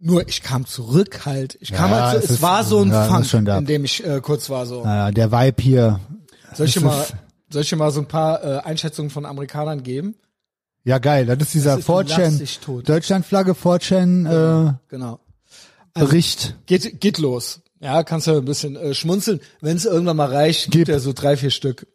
Nur 0.00 0.28
ich 0.28 0.42
kam 0.42 0.66
zurück 0.66 1.24
halt. 1.24 1.56
Ich 1.62 1.72
kam 1.72 1.90
Ja, 1.90 2.02
halt 2.08 2.12
so, 2.12 2.18
es 2.18 2.24
es, 2.24 2.30
ist- 2.32 2.42
war 2.42 2.62
so 2.62 2.80
ein 2.82 2.90
ja, 2.90 3.04
Funk, 3.06 3.32
in 3.32 3.64
dem 3.64 3.86
ich 3.86 4.04
äh, 4.04 4.20
kurz 4.20 4.50
war 4.50 4.66
so. 4.66 4.84
Naja, 4.84 5.10
der 5.12 5.32
Vibe 5.32 5.62
hier. 5.62 6.00
Soll 6.52 6.66
ich 6.66 6.78
mal, 6.78 7.06
soll 7.50 7.62
ich 7.62 7.68
dir 7.68 7.76
mal 7.76 7.90
so 7.90 8.00
ein 8.00 8.08
paar 8.08 8.42
äh, 8.44 8.58
Einschätzungen 8.60 9.10
von 9.10 9.26
Amerikanern 9.26 9.82
geben? 9.82 10.14
Ja, 10.84 10.98
geil. 10.98 11.24
Das 11.26 11.38
ist 11.40 11.54
dieser 11.54 11.76
Das 11.76 11.80
ist 11.80 11.90
ein 11.90 12.06
Lass 12.06 12.18
4chan, 12.18 12.38
dich 12.38 12.58
tot. 12.60 12.88
Deutschlandflagge 12.88 13.52
4chan, 13.52 14.68
äh, 14.70 14.72
Genau. 14.88 15.20
Bericht. 15.94 16.56
Geht, 16.66 17.00
geht 17.00 17.18
los. 17.18 17.60
Ja, 17.80 18.02
kannst 18.02 18.26
du 18.26 18.32
ein 18.32 18.44
bisschen 18.44 18.76
äh, 18.76 18.94
schmunzeln. 18.94 19.40
Wenn 19.60 19.76
es 19.76 19.84
irgendwann 19.84 20.16
mal 20.16 20.30
reicht, 20.32 20.64
gibt 20.70 20.86
Gib. 20.86 20.88
er 20.88 21.00
so 21.00 21.12
drei, 21.12 21.36
vier 21.36 21.50
Stück. 21.50 21.86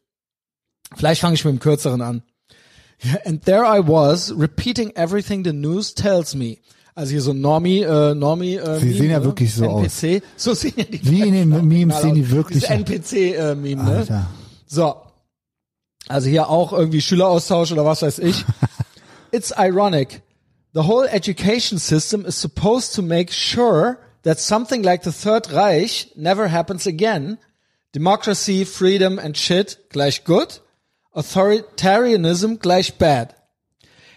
Vielleicht 0.96 1.22
fange 1.22 1.36
ich 1.36 1.44
mit 1.46 1.54
dem 1.54 1.60
kürzeren 1.60 2.02
an. 2.02 2.24
And 3.26 3.44
there 3.46 3.64
I 3.64 3.80
was, 3.88 4.34
repeating 4.38 4.92
everything 4.96 5.44
the 5.44 5.54
news 5.54 5.94
tells 5.94 6.34
me. 6.36 6.58
Also 6.96 7.12
hier 7.12 7.22
so 7.22 7.34
Normie, 7.34 7.82
äh, 7.82 8.14
Normie, 8.14 8.56
äh, 8.56 8.80
Sie 8.80 8.86
Meme, 8.88 8.98
sehen 8.98 9.12
ja 9.12 9.20
ne? 9.20 9.26
wirklich 9.26 9.54
so 9.54 9.64
NPC. 9.80 10.24
So 10.36 10.54
sehen 10.54 10.74
ja 10.76 10.84
die 10.84 11.10
Wie 11.10 11.22
in 11.22 11.34
den 11.34 11.68
Memes 11.68 12.02
sehen 12.02 12.16
die 12.16 12.24
aus. 12.24 12.32
wirklich 12.32 12.64
Dieses 12.66 12.70
NPC-Meme, 12.70 13.84
ne? 13.84 13.92
Alter. 14.00 14.28
So. 14.68 14.96
Also 16.10 16.28
hier 16.28 16.50
auch 16.50 16.74
irgendwie 16.74 17.02
Schüleraustausch 17.02 17.72
oder 17.72 17.86
was 17.86 18.02
weiß 18.02 18.20
ich. 18.20 18.44
It's 19.32 19.54
ironic. 19.58 20.22
The 20.74 20.82
whole 20.88 21.08
education 21.08 21.78
system 21.80 22.26
is 22.26 22.36
supposed 22.40 22.94
to 22.96 23.02
make 23.02 23.32
sure 23.32 23.98
that 24.24 24.40
something 24.40 24.84
like 24.84 25.04
the 25.04 25.12
Third 25.12 25.54
Reich 25.54 26.12
never 26.16 26.52
happens 26.52 26.86
again. 26.88 27.38
Democracy, 27.94 28.66
freedom 28.66 29.18
and 29.20 29.38
shit 29.38 29.78
gleich 29.92 30.24
good. 30.26 30.60
Authoritarianism 31.14 32.60
gleich 32.60 32.98
bad. 32.98 33.36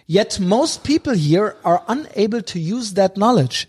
Yet 0.06 0.40
most 0.40 0.82
people 0.82 1.14
here 1.14 1.56
are 1.64 1.82
unable 1.88 2.42
to 2.42 2.58
use 2.58 2.94
that 2.94 3.14
knowledge. 3.16 3.68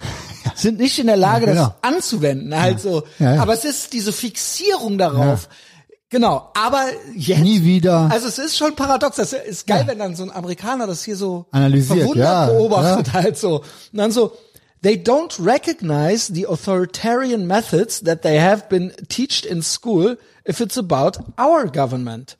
Sind 0.54 0.78
nicht 0.78 0.98
in 0.98 1.06
der 1.06 1.16
Lage, 1.16 1.46
Ja, 1.46 1.54
das 1.54 1.64
genau. 1.66 1.76
anzuwenden. 1.82 2.58
Halt 2.60 2.80
so. 2.80 3.04
Ja, 3.18 3.34
ja. 3.36 3.42
Aber 3.42 3.52
es 3.54 3.64
ist 3.64 3.92
diese 3.92 4.12
Fixierung 4.12 4.98
darauf. 4.98 5.48
Genau. 6.10 6.50
Aber 6.54 6.86
jetzt. 7.14 7.42
Nie 7.42 7.64
wieder. 7.64 8.08
Also 8.10 8.28
es 8.28 8.38
ist 8.38 8.56
schon 8.56 8.74
paradox. 8.74 9.16
Das 9.16 9.32
ist 9.32 9.66
geil, 9.66 9.84
wenn 9.86 9.98
dann 9.98 10.16
so 10.16 10.22
ein 10.22 10.30
Amerikaner 10.30 10.86
das 10.86 11.04
hier 11.04 11.16
so 11.16 11.46
Analysiert, 11.50 11.98
verwundert 11.98 12.24
ja, 12.24 12.46
beobachtet 12.46 13.12
halt 13.12 13.36
so. 13.36 13.58
Und 13.58 13.98
dann 13.98 14.10
so, 14.10 14.32
they 14.82 14.94
don't 14.94 15.38
recognize 15.44 16.32
the 16.32 16.46
authoritarian 16.46 17.46
methods 17.46 18.00
that 18.04 18.22
they 18.22 18.40
have 18.40 18.68
been 18.70 18.92
taught 19.08 19.44
in 19.44 19.62
school 19.62 20.16
if 20.48 20.60
it's 20.60 20.78
about 20.78 21.18
our 21.38 21.66
government. 21.66 22.38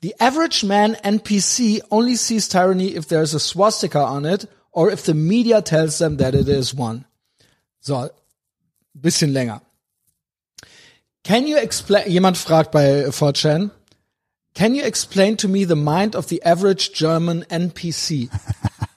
The 0.00 0.14
average 0.20 0.64
man 0.64 0.94
NPC 1.02 1.80
only 1.90 2.16
sees 2.16 2.48
tyranny 2.48 2.94
if 2.94 3.08
there's 3.08 3.34
a 3.34 3.40
swastika 3.40 4.00
on 4.00 4.24
it 4.24 4.48
or 4.70 4.90
if 4.90 5.04
the 5.04 5.14
media 5.14 5.60
tells 5.60 5.98
them 5.98 6.18
that 6.18 6.34
it 6.34 6.48
is 6.48 6.72
one. 6.74 7.04
So, 7.80 8.10
bisschen 8.94 9.32
länger. 9.32 9.60
Can 11.24 11.46
you 11.46 11.56
explain, 11.56 12.10
jemand 12.10 12.36
fragt 12.36 12.72
bei 12.72 13.06
4chan, 13.08 13.70
can 14.54 14.74
you 14.74 14.82
explain 14.82 15.36
to 15.36 15.48
me 15.48 15.64
the 15.66 15.76
mind 15.76 16.16
of 16.16 16.26
the 16.28 16.44
average 16.44 16.92
German 16.94 17.44
NPC? 17.48 18.28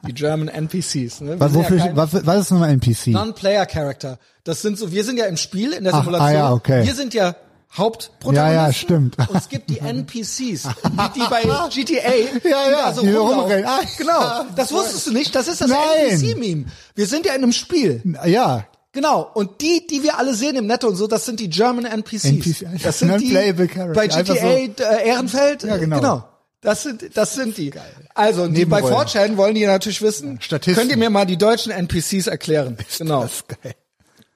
Die 0.07 0.13
German 0.13 0.47
NPCs, 0.49 1.21
ne? 1.21 1.39
Was, 1.39 1.51
ja 1.53 1.59
wofür, 1.59 1.77
kein- 1.77 1.95
was, 1.95 2.13
was 2.25 2.39
ist 2.41 2.51
nochmal 2.51 2.69
NPC? 2.71 3.07
Non-Player 3.07 3.65
Character. 3.65 4.19
Das 4.43 4.61
sind 4.61 4.77
so, 4.77 4.91
wir 4.91 5.03
sind 5.03 5.17
ja 5.17 5.25
im 5.25 5.37
Spiel, 5.37 5.71
in 5.73 5.83
der 5.83 5.93
Ach, 5.93 5.99
Simulation. 6.03 6.29
ah 6.29 6.33
ja, 6.33 6.51
okay. 6.53 6.85
Wir 6.85 6.93
sind 6.95 7.13
ja 7.13 7.35
Hauptprotagonisten. 7.73 8.35
Ja, 8.55 8.67
ja, 8.67 8.73
stimmt. 8.73 9.17
Und 9.17 9.35
es 9.35 9.49
gibt 9.49 9.69
die 9.69 9.79
NPCs, 9.79 10.37
die, 10.39 11.19
die 11.19 11.23
bei 11.29 11.41
GTA 11.73 12.47
Ja, 12.47 12.69
ja, 12.71 12.93
so 12.93 13.01
die 13.01 13.11
rumrennen. 13.13 13.65
Ah, 13.65 13.79
Genau, 13.97 14.45
das 14.55 14.71
wusstest 14.71 15.07
du 15.07 15.11
nicht, 15.13 15.33
das 15.35 15.47
ist 15.47 15.61
das. 15.61 15.71
NPC-Meme. 15.71 16.65
Wir 16.95 17.07
sind 17.07 17.25
ja 17.25 17.33
in 17.33 17.43
einem 17.43 17.51
Spiel. 17.51 18.01
Ja, 18.25 18.65
Genau, 18.95 19.29
und 19.33 19.59
die, 19.59 19.85
die 19.87 20.03
wir 20.03 20.17
alle 20.17 20.33
sehen 20.33 20.55
im 20.55 20.67
Netto 20.67 20.87
und 20.87 20.95
so, 20.95 21.05
das 21.05 21.25
sind 21.25 21.41
die 21.41 21.49
German 21.49 21.83
NPCs. 21.83 22.23
NPC, 22.23 22.81
das 22.81 22.99
sind 22.99 23.19
die 23.19 23.33
bei 23.33 24.07
GTA 24.07 24.33
äh, 24.33 25.07
Ehrenfeld. 25.09 25.63
Ja, 25.63 25.75
genau. 25.75 25.97
genau. 25.97 26.29
Das 26.61 26.83
sind, 26.83 27.15
das 27.15 27.35
sind 27.35 27.57
die. 27.57 27.73
Also, 28.13 28.47
die, 28.47 28.63
bei 28.63 28.79
Nebenrollen. 28.79 29.07
4chan 29.09 29.35
wollen 29.35 29.53
die 29.53 29.65
natürlich 29.65 30.01
wissen, 30.01 30.39
Statisten. 30.39 30.75
könnt 30.75 30.91
ihr 30.91 30.97
mir 30.97 31.09
mal 31.09 31.25
die 31.25 31.35
deutschen 31.35 31.73
NPCs 31.73 32.27
erklären? 32.27 32.77
genau. 32.97 33.23
das 33.23 33.33
ist 33.33 33.49
geil. 33.49 33.75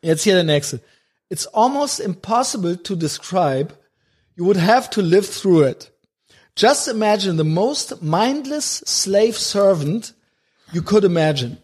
Jetzt 0.02 0.24
hier 0.24 0.36
der 0.36 0.44
nächste. 0.44 0.82
It's 1.30 1.48
almost 1.48 2.02
impossible 2.02 2.76
to 2.84 2.98
describe. 2.98 3.70
You 4.36 4.46
would 4.46 4.62
have 4.62 4.90
to 4.90 5.00
live 5.00 5.26
through 5.26 5.66
it. 5.66 5.94
Just 6.58 6.90
imagine 6.90 7.38
the 7.38 7.46
most 7.46 8.02
mindless 8.02 8.84
slave 8.86 9.38
servant 9.38 10.16
you 10.74 10.82
could 10.82 11.06
imagine. 11.06 11.60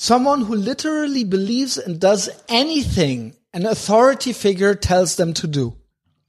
Someone 0.00 0.42
who 0.42 0.54
literally 0.54 1.24
believes 1.24 1.76
and 1.76 1.98
does 1.98 2.30
anything 2.48 3.34
an 3.52 3.66
authority 3.66 4.32
figure 4.32 4.76
tells 4.76 5.16
them 5.16 5.34
to 5.34 5.48
do. 5.48 5.74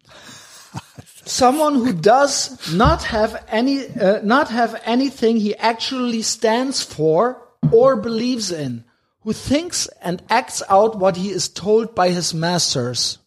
Someone 1.26 1.76
who 1.76 1.94
does 1.94 2.74
not 2.74 3.04
have 3.04 3.46
any, 3.48 3.88
uh, 3.88 4.22
not 4.24 4.50
have 4.50 4.82
anything 4.86 5.38
he 5.38 5.56
actually 5.58 6.24
stands 6.24 6.82
for 6.82 7.48
or 7.72 7.96
believes 7.96 8.52
in, 8.52 8.86
who 9.22 9.34
thinks 9.34 9.86
and 10.02 10.24
acts 10.32 10.64
out 10.68 10.98
what 10.98 11.18
he 11.18 11.30
is 11.30 11.48
told 11.48 11.94
by 11.94 12.10
his 12.10 12.34
masters. 12.34 13.20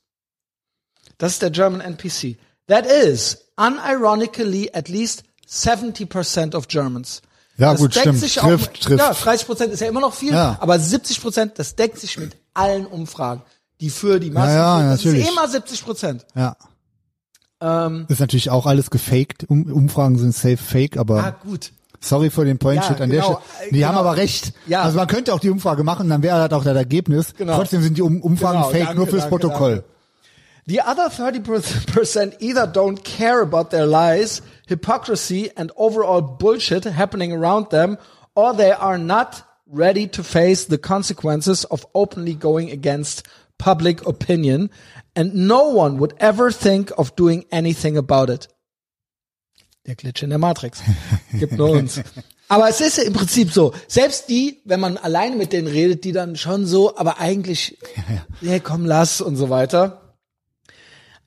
Das 1.18 1.34
ist 1.34 1.42
der 1.42 1.50
German 1.50 1.80
NPC. 1.80 2.36
That 2.66 2.84
is, 2.84 3.40
unironically, 3.56 4.70
at 4.74 4.88
least 4.88 5.22
70% 5.46 6.54
of 6.54 6.66
Germans. 6.66 7.22
Ja, 7.58 7.72
das 7.72 7.80
gut, 7.80 7.94
deckt 7.94 8.02
stimmt. 8.02 8.18
Sich 8.20 8.34
Trifft, 8.36 8.70
auch, 8.70 8.80
trifft. 8.80 8.98
Ja, 9.00 9.10
30% 9.12 9.64
ist 9.66 9.80
ja 9.80 9.88
immer 9.88 10.00
noch 10.00 10.14
viel, 10.14 10.32
Ja. 10.32 10.56
aber 10.60 10.76
70%, 10.78 11.52
das 11.56 11.74
deckt 11.76 11.98
sich 11.98 12.18
mit 12.18 12.36
allen 12.54 12.86
Umfragen, 12.86 13.42
die 13.80 13.90
für 13.90 14.18
die 14.20 14.30
Massen 14.30 14.54
Ja, 14.54 14.56
ja, 14.56 14.78
sind. 14.78 14.90
Das 14.90 15.04
natürlich. 15.04 15.26
ist 15.26 15.32
immer 15.32 15.48
70%. 15.48 16.20
Ja. 16.34 16.56
Ähm, 17.60 18.06
Ist 18.08 18.20
natürlich 18.20 18.50
auch 18.50 18.66
alles 18.66 18.90
gefaked. 18.90 19.44
Um, 19.48 19.70
Umfragen 19.72 20.18
sind 20.18 20.34
safe 20.34 20.56
fake, 20.56 20.96
aber 20.96 21.22
ah, 21.22 21.30
gut. 21.44 21.70
sorry 22.00 22.28
für 22.30 22.44
den 22.44 22.58
Point 22.58 22.82
Ja, 22.82 22.88
an 22.88 22.96
genau, 22.96 23.12
der 23.12 23.22
Stelle. 23.22 23.38
äh, 23.38 23.70
Die 23.70 23.76
genau. 23.76 23.88
haben 23.88 23.96
aber 23.98 24.16
recht. 24.16 24.52
Ja. 24.66 24.82
Also 24.82 24.96
man 24.96 25.06
könnte 25.06 25.32
auch 25.32 25.38
die 25.40 25.50
Umfrage 25.50 25.84
machen, 25.84 26.08
dann 26.08 26.22
wäre 26.24 26.48
das 26.48 26.58
auch 26.58 26.64
das 26.64 26.74
Ergebnis. 26.76 27.34
Genau. 27.38 27.54
Trotzdem 27.56 27.82
sind 27.82 27.96
die 27.96 28.02
um 28.02 28.20
Umfragen 28.20 28.58
Genau, 28.58 28.70
fake 28.70 28.80
danke, 28.84 28.96
nur 28.96 29.06
fürs 29.06 29.22
danke, 29.22 29.38
Protokoll. 29.38 29.70
danke. 29.76 29.84
The 30.66 30.80
other 30.80 31.08
30% 31.08 32.36
either 32.38 32.66
don't 32.68 33.02
care 33.02 33.40
about 33.40 33.70
their 33.70 33.86
lies, 33.86 34.42
hypocrisy, 34.68 35.50
and 35.56 35.72
overall 35.76 36.20
bullshit 36.20 36.84
happening 36.84 37.32
around 37.32 37.70
them, 37.70 37.98
or 38.36 38.54
they 38.54 38.70
are 38.70 38.98
not 38.98 39.42
ready 39.66 40.06
to 40.06 40.22
face 40.22 40.66
the 40.66 40.78
consequences 40.78 41.64
of 41.64 41.84
openly 41.94 42.34
going 42.34 42.70
against 42.70 43.26
public 43.58 44.06
opinion, 44.06 44.70
and 45.16 45.34
no 45.34 45.68
one 45.68 45.98
would 45.98 46.14
ever 46.18 46.52
think 46.52 46.92
of 46.96 47.16
doing 47.16 47.44
anything 47.50 47.96
about 47.96 48.30
it. 48.30 48.48
Der 49.84 49.96
Glitch 49.96 50.22
in 50.22 50.30
der 50.30 50.38
Matrix. 50.38 50.80
Gibt 51.38 51.54
nur 51.54 51.70
uns. 51.70 52.00
Aber 52.48 52.68
es 52.68 52.80
ist 52.80 52.98
im 52.98 53.14
Prinzip 53.14 53.52
so, 53.52 53.72
selbst 53.88 54.28
die, 54.28 54.60
wenn 54.64 54.78
man 54.78 54.96
alleine 54.96 55.34
mit 55.34 55.52
denen 55.52 55.66
redet, 55.66 56.04
die 56.04 56.12
dann 56.12 56.36
schon 56.36 56.66
so, 56.66 56.96
aber 56.96 57.18
eigentlich, 57.18 57.78
ja, 58.40 58.58
komm, 58.60 58.86
lass 58.86 59.20
und 59.20 59.36
so 59.36 59.50
weiter. 59.50 60.01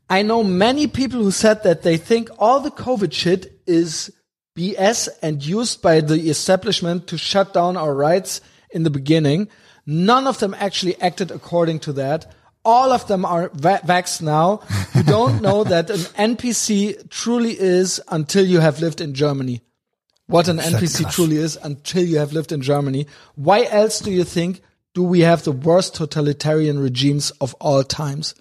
I 0.10 0.22
know 0.22 0.44
many 0.44 0.88
people 0.88 1.22
who 1.22 1.32
said 1.32 1.64
that 1.64 1.82
they 1.82 1.98
think 1.98 2.30
all 2.38 2.60
the 2.60 2.72
COVID 2.72 3.12
shit 3.12 3.60
is 3.66 4.12
BS 4.56 5.10
and 5.22 5.44
used 5.44 5.82
by 5.82 6.00
the 6.02 6.30
establishment 6.30 7.08
to 7.08 7.18
shut 7.18 7.54
down 7.54 7.76
our 7.76 7.94
rights 7.94 8.42
in 8.70 8.84
the 8.84 8.90
beginning. 8.90 9.50
None 9.86 10.28
of 10.28 10.40
them 10.40 10.56
actually 10.58 11.00
acted 11.02 11.32
according 11.32 11.80
to 11.82 11.94
that. 11.94 12.34
All 12.64 12.92
of 12.92 13.08
them 13.08 13.26
are 13.26 13.50
va- 13.54 13.82
vaxxed 13.84 14.22
now. 14.22 14.62
You 14.96 15.04
don't 15.16 15.42
know 15.42 15.64
that 15.64 15.90
an 15.90 16.36
NPC 16.36 17.10
truly 17.10 17.60
is 17.60 18.02
until 18.10 18.46
you 18.46 18.60
have 18.60 18.82
lived 18.82 19.02
in 19.02 19.14
Germany. 19.14 19.62
What 20.28 20.48
an 20.48 20.58
NPC 20.58 21.12
truly 21.14 21.38
is 21.38 21.58
until 21.62 22.04
you 22.04 22.18
have 22.18 22.34
lived 22.34 22.52
in 22.52 22.62
Germany. 22.62 23.06
Why 23.36 23.66
else 23.66 24.00
do 24.00 24.12
you 24.12 24.24
think 24.24 24.62
do 24.96 25.04
we 25.04 25.20
have 25.20 25.44
the 25.44 25.52
worst 25.52 25.94
totalitarian 25.94 26.80
regimes 26.80 27.30
of 27.42 27.54
all 27.56 27.84
times? 27.84 28.34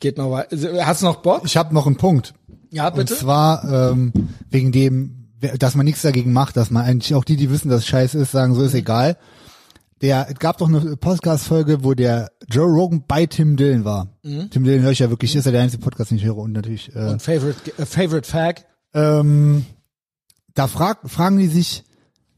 Geht 0.00 0.18
noch 0.18 0.30
weiter. 0.30 0.56
Hast 0.86 1.02
du 1.02 1.06
noch 1.06 1.16
Bock? 1.16 1.42
Ich 1.44 1.56
habe 1.56 1.72
noch 1.74 1.86
einen 1.86 1.96
Punkt. 1.96 2.34
Ja, 2.70 2.88
Und 2.88 2.96
bitte. 2.96 3.14
zwar 3.14 3.90
ähm, 3.92 4.12
wegen 4.48 4.72
dem, 4.72 5.28
dass 5.58 5.74
man 5.74 5.84
nichts 5.86 6.02
dagegen 6.02 6.32
macht, 6.32 6.56
dass 6.56 6.70
man 6.70 6.84
eigentlich 6.84 7.14
auch 7.14 7.24
die, 7.24 7.36
die 7.36 7.50
wissen, 7.50 7.68
dass 7.68 7.80
es 7.80 7.86
scheiße 7.86 8.18
ist, 8.18 8.32
sagen, 8.32 8.54
so 8.54 8.62
ist 8.62 8.74
egal. 8.74 9.16
Der, 10.02 10.28
es 10.30 10.38
gab 10.38 10.56
doch 10.58 10.68
eine 10.68 10.96
Podcast-Folge, 10.96 11.84
wo 11.84 11.92
der 11.92 12.30
Joe 12.48 12.64
Rogan 12.66 13.04
bei 13.06 13.26
Tim 13.26 13.56
Dillon 13.56 13.84
war. 13.84 14.08
Tim 14.22 14.64
Dillon 14.64 14.80
höre 14.82 14.92
ich 14.92 15.00
ja 15.00 15.10
wirklich, 15.10 15.36
ist 15.36 15.44
ja 15.44 15.52
der 15.52 15.60
einzige 15.62 15.82
Podcast, 15.82 16.10
den 16.10 16.16
ich 16.18 16.24
höre 16.24 16.38
und 16.38 16.52
natürlich 16.52 16.94
äh, 16.96 17.10
Und 17.10 17.20
favorite, 17.20 17.72
äh, 17.76 17.84
favorite 17.84 18.26
Fag? 18.28 18.64
ähm, 18.94 19.66
da 20.54 20.66
frag, 20.68 20.98
fragen 21.10 21.36
die 21.38 21.48
sich, 21.48 21.84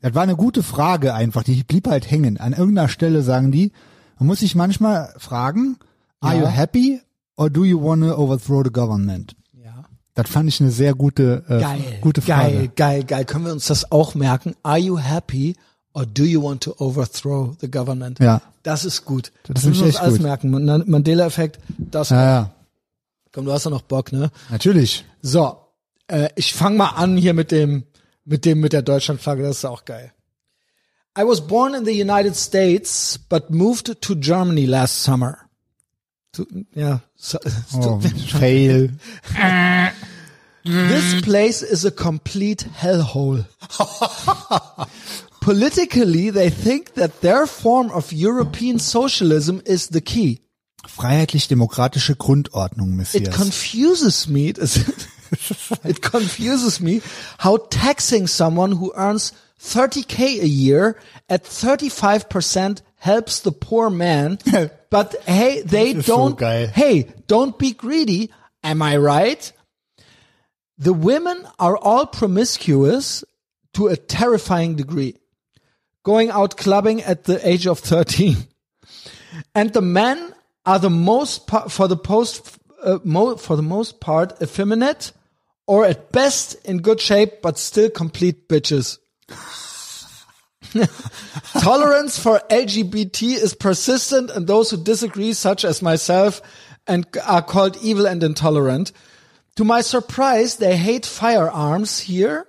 das 0.00 0.14
war 0.14 0.22
eine 0.24 0.34
gute 0.36 0.62
Frage 0.64 1.14
einfach, 1.14 1.44
die 1.44 1.62
blieb 1.62 1.86
halt 1.88 2.10
hängen. 2.10 2.36
An 2.38 2.52
irgendeiner 2.52 2.88
Stelle 2.88 3.22
sagen 3.22 3.52
die, 3.52 3.70
man 4.18 4.26
muss 4.26 4.40
sich 4.40 4.54
manchmal 4.56 5.14
fragen, 5.18 5.76
are 6.20 6.34
Ja. 6.36 6.40
you 6.42 6.46
happy 6.48 7.00
or 7.36 7.50
do 7.50 7.64
you 7.64 7.78
want 7.82 8.02
to 8.02 8.16
overthrow 8.16 8.62
the 8.64 8.70
government? 8.70 9.34
Ja. 9.52 9.84
Das 10.14 10.28
fand 10.28 10.48
ich 10.48 10.60
eine 10.60 10.70
sehr 10.70 10.94
gute, 10.94 11.44
äh, 11.48 11.60
Geil. 11.60 11.80
gute 12.00 12.22
Frage. 12.22 12.52
Geil, 12.52 12.70
geil, 12.76 13.04
geil. 13.04 13.24
Können 13.24 13.44
wir 13.46 13.52
uns 13.52 13.66
das 13.66 13.90
auch 13.90 14.14
merken? 14.14 14.54
Are 14.62 14.78
you 14.78 14.98
happy 14.98 15.56
or 15.94 16.04
do 16.06 16.24
you 16.24 16.42
want 16.42 16.62
to 16.64 16.74
overthrow 16.78 17.54
the 17.60 17.70
government? 17.70 18.18
Ja. 18.20 18.42
Das 18.62 18.84
ist 18.84 19.04
gut. 19.04 19.32
Das 19.44 19.64
müssen 19.64 19.74
finde 19.74 19.80
wir 19.80 19.86
uns 19.86 19.96
alles 19.96 20.14
gut. 20.14 20.22
merken. 20.22 20.50
Man- 20.50 20.84
Mandela-Effekt, 20.86 21.58
das. 21.78 22.10
Ja, 22.10 22.22
ja, 22.24 22.50
Komm, 23.32 23.46
du 23.46 23.52
hast 23.52 23.64
doch 23.66 23.70
noch 23.70 23.82
Bock, 23.82 24.12
ne? 24.12 24.30
natürlich. 24.50 25.04
So, 25.22 25.56
äh, 26.08 26.28
ich 26.36 26.52
fange 26.52 26.76
mal 26.76 26.90
an 26.90 27.16
hier 27.16 27.32
mit 27.32 27.50
dem, 27.50 27.84
mit 28.26 28.44
dem, 28.44 28.60
mit 28.60 28.72
der 28.74 28.82
Deutschlandflagge. 28.82 29.42
Das 29.42 29.56
ist 29.58 29.64
auch 29.64 29.84
geil. 29.86 30.12
I 31.18 31.22
was 31.22 31.40
born 31.46 31.74
in 31.74 31.84
the 31.86 31.98
United 32.00 32.36
States, 32.36 33.18
but 33.28 33.50
moved 33.50 34.00
to 34.02 34.14
Germany 34.16 34.64
last 34.66 35.02
summer. 35.02 35.38
Ja, 36.74 37.00
so, 37.16 37.38
Oh, 37.74 38.00
fail. 38.00 38.88
This 40.64 41.20
place 41.22 41.62
is 41.62 41.84
a 41.84 41.90
complete 41.90 42.64
hellhole. 42.80 43.44
Politically, 45.40 46.30
they 46.30 46.50
think 46.50 46.94
that 46.94 47.20
their 47.20 47.46
form 47.46 47.90
of 47.90 48.12
European 48.12 48.78
socialism 48.78 49.60
is 49.66 49.88
the 49.88 50.00
key. 50.00 50.40
Freiheitlich-demokratische 50.86 52.14
Grundordnung, 52.16 52.92
It 52.92 52.96
Messias. 52.96 53.36
confuses 53.36 54.28
me. 54.28 54.48
it 55.84 56.00
confuses 56.00 56.80
me 56.80 57.02
how 57.38 57.56
taxing 57.70 58.26
someone 58.26 58.72
who 58.72 58.92
earns 58.96 59.32
30k 59.60 60.40
a 60.42 60.46
year 60.48 60.96
at 61.28 61.44
35% 61.44 62.82
helps 62.96 63.40
the 63.40 63.52
poor 63.52 63.90
man. 63.90 64.38
but 64.92 65.16
hey, 65.22 65.62
they 65.62 65.94
don't, 65.94 66.38
geil. 66.38 66.68
hey, 66.68 67.08
don't 67.26 67.58
be 67.58 67.72
greedy. 67.72 68.30
Am 68.62 68.82
I 68.82 68.98
right? 68.98 69.50
The 70.76 70.92
women 70.92 71.48
are 71.58 71.78
all 71.78 72.04
promiscuous 72.04 73.24
to 73.72 73.86
a 73.86 73.96
terrifying 73.96 74.76
degree. 74.76 75.16
Going 76.02 76.30
out 76.30 76.58
clubbing 76.58 77.00
at 77.02 77.24
the 77.24 77.40
age 77.48 77.66
of 77.66 77.78
13. 77.78 78.36
And 79.54 79.72
the 79.72 79.80
men 79.80 80.34
are 80.66 80.78
the 80.78 80.90
most 80.90 81.48
for 81.70 81.88
the 81.88 81.96
post 81.96 82.58
uh, 82.84 82.98
mo- 83.02 83.36
for 83.36 83.56
the 83.56 83.62
most 83.62 83.98
part 83.98 84.42
effeminate 84.42 85.12
or 85.66 85.86
at 85.86 86.12
best 86.12 86.54
in 86.66 86.82
good 86.82 87.00
shape 87.00 87.40
but 87.40 87.58
still 87.58 87.88
complete 87.88 88.46
bitches. 88.46 88.98
Tolerance 91.60 92.18
for 92.18 92.40
LGBT 92.50 93.34
is 93.34 93.54
persistent 93.54 94.30
and 94.30 94.46
those 94.46 94.70
who 94.70 94.82
disagree 94.82 95.32
such 95.32 95.64
as 95.64 95.82
myself 95.82 96.40
and 96.86 97.06
are 97.26 97.42
called 97.42 97.76
evil 97.82 98.06
and 98.06 98.22
intolerant. 98.22 98.92
To 99.56 99.64
my 99.64 99.82
surprise, 99.82 100.56
they 100.56 100.76
hate 100.76 101.04
firearms 101.04 102.00
here. 102.00 102.46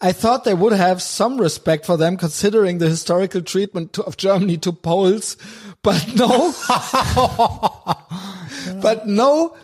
I 0.00 0.12
thought 0.12 0.44
they 0.44 0.54
would 0.54 0.72
have 0.72 1.02
some 1.02 1.38
respect 1.38 1.84
for 1.84 1.96
them 1.96 2.16
considering 2.16 2.78
the 2.78 2.88
historical 2.88 3.42
treatment 3.42 3.92
to, 3.94 4.04
of 4.04 4.16
Germany 4.16 4.56
to 4.58 4.72
Poles, 4.72 5.36
but 5.82 6.06
no. 6.14 6.54
but 8.80 9.06
no. 9.06 9.56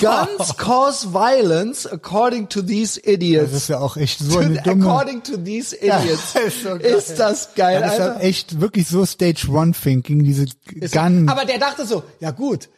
Guns 0.00 0.56
cause 0.58 1.06
violence 1.12 1.86
according 1.86 2.48
to 2.48 2.62
these 2.62 3.00
idiots. 3.04 3.52
Das 3.52 3.62
ist 3.62 3.68
ja 3.68 3.78
auch 3.80 3.96
echt 3.96 4.18
so 4.18 4.38
eine 4.38 4.60
dumme... 4.64 4.84
according 4.84 5.22
to 5.22 5.36
these 5.36 5.74
idiots. 5.76 6.34
ist 6.46 6.62
so 6.62 6.74
ist 6.74 7.18
das 7.18 7.54
geil, 7.54 7.80
Das 7.80 7.92
ist 7.92 7.98
ja 7.98 8.18
echt 8.18 8.60
wirklich 8.60 8.88
so 8.88 9.04
Stage 9.04 9.48
One 9.50 9.72
Thinking, 9.72 10.24
diese 10.24 10.46
Gun. 10.92 11.28
Aber 11.28 11.44
der 11.44 11.58
dachte 11.58 11.86
so, 11.86 12.02
ja 12.20 12.30
gut, 12.30 12.68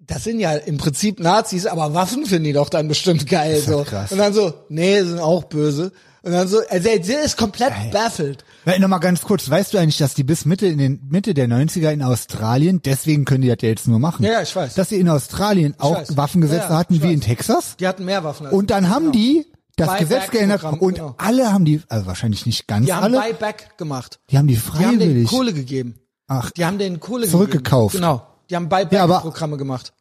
das 0.00 0.24
sind 0.24 0.40
ja 0.40 0.52
im 0.52 0.78
Prinzip 0.78 1.20
Nazis, 1.20 1.66
aber 1.66 1.92
Waffen 1.92 2.24
finden 2.24 2.44
die 2.44 2.52
doch 2.52 2.70
dann 2.70 2.88
bestimmt 2.88 3.28
geil. 3.28 3.54
ja 3.54 3.60
so. 3.60 3.84
krass. 3.84 4.10
Und 4.10 4.18
dann 4.18 4.32
so, 4.32 4.54
nee, 4.68 5.02
sind 5.02 5.20
auch 5.20 5.44
böse. 5.44 5.92
Und 6.22 6.32
dann 6.32 6.48
so, 6.48 6.58
also 6.68 6.88
der 6.88 7.22
ist 7.24 7.36
komplett 7.36 7.72
baffled. 7.92 8.44
Weil, 8.64 8.80
Noch 8.80 8.88
mal 8.88 8.98
ganz 8.98 9.22
kurz, 9.22 9.48
weißt 9.48 9.72
du 9.72 9.78
eigentlich, 9.78 9.98
dass 9.98 10.14
die 10.14 10.24
bis 10.24 10.44
Mitte 10.44 10.66
in 10.66 10.78
den 10.78 11.00
Mitte 11.08 11.32
der 11.32 11.48
90er 11.48 11.90
in 11.90 12.02
Australien, 12.02 12.82
deswegen 12.84 13.24
können 13.24 13.42
die 13.42 13.48
das 13.48 13.58
ja 13.62 13.68
jetzt 13.68 13.86
nur 13.88 13.98
machen. 13.98 14.24
Ja, 14.24 14.32
ja, 14.32 14.42
ich 14.42 14.54
weiß. 14.54 14.74
Dass 14.74 14.88
sie 14.90 14.96
in 15.00 15.08
Australien 15.08 15.74
auch 15.78 15.94
weiß. 15.96 16.16
Waffengesetze 16.16 16.64
Ja, 16.64 16.70
ja, 16.70 16.78
hatten 16.78 16.94
ich 16.94 17.02
wie 17.02 17.12
in 17.12 17.20
weiß. 17.20 17.26
Texas. 17.26 17.76
Die 17.78 17.86
hatten 17.86 18.04
mehr 18.04 18.24
Waffen 18.24 18.46
als 18.46 18.54
Und 18.54 18.70
dann 18.70 18.88
haben 18.90 19.12
die 19.12 19.46
das 19.76 19.86
Buyback 19.88 20.08
Gesetz 20.08 20.30
geändert 20.32 20.64
und 20.64 20.94
genau. 20.96 21.14
alle 21.18 21.52
haben 21.52 21.64
die, 21.64 21.80
also 21.88 22.06
wahrscheinlich 22.06 22.44
nicht 22.46 22.66
ganz 22.66 22.84
Die 22.86 22.92
haben 22.92 23.04
alle, 23.04 23.20
Buyback 23.20 23.78
gemacht. 23.78 24.18
die 24.30 24.36
haben 24.38 24.48
die 24.48 24.54
Die 24.56 24.60
haben 24.60 24.98
denen 24.98 24.98
freiwillig. 25.00 25.28
Kohle 25.30 25.52
gegeben. 25.52 25.94
Ach, 26.26 26.50
Die 26.50 26.64
haben 26.64 26.78
denen 26.78 26.98
Kohle 26.98 27.28
Zurückgekauft. 27.28 27.92
gegeben. 27.94 28.10
Genau. 28.10 28.26
Die 28.50 28.56
haben 28.56 28.68
Ja, 28.90 29.04
aber- 29.04 29.14
Buyback-Programme 29.20 29.56
gemacht. 29.56 29.92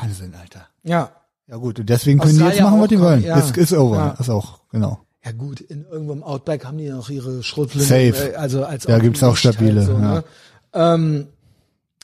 Wahnsinn, 0.00 0.34
Alter. 0.34 0.68
Ja. 0.84 1.10
Ja 1.48 1.56
gut, 1.56 1.80
und 1.80 1.88
deswegen 1.88 2.20
können 2.20 2.38
die 2.38 2.44
jetzt 2.44 2.60
machen, 2.60 2.80
was 2.80 2.88
die 2.88 3.00
wollen. 3.00 3.22
ja. 3.24 3.36
Ist, 3.38 3.56
ist 3.56 3.72
over. 3.72 3.96
Ja. 3.96 4.10
Ist 4.20 4.28
auch, 4.30 4.60
genau. 4.70 5.01
Ja 5.24 5.30
gut, 5.32 5.60
in 5.60 5.84
irgendwo 5.90 6.12
im 6.14 6.22
Outback 6.24 6.64
haben 6.64 6.78
die 6.78 6.88
noch 6.88 7.08
ihre 7.08 7.42
Schrotflinte. 7.42 7.86
Safe. 7.86 8.32
äh, 8.32 8.34
Also 8.34 8.64
als 8.64 8.84
Ja, 8.84 8.98
gibt's 8.98 9.22
auch 9.22 9.34
Licht 9.34 9.44
halt 9.44 9.54
stabile, 9.54 9.82
So, 9.84 9.92
ja. 9.92 9.98
ne? 9.98 10.24
ähm, 10.74 11.26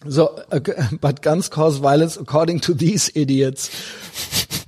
so, 0.07 0.31
but 1.01 1.23
guns 1.23 1.51
cause 1.51 1.81
violence 1.81 2.17
according 2.17 2.61
to 2.61 2.73
these 2.75 3.11
idiots. 3.17 3.71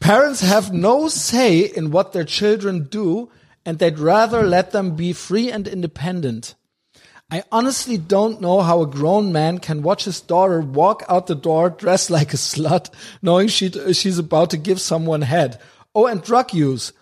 Parents 0.01 0.41
have 0.43 0.73
no 0.73 1.09
say 1.09 1.61
in 1.61 1.93
what 1.93 2.13
their 2.13 2.25
children 2.25 2.89
do, 2.91 3.29
and 3.65 3.79
they'd 3.79 3.99
rather 4.01 4.43
let 4.43 4.73
them 4.73 4.97
be 4.97 5.13
free 5.13 5.53
and 5.53 5.69
independent. 5.69 6.57
I 7.33 7.45
honestly 7.53 7.97
don't 7.97 8.41
know 8.41 8.63
how 8.63 8.83
a 8.83 8.89
grown 8.89 9.31
man 9.31 9.61
can 9.61 9.83
watch 9.85 10.05
his 10.07 10.21
daughter 10.21 10.61
walk 10.61 11.05
out 11.09 11.29
the 11.29 11.37
door 11.37 11.71
dressed 11.71 12.11
like 12.11 12.35
a 12.35 12.37
slut, 12.37 12.91
knowing 13.23 13.47
she 13.47 13.71
she's 13.93 14.19
about 14.19 14.51
to 14.51 14.57
give 14.57 14.81
someone 14.81 15.23
head. 15.23 15.61
Oh, 15.95 16.07
and 16.09 16.21
drug 16.25 16.53
use. 16.53 16.93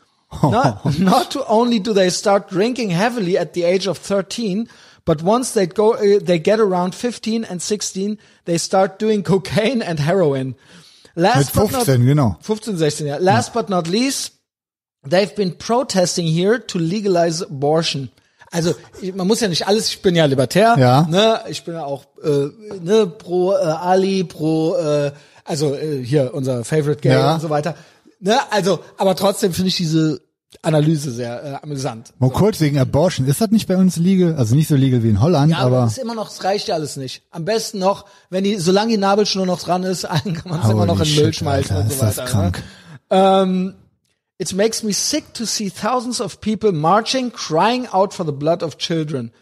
Not, 0.43 0.99
not 0.99 1.31
to 1.33 1.45
only 1.47 1.79
do 1.79 1.93
they 1.93 2.11
start 2.11 2.49
drinking 2.51 2.91
heavily 2.91 3.39
at 3.39 3.55
the 3.55 3.64
age 3.64 3.87
of 3.89 3.99
13, 3.99 4.68
but 5.05 5.22
once 5.22 5.53
they 5.53 5.66
go, 5.66 5.95
uh, 5.95 6.18
they 6.22 6.39
get 6.39 6.61
around 6.61 6.95
15 6.95 7.45
and 7.45 7.61
16, 7.62 8.18
they 8.45 8.59
start 8.59 8.99
doing 8.99 9.22
cocaine 9.22 9.81
and 9.83 9.99
heroin. 9.99 10.55
Last 11.16 11.55
Mit 11.55 11.64
but 11.64 11.72
not- 11.72 11.87
15, 11.87 12.05
genau. 12.07 12.37
15, 12.43 12.76
16, 12.79 13.07
ja. 13.07 13.16
Last 13.18 13.53
but 13.55 13.68
not 13.70 13.89
least, 13.89 14.33
they've 15.09 15.35
been 15.35 15.53
protesting 15.57 16.26
here 16.26 16.59
to 16.59 16.79
legalize 16.79 17.43
abortion. 17.43 18.11
Also 18.53 18.74
ich- 19.01 19.14
man 19.14 19.26
muss 19.26 19.41
ja 19.41 19.49
nicht 19.49 19.66
alles, 19.66 19.89
ich 19.89 20.03
bin 20.03 20.14
ja 20.14 20.26
libertär, 20.26 20.76
Ja. 20.79 21.07
ne, 21.09 21.41
ich 21.49 21.64
bin 21.64 21.74
ja 21.74 21.85
auch 21.85 22.05
äh, 22.22 22.49
ne, 22.81 23.07
pro 23.07 23.53
äh, 23.53 23.57
Ali, 23.57 24.24
pro 24.24 24.76
äh, 24.76 25.12
also 25.45 25.74
äh, 25.74 26.03
hier 26.05 26.33
unser 26.35 26.64
Favorite 26.64 27.01
Gay 27.01 27.12
Ja. 27.12 27.35
und 27.35 27.41
so 27.41 27.51
weiter. 27.51 27.74
Ne, 28.20 28.38
also, 28.50 28.80
aber 28.96 29.14
trotzdem 29.14 29.52
finde 29.52 29.68
ich 29.68 29.76
diese 29.76 30.20
Analyse 30.62 31.10
sehr 31.12 31.44
äh, 31.44 31.54
amüsant. 31.62 32.12
Mal 32.18 32.30
kurz 32.30 32.60
wegen 32.60 32.78
Abortion. 32.78 33.26
Ist 33.26 33.40
das 33.40 33.50
nicht 33.50 33.68
bei 33.68 33.76
uns 33.76 33.96
legal? 33.96 34.34
Also 34.36 34.54
nicht 34.56 34.68
so 34.68 34.76
legal 34.76 35.02
wie 35.02 35.10
in 35.10 35.20
Holland, 35.20 35.52
Ja, 35.52 35.58
aber 35.58 35.86
ist 35.86 35.98
immer 35.98 36.14
noch, 36.14 36.30
es 36.30 36.42
reicht 36.42 36.68
ja 36.68 36.74
alles 36.74 36.96
nicht. 36.96 37.22
Am 37.30 37.44
besten 37.44 37.78
noch, 37.78 38.06
wenn 38.30 38.44
die, 38.44 38.56
solange 38.56 38.92
die 38.92 38.96
Nabelschnur 38.98 39.46
noch 39.46 39.60
dran 39.60 39.82
ist, 39.84 40.02
kann 40.08 40.34
man 40.46 40.60
es 40.62 40.68
immer 40.70 40.86
noch 40.86 40.98
in 41.00 41.04
den 41.06 41.14
Müll 41.16 41.24
shit, 41.26 41.36
schmeißen 41.36 41.76
Alter, 41.76 41.84
und 41.84 41.88
so 41.92 41.94
ist 41.94 42.02
das 42.02 42.16
weiter. 42.18 42.30
krank. 42.30 42.62
Ne? 43.10 43.42
Um, 43.42 43.74
It 44.40 44.54
makes 44.54 44.84
me 44.84 44.92
sick 44.92 45.34
to 45.34 45.44
see 45.44 45.68
thousands 45.68 46.20
of 46.20 46.40
people 46.40 46.70
marching, 46.70 47.32
crying 47.32 47.88
out 47.92 48.14
for 48.14 48.24
the 48.24 48.32
blood 48.32 48.62
of 48.62 48.78
children. 48.78 49.32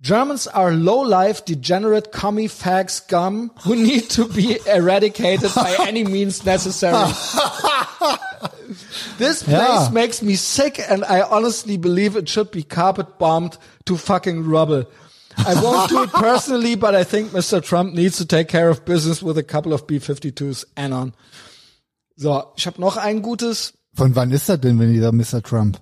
Germans 0.00 0.46
are 0.46 0.70
low-life, 0.70 1.44
degenerate, 1.44 2.12
commie, 2.12 2.48
fag, 2.48 2.90
scum 2.90 3.50
who 3.64 3.74
need 3.74 4.08
to 4.10 4.28
be 4.28 4.56
eradicated 4.68 5.52
by 5.56 5.76
any 5.88 6.04
means 6.04 6.44
necessary. 6.44 6.94
this 9.18 9.42
place 9.42 9.48
Ja. 9.86 9.90
makes 9.92 10.22
me 10.22 10.36
sick 10.36 10.78
and 10.90 11.04
I 11.04 11.22
honestly 11.22 11.76
believe 11.78 12.16
it 12.16 12.28
should 12.28 12.50
be 12.50 12.62
carpet 12.62 13.18
bombed 13.18 13.58
to 13.86 13.96
fucking 13.96 14.44
rubble. 14.48 14.84
I 15.38 15.54
won't 15.56 15.88
do 15.90 16.02
it 16.04 16.12
personally, 16.12 16.76
but 16.76 16.94
I 16.94 17.04
think 17.04 17.32
Mr. 17.32 17.60
Trump 17.60 17.92
needs 17.94 18.16
to 18.18 18.24
take 18.24 18.46
care 18.48 18.68
of 18.70 18.84
business 18.84 19.20
with 19.22 19.36
a 19.36 19.42
couple 19.42 19.72
of 19.72 19.84
B-52s. 19.86 20.64
Anon. 20.76 21.12
So, 22.16 22.52
ich 22.56 22.66
habe 22.68 22.80
noch 22.80 22.96
ein 22.96 23.20
gutes. 23.22 23.72
Von 23.94 24.14
wann 24.14 24.30
ist 24.30 24.48
das 24.48 24.60
denn, 24.60 24.78
wenn 24.78 24.92
dieser 24.92 25.10
Mr. 25.12 25.42
Trump? 25.42 25.80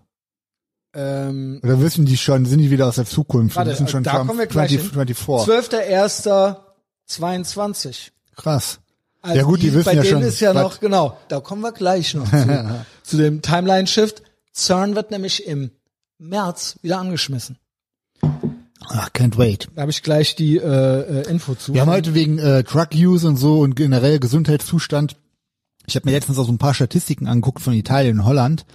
Ähm, 0.94 1.60
Oder 1.62 1.80
wissen 1.80 2.04
die 2.06 2.16
schon, 2.16 2.44
sind 2.46 2.58
die 2.60 2.70
wieder 2.70 2.86
aus 2.86 2.96
der 2.96 3.04
Zukunft? 3.06 3.56
warte, 3.56 3.70
wissen 3.72 3.88
schon 3.88 4.02
da 4.04 4.12
Trump 4.12 4.26
kommen 4.28 4.38
wir 4.38 4.46
gleich 4.46 4.70
20, 4.70 4.80
hin. 4.80 4.90
24. 4.92 5.54
12.01.22. 7.08 8.10
Krass. 8.36 8.78
Also 9.22 9.38
ja 9.38 9.44
gut, 9.44 9.62
die, 9.62 9.72
wissen 9.72 9.84
bei 9.84 9.94
ja 9.94 10.02
denen 10.02 10.20
schon. 10.20 10.22
ist 10.22 10.40
ja 10.40 10.52
noch, 10.52 10.80
genau, 10.80 11.16
da 11.28 11.38
kommen 11.40 11.62
wir 11.62 11.72
gleich 11.72 12.14
noch 12.14 12.28
zu, 12.28 12.84
zu 13.04 13.16
dem 13.16 13.40
Timeline-Shift. 13.40 14.22
CERN 14.52 14.96
wird 14.96 15.10
nämlich 15.12 15.46
im 15.46 15.70
März 16.18 16.78
wieder 16.82 16.98
angeschmissen. 16.98 17.56
Ach, 18.88 19.10
can't 19.10 19.38
wait. 19.38 19.68
Da 19.74 19.82
habe 19.82 19.90
ich 19.90 20.02
gleich 20.02 20.34
die 20.34 20.56
äh, 20.56 21.20
äh, 21.20 21.30
Info 21.30 21.54
zu. 21.54 21.72
Wir 21.72 21.82
haben 21.82 21.90
heute 21.90 22.14
wegen 22.14 22.38
äh, 22.38 22.64
Drug 22.64 22.88
Use 22.94 23.26
und 23.26 23.36
so 23.36 23.60
und 23.60 23.76
generell 23.76 24.18
Gesundheitszustand. 24.18 25.16
Ich 25.86 25.96
habe 25.96 26.08
mir 26.08 26.12
letztens 26.12 26.38
auch 26.38 26.46
so 26.46 26.52
ein 26.52 26.58
paar 26.58 26.74
Statistiken 26.74 27.26
angeguckt 27.26 27.60
von 27.60 27.72
Italien 27.74 28.20
und 28.20 28.26
Holland. 28.26 28.66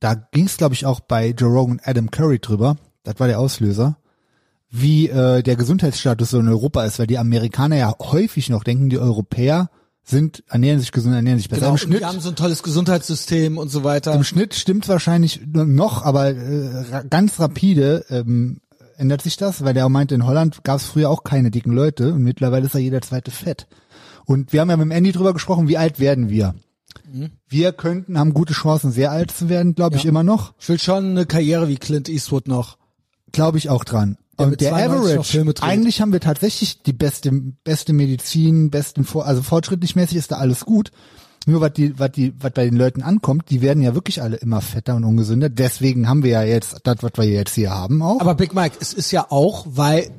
Da 0.00 0.14
ging 0.14 0.46
es, 0.46 0.58
glaube 0.58 0.74
ich, 0.74 0.86
auch 0.86 1.00
bei 1.00 1.30
Joe 1.30 1.50
Rogan 1.50 1.72
und 1.72 1.88
Adam 1.88 2.10
Curry 2.10 2.38
drüber. 2.38 2.76
Das 3.02 3.18
war 3.18 3.26
der 3.26 3.40
Auslöser. 3.40 3.96
Wie 4.70 5.08
äh, 5.08 5.42
der 5.42 5.56
Gesundheitsstatus 5.56 6.30
so 6.30 6.38
in 6.40 6.48
Europa 6.48 6.84
ist, 6.84 6.98
weil 6.98 7.06
die 7.06 7.18
Amerikaner 7.18 7.76
ja 7.76 7.94
häufig 7.98 8.50
noch 8.50 8.64
denken, 8.64 8.90
die 8.90 8.98
Europäer 8.98 9.70
sind, 10.04 10.42
ernähren 10.48 10.80
sich 10.80 10.92
gesund, 10.92 11.14
ernähren 11.14 11.38
sich 11.38 11.48
besser. 11.48 11.60
genau, 11.60 11.68
Im 11.70 11.72
und 11.74 11.78
Schnitt, 11.80 12.00
wir 12.00 12.08
haben 12.08 12.20
so 12.20 12.28
ein 12.30 12.36
tolles 12.36 12.62
Gesundheitssystem 12.62 13.56
und 13.58 13.68
so 13.70 13.84
weiter. 13.84 14.14
im 14.14 14.24
Schnitt 14.24 14.54
stimmt 14.54 14.88
wahrscheinlich 14.88 15.40
noch, 15.46 16.04
aber 16.04 16.30
äh, 16.30 17.04
ganz 17.08 17.38
rapide 17.40 18.04
ähm, 18.10 18.60
ändert 18.96 19.22
sich 19.22 19.36
das, 19.36 19.64
weil 19.64 19.74
der 19.74 19.86
auch 19.86 19.90
meinte, 19.90 20.14
in 20.14 20.26
Holland 20.26 20.64
gab 20.64 20.78
es 20.80 20.86
früher 20.86 21.08
auch 21.10 21.24
keine 21.24 21.50
dicken 21.50 21.72
Leute 21.72 22.12
und 22.14 22.22
mittlerweile 22.22 22.66
ist 22.66 22.74
da 22.74 22.78
jeder 22.78 23.00
zweite 23.02 23.30
fett. 23.30 23.66
Und 24.24 24.52
wir 24.52 24.60
haben 24.60 24.70
ja 24.70 24.76
mit 24.76 24.84
dem 24.84 24.90
Andy 24.90 25.12
drüber 25.12 25.32
gesprochen, 25.32 25.68
wie 25.68 25.78
alt 25.78 26.00
werden 26.00 26.28
wir? 26.28 26.54
Wir 27.48 27.72
könnten, 27.72 28.18
haben 28.18 28.34
gute 28.34 28.52
Chancen, 28.52 28.90
sehr 28.92 29.10
alt 29.12 29.30
zu 29.30 29.48
werden, 29.48 29.74
glaube 29.74 29.96
ich 29.96 30.04
Ja. 30.04 30.10
immer 30.10 30.22
noch. 30.22 30.52
Ich 30.58 30.68
will 30.68 30.78
schon 30.78 31.10
eine 31.10 31.26
Karriere 31.26 31.68
wie 31.68 31.76
Clint 31.76 32.08
Eastwood 32.08 32.48
noch. 32.48 32.76
Glaube 33.32 33.58
ich 33.58 33.68
auch 33.68 33.84
dran. 33.84 34.16
Und 34.36 34.60
der 34.60 34.70
92 34.70 35.16
noch 35.16 35.24
Average, 35.24 35.62
eigentlich 35.62 36.00
haben 36.00 36.12
wir 36.12 36.20
tatsächlich 36.20 36.82
die 36.82 36.92
beste, 36.92 37.32
beste 37.64 37.92
Medizin, 37.92 38.70
besten, 38.70 39.04
Vor 39.04 39.26
also 39.26 39.42
fortschrittlich 39.42 39.96
mäßig 39.96 40.16
ist 40.16 40.30
da 40.30 40.36
alles 40.36 40.64
gut. 40.64 40.92
Nur 41.46 41.60
was 41.60 41.72
die, 41.72 41.98
was 41.98 42.12
die, 42.12 42.34
was 42.38 42.52
bei 42.52 42.64
den 42.64 42.76
Leuten 42.76 43.02
ankommt, 43.02 43.50
die 43.50 43.62
werden 43.62 43.82
ja 43.82 43.94
wirklich 43.94 44.22
alle 44.22 44.36
immer 44.36 44.60
fetter 44.60 44.94
und 44.94 45.04
ungesünder. 45.04 45.48
Deswegen 45.48 46.08
haben 46.08 46.22
wir 46.22 46.30
ja 46.30 46.42
jetzt 46.42 46.76
das, 46.84 46.96
was 47.00 47.12
wir 47.16 47.24
jetzt 47.24 47.54
hier 47.54 47.70
haben 47.70 48.02
auch. 48.02 48.20
Aber 48.20 48.34
Big 48.34 48.54
Mike, 48.54 48.76
es 48.80 48.92
ist 48.92 49.10
ja 49.10 49.26
auch, 49.30 49.66
weil 49.68 50.10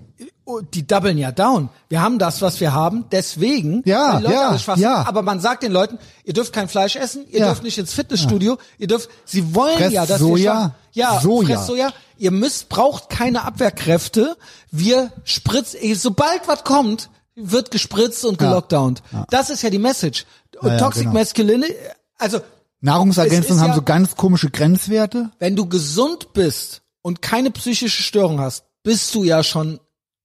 die 0.73 0.85
doublen 0.87 1.17
ja 1.17 1.31
down. 1.31 1.69
Wir 1.89 2.01
haben 2.01 2.17
das, 2.19 2.41
was 2.41 2.59
wir 2.59 2.73
haben, 2.73 3.05
deswegen. 3.11 3.81
Ja, 3.85 4.19
ja, 4.19 4.57
ja. 4.75 5.05
Aber 5.07 5.21
man 5.21 5.39
sagt 5.39 5.63
den 5.63 5.71
Leuten, 5.71 5.99
ihr 6.23 6.33
dürft 6.33 6.51
kein 6.53 6.67
Fleisch 6.67 6.95
essen, 6.95 7.25
ihr 7.29 7.39
Ja. 7.41 7.45
dürft 7.47 7.63
nicht 7.63 7.77
ins 7.77 7.93
Fitnessstudio, 7.93 8.57
ihr 8.77 8.87
dürft, 8.87 9.09
sie 9.25 9.53
wollen 9.55 9.77
Fress 9.77 9.93
ja, 9.93 10.05
dass 10.05 10.19
Soja, 10.19 10.61
schon, 10.61 10.71
ja, 10.93 11.19
Soja. 11.21 11.55
fress 11.57 11.67
Soja. 11.67 11.93
Ihr 12.17 12.31
müsst, 12.31 12.67
braucht 12.69 13.09
keine 13.09 13.43
Abwehrkräfte. 13.45 14.35
Wir 14.71 15.11
spritzen, 15.23 15.79
eh, 15.81 15.93
sobald 15.93 16.47
was 16.47 16.63
kommt, 16.63 17.09
wird 17.35 17.71
gespritzt 17.71 18.25
und 18.25 18.37
gelockdownt. 18.37 19.01
Das 19.29 19.49
ist 19.49 19.61
ja 19.61 19.69
die 19.69 19.79
Message. 19.79 20.25
Und 20.59 20.67
Ja, 20.69 20.73
ja, 20.73 20.79
Toxic 20.79 21.03
genau. 21.03 21.13
Masculinity, 21.13 21.73
also, 22.17 22.39
Nahrungsergänzungen 22.81 23.61
haben 23.61 23.69
ja- 23.69 23.75
so 23.75 23.81
ganz 23.83 24.15
komische 24.15 24.49
Grenzwerte. 24.49 25.29
wenn 25.39 25.55
du 25.55 25.67
gesund 25.67 26.33
bist 26.33 26.81
und 27.01 27.21
keine 27.21 27.51
psychische 27.51 28.03
Störung 28.03 28.39
hast, 28.41 28.63
bist 28.83 29.13
du 29.15 29.23
ja 29.23 29.43
schon 29.43 29.79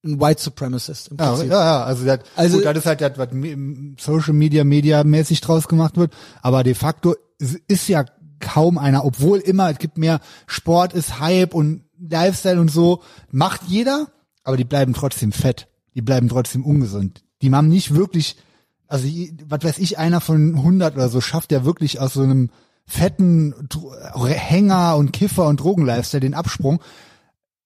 ein 0.04 0.20
White 0.20 0.42
Supremacist 0.42 1.08
im 1.08 1.16
Ja, 1.18 1.30
Prinzip. 1.30 1.50
ja, 1.50 1.64
ja, 1.64 1.84
also 1.84 2.04
das, 2.04 2.20
Also- 2.36 2.56
gut, 2.58 2.66
das 2.66 2.76
ist 2.78 2.86
halt 2.86 3.00
das, 3.00 3.18
was 3.18 3.28
Social 3.98 4.34
Media, 4.34 4.64
Media 4.64 5.02
mäßig 5.04 5.40
draus 5.40 5.68
gemacht 5.68 5.96
wird. 5.96 6.12
Aber 6.42 6.62
de 6.62 6.74
facto 6.74 7.14
ist- 7.68 7.88
ja 7.88 8.04
kaum 8.40 8.76
einer, 8.78 9.04
obwohl 9.04 9.38
immer, 9.38 9.70
es 9.70 9.78
gibt 9.78 9.96
mehr 9.98 10.20
Sport 10.46 10.92
ist 10.92 11.18
Hype 11.20 11.54
und 11.54 11.84
Lifestyle 11.98 12.60
und 12.60 12.70
so, 12.70 13.00
macht 13.30 13.62
jeder, 13.66 14.08
aber 14.42 14.56
die 14.58 14.64
bleiben 14.64 14.92
trotzdem 14.92 15.32
fett. 15.32 15.68
Die 15.94 16.02
bleiben 16.02 16.28
trotzdem 16.28 16.64
ungesund. 16.64 17.22
Die 17.40 17.50
haben 17.54 17.68
nicht 17.68 17.94
wirklich, 17.94 18.36
also, 18.88 19.08
was 19.48 19.62
weiß 19.64 19.78
ich, 19.78 19.96
einer 19.98 20.20
von 20.20 20.56
100 20.56 20.94
oder 20.96 21.08
so 21.08 21.20
schafft 21.20 21.52
ja 21.52 21.64
wirklich 21.64 22.00
aus 22.00 22.14
so 22.14 22.22
einem 22.22 22.50
fetten 22.86 23.54
Hänger 24.26 24.96
und 24.96 25.12
Kiffer 25.12 25.46
und 25.46 25.60
Drogenlifestyle 25.60 26.20
den 26.20 26.34
Absprung 26.34 26.80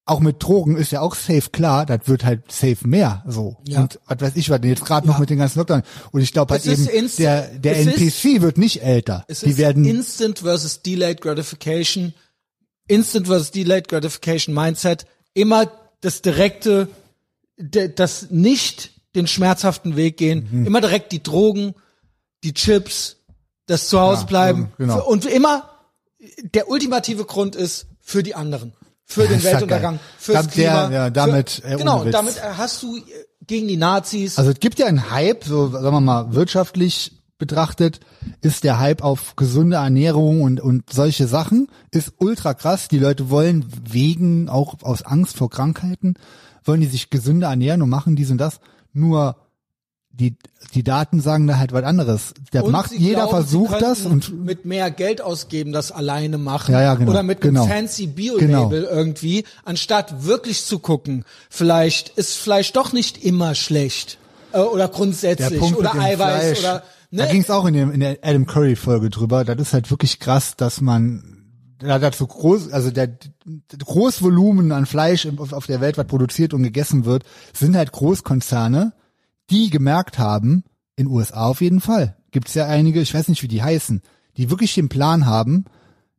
auch 0.08 0.20
mit 0.20 0.42
Drogen 0.42 0.76
ist 0.76 0.92
ja 0.92 1.00
auch 1.00 1.14
safe 1.14 1.50
klar, 1.50 1.86
das 1.86 2.00
wird 2.06 2.24
halt 2.24 2.50
safe 2.50 2.86
mehr 2.86 3.22
so. 3.26 3.56
Ja. 3.66 3.82
Und 3.82 3.98
was 4.06 4.20
weiß 4.20 4.36
ich 4.36 4.50
was, 4.50 4.60
jetzt 4.64 4.84
gerade 4.84 5.06
noch 5.06 5.14
Ja. 5.16 5.20
mit 5.20 5.30
den 5.30 5.38
ganzen 5.38 5.58
Lockdown. 5.58 5.82
Und 6.12 6.20
ich 6.20 6.32
glaube 6.32 6.54
halt 6.54 6.64
ist 6.66 6.88
eben, 6.88 7.10
der, 7.18 7.42
der 7.58 7.76
es 7.78 7.86
NPC 7.86 8.40
wird 8.42 8.58
nicht 8.58 8.82
älter. 8.82 9.24
Es 9.28 9.40
Die 9.40 9.50
ist 9.50 9.58
werden, 9.58 9.84
Instant 9.84 10.40
versus 10.40 10.82
Delayed 10.82 11.20
Gratification. 11.20 12.14
Instant 12.86 13.26
versus 13.26 13.50
Delayed 13.50 13.88
Gratification 13.88 14.54
Mindset. 14.54 15.06
Immer 15.34 15.70
das 16.00 16.22
direkte, 16.22 16.88
das 17.58 18.30
nicht 18.30 18.92
den 19.14 19.26
schmerzhaften 19.26 19.96
Weg 19.96 20.16
gehen. 20.16 20.48
Mhm. 20.50 20.66
Immer 20.66 20.80
direkt 20.80 21.12
die 21.12 21.22
Drogen, 21.22 21.74
die 22.44 22.54
Chips, 22.54 23.16
das 23.66 23.88
Zuhause 23.88 24.22
Ja, 24.22 24.26
bleiben. 24.26 24.72
genau. 24.78 25.04
Und 25.06 25.26
immer 25.26 25.68
der 26.42 26.68
ultimative 26.70 27.24
Grund 27.24 27.56
ist 27.56 27.86
für 28.00 28.22
die 28.22 28.34
anderen. 28.34 28.72
Für 29.10 29.26
den 29.26 29.42
Weltuntergang, 29.42 29.98
fürs 30.18 30.36
Damit 30.36 30.52
Klima. 30.52 30.90
ja, 30.90 31.10
damit, 31.10 31.50
für, 31.50 31.66
äh, 31.66 31.76
genau, 31.76 32.04
damit 32.04 32.42
hast 32.42 32.82
du 32.82 32.98
äh, 32.98 33.00
gegen 33.46 33.66
die 33.66 33.78
Nazis. 33.78 34.36
also 34.36 34.50
es 34.50 34.60
gibt 34.60 34.78
ja 34.78 34.86
einen 34.86 35.10
Hype, 35.10 35.44
so 35.44 35.68
sagen 35.70 35.94
wir 35.94 36.00
mal 36.00 36.34
wirtschaftlich 36.34 37.18
betrachtet, 37.38 38.00
ist 38.42 38.64
der 38.64 38.78
Hype 38.78 39.02
auf 39.02 39.34
gesunde 39.36 39.76
Ernährung 39.76 40.42
und, 40.42 40.60
und 40.60 40.92
solche 40.92 41.26
Sachen, 41.26 41.68
ist 41.90 42.12
ultra 42.18 42.52
krass. 42.52 42.88
Die 42.88 42.98
Leute 42.98 43.30
wollen 43.30 43.64
wegen, 43.88 44.48
auch 44.50 44.74
aus 44.82 45.02
Angst 45.02 45.38
vor 45.38 45.48
Krankheiten, 45.48 46.14
wollen 46.64 46.80
die 46.80 46.86
sich 46.86 47.08
gesünder 47.10 47.48
ernähren 47.48 47.80
und 47.80 47.88
machen 47.88 48.16
dies 48.16 48.30
und 48.30 48.38
das. 48.38 48.60
Nur 48.92 49.36
die, 50.10 50.36
die 50.74 50.82
Daten 50.82 51.20
sagen 51.20 51.46
da 51.46 51.58
halt 51.58 51.72
was 51.72 51.84
anderes. 51.84 52.34
Der 52.52 52.64
Und 52.64 52.72
macht, 52.72 52.92
jeder 52.92 53.26
glauben, 53.26 53.30
versucht 53.30 53.80
das 53.80 54.04
und 54.04 54.44
mit 54.44 54.64
mehr 54.64 54.90
Geld 54.90 55.20
ausgeben, 55.20 55.72
das 55.72 55.92
alleine 55.92 56.38
machen. 56.38 56.72
Ja, 56.72 56.82
ja, 56.82 56.94
genau, 56.94 57.12
Oder 57.12 57.22
mit 57.22 57.40
genau. 57.40 57.62
einem 57.62 57.72
fancy 57.72 58.08
Bio-Label 58.08 58.84
irgendwie, 58.84 59.44
anstatt 59.64 60.24
wirklich 60.24 60.64
zu 60.64 60.80
gucken, 60.80 61.24
vielleicht 61.50 62.10
ist 62.10 62.36
Fleisch 62.36 62.72
doch 62.72 62.92
nicht 62.92 63.24
immer 63.24 63.54
schlecht. 63.54 64.18
Äh, 64.52 64.60
oder 64.60 64.88
der 64.88 64.96
grundsätzlich. 64.96 65.62
Oder 65.76 65.94
Eiweiß 65.94 66.42
Fleisch, 66.42 66.60
oder 66.60 66.82
da 67.10 67.24
ne? 67.24 67.30
ging 67.30 67.40
es 67.40 67.50
auch 67.50 67.64
in, 67.64 67.74
dem, 67.74 67.90
in 67.90 68.00
der 68.00 68.18
Adam 68.22 68.46
Curry 68.46 68.76
Folge 68.76 69.08
drüber. 69.10 69.44
Das 69.44 69.56
ist 69.58 69.72
halt 69.72 69.90
wirklich 69.90 70.20
krass, 70.20 70.56
dass 70.56 70.80
man 70.80 71.38
da 71.78 71.98
dazu 71.98 72.26
groß, 72.26 72.72
also 72.72 72.90
der, 72.90 73.06
der 73.06 73.78
Großvolumen 73.78 74.72
an 74.72 74.84
Fleisch 74.84 75.26
auf, 75.38 75.52
auf 75.52 75.66
der 75.66 75.80
Welt, 75.80 75.96
was 75.96 76.06
produziert 76.06 76.52
und 76.52 76.62
gegessen 76.64 77.04
wird, 77.04 77.24
sind 77.54 77.76
halt 77.76 77.92
Großkonzerne, 77.92 78.92
die 79.50 79.70
gemerkt 79.70 80.18
haben, 80.18 80.64
in 80.96 81.06
USA 81.06 81.46
auf 81.46 81.60
jeden 81.60 81.80
Fall, 81.80 82.16
gibt's 82.30 82.54
ja 82.54 82.66
einige, 82.66 83.00
ich 83.00 83.14
weiß 83.14 83.28
nicht, 83.28 83.42
wie 83.42 83.48
die 83.48 83.62
heißen, 83.62 84.02
die 84.36 84.50
wirklich 84.50 84.74
den 84.74 84.88
Plan 84.88 85.26
haben, 85.26 85.64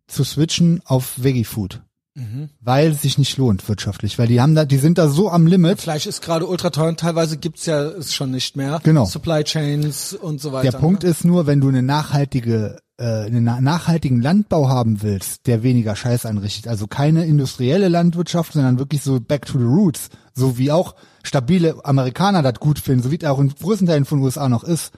zu 0.07 0.23
switchen 0.23 0.81
auf 0.85 1.13
Veggie 1.17 1.43
Food. 1.43 1.81
Mhm. 2.15 2.49
Weil 2.59 2.91
es 2.91 3.03
sich 3.03 3.17
nicht 3.17 3.37
lohnt 3.37 3.67
wirtschaftlich, 3.69 4.17
weil 4.17 4.27
die 4.27 4.41
haben 4.41 4.55
da, 4.55 4.65
die 4.65 4.77
sind 4.77 4.97
da 4.97 5.07
so 5.07 5.29
am 5.29 5.47
Limit, 5.47 5.79
Fleisch 5.79 6.07
ist 6.07 6.21
gerade 6.21 6.47
ultra 6.47 6.69
teuer 6.71 6.89
und 6.89 6.99
teilweise 6.99 7.37
gibt's 7.37 7.65
ja 7.65 7.83
es 7.83 8.13
schon 8.13 8.31
nicht 8.31 8.57
mehr. 8.57 8.81
Genau. 8.83 9.05
Supply 9.05 9.43
Chains 9.43 10.13
und 10.13 10.41
so 10.41 10.51
weiter. 10.51 10.71
Der 10.71 10.77
Punkt 10.79 11.03
ne? 11.03 11.09
ist 11.09 11.23
nur, 11.23 11.45
wenn 11.45 11.61
du 11.61 11.69
eine 11.69 11.83
nachhaltige, 11.83 12.79
äh, 12.97 13.25
einen 13.25 13.43
na- 13.43 13.61
nachhaltigen 13.61 14.21
Landbau 14.21 14.67
haben 14.67 15.01
willst, 15.01 15.45
der 15.47 15.63
weniger 15.63 15.95
Scheiß 15.95 16.25
anrichtet, 16.25 16.67
also 16.67 16.87
keine 16.87 17.25
industrielle 17.25 17.87
Landwirtschaft, 17.87 18.53
sondern 18.53 18.79
wirklich 18.79 19.01
so 19.01 19.19
back 19.21 19.45
to 19.45 19.59
the 19.59 19.65
roots, 19.65 20.09
so 20.33 20.57
wie 20.57 20.71
auch 20.71 20.95
stabile 21.29 21.85
Amerikaner 21.85 22.41
das 22.41 22.59
gut 22.59 22.79
finden, 22.79 23.03
so 23.03 23.11
wie 23.11 23.17
es 23.17 23.23
auch 23.23 23.39
in 23.39 23.49
großen 23.49 23.87
Teilen 23.87 24.05
von 24.05 24.19
USA 24.19 24.49
noch 24.49 24.63
ist, 24.63 24.91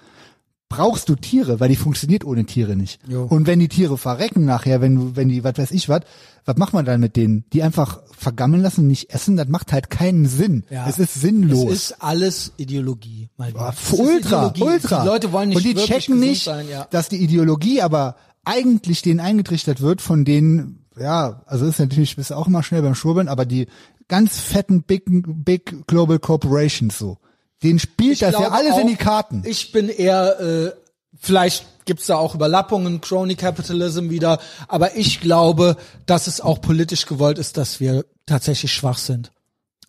brauchst 0.70 1.10
du 1.10 1.16
Tiere, 1.16 1.60
weil 1.60 1.68
die 1.68 1.76
funktioniert 1.76 2.24
ohne 2.24 2.46
Tiere 2.46 2.78
nicht. 2.78 3.00
Jo. 3.08 3.26
Und 3.26 3.46
wenn 3.46 3.60
die 3.60 3.68
Tiere 3.68 3.98
verrecken 3.98 4.46
nachher, 4.46 4.80
wenn 4.80 4.96
du, 4.96 5.16
wenn 5.18 5.28
die, 5.28 5.44
was 5.44 5.58
weiß 5.58 5.72
ich 5.72 5.90
was, 5.90 6.02
was 6.46 6.56
macht 6.56 6.74
man 6.74 6.86
dann 6.86 7.02
mit 7.02 7.18
denen? 7.18 7.44
Die 7.52 7.62
einfach 7.62 8.00
vergammeln 8.18 8.62
lassen, 8.64 8.88
nicht 8.88 9.14
essen, 9.14 9.36
das 9.36 9.50
macht 9.50 9.74
halt 9.74 9.90
keinen 9.90 10.26
Sinn. 10.26 10.64
Ja. 10.70 10.88
Es 10.88 10.98
ist 10.98 11.14
sinnlos. 11.16 11.66
Es 11.66 11.72
ist 11.92 12.02
alles 12.02 12.54
Ideologie. 12.56 13.30
Ah, 13.38 13.74
Es 13.74 13.92
ist 13.94 14.00
ultra, 14.00 14.48
Ideologie. 14.48 14.64
ultra. 14.64 15.02
Die 15.02 15.08
Leute 15.08 15.32
wollen 15.34 15.50
nicht 15.50 15.58
Und 15.58 15.64
die 15.66 15.76
wirklich 15.76 15.88
checken 15.88 16.20
nicht, 16.20 16.46
sein, 16.46 16.66
ja. 16.70 16.88
dass 16.90 17.10
die 17.10 17.18
Ideologie 17.18 17.82
aber 17.82 18.16
eigentlich 18.46 19.02
denen 19.02 19.20
eingetrichtert 19.20 19.82
wird 19.82 20.02
von 20.02 20.24
denen, 20.24 20.86
ja, 20.98 21.42
also 21.46 21.66
ist 21.66 21.80
natürlich 21.80 22.16
bist 22.16 22.30
du 22.30 22.36
auch 22.36 22.48
immer 22.48 22.64
schnell 22.64 22.82
beim 22.82 22.96
Schwurbeln, 22.96 23.28
aber 23.28 23.46
die 23.46 23.68
ganz 24.12 24.40
fetten 24.40 24.84
Big, 24.84 25.04
Big 25.08 25.88
Global 25.88 26.20
Corporations 26.20 26.98
so. 27.00 27.18
Denen 27.64 27.80
spielt 27.80 28.22
das 28.22 28.34
ja 28.34 28.50
alles 28.50 28.76
in 28.78 28.84
auch, 28.84 28.88
die 28.88 28.96
Karten. 28.98 29.44
Ich 29.46 29.72
bin 29.72 29.88
eher, 29.90 30.40
äh, 30.40 30.72
vielleicht 31.20 31.66
gibt's 31.86 32.08
da 32.08 32.16
auch 32.18 32.36
Überlappungen, 32.36 33.00
Crony 33.02 33.36
Capitalism 33.36 34.10
wieder, 34.10 34.40
aber 34.68 34.96
ich 34.98 35.22
glaube, 35.22 35.78
dass 36.06 36.28
es 36.28 36.42
auch 36.42 36.60
politisch 36.62 37.06
gewollt 37.06 37.38
ist, 37.40 37.58
dass 37.58 37.80
wir 37.80 38.06
tatsächlich 38.26 38.74
schwach 38.74 38.98
sind. 38.98 39.32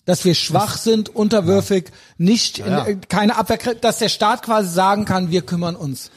Dass 0.05 0.25
wir 0.25 0.35
schwach 0.35 0.77
sind, 0.79 1.15
unterwürfig, 1.15 1.91
nicht 2.19 2.59
in, 2.61 2.67
Ja. 2.67 2.87
äh, 2.87 2.97
keine 3.09 3.37
Abwehr, 3.37 3.59
dass 3.81 3.99
der 3.99 4.09
Staat 4.09 4.43
quasi 4.43 4.73
sagen 4.73 5.05
kann, 5.05 5.31
wir 5.31 5.43
kümmern 5.43 5.77
uns. 5.77 6.11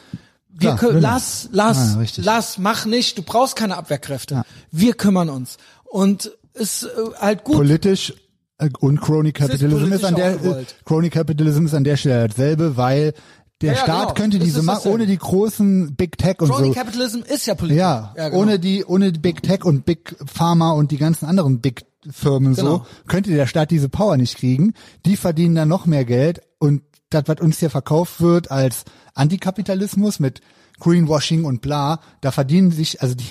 Wir 0.57 0.75
kü- 0.75 0.99
lass, 0.99 1.49
lass, 1.51 1.95
Ja, 2.15 2.23
lass, 2.23 2.57
mach 2.57 2.85
nicht, 2.85 3.17
du 3.17 3.23
brauchst 3.23 3.55
keine 3.55 3.75
Abwehrkräfte. 3.77 4.43
Wir 4.71 4.93
kümmern 4.93 5.29
uns. 5.29 5.57
Und 5.83 6.31
ist 6.55 6.83
äh, 6.83 6.87
halt 7.19 7.43
gut. 7.43 7.55
Politisch 7.57 8.13
äh, 8.57 8.69
und 8.79 8.99
Crony 9.01 9.31
Capitalism 9.31 9.65
ist, 9.93 10.01
politisch 10.01 10.03
an 10.05 10.15
der 10.15 10.43
äh, 10.59 10.65
Crony 10.85 11.09
Capitalism 11.09 11.65
ist 11.65 11.73
an 11.73 11.83
der 11.83 11.97
Stelle 11.97 12.27
dasselbe, 12.27 12.75
weil 12.77 13.13
der 13.61 13.73
Ja, 13.73 13.77
ja, 13.79 13.83
Staat 13.83 14.01
genau. 14.01 14.13
könnte 14.15 14.39
diese 14.39 14.59
ist 14.59 14.65
ma- 14.65 14.73
dasselbe. 14.75 14.95
ohne 14.95 15.05
die 15.07 15.17
großen 15.17 15.95
Big 15.95 16.17
Tech 16.17 16.35
und 16.41 16.49
Crony 16.49 16.67
so. 16.67 16.73
Capitalism 16.73 17.19
ist 17.21 17.45
ja 17.45 17.55
politisch. 17.55 17.79
Ja, 17.79 18.13
genau. 18.15 18.37
ohne 18.37 18.59
die 18.59 18.83
ohne 18.83 19.11
die 19.13 19.19
Big 19.19 19.41
Tech 19.43 19.63
und 19.63 19.85
Big 19.85 20.15
Pharma 20.25 20.71
und 20.71 20.91
die 20.91 20.97
ganzen 20.97 21.25
anderen 21.25 21.61
Big 21.61 21.85
Firmen 22.09 22.53
so 22.53 22.61
Genau. 22.63 22.85
könnte 23.07 23.31
der 23.31 23.47
Staat 23.47 23.71
diese 23.71 23.89
Power 23.89 24.17
nicht 24.17 24.37
kriegen. 24.37 24.73
Die 25.05 25.15
verdienen 25.17 25.55
dann 25.55 25.67
noch 25.69 25.85
mehr 25.85 26.05
Geld 26.05 26.41
und 26.59 26.81
das, 27.09 27.23
was 27.27 27.39
uns 27.41 27.59
hier 27.59 27.69
verkauft 27.69 28.19
wird 28.21 28.51
als 28.51 28.83
Antikapitalismus 29.13 30.19
mit 30.19 30.41
Greenwashing 30.79 31.45
und 31.45 31.61
bla, 31.61 31.99
da 32.21 32.31
verdienen 32.31 32.71
sich, 32.71 33.01
also 33.01 33.15
die, 33.15 33.25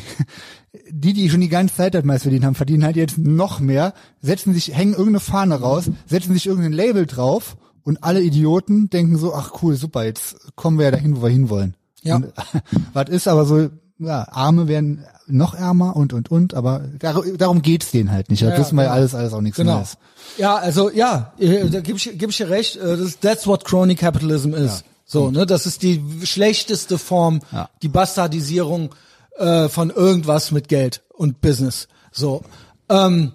die, 0.91 1.13
die 1.13 1.31
schon 1.31 1.41
die 1.41 1.49
ganze 1.49 1.75
Zeit 1.77 1.95
das 1.95 2.05
meist 2.05 2.23
verdient 2.23 2.45
haben, 2.45 2.55
verdienen 2.55 2.85
halt 2.85 2.97
jetzt 2.97 3.19
noch 3.19 3.61
mehr, 3.61 3.95
setzen 4.21 4.53
sich, 4.55 4.75
hängen 4.75 4.93
irgendeine 4.93 5.21
Fahne 5.21 5.61
raus, 5.61 5.91
setzen 6.07 6.33
sich 6.33 6.47
irgendein 6.47 6.73
Label 6.73 7.07
drauf 7.07 7.57
und 7.83 8.03
alle 8.03 8.23
Idioten 8.23 8.91
denken 8.91 9.17
so, 9.19 9.35
ach 9.35 9.53
cool, 9.63 9.77
super, 9.77 10.05
jetzt 10.05 10.37
kommen 10.57 10.79
wir 10.79 10.87
ja 10.87 10.91
dahin, 10.91 11.17
wo 11.17 11.23
wir 11.23 11.29
hinwollen. 11.31 11.75
Ja. 12.03 12.21
Was 12.93 13.09
ist 13.09 13.29
aber 13.29 13.45
so, 13.45 13.69
ja, 13.99 14.27
Arme 14.31 14.69
werden 14.69 15.05
noch 15.27 15.55
ärmer 15.55 15.97
und 15.97 16.13
und 16.13 16.31
und, 16.31 16.53
aber 16.55 16.81
dar 16.99 17.23
darum 17.39 17.63
geht's 17.63 17.91
denen 17.93 18.11
halt 18.11 18.29
nicht. 18.29 18.43
Das 18.43 18.51
Ja, 18.51 18.59
wissen 18.59 18.75
wir 18.77 18.83
ja 18.83 18.89
genau. 18.89 19.01
alles, 19.01 19.15
alles 19.15 19.33
auch 19.33 19.41
nichts 19.41 19.57
Genau. 19.57 19.77
Neues. 19.77 19.97
Ja, 20.37 20.57
also 20.57 20.91
ja, 20.91 21.33
äh, 21.39 21.71
da 21.71 21.81
gebe 21.81 21.97
ich, 21.97 22.19
geb 22.19 22.29
ich 22.31 22.37
dir 22.37 22.51
recht. 22.51 22.77
äh, 22.77 22.97
Das, 22.97 23.19
that's 23.21 23.47
what 23.47 23.65
crony 23.65 23.95
capitalism 23.95 24.53
is. 24.53 24.85
So, 25.07 25.31
ne, 25.31 25.47
das 25.47 25.65
ist 25.67 25.83
die 25.83 26.03
schlechteste 26.25 26.99
Form, 26.99 27.41
Ja. 27.53 27.69
die 27.83 27.89
Bastardisierung 27.89 28.91
äh, 29.37 29.69
von 29.69 29.91
irgendwas 29.91 30.51
mit 30.51 30.69
Geld 30.69 31.03
und 31.09 31.41
Business. 31.41 31.89
So, 32.13 32.43
ähm, 32.89 33.33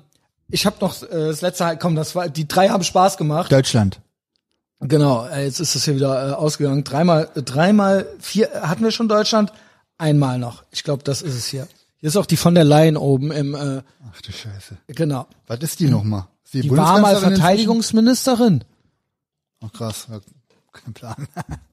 ich 0.50 0.66
habe 0.66 0.78
noch 0.82 1.02
äh, 1.04 1.08
das 1.10 1.41
letzte, 1.41 1.78
komm, 1.80 1.95
das 1.95 2.16
war, 2.16 2.30
die 2.30 2.47
drei 2.47 2.70
haben 2.70 2.84
Spaß 2.84 3.18
gemacht. 3.18 3.52
Deutschland. 3.52 4.02
Genau, 4.82 5.26
äh, 5.28 5.43
jetzt 5.45 5.60
ist 5.60 5.76
es 5.76 5.86
hier 5.86 5.95
wieder 5.95 6.30
äh, 6.30 6.34
ausgegangen. 6.34 6.84
Dreimal, 6.84 7.30
äh, 7.36 7.43
dreimal, 7.43 8.08
vier 8.20 8.52
äh, 8.54 8.62
hatten 8.62 8.84
wir 8.84 8.91
schon 8.91 9.10
Deutschland, 9.10 9.52
einmal 9.97 10.39
noch. 10.39 10.64
Ich 10.72 10.84
glaube, 10.84 11.04
das 11.04 11.22
ist 11.22 11.36
es 11.36 11.47
hier. 11.47 11.68
Hier 11.97 12.08
ist 12.08 12.16
auch 12.16 12.26
die 12.26 12.38
von 12.38 12.56
der 12.56 12.64
Leyen 12.64 12.95
oben 12.95 13.32
im, 13.32 13.56
äh, 13.56 13.82
Ach 14.10 14.22
du 14.22 14.32
Scheiße. 14.32 14.78
genau. 14.88 15.28
Was 15.47 15.60
ist 15.60 15.82
die 15.82 15.89
nochmal? 15.89 16.28
Ist 16.45 16.54
Die 16.54 16.72
war 16.72 17.00
mal 17.00 17.18
Verteidigungsministerin. 17.18 18.64
Ach 19.62 19.72
krass, 19.74 20.08
ja, 20.74 20.80
kein 20.82 20.93
Plan. 20.93 21.28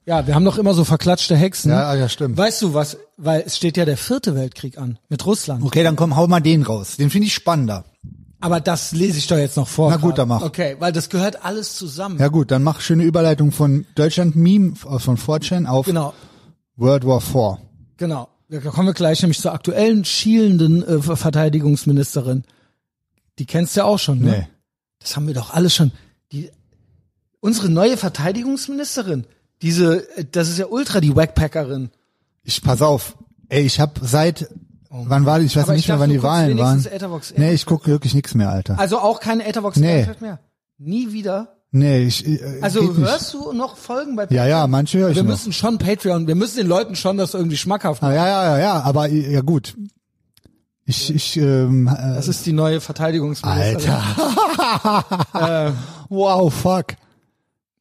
Ja, 0.05 0.27
wir 0.27 0.35
haben 0.35 0.45
doch 0.45 0.59
immer 0.59 0.75
so 0.75 0.85
verklatschte 0.85 1.37
Hexen. 1.37 1.71
Ja, 1.71 1.95
ja, 1.95 2.09
stimmt. 2.09 2.37
Weißt 2.37 2.63
du 2.63 2.75
was? 2.75 2.97
Weil 3.17 3.43
es 3.47 3.57
steht 3.57 3.77
ja 3.77 3.85
der 3.85 3.97
vierte 3.97 4.35
Weltkrieg 4.35 4.79
an 4.79 4.99
mit 5.09 5.25
Russland. 5.27 5.65
Okay, 5.65 5.83
dann 5.83 5.97
komm, 5.97 6.17
hau 6.17 6.27
mal 6.27 6.41
den 6.41 6.63
raus. 6.63 6.97
Den 6.97 7.11
finde 7.11 7.27
ich 7.27 7.35
spannender. 7.35 7.85
Aber 8.41 8.61
das 8.61 8.93
lese 8.93 9.19
ich 9.19 9.27
doch 9.27 9.39
jetzt 9.39 9.57
noch 9.57 9.67
vor. 9.67 9.91
Na 9.91 9.97
gut, 9.97 10.19
dann 10.19 10.29
mach. 10.29 10.43
Okay, 10.43 10.77
weil 10.79 10.93
das 10.93 11.09
gehört 11.09 11.45
alles 11.45 11.75
zusammen. 11.75 12.19
Ja 12.19 12.29
gut, 12.29 12.51
dann 12.51 12.63
mach 12.63 12.81
schöne 12.81 13.03
Überleitung 13.05 13.51
von 13.51 13.87
Deutschland 13.95 14.37
Meme 14.37 14.75
äh, 14.89 14.99
von 14.99 15.17
4chan 15.17 15.67
auf 15.67 15.87
Genau, 15.87 16.13
World 16.77 17.07
War 17.07 17.21
4. 17.21 17.59
genau. 17.97 18.29
Da 18.49 18.61
kommen 18.61 18.87
wir 18.87 18.95
gleich 18.95 19.23
nämlich 19.23 19.41
zur 19.41 19.53
aktuellen 19.53 20.05
schielenden 20.05 20.87
äh, 20.87 21.01
Verteidigungsministerin. 21.17 22.45
Die 23.41 23.47
kennst 23.47 23.75
du 23.75 23.81
ja 23.81 23.87
auch 23.87 23.99
schon, 23.99 24.21
ne? 24.21 24.31
Nee. 24.31 24.47
Das 25.01 25.17
haben 25.17 25.27
wir 25.27 25.35
doch 25.35 25.53
alle 25.53 25.69
schon. 25.69 25.91
Die, 26.31 26.51
unsere 27.47 27.69
neue 27.71 27.97
Verteidigungsministerin, 27.97 29.27
diese, 29.63 30.07
äh, 30.19 30.25
das 30.31 30.49
ist 30.49 30.59
ja 30.59 30.67
ultra 30.67 31.01
die 31.01 31.15
Wackpackerin. 31.17 31.91
Ich 32.43 32.63
pass 32.63 32.83
auf. 32.83 33.17
Ey, 33.49 33.63
ich 33.65 33.81
habe 33.81 33.93
seit 34.03 34.49
wann 34.91 35.25
war 35.27 35.39
die? 35.39 35.47
Ich 35.47 35.57
weiß 35.57 35.69
Oh 35.69 35.73
nicht 35.73 35.81
ich 35.81 35.89
mehr, 35.89 35.97
dachte, 35.97 36.09
wann 36.09 36.17
die 36.17 36.23
Wahlen 36.23 36.59
waren. 36.59 36.85
Etherbox 36.85 37.35
Nee, 37.37 37.53
ich 37.53 37.67
gucke 37.67 37.87
wirklich 37.89 38.15
nichts 38.15 38.35
mehr, 38.35 38.51
Alter. 38.51 38.79
Also 38.79 38.99
auch 38.99 39.21
keine 39.21 39.47
Etherbox 39.47 39.77
Nee. 39.79 40.07
Mehr. 40.21 40.41
Nie 40.79 41.13
wieder. 41.13 41.53
Nee, 41.71 42.05
ich 42.05 42.27
äh, 42.27 42.61
Also 42.63 42.81
geht 42.81 42.99
nicht. 42.99 43.09
hörst 43.09 43.35
du 43.35 43.53
noch 43.53 43.77
Folgen 43.77 44.17
bei 44.17 44.27
Ja, 44.31 44.47
ja, 44.47 44.67
manche 44.67 44.99
höre 44.99 45.11
ich 45.11 45.17
Wir 45.17 45.23
noch. 45.25 45.31
müssen 45.31 45.53
schon 45.53 45.79
Patreon, 45.79 46.27
wir 46.27 46.35
müssen 46.35 46.57
den 46.57 46.67
Leuten 46.69 46.97
schon 46.97 47.17
das 47.19 47.35
irgendwie 47.35 47.57
schmackhaft 47.57 48.01
machen. 48.03 48.13
Ah, 48.13 48.17
ja, 48.17 48.27
ja, 48.27 48.45
ja, 48.45 48.59
ja, 48.59 48.81
aber 48.83 49.09
äh, 49.11 49.33
ja 49.33 49.41
gut. 49.43 49.77
Ich, 50.85 51.13
ich, 51.13 51.37
ähm, 51.37 51.89
äh, 51.89 52.15
Das 52.15 52.29
ist 52.29 52.47
die 52.47 52.53
neue 52.53 52.81
Verteidigungsministerin. 52.81 53.91
Alter. 53.91 54.03
wow, 56.09 56.53
fuck. 56.55 56.87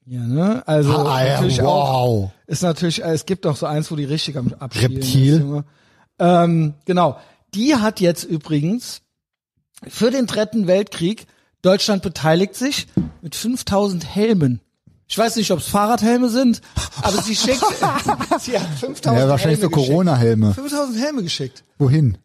Ja, 0.08 0.20
ne? 0.22 0.64
Also 0.68 0.94
Ah, 0.96 1.24
natürlich 1.24 1.62
auch, 1.62 2.06
wow. 2.24 2.32
ist 2.48 2.62
natürlich, 2.62 3.04
äh, 3.04 3.12
es 3.14 3.26
gibt 3.26 3.46
auch 3.48 3.56
so 3.56 3.66
eins, 3.66 3.90
wo 3.92 3.96
die 3.96 4.06
richtig 4.06 4.38
am 4.38 4.54
Abspielen 4.60 4.94
Reptil. 4.94 5.64
Ähm, 6.20 6.74
genau. 6.86 7.18
Die 7.54 7.76
hat 7.76 8.00
jetzt 8.00 8.24
übrigens 8.24 9.02
für 9.88 10.12
den 10.12 10.28
dritten 10.28 10.68
Weltkrieg, 10.68 11.26
Deutschland 11.62 12.04
beteiligt 12.04 12.56
sich 12.56 12.88
mit 13.22 13.36
5000 13.36 14.06
Helmen. 14.16 14.62
Ich 15.08 15.18
weiß 15.18 15.36
nicht, 15.36 15.52
ob 15.52 15.60
es 15.60 15.68
Fahrradhelme 15.68 16.30
sind, 16.30 16.62
aber 17.02 17.22
sie 17.22 17.36
schickt, 17.36 17.64
sie 18.40 18.60
hat 18.60 18.68
5000 18.80 19.06
Ja, 19.06 19.28
wahrscheinlich 19.30 19.60
so 19.60 19.64
Helme 19.68 19.76
geschickt. 19.76 19.90
Corona-Helme. 19.90 20.54
5000 20.54 21.00
Helme 21.00 21.24
geschickt. 21.24 21.64
Wohin? 21.78 22.18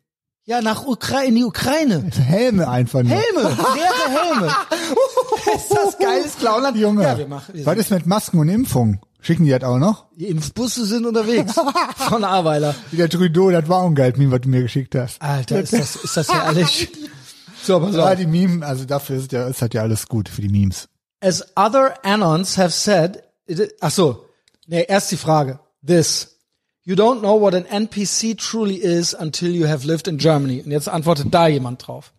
Ja, 0.51 0.61
nach 0.61 0.85
Ukraine, 0.85 1.29
in 1.29 1.35
die 1.37 1.45
Ukraine. 1.45 2.11
Helme 2.11 2.69
einfach 2.69 3.05
nur. 3.05 3.13
Helme, 3.17 3.43
leere 3.51 4.09
Helme. 4.09 4.47
ist 5.55 5.71
das 5.71 5.97
geiles 5.97 6.37
Clownland? 6.39 6.77
Junge. 6.77 7.05
Ja, 7.05 7.17
wir 7.17 7.29
machen. 7.29 7.55
Wir 7.55 7.65
Was 7.65 7.79
ist 7.79 7.93
mit 7.93 8.05
Masken 8.05 8.41
und 8.41 8.49
Impfung? 8.49 8.99
Schicken 9.21 9.45
die 9.45 9.53
das 9.53 9.63
auch 9.63 9.79
noch? 9.79 10.07
die 10.17 10.27
Impfbusse 10.27 10.87
sind 10.87 11.07
unterwegs. 11.07 11.55
Von 11.97 12.25
Aweiler. 12.25 12.75
Wie 12.91 12.97
der 12.97 13.09
Trudeau, 13.09 13.53
das 13.53 13.69
war 13.69 13.85
ein 13.85 13.95
geil 13.95 14.13
Meme, 14.17 14.33
was 14.33 14.41
du 14.41 14.49
mir 14.49 14.63
geschickt 14.63 14.97
hast. 14.97 15.23
Alter, 15.23 15.61
ist 15.61 15.73
das, 15.73 15.95
ist 15.95 16.17
das 16.17 16.29
herrlich. 16.29 16.89
So, 17.63 17.79
pass 17.79 17.95
Ja, 17.95 18.09
auf. 18.11 18.17
die 18.17 18.27
Meme, 18.27 18.67
also 18.67 18.87
dafür 18.87 19.19
ist 19.19 19.31
ja, 19.31 19.47
ist 19.47 19.63
halt 19.63 19.75
ja 19.75 19.83
alles 19.83 20.09
gut 20.09 20.29
für 20.29 20.41
die 20.43 20.49
Memes. 20.49 20.89
As 21.21 21.45
other 21.55 21.95
anons 22.05 22.59
have 22.59 22.71
said, 22.71 23.23
it, 23.47 23.73
ach 23.81 23.93
so, 23.93 24.25
nee, 24.67 24.85
erst 24.89 25.13
die 25.13 25.17
Frage. 25.17 25.61
This. 25.87 26.40
You 26.85 26.97
don't 26.97 27.23
know 27.23 27.35
what 27.35 27.55
an 27.55 27.65
NPC 27.65 28.37
truly 28.39 28.77
is 28.83 29.15
until 29.15 29.51
you 29.51 29.67
have 29.67 29.85
lived 29.85 30.09
in 30.09 30.19
Germany. 30.19 30.63
Und 30.63 30.71
jetzt 30.71 30.89
antwortet 30.89 31.31
da 31.31 31.47
jemand 31.47 31.87
drauf. 31.87 32.13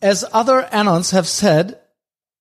As 0.00 0.24
other 0.32 0.72
anons 0.72 1.12
have 1.12 1.26
said, 1.26 1.78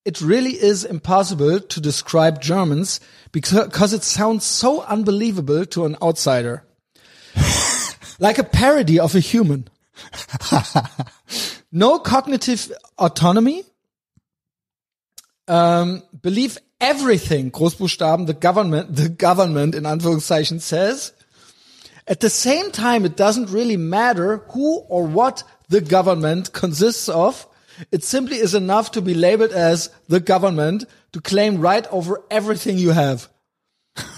it 0.04 0.22
really 0.22 0.54
is 0.54 0.84
impossible 0.84 1.60
to 1.62 1.80
describe 1.80 2.42
Germans 2.42 3.00
because 3.32 3.94
it 3.94 4.04
sounds 4.04 4.44
so 4.44 4.84
unbelievable 4.84 5.66
to 5.66 5.86
an 5.86 5.96
outsider. 6.02 6.64
like 8.20 8.38
a 8.38 8.44
parody 8.44 9.00
of 9.00 9.16
a 9.16 9.20
human. 9.20 9.70
No 11.76 12.00
cognitive 12.00 12.72
autonomy. 12.98 13.66
Um, 15.46 16.04
believe 16.22 16.58
everything, 16.80 17.52
Großbuchstaben, 17.52 18.28
the 18.28 18.34
government, 18.34 18.96
the 18.96 19.10
government 19.10 19.76
in 19.76 19.86
Anführungszeichen 19.86 20.62
says. 20.62 21.12
At 22.08 22.20
the 22.20 22.30
same 22.30 22.72
time, 22.72 23.06
it 23.06 23.16
doesn't 23.18 23.50
really 23.50 23.78
matter 23.78 24.44
who 24.50 24.80
or 24.90 25.06
what 25.08 25.44
the 25.70 25.82
government 25.82 26.54
consists 26.54 27.10
of. 27.10 27.48
It 27.92 28.04
simply 28.04 28.38
is 28.38 28.54
enough 28.54 28.92
to 28.92 29.02
be 29.02 29.14
labeled 29.16 29.52
as 29.52 29.90
the 30.08 30.20
government 30.20 30.86
to 31.14 31.20
claim 31.22 31.60
right 31.60 31.86
over 31.92 32.22
everything 32.30 32.78
you 32.78 32.92
have. 32.92 33.28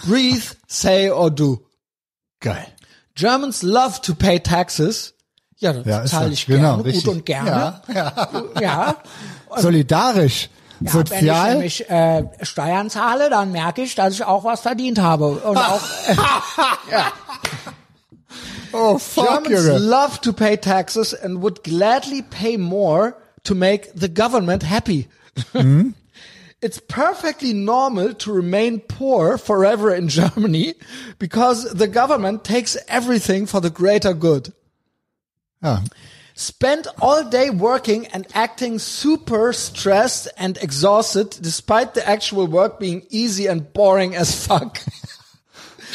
Breathe, 0.06 0.44
say 0.68 1.10
or 1.10 1.30
do. 1.30 1.66
Geil. 2.42 2.66
Germans 3.16 3.64
love 3.64 4.02
to 4.02 4.14
pay 4.14 4.38
taxes. 4.40 5.14
Ja, 5.60 5.74
das 5.74 5.86
Ja, 5.88 6.06
zahle 6.06 6.34
ich 6.34 6.46
Genau, 6.46 6.76
gerne, 6.76 6.86
richtig. 6.86 7.06
gut 7.06 7.14
und 7.16 7.26
gerne. 7.26 7.82
Ja, 7.88 7.94
ja. 7.94 8.62
ja. 8.62 8.98
Solidarisch. 9.58 10.50
Ja, 10.82 10.92
Sozial. 10.92 11.56
Wenn 11.58 11.64
ich 11.64 11.80
nämlich 11.90 11.90
äh, 11.90 12.46
Steuern 12.46 12.92
zahle, 12.92 13.32
dann 13.32 13.52
merke 13.52 13.82
ich, 13.82 13.96
dass 13.96 14.14
ich 14.14 14.24
auch 14.24 14.44
was 14.44 14.60
verdient 14.62 15.00
habe. 15.00 15.30
Und 15.30 15.58
auch 15.58 15.82
oh, 18.78 18.98
fuck, 18.98 19.44
Germans 19.46 19.66
Junge. 19.68 19.90
love 19.90 20.22
to 20.22 20.34
pay 20.34 20.56
taxes 20.56 21.14
and 21.14 21.42
would 21.42 21.64
gladly 21.64 22.22
pay 22.22 22.58
more 22.58 23.16
to 23.44 23.56
make 23.56 23.94
the 23.94 24.08
government 24.08 24.64
happy. 24.64 25.08
Mhm. 25.54 25.94
It's 26.60 26.80
perfectly 26.80 27.54
normal 27.54 28.16
to 28.16 28.32
remain 28.34 28.80
poor 28.80 29.38
forever 29.38 29.94
in 29.94 30.08
Germany 30.20 30.74
because 31.20 31.72
the 31.72 31.88
government 31.88 32.44
takes 32.44 32.76
everything 32.88 33.46
for 33.46 33.62
the 33.62 33.70
greater 33.70 34.14
good. 34.16 34.52
Ja. 35.62 35.82
Spend 36.34 36.88
all 37.00 37.24
day 37.30 37.52
working 37.52 38.08
and 38.08 38.26
acting 38.34 38.80
super 38.80 39.54
stressed 39.54 40.28
and 40.38 40.58
exhausted 40.58 41.38
despite 41.42 41.94
the 41.94 42.08
actual 42.10 42.48
work 42.48 42.80
being 42.80 43.06
easy 43.10 43.46
and 43.48 43.72
boring 43.74 44.16
as 44.16 44.34
fuck. 44.48 44.80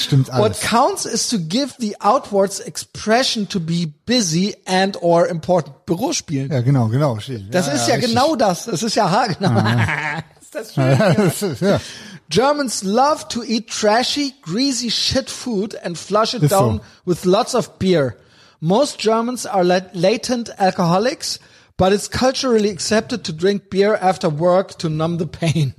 Stimmt 0.03 0.29
What 0.29 0.61
counts 0.61 1.05
is 1.07 1.29
to 1.29 1.39
give 1.39 1.75
the 1.79 1.95
outwards 2.01 2.61
expression 2.61 3.49
to 3.49 3.61
be 3.61 3.87
busy 4.07 4.55
and 4.67 4.97
or 5.01 5.27
important. 5.29 5.87
Büro 5.87 6.13
spielen. 6.13 6.51
Ja, 6.51 6.61
genau, 6.61 6.89
genau. 6.89 7.17
Das 7.17 7.29
ist 7.69 7.89
ja 7.89 7.95
richtig. 7.95 8.15
genau 8.15 8.37
das. 8.37 8.67
Das 8.67 8.83
ist 8.83 8.95
ja 8.95 9.11
haargenau. 9.11 9.51
Ah, 9.51 10.23
ist 10.41 10.55
das 10.55 10.75
schön? 10.75 10.85
Ah, 11.01 11.15
das 11.15 11.43
ist- 11.43 11.61
ja. 11.63 11.81
Germans 12.29 12.83
love 12.83 13.27
to 13.29 13.43
eat 13.43 13.69
trashy, 13.69 14.33
greasy 14.43 14.91
shit 14.91 15.29
food 15.31 15.77
and 15.85 15.99
flush 15.99 16.33
it 16.35 16.43
Ist 16.43 16.51
so. 16.51 16.59
down 16.59 16.81
with 17.05 17.25
lots 17.25 17.55
of 17.55 17.79
beer. 17.79 18.17
Most 18.61 18.99
Germans 18.99 19.45
are 19.45 19.65
latent 19.93 20.49
alcoholics, 20.59 21.39
but 21.77 21.93
it's 21.93 22.09
culturally 22.09 22.71
accepted 22.71 23.25
to 23.25 23.33
drink 23.33 23.69
beer 23.71 23.95
after 24.01 24.31
work 24.31 24.79
to 24.79 24.89
numb 24.89 25.19
the 25.19 25.27
pain. 25.27 25.75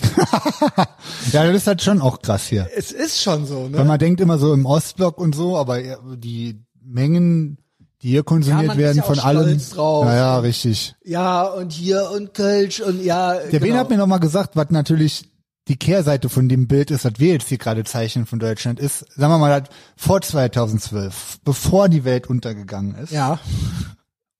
ja, 1.32 1.44
das 1.46 1.56
ist 1.56 1.66
halt 1.66 1.82
schon 1.82 2.00
auch 2.00 2.22
krass 2.22 2.46
hier. 2.46 2.68
Es 2.76 2.92
ist 2.92 3.20
schon 3.20 3.46
so, 3.46 3.64
Weil 3.64 3.82
ne? 3.82 3.84
man 3.84 3.98
denkt 3.98 4.20
immer 4.20 4.38
so 4.38 4.52
im 4.54 4.66
Ostblock 4.66 5.18
und 5.18 5.34
so, 5.34 5.56
aber 5.56 5.80
die 6.16 6.60
Mengen, 6.82 7.58
die 8.02 8.10
hier 8.10 8.22
konsumiert 8.22 8.72
Ja, 8.72 8.76
werden 8.78 8.98
ja 8.98 9.02
von 9.02 9.18
allem. 9.18 9.58
drauf. 9.70 10.04
Naja, 10.04 10.38
richtig. 10.38 10.94
Ja, 11.04 11.44
und 11.44 11.72
hier 11.72 12.10
und 12.14 12.32
Kölsch 12.34 12.80
und 12.80 13.02
ja. 13.02 13.34
Der 13.34 13.58
Ben 13.58 13.68
genau. 13.68 13.78
hat 13.80 13.90
mir 13.90 13.96
noch 13.96 14.06
mal 14.06 14.18
gesagt, 14.18 14.56
was 14.56 14.70
natürlich 14.70 15.30
die 15.66 15.76
Kehrseite 15.76 16.28
von 16.28 16.48
dem 16.48 16.66
Bild 16.66 16.90
ist, 16.90 17.04
was 17.04 17.14
wir 17.18 17.34
jetzt 17.34 17.48
hier 17.48 17.58
gerade 17.58 17.84
zeichnen 17.84 18.24
von 18.24 18.38
Deutschland, 18.38 18.80
ist, 18.80 19.00
sagen 19.16 19.32
wir 19.32 19.38
mal, 19.38 19.60
das 19.60 19.68
vor 19.96 20.20
2012, 20.22 21.40
bevor 21.44 21.88
die 21.90 22.04
Welt 22.04 22.28
untergegangen 22.28 22.94
ist. 22.94 23.12
Ja. 23.12 23.38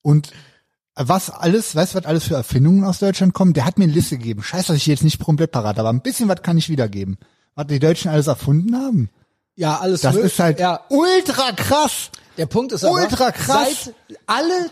Und 0.01 0.31
was 1.01 1.31
alles, 1.31 1.75
weißt 1.75 1.95
du, 1.95 1.99
was 1.99 2.07
alles 2.07 2.25
für 2.25 2.35
Erfindungen 2.35 2.85
aus 2.85 2.99
Deutschland 2.99 3.33
kommen? 3.35 3.53
Der 3.53 3.65
hat 3.65 3.79
mir 3.79 3.85
eine 3.85 3.93
Liste 3.93 4.19
gegeben. 4.19 4.43
Scheiße, 4.43 4.69
dass 4.69 4.77
ich 4.77 4.87
jetzt 4.87 5.05
nicht 5.05 5.19
komplett 5.21 5.53
parat 5.53 5.79
aber 5.79 5.91
ein 5.91 6.03
bisschen 6.03 6.29
was 6.29 6.43
kann 6.43 6.59
ich 6.59 6.69
wiedergeben. 6.69 7.19
Was 7.55 7.67
die 7.69 7.79
Deutschen 7.79 8.11
alles 8.11 8.27
erfunden 8.27 8.77
haben. 8.77 9.11
Ja, 9.55 9.79
alles 9.79 10.03
Das 10.03 10.15
möglich. 10.15 10.33
ist 10.33 10.39
halt 10.39 10.61
ja. 10.61 10.81
ultra 10.89 11.53
krass. 11.53 12.11
Der 12.37 12.47
Punkt 12.47 12.73
ist 12.73 12.85
aber, 12.85 12.95
Ultra 12.95 13.33
krass. 13.33 13.85
seit 13.87 13.95
alle 14.27 14.71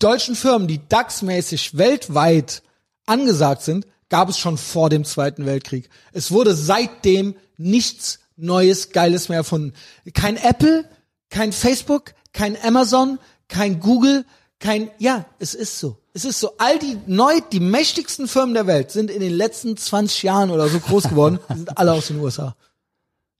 deutschen 0.00 0.34
Firmen, 0.34 0.66
die 0.66 0.80
DAX-mäßig 0.88 1.76
weltweit 1.78 2.62
angesagt 3.06 3.62
sind, 3.62 3.86
gab 4.08 4.28
es 4.28 4.38
schon 4.38 4.58
vor 4.58 4.90
dem 4.90 5.04
Zweiten 5.04 5.46
Weltkrieg. 5.46 5.88
Es 6.12 6.30
wurde 6.32 6.54
seitdem 6.54 7.36
nichts 7.56 8.18
Neues, 8.36 8.90
Geiles 8.90 9.28
mehr 9.28 9.38
erfunden. 9.38 9.74
Kein 10.12 10.36
Apple, 10.36 10.84
kein 11.30 11.52
Facebook, 11.52 12.14
kein 12.32 12.56
Amazon, 12.62 13.20
kein 13.48 13.78
Google, 13.78 14.24
kein, 14.64 14.88
ja, 14.98 15.26
es 15.38 15.52
ist 15.52 15.78
so. 15.78 15.98
Es 16.14 16.24
ist 16.24 16.40
so. 16.40 16.52
All 16.56 16.78
die 16.78 16.96
neu, 17.06 17.34
die 17.52 17.60
mächtigsten 17.60 18.26
Firmen 18.26 18.54
der 18.54 18.66
Welt 18.66 18.90
sind 18.90 19.10
in 19.10 19.20
den 19.20 19.34
letzten 19.34 19.76
20 19.76 20.22
Jahren 20.22 20.50
oder 20.50 20.68
so 20.68 20.80
groß 20.80 21.10
geworden. 21.10 21.38
Sind 21.54 21.76
alle 21.76 21.92
aus 21.92 22.08
den 22.08 22.18
USA. 22.18 22.56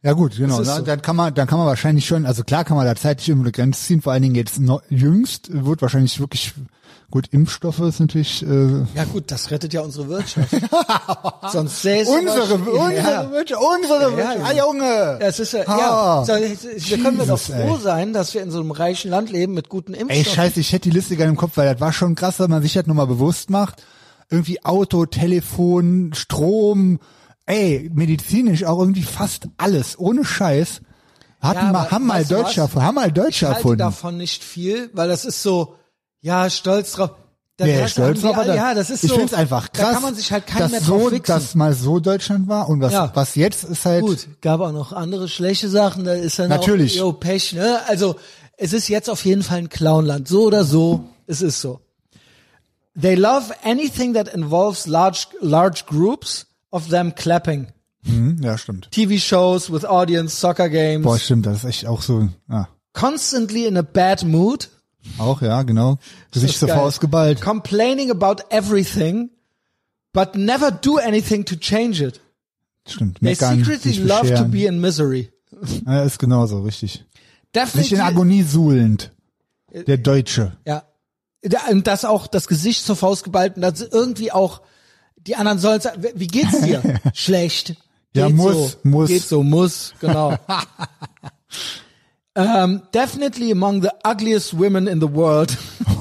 Ja 0.02 0.12
gut, 0.12 0.36
genau. 0.36 0.62
so. 0.62 0.82
Dann 0.82 1.00
kann 1.00 1.16
man, 1.16 1.34
dann 1.34 1.46
kann 1.46 1.56
man 1.56 1.66
wahrscheinlich 1.66 2.06
schon, 2.06 2.26
also 2.26 2.44
klar 2.44 2.64
kann 2.64 2.76
man 2.76 2.84
da 2.84 2.94
zeitlich 2.94 3.30
immer 3.30 3.40
eine 3.40 3.52
Grenze 3.52 3.82
ziehen. 3.82 4.02
Vor 4.02 4.12
allen 4.12 4.20
Dingen 4.20 4.34
jetzt 4.34 4.60
jüngst 4.90 5.48
wird 5.50 5.80
wahrscheinlich 5.80 6.20
wirklich 6.20 6.52
gut 7.14 7.28
Impfstoffe 7.30 7.78
ist 7.78 8.00
natürlich 8.00 8.42
äh, 8.44 8.82
Ja 8.94 9.04
gut, 9.10 9.30
das 9.30 9.50
rettet 9.52 9.72
ja 9.72 9.82
unsere 9.82 10.08
Wirtschaft. 10.08 10.50
Sonst 11.52 11.80
sähe 11.82 12.04
unsere, 12.04 12.54
unsere 12.56 12.94
ja. 12.94 13.30
Wirtschaft, 13.30 13.62
unsere 13.76 14.02
Ja, 14.10 14.16
Wirtschaft. 14.16 14.40
Ah, 14.44 14.52
Junge. 14.52 14.84
Ja, 14.84 15.18
es 15.20 15.38
ist 15.38 15.52
ja, 15.52 15.60
Ah. 15.66 15.78
ja. 15.78 16.24
So, 16.26 16.32
wir 16.34 16.98
können 17.02 17.18
wir 17.18 17.26
doch 17.26 17.38
Jesus, 17.38 17.50
ey. 17.50 17.68
froh 17.68 17.76
sein, 17.78 18.12
dass 18.12 18.34
wir 18.34 18.42
in 18.42 18.50
so 18.50 18.58
einem 18.58 18.72
reichen 18.72 19.10
Land 19.12 19.30
leben 19.30 19.54
mit 19.54 19.68
guten 19.68 19.94
Ey, 19.94 20.00
Impfstoffen. 20.00 20.32
scheiße, 20.32 20.58
ich 20.60 20.72
hätte 20.72 20.90
die 20.90 20.96
Liste 20.96 21.14
gerne 21.16 21.30
im 21.30 21.36
Kopf, 21.36 21.52
weil 21.56 21.70
das 21.72 21.80
war 21.80 21.92
schon 21.92 22.16
krass, 22.16 22.40
wenn 22.40 22.50
man 22.50 22.62
sich 22.62 22.72
das 22.72 22.86
nochmal 22.86 23.06
bewusst 23.06 23.48
macht. 23.48 23.82
Irgendwie 24.28 24.64
Auto, 24.64 25.06
Telefon, 25.06 26.12
Strom, 26.14 26.98
ey, 27.46 27.90
medizinisch 27.94 28.64
auch 28.64 28.80
irgendwie 28.80 29.02
fast 29.04 29.46
alles, 29.56 29.98
ohne 29.98 30.24
Scheiß. 30.24 30.80
Hatten 31.40 31.66
Ja, 31.66 31.72
mal, 31.72 31.90
haben 31.92 32.06
mal 32.06 32.20
weißt 32.22 32.30
du 32.30 32.34
Deutsche, 32.36 32.62
was? 32.62 32.82
haben 32.82 32.94
mal 32.96 33.12
Deutsche 33.12 33.28
ich 33.30 33.42
halte 33.44 33.56
erfunden. 33.58 33.78
davon 33.78 34.16
nicht 34.16 34.42
viel, 34.42 34.90
weil 34.94 35.08
das 35.08 35.24
ist 35.24 35.42
so, 35.42 35.76
ja, 36.24 36.48
stolz 36.50 36.92
drauf. 36.92 37.10
Nee, 37.60 37.80
hast- 37.82 37.92
stolz 37.92 38.20
drauf, 38.22 38.34
aber 38.36 38.46
da- 38.46 38.54
ja, 38.56 38.74
das 38.74 38.90
ist 38.90 39.04
ich 39.04 39.10
so. 39.10 39.16
find's 39.16 39.32
einfach 39.34 39.70
krass, 39.70 39.86
Da 39.86 39.92
kann 39.92 40.02
man 40.02 40.14
sich 40.16 40.32
halt 40.32 40.46
keinen 40.46 40.72
mehr 40.72 40.80
so, 40.80 40.98
drauf 40.98 41.12
wichsen. 41.12 41.32
dass 41.34 41.54
mal 41.54 41.72
so 41.72 42.00
Deutschland 42.00 42.48
war 42.48 42.68
und 42.68 42.80
was, 42.80 42.92
Ja. 42.92 43.12
was 43.14 43.36
jetzt 43.36 43.62
ist 43.62 43.84
halt, 43.84 44.02
Gut, 44.02 44.26
gab 44.40 44.60
auch 44.60 44.72
noch 44.72 44.92
andere 44.92 45.28
schlechte 45.28 45.68
Sachen, 45.68 46.04
da 46.04 46.14
ist 46.14 46.38
dann 46.40 46.48
Natürlich. 46.48 47.00
auch, 47.00 47.06
yo, 47.06 47.12
Pech, 47.12 47.52
ne? 47.52 47.78
Also, 47.86 48.16
es 48.56 48.72
ist 48.72 48.88
jetzt 48.88 49.08
auf 49.08 49.24
jeden 49.24 49.42
Fall 49.44 49.58
ein 49.58 49.68
Clownland. 49.68 50.26
So 50.26 50.44
oder 50.44 50.64
so, 50.64 51.04
es 51.28 51.42
ist 51.42 51.60
so. 51.60 51.80
They 53.00 53.14
love 53.14 53.52
anything 53.64 54.14
that 54.14 54.28
involves 54.28 54.86
large, 54.86 55.26
large 55.40 55.84
groups 55.86 56.46
of 56.70 56.88
them 56.88 57.14
clapping. 57.14 57.68
hm, 58.04 58.38
ja, 58.42 58.58
stimmt. 58.58 58.90
TV 58.90 59.18
shows 59.18 59.72
with 59.72 59.84
audience, 59.84 60.36
soccer 60.36 60.68
games. 60.68 61.04
Boah, 61.04 61.18
stimmt, 61.18 61.46
das 61.46 61.58
ist 61.58 61.64
echt 61.64 61.86
auch 61.86 62.02
so, 62.02 62.28
ja. 62.50 62.68
Constantly 62.92 63.66
in 63.66 63.76
a 63.76 63.82
bad 63.82 64.24
mood. 64.24 64.68
Auch, 65.18 65.42
ja, 65.42 65.62
genau. 65.62 65.98
Gesicht 66.32 66.58
zur. 66.58 66.68
Faust 66.68 67.00
geballt. 67.00 67.40
Complaining 67.40 68.10
about 68.10 68.42
everything, 68.50 69.30
but 70.12 70.34
never 70.34 70.70
do 70.70 70.98
anything 70.98 71.44
to 71.44 71.56
change 71.56 72.02
it. 72.02 72.20
Stimmt. 72.86 73.18
They 73.20 73.30
Meckern, 73.30 73.64
secretly 73.64 73.98
love 73.98 74.34
to 74.34 74.44
be 74.44 74.66
in 74.66 74.80
misery. 74.80 75.30
Ja, 75.86 76.02
ist 76.02 76.18
genauso, 76.18 76.62
richtig. 76.62 77.04
Nicht 77.04 77.06
Definitely. 77.54 77.96
in 77.96 78.02
Agonie 78.02 78.42
suhlend. 78.42 79.12
Der 79.72 79.98
Deutsche. 79.98 80.56
Ja. 80.66 80.82
Ja, 81.44 81.60
Und 81.70 81.86
das 81.86 82.04
auch 82.04 82.26
das 82.26 82.48
Gesicht 82.48 82.84
zur 82.84 82.96
Faust 82.96 83.22
geballt 83.22 83.56
und 83.56 83.62
das 83.62 83.80
irgendwie 83.80 84.32
auch 84.32 84.62
die 85.16 85.36
anderen 85.36 85.58
sollen 85.58 85.80
sagen, 85.80 86.04
wie 86.14 86.26
geht's 86.26 86.60
dir? 86.60 86.82
Schlecht. 87.14 87.76
Ja, 88.14 88.26
Geht 88.26 88.36
muss, 88.36 88.72
so. 88.72 88.78
muss. 88.82 89.08
Geht 89.08 89.22
so, 89.22 89.42
muss, 89.42 89.94
genau. 90.00 90.36
um, 92.36 92.82
definitely 92.92 93.50
among 93.50 93.80
the 93.80 93.94
ugliest 94.04 94.54
women 94.54 94.88
in 94.88 94.98
the 94.98 95.06
world. 95.06 95.56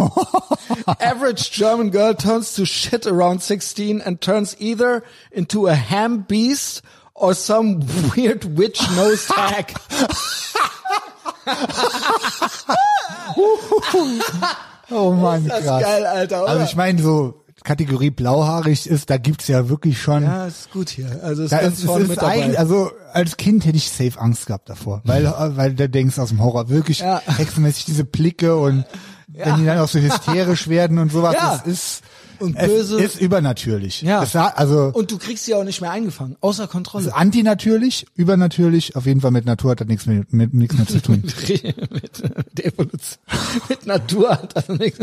Average 0.99 1.51
German 1.51 1.89
girl 1.89 2.13
turns 2.13 2.55
to 2.55 2.65
shit 2.65 3.05
around 3.05 3.41
16 3.41 4.01
and 4.01 4.19
turns 4.19 4.55
either 4.59 5.03
into 5.31 5.67
a 5.67 5.75
ham 5.75 6.21
beast 6.21 6.81
or 7.13 7.33
some 7.33 7.81
weird 8.15 8.45
witch 8.57 8.81
nose 8.95 9.27
tag. 9.31 9.73
Oh 14.95 15.11
Das 15.47 15.59
ist 15.59 15.65
geil, 15.65 16.05
Alter. 16.05 16.45
Also 16.45 16.63
ich 16.65 16.75
meine, 16.75 17.01
so 17.01 17.42
Kategorie 17.63 18.09
blauhaarig 18.11 18.87
ist, 18.87 19.09
da 19.09 19.17
gibt's 19.17 19.47
ja 19.47 19.69
wirklich 19.69 20.01
schon. 20.01 20.23
Ja, 20.23 20.45
ist 20.47 20.71
gut 20.71 20.89
hier. 20.89 21.19
Also 21.23 21.43
ist 21.43 21.51
da 21.51 21.61
ganz 21.61 21.73
ist, 21.75 21.79
es 21.79 21.85
vorne 21.85 22.03
ist 22.03 22.09
mit 22.09 22.17
dabei. 22.21 22.57
also 22.57 22.91
als 23.13 23.37
Kind 23.37 23.65
hätte 23.65 23.77
ich 23.77 23.89
safe 23.89 24.19
Angst 24.19 24.45
gehabt 24.47 24.69
davor, 24.69 25.01
weil, 25.05 25.25
äh, 25.25 25.31
weil 25.57 25.73
du 25.75 25.87
denkst 25.89 26.17
aus 26.19 26.29
dem 26.29 26.41
Horror 26.41 26.69
wirklich 26.69 26.99
Ja. 26.99 27.21
hexenmäßig 27.25 27.85
diese 27.85 28.03
Blicke 28.03 28.55
und 28.57 28.85
wenn 29.27 29.55
die 29.57 29.65
dann 29.65 29.79
auch 29.79 29.87
so 29.87 29.99
hysterisch 29.99 30.67
werden 30.67 30.99
und 30.99 31.11
sowas, 31.11 31.33
Ja. 31.33 31.57
das 31.57 31.65
ist, 31.65 32.01
Und 32.39 32.55
es 32.55 32.67
böse- 32.67 32.99
ist 33.01 33.19
übernatürlich. 33.21 34.01
Ja. 34.03 34.31
War- 34.33 34.57
also, 34.59 34.91
Und 34.93 35.09
du 35.11 35.17
kriegst 35.17 35.45
sie 35.45 35.55
auch 35.55 35.63
nicht 35.63 35.81
mehr 35.81 35.89
eingefangen, 35.91 36.35
außer 36.41 36.67
Kontrolle. 36.67 37.05
Also 37.05 37.15
antinatürlich, 37.15 38.05
übernatürlich, 38.15 38.95
auf 38.95 39.05
jeden 39.07 39.21
Fall 39.21 39.31
mit 39.31 39.45
Natur 39.45 39.71
hat 39.71 39.81
das 39.81 39.87
nichts 39.87 40.05
mehr, 40.05 40.23
mit, 40.29 40.53
nichts 40.53 40.77
mehr 40.77 40.85
zu 40.87 41.01
tun. 41.01 41.23
mit 41.47 42.21
der 42.57 42.65
Evolution. 42.65 43.17
mit 43.69 43.85
Natur 43.87 44.29
hat 44.31 44.55
das 44.55 44.67
nichts. 44.69 44.99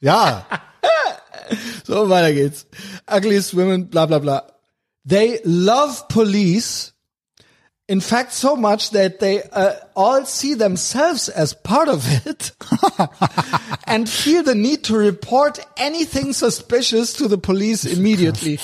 ja, 0.00 0.44
So, 1.84 2.08
weiter 2.08 2.32
geht's. 2.32 2.66
Ugliest 3.06 3.54
women, 3.54 3.86
bla 3.86 4.06
bla 4.06 4.18
bla. 4.18 4.42
They 5.04 5.40
love 5.44 6.08
police. 6.08 6.92
In 7.88 8.00
fact, 8.00 8.32
so 8.32 8.56
much 8.56 8.90
that 8.90 9.18
they 9.18 9.42
uh, 9.42 9.74
all 9.94 10.24
see 10.24 10.54
themselves 10.54 11.28
as 11.28 11.52
part 11.52 11.88
of 11.88 12.06
it 12.26 12.52
and 13.86 14.08
feel 14.08 14.42
the 14.44 14.54
need 14.54 14.84
to 14.84 14.96
report 14.96 15.58
anything 15.76 16.32
suspicious 16.32 17.12
to 17.14 17.28
the 17.28 17.38
police 17.38 17.84
immediately. 17.84 18.58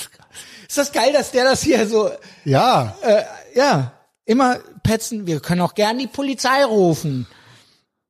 Ist 0.69 0.79
das 0.79 0.93
geil, 0.93 1.13
dass 1.13 1.33
der 1.33 1.45
das 1.45 1.63
hier 1.63 1.87
so 1.89 2.11
ja, 2.45 2.97
äh, 3.03 3.25
ja, 3.55 3.93
immer 4.25 4.59
petzen. 4.83 5.27
Wir 5.27 5.41
können 5.41 5.63
auch 5.63 5.75
gern 5.75 5.99
die 5.99 6.07
Polizei 6.07 6.65
rufen. 6.65 7.27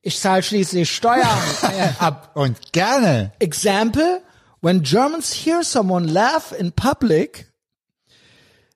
Ich 0.02 0.18
zahle 0.18 0.42
schließlich 0.42 0.90
Steuern. 0.90 1.38
Ab 1.98 2.30
und 2.34 2.72
gerne. 2.72 3.32
Example, 3.38 4.22
when 4.60 4.82
Germans 4.82 5.32
hear 5.32 5.62
someone 5.62 6.12
laugh 6.12 6.52
in 6.52 6.70
public, 6.72 7.46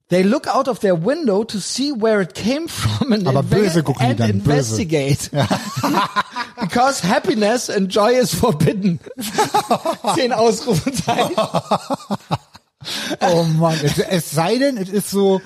they 0.08 0.22
look 0.22 0.46
out 0.46 0.68
of 0.68 0.80
their 0.80 0.94
window 0.94 1.42
to 1.44 1.58
see 1.60 1.90
where 1.92 2.20
it 2.20 2.34
came 2.34 2.68
from 2.78 3.12
and, 3.12 3.26
Aber 3.26 3.42
böse 3.42 3.82
gucken 3.82 3.98
die 4.00 4.10
and 4.10 4.18
dann, 4.20 4.40
böse. 4.40 4.78
investigate. 4.80 5.30
Because 6.60 7.00
happiness 7.00 7.68
and 7.68 7.88
joy 7.90 8.12
is 8.12 8.34
forbidden. 8.34 9.00
Zehn 10.14 10.32
Ausrufezeichen. 10.32 11.34
Oh 13.20 13.44
Mann, 13.44 13.78
es, 13.82 13.98
es 13.98 14.30
sei 14.30 14.58
denn, 14.58 14.76
es 14.76 14.88
ist 14.90 15.10
so 15.10 15.40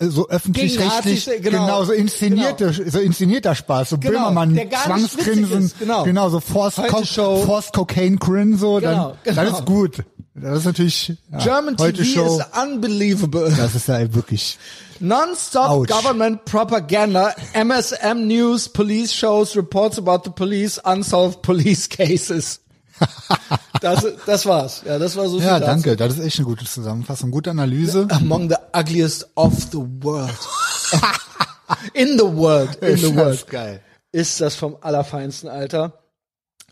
so 0.00 0.28
öffentlich-rechtlich, 0.28 1.26
genau, 1.42 1.66
genau. 1.66 1.84
so 1.84 1.92
inszenierte, 1.92 2.72
so 2.72 2.98
inszenierter 2.98 3.54
Spaß, 3.54 3.90
so 3.90 3.98
Genau, 3.98 4.28
Böhmermann, 4.28 4.60
Zwangsgrinsen, 4.84 5.64
ist, 5.66 5.78
genau. 5.78 6.28
so 6.28 6.40
Forced, 6.40 6.78
Heute 6.78 6.92
Co 6.92 7.04
Show. 7.04 7.44
Forced 7.44 7.72
Cocaine 7.72 8.16
Grin, 8.16 8.58
so, 8.58 8.80
Genau, 8.80 9.16
dann, 9.24 9.34
genau. 9.36 9.42
das 9.50 9.58
ist 9.60 9.66
gut. 9.66 10.04
Das 10.34 10.58
ist 10.58 10.64
natürlich, 10.64 11.12
ja, 11.30 11.38
German 11.38 11.76
heute 11.78 12.02
TV 12.02 12.26
Show, 12.26 12.38
is 12.40 12.46
unbelievable. 12.60 13.54
das 13.56 13.76
ist 13.76 13.86
ja 13.86 14.12
wirklich, 14.12 14.58
Non-stop 14.98 15.86
government 15.86 16.44
propaganda, 16.44 17.32
MSM 17.52 18.26
News, 18.26 18.68
police 18.68 19.12
shows, 19.14 19.56
reports 19.56 19.98
about 19.98 20.22
the 20.24 20.30
police, 20.30 20.78
unsolved 20.84 21.42
police 21.42 21.88
cases. 21.88 22.60
Das, 23.80 24.06
das 24.24 24.46
war's. 24.46 24.82
Ja, 24.86 24.98
das 24.98 25.14
war 25.14 25.28
so 25.28 25.38
viel 25.38 25.46
ja, 25.46 25.58
dazu. 25.58 25.70
danke, 25.72 25.96
das 25.96 26.14
ist 26.14 26.24
echt 26.24 26.38
eine 26.38 26.46
gute 26.46 26.64
Zusammenfassung, 26.64 27.30
gute 27.30 27.50
Analyse. 27.50 28.06
Among 28.10 28.48
the 28.48 28.56
ugliest 28.74 29.28
of 29.34 29.52
the 29.72 29.78
world. 30.00 30.32
In 31.92 32.16
the 32.18 32.24
world. 32.24 32.76
In 32.76 32.96
the 32.96 33.06
Ist 33.08 33.14
world. 33.14 33.40
das 33.42 33.46
geil. 33.46 33.80
Ist 34.10 34.40
das 34.40 34.54
vom 34.54 34.76
allerfeinsten, 34.80 35.50
Alter. 35.50 35.92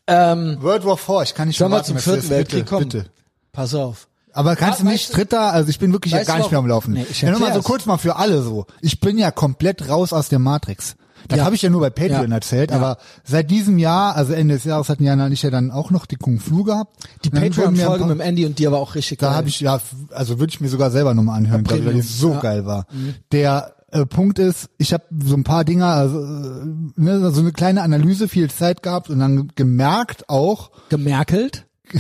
Ähm, 0.07 0.57
World 0.63 0.85
War 0.87 0.97
4, 0.97 1.23
ich 1.25 1.35
kann 1.35 1.49
nicht 1.49 1.59
schon 1.59 1.71
warten, 1.71 1.87
zum 1.87 1.99
vierten 1.99 2.31
Weltkrieg 2.31 2.61
bitte, 2.61 2.71
kommen? 2.71 2.89
Bitte. 2.89 3.11
pass 3.53 3.75
auf. 3.75 4.09
Aber 4.33 4.57
kannst 4.57 4.81
du 4.81 4.85
nicht 4.87 5.11
du- 5.11 5.15
Dritter, 5.17 5.53
also 5.53 5.69
ich 5.69 5.79
bin 5.79 5.93
wirklich 5.93 6.13
ja 6.13 6.21
Weißt 6.21 6.29
gar 6.29 6.39
nicht 6.39 6.51
mehr 6.51 6.61
am? 6.61 6.67
Laufen. 6.67 6.95
Nee, 6.95 7.07
ich 7.11 7.21
ja, 7.21 7.31
nur 7.31 7.41
mal 7.41 7.53
so 7.53 7.61
kurz 7.61 7.85
mal 7.85 7.99
für 7.99 8.17
alle 8.17 8.43
so. 8.43 8.67
Ich 8.81 9.01
bin 9.01 9.19
ja 9.19 9.31
komplett 9.31 9.89
raus 9.89 10.13
aus 10.15 10.29
der 10.31 10.39
Matrix. 10.39 10.97
Das 11.29 11.39
Ja. 11.39 11.45
habe 11.45 11.55
ich 11.55 11.63
ja 11.63 11.71
nur 11.71 11.81
bei 11.81 11.91
Patreon 11.91 12.31
Ja. 12.31 12.35
erzählt, 12.37 12.71
Ja. 12.71 12.77
aber 12.77 12.99
seit 13.25 13.51
diesem 13.51 13.79
Jahr, 13.79 14.17
also 14.17 14.33
Ende 14.33 14.55
des 14.55 14.65
Jahres 14.65 14.89
hatten 14.89 15.05
Jan 15.05 15.21
und 15.21 15.33
ich 15.33 15.43
ja 15.43 15.51
dann 15.51 15.71
auch 15.71 15.91
noch 15.91 16.07
die 16.07 16.17
Kung 16.17 16.41
Flu 16.41 16.65
gehabt. 16.65 16.97
Die 17.25 17.31
Patreon-Folge 17.31 18.05
mit 18.07 18.15
dem 18.15 18.21
Andy 18.21 18.47
und 18.47 18.59
dir 18.59 18.73
war 18.73 18.79
auch 18.79 18.95
richtig 18.95 19.19
Da 19.19 19.29
geil. 19.29 19.37
habe 19.37 19.49
ich 19.49 19.61
ja, 19.61 19.81
also 20.11 20.39
würde 20.39 20.51
ich 20.53 20.61
mir 20.61 20.69
sogar 20.69 20.91
selber 20.91 21.15
nochmal 21.15 21.39
anhören, 21.39 21.65
glaube 21.65 21.81
ich, 21.81 21.87
weil 21.87 21.95
die 21.95 22.03
so 22.03 22.39
geil 22.41 22.67
war. 22.67 22.87
Der 23.33 23.75
äh, 23.91 24.07
Punkt 24.07 24.39
ist, 24.39 24.71
ich 24.79 24.93
habe 24.95 25.05
so 25.23 25.35
ein 25.35 25.45
paar 25.45 25.65
Dinger, 25.65 25.87
also 25.89 26.19
äh, 26.19 26.67
ne, 26.97 27.31
so 27.31 27.41
eine 27.41 27.53
kleine 27.53 27.83
Analyse, 27.83 28.27
viel 28.27 28.51
Zeit 28.51 28.83
gehabt 28.83 29.11
und 29.11 29.19
dann 29.19 29.49
gemerkt 29.55 30.29
auch, 30.31 30.71
gemerkelt. 30.89 31.67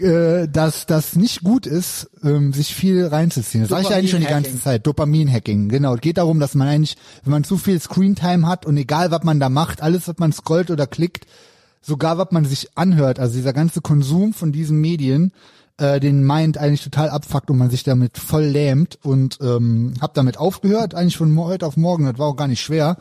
äh, 0.00 0.48
dass 0.48 0.86
das 0.86 1.16
nicht 1.16 1.42
gut 1.42 1.66
ist, 1.66 2.10
ähm, 2.22 2.52
sich 2.52 2.74
viel 2.74 3.06
reinzuziehen. 3.06 3.62
Das 3.62 3.70
sage 3.70 3.82
ich 3.82 3.94
eigentlich 3.94 4.10
schon 4.10 4.20
die 4.20 4.26
ganze. 4.26 4.58
Zeit. 4.58 4.86
Dopamin-Hacking, 4.86 5.68
genau. 5.68 5.94
Es 5.94 6.00
geht 6.00 6.18
darum, 6.18 6.40
dass 6.40 6.54
man 6.54 6.68
eigentlich, 6.68 6.96
wenn 7.24 7.32
man 7.32 7.44
zu 7.44 7.56
viel 7.56 7.80
Screentime 7.80 8.46
hat 8.46 8.66
und 8.66 8.76
egal, 8.76 9.10
was 9.10 9.22
man 9.22 9.40
da 9.40 9.48
macht, 9.48 9.82
alles, 9.82 10.08
was 10.08 10.18
man 10.18 10.32
scrollt 10.32 10.70
oder 10.70 10.86
klickt, 10.86 11.26
sogar 11.80 12.18
was 12.18 12.30
man 12.30 12.44
sich 12.44 12.76
anhört, 12.76 13.18
also 13.18 13.34
dieser 13.34 13.52
ganze 13.52 13.80
Konsum 13.80 14.34
von 14.34 14.52
diesen 14.52 14.80
Medien, 14.80 15.32
äh, 15.78 16.00
den 16.00 16.26
Mind 16.26 16.58
eigentlich 16.58 16.82
total 16.84 17.10
abfuckt 17.10 17.50
und 17.50 17.58
man 17.58 17.70
sich 17.70 17.84
damit 17.84 18.18
voll 18.18 18.44
lähmt 18.44 18.98
und 19.02 19.38
ähm, 19.40 19.94
hab 20.00 20.14
damit 20.14 20.36
aufgehört, 20.36 20.94
eigentlich 20.94 21.16
von 21.16 21.38
heute 21.38 21.66
auf 21.66 21.76
morgen, 21.76 22.04
das 22.04 22.18
war 22.18 22.26
auch 22.26 22.36
gar 22.36 22.48
nicht 22.48 22.60
schwer 22.60 22.96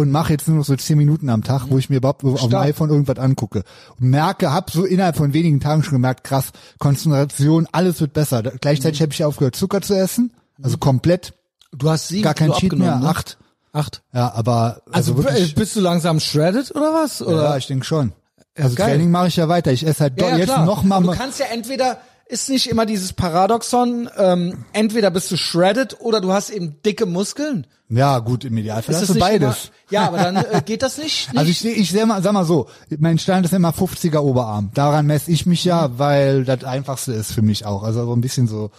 und 0.00 0.10
mache 0.10 0.32
jetzt 0.32 0.48
nur 0.48 0.58
noch 0.58 0.64
so 0.64 0.74
zehn 0.76 0.98
Minuten 0.98 1.28
am 1.30 1.42
Tag, 1.44 1.66
wo 1.68 1.78
ich 1.78 1.90
mir 1.90 1.96
überhaupt 1.96 2.24
auf 2.24 2.40
dem 2.48 2.54
iPhone 2.58 2.90
irgendwas 2.90 3.18
angucke. 3.18 3.62
Und 4.00 4.10
merke, 4.10 4.52
hab 4.52 4.70
so 4.70 4.84
innerhalb 4.84 5.16
von 5.16 5.32
wenigen 5.32 5.60
Tagen 5.60 5.82
schon 5.82 5.94
gemerkt, 5.94 6.24
krass, 6.24 6.52
Konzentration, 6.78 7.66
alles 7.72 8.00
wird 8.00 8.12
besser. 8.12 8.42
Da, 8.42 8.50
gleichzeitig 8.60 9.02
habe 9.02 9.12
ich 9.12 9.24
aufgehört, 9.24 9.56
Zucker 9.56 9.80
zu 9.80 9.94
essen, 9.94 10.32
also 10.62 10.78
komplett, 10.78 11.34
Du 11.76 11.90
hast 11.90 12.08
sieben 12.08 12.22
gar 12.22 12.34
kein 12.34 12.52
Cheat 12.52 12.72
mehr, 12.72 12.96
ne? 12.96 13.06
acht. 13.08 13.36
Acht. 13.72 14.02
Ja, 14.14 14.32
aber 14.32 14.80
Also, 14.90 15.12
also, 15.12 15.24
wirklich, 15.24 15.54
bist 15.54 15.76
du 15.76 15.80
langsam 15.80 16.18
shredded 16.20 16.74
oder 16.74 16.94
was? 16.94 17.20
Oder? 17.20 17.42
ja, 17.44 17.56
ich 17.58 17.66
denke 17.66 17.84
schon. 17.84 18.12
Also 18.56 18.74
geil. 18.74 18.88
Training 18.88 19.10
mache 19.10 19.28
ich 19.28 19.36
ja 19.36 19.48
weiter. 19.48 19.70
Ich 19.70 19.86
esse 19.86 20.00
halt 20.04 20.20
Ja, 20.20 20.30
ja, 20.30 20.36
jetzt 20.38 20.46
klar. 20.46 20.64
noch 20.64 20.82
mal. 20.82 21.02
Du 21.02 21.10
kannst 21.12 21.38
ja 21.38 21.46
entweder, 21.52 21.98
ist 22.28 22.50
nicht 22.50 22.68
immer 22.68 22.84
dieses 22.84 23.14
Paradoxon, 23.14 24.08
ähm, 24.16 24.64
entweder 24.72 25.10
bist 25.10 25.30
du 25.30 25.36
shredded 25.36 26.00
oder 26.00 26.20
du 26.20 26.32
hast 26.32 26.50
eben 26.50 26.80
dicke 26.82 27.06
Muskeln. 27.06 27.66
Ja, 27.88 28.18
gut, 28.18 28.44
im 28.44 28.56
Idealfall 28.58 28.94
Ist 28.94 29.00
hast 29.00 29.14
du 29.14 29.18
beides. 29.18 29.64
Immer, 29.64 29.72
ja, 29.90 30.06
aber 30.06 30.18
dann 30.18 30.36
äh, 30.36 30.62
geht 30.64 30.82
das 30.82 30.98
nicht. 30.98 31.32
nicht? 31.32 31.36
Also 31.38 31.50
ich, 31.50 31.64
ich 31.64 31.90
sag 31.90 32.06
mal, 32.06 32.22
sag 32.22 32.34
mal 32.34 32.44
so, 32.44 32.68
mein 32.98 33.18
Stand 33.18 33.46
ist 33.46 33.54
immer 33.54 33.70
50er 33.70 34.18
Oberarm. 34.18 34.70
Daran 34.74 35.06
messe 35.06 35.30
ich 35.30 35.46
mich 35.46 35.64
ja, 35.64 35.98
weil 35.98 36.44
das 36.44 36.64
einfachste 36.64 37.12
ist 37.12 37.32
für 37.32 37.40
mich 37.40 37.64
auch. 37.64 37.82
Also 37.82 38.04
so 38.04 38.12
ein 38.12 38.20
bisschen 38.20 38.46
so 38.46 38.70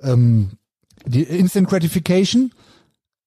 ähm, 0.00 0.52
die 1.04 1.22
Instant 1.24 1.68
Gratification. 1.68 2.52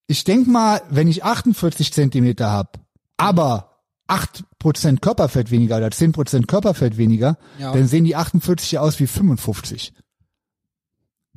Ich 0.08 0.24
denk 0.24 0.48
mal, 0.48 0.82
wenn 0.90 1.08
ich 1.08 1.24
48 1.24 1.94
Zentimeter 1.94 2.50
hab, 2.50 2.80
aber 3.18 3.73
8% 4.08 5.00
Körperfett 5.02 5.50
weniger 5.52 5.78
oder 5.78 5.88
10% 5.88 6.46
Körperfett 6.48 6.98
weniger, 6.98 7.38
Ja. 7.58 7.74
dann 7.74 7.88
sehen 7.88 8.04
die 8.04 8.16
48 8.16 8.74
ja 8.74 8.82
aus 8.82 9.00
wie 9.00 9.08
55. 9.08 9.94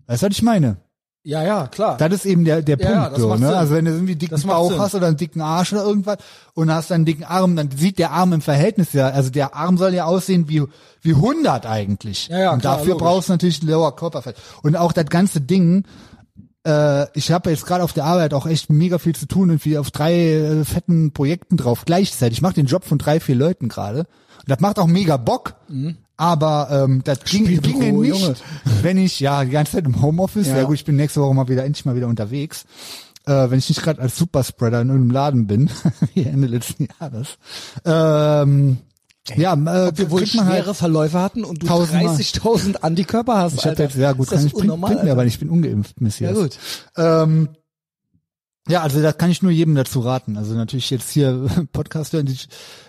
Weißt 0.07 0.23
du, 0.23 0.27
was 0.27 0.33
ich 0.37 0.43
meine? 0.43 0.79
ja, 1.29 1.43
ja, 1.43 1.67
klar. 1.67 1.97
Das 1.97 2.13
ist 2.13 2.25
eben 2.25 2.45
der, 2.45 2.63
der 2.63 2.79
Ja, 2.79 3.07
Punkt. 3.07 3.19
so, 3.21 3.31
ne? 3.35 3.39
Sinn. 3.39 3.47
Also 3.49 3.75
wenn 3.75 3.85
du 3.85 3.91
irgendwie 3.91 4.15
dicken 4.15 4.41
Bauch 4.43 4.71
Sinn. 4.71 4.79
hast 4.79 4.95
oder 4.95 5.09
einen 5.09 5.17
dicken 5.17 5.41
Arsch 5.41 5.73
oder 5.73 5.83
irgendwas 5.83 6.19
und 6.55 6.73
hast 6.73 6.93
einen 6.93 7.05
dicken 7.05 7.25
Arm, 7.25 7.57
dann 7.57 7.69
sieht 7.73 7.99
der 7.99 8.13
Arm 8.13 8.33
im 8.33 8.41
Verhältnis 8.41 8.93
ja, 8.93 9.09
also 9.09 9.31
der 9.31 9.57
Arm 9.57 9.77
soll 9.77 9.93
ja 9.93 10.05
aussehen 10.05 10.49
wie, 10.49 10.63
wie 11.03 11.15
100 11.15 11.67
eigentlich. 11.67 12.29
Ja, 12.29 12.39
ja, 12.39 12.53
und 12.53 12.61
klar, 12.61 12.77
dafür 12.77 12.93
logisch. 12.93 13.03
brauchst 13.05 13.29
du 13.29 13.33
natürlich 13.33 13.61
lower 13.65 13.97
Körperfett. 13.97 14.37
Und 14.63 14.77
auch 14.77 14.93
das 14.93 15.07
ganze 15.07 15.41
Ding, 15.41 15.83
äh, 16.67 17.07
ich 17.15 17.31
habe 17.31 17.51
jetzt 17.51 17.65
gerade 17.65 17.85
auf 17.85 17.93
der 17.93 18.05
Arbeit 18.05 18.35
auch 18.35 18.47
echt 18.47 18.71
mega 18.71 18.99
viel 18.99 19.15
zu 19.15 19.27
tun 19.27 19.51
und 19.51 19.61
viel 19.61 19.79
auf 19.79 19.91
drei 19.91 20.33
äh, 20.33 20.65
fetten 20.65 21.13
Projekten 21.13 21.57
drauf 21.57 21.85
gleichzeitig. 21.85 22.39
Ich 22.39 22.43
mache 22.43 22.55
den 22.55 22.67
Job 22.67 22.85
von 22.85 22.99
drei, 22.99 23.21
vier 23.21 23.37
Leuten 23.37 23.69
gerade. 23.69 24.01
Und 24.01 24.49
das 24.49 24.61
macht 24.61 24.79
auch 24.79 24.87
mega 24.87 25.17
Bock. 25.17 25.55
Aber 26.17 26.69
ähm, 26.71 27.03
das 27.05 27.25
ging, 27.25 27.45
Spielbüro, 27.45 27.79
ginge 27.79 28.01
nicht, 28.01 28.21
Junge. 28.21 28.35
wenn 28.83 28.97
ich 28.99 29.21
ja 29.21 29.45
die 29.45 29.51
ganze 29.51 29.73
Zeit 29.73 29.85
im 29.85 30.01
Homeoffice. 30.03 30.49
Ja. 30.49 30.59
Ja. 30.59 30.65
gut, 30.65 30.77
ich 30.77 30.85
bin 30.85 30.97
nächste 30.97 31.21
Woche 31.21 31.35
mal 31.35 31.49
wieder 31.49 31.65
endlich 31.65 31.85
mal 31.85 31.95
wieder 31.95 32.09
unterwegs. 32.09 32.65
Äh, 33.27 33.51
wenn 33.51 33.59
ich 33.59 33.69
nicht 33.69 33.83
gerade 33.83 34.01
als 34.01 34.17
Superspreader 34.17 34.81
in 34.81 34.89
irgendeinem 34.89 35.11
Laden 35.11 35.47
bin, 35.47 35.71
wie 36.15 36.25
Ende 36.25 36.47
letzten 36.47 36.89
Jahres. 37.01 37.39
Ähm, 37.85 38.79
ja, 39.35 39.55
äh, 39.55 39.89
Ob 39.89 39.99
wir 39.99 40.09
man 40.09 40.27
schwere 40.27 40.67
halt, 40.67 40.77
Verläufe 40.77 41.21
hatten 41.21 41.45
und 41.45 41.63
du 41.63 41.67
tausendmal. 41.67 42.15
30.000 42.15 42.77
Antikörper 42.77 43.39
hast, 43.39 43.55
ich 43.55 43.67
habe 43.67 43.83
jetzt, 43.83 43.97
ja 43.97 44.13
gut, 44.13 44.31
das 44.31 44.39
kann 44.39 44.47
ich 44.47 44.53
bringt, 44.53 44.81
bringt 44.81 45.05
mir 45.05 45.13
aber 45.13 45.25
nicht, 45.25 45.35
ich 45.35 45.41
bin 45.41 45.51
ungeimpft, 45.51 46.01
Messias. 46.01 46.37
Ja 46.37 46.43
gut. 46.43 46.59
Ähm, 46.97 47.49
ja, 48.69 48.83
also 48.83 49.01
das 49.01 49.17
kann 49.17 49.31
ich 49.31 49.43
nur 49.43 49.53
jedem 49.53 49.75
dazu 49.75 50.01
raten. 50.01 50.37
Also 50.37 50.55
natürlich 50.55 50.91
jetzt 50.91 51.11
hier 51.11 51.47
Podcast 51.73 52.13
hören, 52.13 52.27
die, 52.27 52.37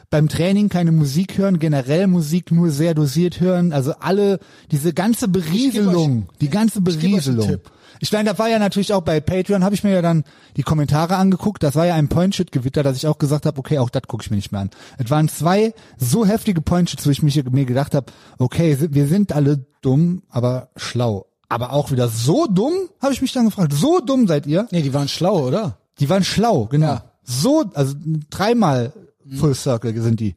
beim 0.09 0.29
Training 0.29 0.69
keine 0.69 0.91
Musik 0.91 1.37
hören, 1.37 1.59
generell 1.59 2.07
Musik 2.07 2.51
nur 2.51 2.69
sehr 2.69 2.93
dosiert 2.93 3.39
hören. 3.39 3.73
Also 3.73 3.93
alle, 3.99 4.39
diese 4.71 4.93
ganze 4.93 5.27
Berieselung, 5.27 6.29
die 6.39 6.49
ganze 6.49 6.79
euch 6.79 6.85
Berieselung. 6.85 7.57
Ich 7.99 8.11
meine, 8.11 8.29
da 8.29 8.37
war 8.37 8.47
ja 8.47 8.59
natürlich 8.59 8.93
auch 8.93 9.01
bei 9.01 9.19
Patreon, 9.19 9.63
habe 9.63 9.75
ich 9.75 9.83
mir 9.83 9.91
ja 9.91 10.01
dann 10.01 10.23
die 10.55 10.61
Kommentare 10.61 11.15
angeguckt. 11.15 11.63
Das 11.63 11.75
war 11.75 11.87
ja 11.87 11.95
ein 11.95 12.09
Point-Shit-Gewitter, 12.09 12.83
dass 12.83 12.95
ich 12.95 13.07
auch 13.07 13.17
gesagt 13.17 13.45
habe, 13.45 13.57
okay, 13.57 13.79
auch 13.79 13.89
das 13.89 14.03
gucke 14.03 14.23
ich 14.23 14.29
mir 14.29 14.37
nicht 14.37 14.51
mehr 14.51 14.61
an. 14.61 14.69
Es 14.97 15.09
waren 15.09 15.27
zwei 15.27 15.73
so 15.97 16.25
heftige 16.25 16.61
Point-Shits, 16.61 17.05
wo 17.05 17.09
ich 17.09 17.23
mich, 17.23 17.43
mir 17.43 17.65
gedacht 17.65 17.95
habe, 17.95 18.11
okay, 18.37 18.77
wir 18.79 19.07
sind 19.07 19.33
alle 19.33 19.65
dumm, 19.81 20.21
aber 20.29 20.69
schlau. 20.75 21.25
Aber 21.49 21.73
auch 21.73 21.91
wieder 21.91 22.07
so 22.07 22.45
dumm, 22.45 22.73
habe 23.01 23.13
ich 23.13 23.21
mich 23.21 23.33
dann 23.33 23.45
gefragt. 23.45 23.73
So 23.73 23.99
dumm 23.99 24.27
seid 24.27 24.45
ihr? 24.45 24.67
Nee, 24.71 24.83
die 24.83 24.93
waren 24.93 25.07
schlau, 25.07 25.47
oder? 25.47 25.77
Die 25.99 26.09
waren 26.09 26.23
schlau, 26.23 26.65
genau. 26.65 26.87
Ja. 26.87 27.03
So, 27.23 27.65
also 27.73 27.95
dreimal 28.29 28.93
Full 29.35 29.55
Circle 29.55 29.99
sind 30.01 30.19
die. 30.19 30.35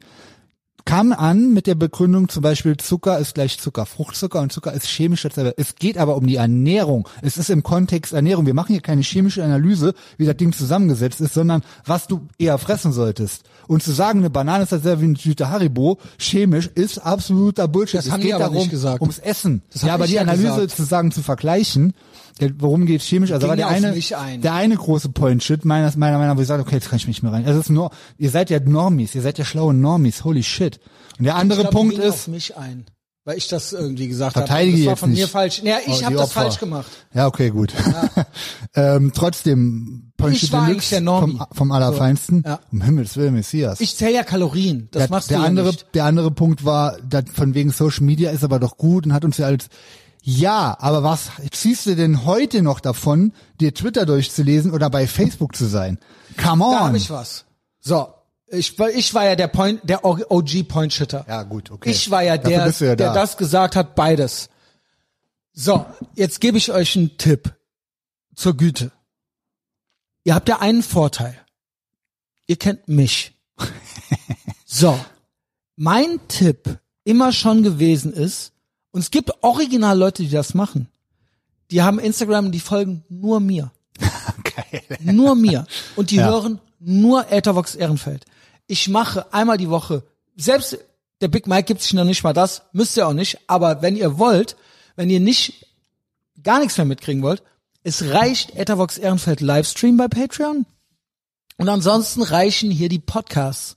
Kam 0.85 1.13
an 1.13 1.53
mit 1.53 1.67
der 1.67 1.75
Begründung 1.75 2.29
zum 2.29 2.43
Beispiel 2.43 2.77
Zucker 2.77 3.19
ist 3.19 3.35
gleich 3.35 3.59
Zucker, 3.59 3.87
Fruchtzucker 3.87 4.41
und 4.41 4.53
Zucker 4.53 4.73
ist 4.73 4.87
chemisch 4.87 5.23
dasselbe. 5.23 5.55
Es 5.57 5.77
geht 5.77 5.99
aber 5.99 6.17
um 6.17 6.27
die 6.27 6.37
Ernährung. 6.37 7.09
Es 7.23 7.37
ist 7.37 7.51
im 7.51 7.63
Kontext 7.63 8.13
Ernährung. 8.13 8.47
Wir 8.47 8.55
machen 8.55 8.73
hier 8.73 8.81
keine 8.81 9.03
chemische 9.03 9.45
Analyse, 9.45 9.95
wie 10.17 10.27
das 10.27 10.37
Ding 10.37 10.53
zusammengesetzt 10.53 11.21
ist, 11.21 11.35
sondern 11.35 11.63
was 11.85 12.07
du 12.07 12.27
eher 12.39 12.59
fressen 12.59 12.93
solltest. 12.93 13.45
Und 13.67 13.83
zu 13.83 13.93
sagen, 13.93 14.21
eine 14.21 14.31
Banane 14.31 14.65
ist 14.65 14.73
dasselbe 14.73 15.03
wie 15.03 15.07
eine 15.07 15.15
Tüte 15.15 15.51
Haribo, 15.51 15.99
chemisch, 16.19 16.69
ist 16.75 16.99
absoluter 16.99 17.69
Bullshit. 17.69 17.99
Das 17.99 18.07
es 18.07 18.13
haben 18.13 18.21
die 18.21 18.29
geht 18.29 18.35
aber 18.35 18.45
darum, 18.45 18.59
nicht 18.59 18.71
gesagt. 18.71 19.01
ums 19.01 19.19
Essen. 19.19 19.63
Das 19.73 19.83
ja, 19.83 19.95
aber 19.95 20.07
die 20.07 20.19
Analyse 20.19 20.49
gesagt. 20.49 20.71
zu 20.73 20.83
sagen, 20.85 21.13
zu 21.13 21.23
vergleichen, 21.23 21.95
der- 22.41 22.51
worum 22.59 22.87
geht's 22.87 23.05
chemisch? 23.05 23.33
Also 23.33 23.47
war 23.49 23.57
der 23.57 23.67
ja 23.67 23.73
eine, 23.73 23.95
ein. 24.19 24.41
der 24.41 24.55
eine 24.55 24.77
große 24.77 25.11
Point-Shit, 25.11 25.65
meiner, 25.65 25.93
meiner 25.97 26.19
Meinung 26.19 26.33
nach, 26.35 26.37
wo 26.39 26.43
ich 26.43 26.49
sage, 26.49 26.63
okay, 26.63 26.77
jetzt 26.77 26.89
kann 26.91 26.97
ich 26.99 27.07
mich 27.07 27.17
nicht 27.17 27.23
mehr 27.23 27.33
rein. 27.33 27.45
Es 27.47 27.57
ist 27.57 27.71
nur, 27.71 27.91
ihr 28.19 28.31
seid 28.31 28.51
ja 28.51 28.59
Normies, 28.61 29.15
ihr 29.15 29.23
seid 29.23 29.39
ja 29.39 29.45
schlaue 29.45 29.75
Normies, 29.75 30.25
holy 30.25 30.43
shit. 30.43 30.81
Und 31.19 31.25
der 31.25 31.37
andere 31.37 31.61
glaub, 31.63 31.73
Punkt 31.73 31.99
ist, 31.99 32.29
mich 32.29 32.57
ein, 32.57 32.87
weil 33.25 33.37
ich 33.37 33.49
das 33.49 33.73
irgendwie 33.73 34.09
gesagt 34.09 34.37
habe. 34.37 34.47
Verteidige 34.47 34.79
Das 34.79 34.87
war 34.87 34.97
von 34.97 35.11
mir 35.11 35.17
nicht. 35.17 35.31
falsch. 35.31 35.63
Ja, 35.63 35.77
Oh, 35.87 35.91
ich 35.91 35.99
die 35.99 36.05
habe 36.07 36.15
das 36.17 36.25
Opfer. 36.29 36.41
falsch 36.43 36.59
gemacht. 36.59 36.91
ja, 37.15 37.27
okay, 37.27 37.51
gut. 37.51 37.73
ähm, 38.75 39.13
trotzdem, 39.15 40.13
Point-Shit 40.17 40.45
Ich 40.45 40.53
war 40.53 40.67
Deluxe 40.67 40.91
der 40.91 41.01
Normie. 41.01 41.37
vom, 41.39 41.47
vom 41.53 41.73
Allerfeinsten. 41.73 42.43
Ja. 42.47 42.61
Um 42.73 42.83
Himmels 42.83 43.17
Willen, 43.17 43.35
Messias. 43.35 43.81
Ich 43.81 43.97
zähle 43.97 44.15
ja 44.15 44.23
Kalorien. 44.23 44.89
Das 44.93 45.03
der, 45.05 45.11
machst 45.11 45.31
der 45.31 45.39
du 45.39 45.45
andere, 45.45 45.67
ja 45.67 45.73
nicht. 45.73 45.87
der 45.95 46.05
andere 46.05 46.31
Punkt 46.31 46.65
war, 46.65 46.97
von 47.35 47.55
wegen 47.55 47.71
Social 47.71 48.05
Media 48.05 48.31
ist 48.31 48.45
aber 48.45 48.59
doch 48.59 48.77
gut 48.77 49.07
und 49.07 49.13
hat 49.13 49.25
uns 49.25 49.39
ja 49.39 49.47
als 49.47 49.69
ja, 50.23 50.77
aber 50.81 51.03
was 51.03 51.31
ziehst 51.51 51.87
du 51.87 51.97
denn 51.97 52.25
heute 52.25 52.63
noch 52.63 52.81
davon, 52.81 53.33
dir 53.61 53.73
Twitter 53.75 54.05
durchzulesen 54.07 54.73
oder 54.73 54.91
bei 54.91 55.07
Facebook 55.07 55.57
zu 55.57 55.67
sein? 55.67 55.99
Come 56.43 56.65
on. 56.65 56.73
Da 56.73 56.81
habe 56.87 56.97
ich 56.97 57.11
was. 57.11 57.47
So, 57.81 58.13
ich, 58.49 58.79
war- 58.79 58.91
ich 58.91 59.15
war 59.15 59.25
ja 59.25 59.37
der 59.37 59.49
Point, 59.49 59.81
der 59.85 60.05
OG 60.05 60.69
Point 60.69 60.93
Shitter. 60.93 61.25
Ja, 61.29 61.43
gut, 61.45 61.71
okay. 61.71 61.91
Ich 61.91 62.11
war 62.11 62.23
ja 62.23 62.37
der, 62.37 62.67
ja 62.67 62.71
der 62.73 62.97
da. 62.97 63.15
das 63.15 63.37
gesagt 63.37 63.77
hat, 63.77 63.95
beides. 63.95 64.51
So, 65.53 65.85
jetzt 66.15 66.41
gebe 66.41 66.59
ich 66.59 66.71
euch 66.71 66.97
einen 66.97 67.17
Tipp 67.17 67.55
zur 68.35 68.57
Güte. 68.57 68.93
Ihr 70.25 70.35
habt 70.35 70.49
ja 70.49 70.61
einen 70.61 70.83
Vorteil. 70.83 71.35
Ihr 72.47 72.57
kennt 72.57 72.89
mich. 72.89 73.37
So, 74.73 74.97
mein 75.75 76.21
Tipp 76.29 76.79
immer 77.03 77.33
schon 77.33 77.65
gewesen 77.65 78.13
ist, 78.13 78.53
und 78.93 79.01
es 79.01 79.11
gibt 79.11 79.31
original 79.43 79.99
Leute, 79.99 80.23
die 80.23 80.31
das 80.31 80.55
machen. 80.55 80.89
Die 81.71 81.83
haben 81.83 81.99
Instagram, 81.99 82.51
die 82.53 82.61
folgen 82.61 83.05
nur 83.09 83.41
mir. 83.41 83.71
Geil. 84.01 84.83
Nur 85.01 85.35
mir. 85.37 85.67
Und 85.97 86.11
die 86.11 86.17
Ja. 86.17 86.27
hören 86.29 86.61
nur 86.81 87.31
Ethervox 87.31 87.75
Ehrenfeld. 87.75 88.25
Ich 88.67 88.89
mache 88.89 89.33
einmal 89.33 89.59
die 89.59 89.69
Woche, 89.71 90.03
selbst 90.37 90.79
der 91.21 91.29
Big 91.29 91.47
Mike 91.47 91.65
gibt 91.65 91.83
sich 91.83 91.93
noch 91.93 92.05
nicht 92.05 92.25
mal 92.25 92.33
das, 92.33 92.63
müsst 92.73 92.97
ihr 92.97 93.07
auch 93.07 93.13
nicht, 93.13 93.39
aber 93.47 93.83
wenn 93.83 93.97
ihr 93.97 94.19
wollt, 94.19 94.57
wenn 94.97 95.11
ihr 95.11 95.21
nicht 95.21 95.67
gar 96.43 96.59
nichts 96.61 96.77
mehr 96.79 96.87
mitkriegen 96.87 97.23
wollt, 97.23 97.43
es 97.83 98.03
reicht 98.11 98.55
Ethervox 98.57 98.99
Ehrenfeld 98.99 99.41
Livestream 99.41 99.97
bei 99.97 100.09
Patreon. 100.09 100.67
Und 101.59 101.69
ansonsten 101.69 102.23
reichen 102.23 102.71
hier 102.71 102.89
die 102.89 102.99
Podcasts. 102.99 103.77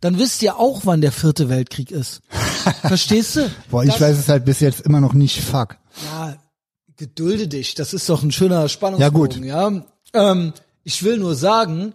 Dann 0.00 0.18
wisst 0.18 0.42
ihr 0.42 0.56
auch, 0.56 0.82
wann 0.84 1.00
der 1.00 1.12
vierte 1.12 1.48
Weltkrieg 1.48 1.90
ist. 1.90 2.22
Verstehst 2.82 3.36
du? 3.36 3.50
Boah, 3.70 3.82
ich 3.84 3.90
Das- 3.92 4.00
weiß 4.00 4.18
es 4.18 4.28
halt 4.28 4.44
bis 4.44 4.60
jetzt 4.60 4.80
immer 4.80 5.00
noch 5.00 5.12
nicht. 5.12 5.42
Fuck. 5.42 5.76
ja, 6.06 6.36
gedulde 6.96 7.48
dich. 7.48 7.74
Das 7.74 7.92
ist 7.94 8.08
doch 8.08 8.22
ein 8.22 8.32
schöner 8.32 8.68
Spannungsbogen, 8.68 9.44
ja. 9.44 9.82
Ähm, 10.12 10.52
ich 10.84 11.02
will 11.02 11.18
nur 11.18 11.34
sagen, 11.34 11.94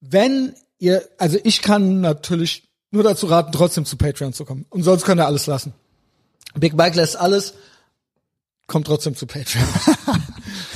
wenn 0.00 0.54
ihr, 0.78 1.02
also 1.18 1.38
ich 1.44 1.62
kann 1.62 2.00
natürlich 2.00 2.68
nur 2.90 3.02
dazu 3.02 3.26
raten, 3.26 3.52
trotzdem 3.52 3.84
zu 3.84 3.96
Patreon 3.96 4.32
zu 4.32 4.44
kommen. 4.44 4.66
Und 4.70 4.82
sonst 4.84 5.04
könnt 5.04 5.20
ihr 5.20 5.26
alles 5.26 5.46
lassen. 5.46 5.72
Big 6.54 6.74
Mike 6.74 6.96
lässt 6.96 7.16
alles, 7.16 7.54
kommt 8.68 8.86
trotzdem 8.86 9.16
zu 9.16 9.26
Patreon. 9.26 9.66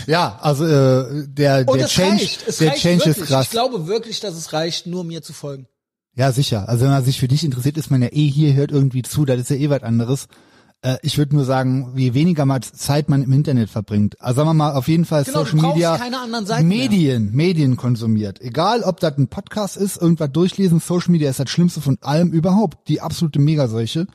Ja, 0.07 0.39
also 0.41 0.65
äh, 0.65 1.27
der 1.29 1.65
Und 1.69 1.79
der 1.79 1.87
Change, 1.87 2.27
der 2.61 2.75
Change 2.77 3.05
wirklich. 3.05 3.19
ist 3.19 3.27
krass. 3.27 3.45
Ich 3.45 3.51
glaube 3.51 3.87
wirklich, 3.89 4.21
dass 4.21 4.35
es 4.37 4.55
reicht, 4.55 4.87
nur 4.87 5.05
mir 5.05 5.21
zu 5.23 5.35
folgen. 5.35 5.67
Ja, 6.19 6.33
sicher. 6.33 6.69
Also 6.69 6.85
wenn 6.85 6.91
man 6.91 7.05
sich 7.05 7.21
für 7.21 7.29
dich 7.29 7.45
interessiert, 7.45 7.77
ist 7.79 7.91
man 7.91 8.03
ja 8.03 8.09
eh 8.11 8.27
hier, 8.29 8.53
hört 8.55 8.73
irgendwie 8.73 9.03
zu, 9.03 9.25
das 9.25 9.39
ist 9.41 9.51
ja 9.51 9.57
eh 9.57 9.71
was 9.71 9.85
anderes. 9.85 10.27
Äh, 10.83 10.97
ich 11.03 11.17
würde 11.17 11.37
nur 11.37 11.45
sagen, 11.45 11.93
je 11.97 12.13
weniger 12.13 12.45
mal 12.45 12.61
Zeit 12.61 13.09
man 13.09 13.23
im 13.23 13.33
Internet 13.33 13.71
verbringt, 13.71 14.21
also 14.21 14.39
sagen 14.39 14.49
wir 14.49 14.55
mal 14.55 14.73
auf 14.75 14.89
jeden 14.89 15.05
Fall 15.05 15.23
Genau, 15.25 15.45
Social 15.45 15.61
Media, 15.61 15.97
keine 15.97 16.21
anderen 16.21 16.45
Seiten 16.47 16.67
mehr. 16.67 16.79
Medien, 16.89 17.31
Medien 17.33 17.77
konsumiert. 17.77 18.41
Egal, 18.41 18.83
ob 18.83 18.99
das 19.01 19.17
ein 19.17 19.29
Podcast 19.29 19.77
ist, 19.77 19.97
irgendwas 20.03 20.31
durchlesen, 20.33 20.81
Social 20.81 21.13
Media 21.13 21.31
ist 21.31 21.39
das 21.39 21.51
Schlimmste 21.51 21.81
von 21.81 21.99
allem 22.01 22.31
überhaupt. 22.33 22.89
Die 22.89 23.01
absolute 23.01 23.39
Megaseuche. 23.39 24.07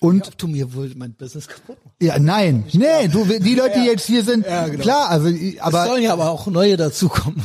Und 0.00 0.28
Ob 0.28 0.38
du 0.38 0.46
mir 0.48 0.74
wohl 0.74 0.92
mein 0.96 1.14
Business 1.14 1.48
kaputt 1.48 1.76
machst. 1.84 1.96
ja, 2.00 2.18
nein, 2.20 2.64
nee, 2.72 3.08
du, 3.10 3.24
die 3.24 3.54
Leute, 3.56 3.80
die 3.80 3.86
jetzt 3.86 4.06
hier 4.06 4.22
sind, 4.22 4.46
Ja, 4.46 4.68
genau. 4.68 4.80
klar, 4.82 5.08
also, 5.08 5.28
Es 5.28 5.58
aber 5.60 5.86
sollen 5.86 6.04
ja 6.04 6.12
aber 6.12 6.30
auch 6.30 6.46
neue 6.46 6.76
dazukommen. 6.76 7.42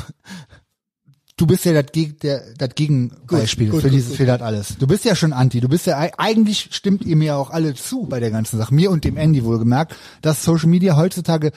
Du 1.37 1.47
bist 1.47 1.65
ja 1.65 1.73
das, 1.81 1.91
Geg 1.91 2.19
der, 2.21 2.43
das 2.57 2.69
Gegenbeispiel 2.75 3.69
Gut, 3.69 3.81
für 3.81 3.87
gut, 3.87 3.95
dieses, 3.95 4.09
gut. 4.09 4.17
für 4.17 4.25
das 4.25 4.41
alles. 4.41 4.75
Du 4.79 4.87
bist 4.87 5.03
ja 5.05 5.15
schon 5.15 5.33
anti. 5.33 5.59
Du 5.61 5.67
bist 5.69 5.85
ja, 5.87 5.97
ei- 5.99 6.11
eigentlich 6.17 6.69
stimmt 6.71 7.03
ihr 7.05 7.15
mir 7.15 7.37
auch 7.37 7.49
alle 7.49 7.73
zu 7.73 8.03
bei 8.03 8.19
der 8.19 8.31
ganzen 8.31 8.57
Sache. 8.57 8.73
Mir 8.73 8.91
und 8.91 9.03
dem 9.03 9.17
Andy 9.17 9.43
wohlgemerkt, 9.43 9.95
dass 10.21 10.43
Social 10.43 10.69
Media 10.69 10.95
heutzutage 10.95 11.51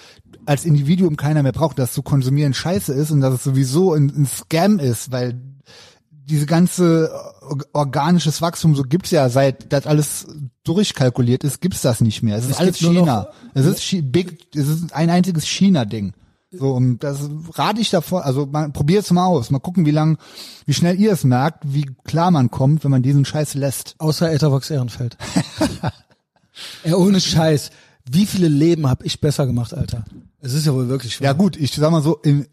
als 0.47 0.65
Individuum 0.65 1.17
keiner 1.17 1.43
mehr 1.43 1.53
braucht, 1.53 1.79
dass 1.79 1.93
zu 1.93 2.03
konsumieren 2.03 2.55
scheiße 2.55 2.93
ist 2.93 3.11
und 3.11 3.21
dass 3.21 3.35
es 3.35 3.45
sowieso 3.45 3.93
ein, 3.95 4.11
ein 4.17 4.27
Scam 4.27 4.79
ist, 4.79 5.11
weil 5.13 5.41
diese 6.29 6.47
ganze 6.47 7.11
or- 7.43 7.65
organisches 7.73 8.43
Wachstum, 8.43 8.75
so 8.75 8.83
gibt's 8.83 9.11
ja 9.13 9.29
seit 9.29 9.73
das 9.73 9.87
alles 9.87 10.27
durchkalkuliert 10.65 11.45
ist, 11.45 11.61
gibt's 11.61 11.83
das 11.83 12.01
nicht 12.01 12.23
mehr. 12.23 12.37
Es 12.37 12.45
ist 12.45 12.51
Es 12.53 12.57
alles 12.59 12.77
China. 12.79 13.01
noch- 13.03 13.29
Es 13.55 13.65
ist 13.67 14.11
big, 14.13 14.39
es 14.55 14.67
ist 14.69 14.93
ein 14.93 15.11
einziges 15.11 15.47
China-Ding. 15.47 16.15
So, 16.59 16.73
und 16.73 16.99
das 17.05 17.29
rate 17.55 17.81
ich 17.81 17.91
davor, 17.91 18.25
also 18.25 18.47
man 18.47 18.73
probiert's 18.73 19.11
mal 19.11 19.27
aus, 19.27 19.51
mal 19.51 19.59
gucken, 19.59 19.87
wie 19.87 19.91
lang, 19.91 20.19
wie 20.67 20.75
schnell 20.75 20.99
ihr 21.01 21.13
es 21.13 21.25
merkt, 21.25 21.63
wie 21.67 21.91
klar 22.05 22.31
man 22.31 22.51
kommt, 22.51 22.85
wenn 22.85 22.91
man 22.91 23.03
diesen 23.03 23.25
Scheiß 23.25 23.55
lässt. 23.55 23.95
Außer 23.99 24.31
Ethervox 24.33 24.71
Ehrenfeld. 24.71 25.17
ja, 26.85 26.95
ohne 26.97 27.21
Scheiß. 27.21 27.71
Wie 28.09 28.27
viele 28.27 28.49
Leben 28.49 28.89
hab 28.89 29.05
ich 29.05 29.21
besser 29.21 29.47
gemacht, 29.47 29.75
Alter? 29.75 30.05
Es 30.41 30.53
ist 30.53 30.67
ja 30.67 30.73
wohl 30.75 30.89
wirklich 30.89 31.19
Ja 31.21 31.33
gut, 31.33 31.57
ich 31.57 31.73
sag 31.75 31.91
mal 31.91 32.03
so, 32.03 32.17
in, 32.17 32.47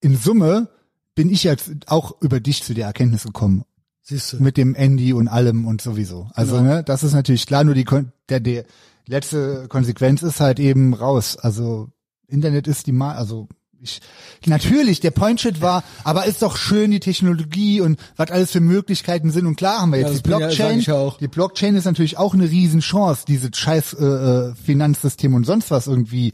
in 0.00 0.16
Summe 0.16 0.68
bin 1.14 1.30
ich 1.30 1.44
jetzt 1.44 1.70
auch 1.86 2.20
über 2.20 2.40
dich 2.40 2.62
zu 2.62 2.74
der 2.74 2.86
Erkenntnis 2.86 3.24
gekommen. 3.24 3.64
Siehst 4.02 4.34
du. 4.34 4.42
Mit 4.42 4.56
dem 4.56 4.74
Andy 4.74 5.12
und 5.12 5.28
allem 5.28 5.66
und 5.66 5.80
sowieso. 5.82 6.28
Also, 6.34 6.56
Genau. 6.56 6.76
ne, 6.76 6.84
das 6.84 7.02
ist 7.02 7.12
natürlich 7.12 7.46
klar, 7.46 7.64
nur 7.64 7.74
die, 7.74 7.84
der, 8.28 8.40
der 8.40 8.64
letzte 9.06 9.66
Konsequenz 9.68 10.22
ist 10.22 10.40
halt 10.40 10.60
eben 10.60 10.94
raus. 10.94 11.36
Also, 11.36 11.88
Internet 12.28 12.66
ist 12.66 12.86
die 12.86 12.92
Mal, 12.92 13.16
also, 13.16 13.48
ich, 13.80 14.00
natürlich, 14.44 15.00
der 15.00 15.12
Point-Shit 15.12 15.60
war, 15.60 15.84
aber 16.04 16.26
ist 16.26 16.42
doch 16.42 16.56
schön 16.56 16.90
die 16.90 17.00
Technologie 17.00 17.80
und 17.80 17.98
was 18.16 18.30
alles 18.30 18.50
für 18.50 18.60
Möglichkeiten 18.60 19.30
sind. 19.30 19.46
Und 19.46 19.56
klar 19.56 19.80
haben 19.80 19.92
wir 19.92 20.00
jetzt 20.00 20.14
Ja, 20.14 20.18
die 20.22 20.30
ja- 20.30 20.36
Blockchain. 20.38 20.80
ja. 20.80 21.10
Die 21.20 21.28
Blockchain 21.28 21.76
ist 21.76 21.84
natürlich 21.84 22.18
auch 22.18 22.34
eine 22.34 22.50
Riesenchance, 22.50 23.24
diese 23.26 23.50
scheiß 23.54 23.94
äh, 23.94 24.04
äh, 24.04 24.54
Finanzsystem 24.56 25.32
und 25.34 25.44
sonst 25.44 25.70
was 25.70 25.86
irgendwie, 25.86 26.32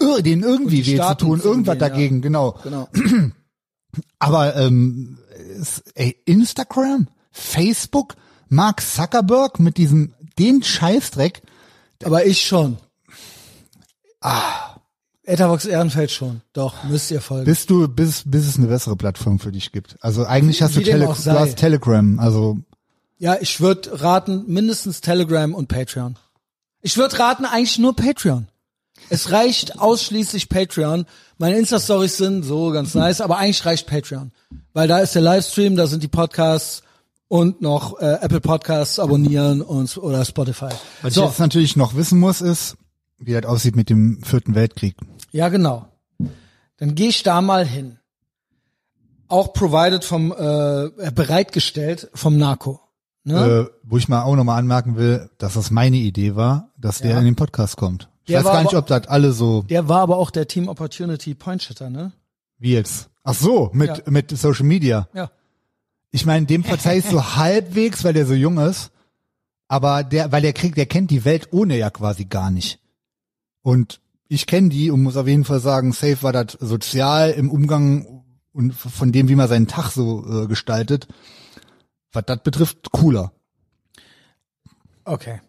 ir- 0.00 0.22
denen 0.22 0.42
irgendwie 0.44 0.86
weh 0.86 0.96
zu 1.00 1.16
tun, 1.16 1.40
irgendwas 1.40 1.46
umgehen, 1.46 1.66
ja. 1.66 1.74
dagegen, 1.74 2.20
genau. 2.22 2.58
Genau. 2.62 2.88
Aber 4.20 4.54
ähm, 4.56 5.18
ey, 5.94 6.16
Instagram, 6.24 7.08
Facebook, 7.32 8.14
Mark 8.48 8.80
Zuckerberg 8.80 9.58
mit 9.58 9.76
diesem 9.76 10.14
den 10.38 10.62
Scheißdreck, 10.62 11.42
Aber 12.04 12.24
ich 12.24 12.46
schon. 12.46 12.78
Ah. 14.20 14.76
Ethervox 15.24 15.66
Ehrenfeld 15.66 16.10
schon. 16.10 16.40
Doch, 16.52 16.84
müsst 16.84 17.10
ihr 17.10 17.20
folgen. 17.20 17.44
bis 17.44 17.66
du 17.66 17.86
bis 17.88 18.22
bis 18.24 18.46
es 18.46 18.56
eine 18.56 18.68
bessere 18.68 18.96
Plattform 18.96 19.38
für 19.38 19.52
dich 19.52 19.72
gibt. 19.72 19.96
Also 20.00 20.24
eigentlich 20.24 20.62
hast 20.62 20.76
du, 20.76 20.80
Wie 20.80 20.84
Tele 20.84 21.04
du 21.04 21.10
hast 21.10 21.56
Telegram, 21.56 22.18
also 22.18 22.58
Ja, 23.18 23.36
ich 23.40 23.60
würde 23.60 24.02
raten, 24.02 24.44
mindestens 24.46 25.00
Telegram 25.00 25.54
und 25.54 25.68
Patreon. 25.68 26.16
Ich 26.82 26.96
würde 26.96 27.18
raten, 27.18 27.44
eigentlich 27.44 27.78
nur 27.78 27.94
Patreon. 27.94 28.48
Es 29.08 29.30
reicht 29.30 29.78
ausschließlich 29.78 30.48
Patreon. 30.48 31.06
Meine 31.38 31.58
Insta-Stories 31.58 32.16
sind 32.16 32.42
so 32.42 32.70
ganz 32.70 32.94
nice, 32.94 33.20
aber 33.20 33.38
eigentlich 33.38 33.64
reicht 33.64 33.86
Patreon. 33.86 34.32
Weil 34.72 34.88
da 34.88 34.98
ist 34.98 35.14
der 35.14 35.22
Livestream, 35.22 35.76
da 35.76 35.86
sind 35.86 36.02
die 36.02 36.08
Podcasts 36.08 36.82
und 37.28 37.60
noch 37.62 37.98
äh, 38.00 38.18
Apple 38.20 38.40
Podcasts 38.40 38.98
abonnieren 38.98 39.62
und 39.62 39.96
oder 39.98 40.24
Spotify. 40.24 40.70
was 41.02 41.14
So, 41.14 41.22
ich 41.22 41.28
jetzt 41.28 41.38
natürlich 41.38 41.76
noch 41.76 41.94
wissen 41.94 42.18
muss, 42.18 42.40
ist, 42.40 42.76
wie 43.20 43.32
das 43.32 43.44
aussieht 43.44 43.76
mit 43.76 43.88
dem 43.90 44.22
vierten 44.22 44.54
Weltkrieg. 44.54 44.96
ja 45.32 45.48
genau. 45.48 45.86
Dann 46.78 46.94
gehe 46.94 47.08
ich 47.08 47.22
da 47.22 47.40
mal 47.42 47.66
hin. 47.66 47.98
Auch 49.28 49.52
provided 49.52 50.04
vom 50.04 50.32
äh, 50.32 51.10
bereitgestellt 51.14 52.10
vom 52.14 52.36
Narco. 52.36 52.80
Ne? 53.22 53.68
Äh, 53.70 53.74
wo 53.84 53.96
ich 53.98 54.08
mal 54.08 54.22
auch 54.22 54.34
nochmal 54.34 54.58
anmerken 54.58 54.96
will, 54.96 55.30
dass 55.38 55.54
das 55.54 55.70
meine 55.70 55.98
Idee 55.98 56.34
war, 56.36 56.70
dass 56.78 56.98
der 56.98 57.12
Ja. 57.12 57.18
in 57.18 57.26
den 57.26 57.36
Podcast 57.36 57.76
kommt. 57.76 58.08
Ich 58.24 58.28
Der 58.32 58.42
weiß 58.44 58.52
gar 58.52 58.62
nicht, 58.62 58.68
aber- 58.70 58.78
ob 58.78 58.86
das 58.86 59.06
alle 59.08 59.32
so 59.32 59.62
Der 59.62 59.88
war 59.88 60.00
aber 60.00 60.16
auch 60.16 60.30
der 60.30 60.48
Team 60.48 60.68
Opportunity 60.68 61.34
Point 61.34 61.62
Shitter, 61.62 61.90
ne? 61.90 62.12
wie 62.58 62.72
jetzt. 62.72 63.08
Ach 63.22 63.34
so, 63.34 63.70
mit 63.72 63.88
Ja. 63.98 64.02
mit 64.10 64.30
Social 64.36 64.64
Media. 64.64 65.06
Ja. 65.14 65.30
Ich 66.10 66.26
meine, 66.26 66.46
dem 66.46 66.64
verzeih 66.64 66.98
ich 66.98 67.04
so 67.04 67.22
halbwegs, 67.36 68.02
weil 68.02 68.14
der 68.14 68.26
so 68.26 68.34
jung 68.34 68.58
ist. 68.58 68.90
Aber 69.68 70.02
der, 70.02 70.32
weil 70.32 70.42
der 70.42 70.52
kriegt, 70.54 70.76
der 70.76 70.86
kennt 70.86 71.12
die 71.12 71.24
Welt 71.24 71.48
ohne 71.52 71.76
ja 71.78 71.90
quasi 71.90 72.24
gar 72.24 72.50
nicht. 72.50 72.79
Und 73.70 74.00
ich 74.26 74.48
kenne 74.48 74.68
die 74.68 74.90
und 74.90 75.00
muss 75.00 75.16
auf 75.16 75.28
jeden 75.28 75.44
Fall 75.44 75.60
sagen, 75.60 75.92
Safe 75.92 76.20
war 76.22 76.32
das 76.32 76.58
sozial 76.58 77.30
im 77.30 77.52
Umgang 77.52 78.24
und 78.52 78.74
von 78.74 79.12
dem, 79.12 79.28
wie 79.28 79.36
man 79.36 79.46
seinen 79.46 79.68
Tag 79.68 79.90
so 79.92 80.24
äh, 80.26 80.46
gestaltet, 80.48 81.06
was 82.10 82.24
das 82.26 82.42
betrifft, 82.42 82.90
cooler. 82.90 83.30
Okay. 85.04 85.40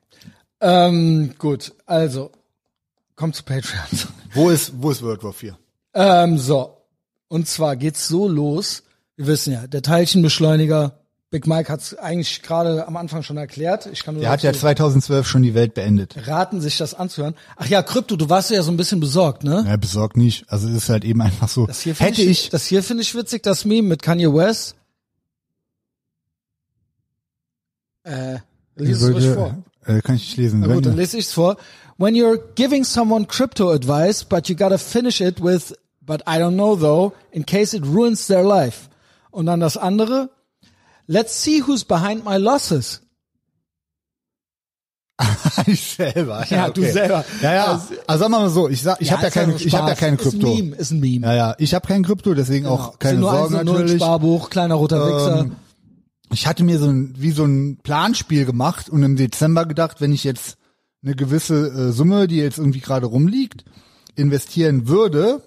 Ähm, 0.59 1.33
gut, 1.39 1.73
also, 1.87 2.31
kommt 3.15 3.35
zu 3.35 3.41
Patreon. 3.41 3.85
Wo 4.35 4.51
ist, 4.51 4.71
wo 4.75 4.91
ist 4.91 5.01
World 5.01 5.23
War 5.23 5.33
4? 5.33 5.57
ähm, 5.95 6.37
so. 6.37 6.77
Und 7.27 7.47
zwar 7.47 7.75
geht's 7.75 8.07
so 8.07 8.27
los. 8.27 8.83
Wir 9.15 9.25
wissen 9.25 9.51
ja, 9.51 9.65
der 9.65 9.81
Teilchenbeschleuniger, 9.81 11.00
Big 11.31 11.47
Mike 11.47 11.71
hat's 11.71 11.93
eigentlich 11.95 12.41
gerade 12.43 12.85
am 12.85 12.97
Anfang 12.97 13.23
schon 13.23 13.37
erklärt. 13.37 13.85
Ich 13.85 14.03
kann 14.03 14.15
nur 14.15 14.21
Der 14.21 14.31
hat 14.31 14.43
ja 14.43 14.51
dazu 14.51 14.61
2012 14.63 15.25
schon 15.25 15.41
die 15.43 15.53
Welt 15.53 15.73
beendet. 15.73 16.27
raten, 16.27 16.59
sich 16.59 16.77
das 16.77 16.93
anzuhören. 16.93 17.35
Ach 17.55 17.65
ja, 17.67 17.81
Krypto, 17.81 18.17
du 18.17 18.29
warst 18.29 18.51
ja 18.51 18.61
so 18.61 18.69
ein 18.69 18.75
bisschen 18.75 18.99
besorgt, 18.99 19.45
ne? 19.45 19.63
Ja, 19.65 19.77
besorgt 19.77 20.17
nicht. 20.17 20.43
Also 20.49 20.67
es 20.67 20.75
ist 20.75 20.89
halt 20.89 21.05
eben 21.05 21.21
einfach 21.21 21.47
so. 21.47 21.65
Das 21.67 21.79
hier 21.81 21.95
finde 21.95 22.11
Hätte 22.11 22.21
ich, 22.23 22.29
ich, 22.45 22.49
das 22.49 22.65
hier 22.65 22.83
finde 22.83 23.03
ich 23.03 23.15
witzig, 23.15 23.43
das 23.43 23.63
Meme 23.63 23.87
mit 23.87 24.01
Kanye 24.01 24.33
West. 24.33 24.75
Äh, 28.03 28.39
lies 28.75 29.01
es 29.01 29.13
ruhig 29.13 29.25
vor. 29.29 29.55
äh, 29.85 30.01
kann 30.01 30.15
ich 30.15 30.23
nicht 30.23 30.37
lesen. 30.37 30.59
Na 30.59 30.73
gut, 30.73 30.85
dann 30.85 30.97
lese 30.97 31.17
ich's 31.17 31.31
vor. 31.31 31.55
When 31.97 32.13
you're 32.13 32.39
giving 32.55 32.83
someone 32.83 33.25
crypto 33.25 33.71
advice, 33.71 34.25
but 34.25 34.49
you 34.49 34.55
gotta 34.55 34.77
finish 34.77 35.21
it 35.21 35.41
with, 35.41 35.73
but 36.01 36.21
I 36.27 36.39
don't 36.39 36.55
know 36.55 36.75
though, 36.75 37.13
in 37.31 37.45
case 37.45 37.73
it 37.77 37.85
ruins 37.85 38.27
their 38.27 38.43
life. 38.43 38.89
Und 39.29 39.45
dann 39.45 39.61
das 39.61 39.77
andere, 39.77 40.29
let's 41.07 41.41
see 41.43 41.61
who's 41.65 41.83
behind 41.83 42.23
my 42.25 42.37
losses. 42.37 43.01
ich 45.67 45.81
selber. 45.93 46.45
Ja, 46.49 46.69
du 46.69 46.81
selber. 46.81 47.23
Ja, 47.41 47.53
ja. 47.53 47.65
Also- 47.73 47.93
Also, 48.07 48.19
sagen 48.23 48.31
wir 48.33 48.39
mal 48.39 48.49
so, 48.49 48.69
ich 48.69 48.81
sag, 48.81 48.99
ich 49.01 49.11
habe 49.11 49.21
ja 49.21 49.27
ist 49.27 49.35
ja 49.35 49.41
keine, 49.43 49.55
ich 49.55 49.73
habe 49.75 49.89
ja 49.89 49.95
keine 49.95 50.15
Ist 50.17 50.25
ein 50.25 50.31
Krypto. 50.31 50.55
Meme, 50.55 50.75
ist 50.75 50.91
ein 50.91 50.99
Meme. 50.99 51.27
Ja, 51.27 51.33
ja. 51.35 51.55
Ich 51.59 51.73
habe 51.75 51.87
kein 51.87 52.03
Krypto, 52.03 52.33
deswegen 52.33 52.63
Genau. 52.63 52.75
auch 52.75 52.99
keine 52.99 53.19
nur 53.19 53.31
Sorgen 53.31 53.55
und 53.55 53.65
null, 53.65 53.75
natürlich. 53.81 54.01
Sparbuch, 54.01 54.49
kleiner 54.49 54.75
roter 54.75 55.05
Wichser. 55.05 55.39
Ähm, 55.41 55.55
ich 56.31 56.47
hatte 56.47 56.63
mir 56.63 56.79
so 56.79 56.87
ein, 56.87 57.13
wie 57.17 57.31
so 57.31 57.43
ein 57.45 57.77
Planspiel 57.83 58.45
gemacht 58.45 58.89
und 58.89 59.03
im 59.03 59.15
Dezember 59.15 59.65
gedacht, 59.65 60.01
wenn 60.01 60.11
ich 60.13 60.23
jetzt 60.23 60.57
eine 61.03 61.13
gewisse 61.15 61.67
äh, 61.67 61.91
Summe, 61.91 62.27
die 62.27 62.37
jetzt 62.37 62.57
irgendwie 62.57 62.79
gerade 62.79 63.05
rumliegt, 63.05 63.63
investieren 64.15 64.87
würde 64.87 65.41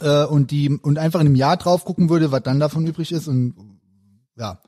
äh, 0.00 0.24
und 0.24 0.50
die 0.50 0.70
und 0.70 0.98
einfach 0.98 1.20
in 1.20 1.26
einem 1.28 1.36
Jahr 1.36 1.56
drauf 1.56 1.84
gucken 1.86 2.10
würde, 2.10 2.32
was 2.32 2.42
dann 2.42 2.60
davon 2.60 2.86
übrig 2.86 3.12
ist 3.12 3.28
und 3.28 3.75
ja, 4.36 4.58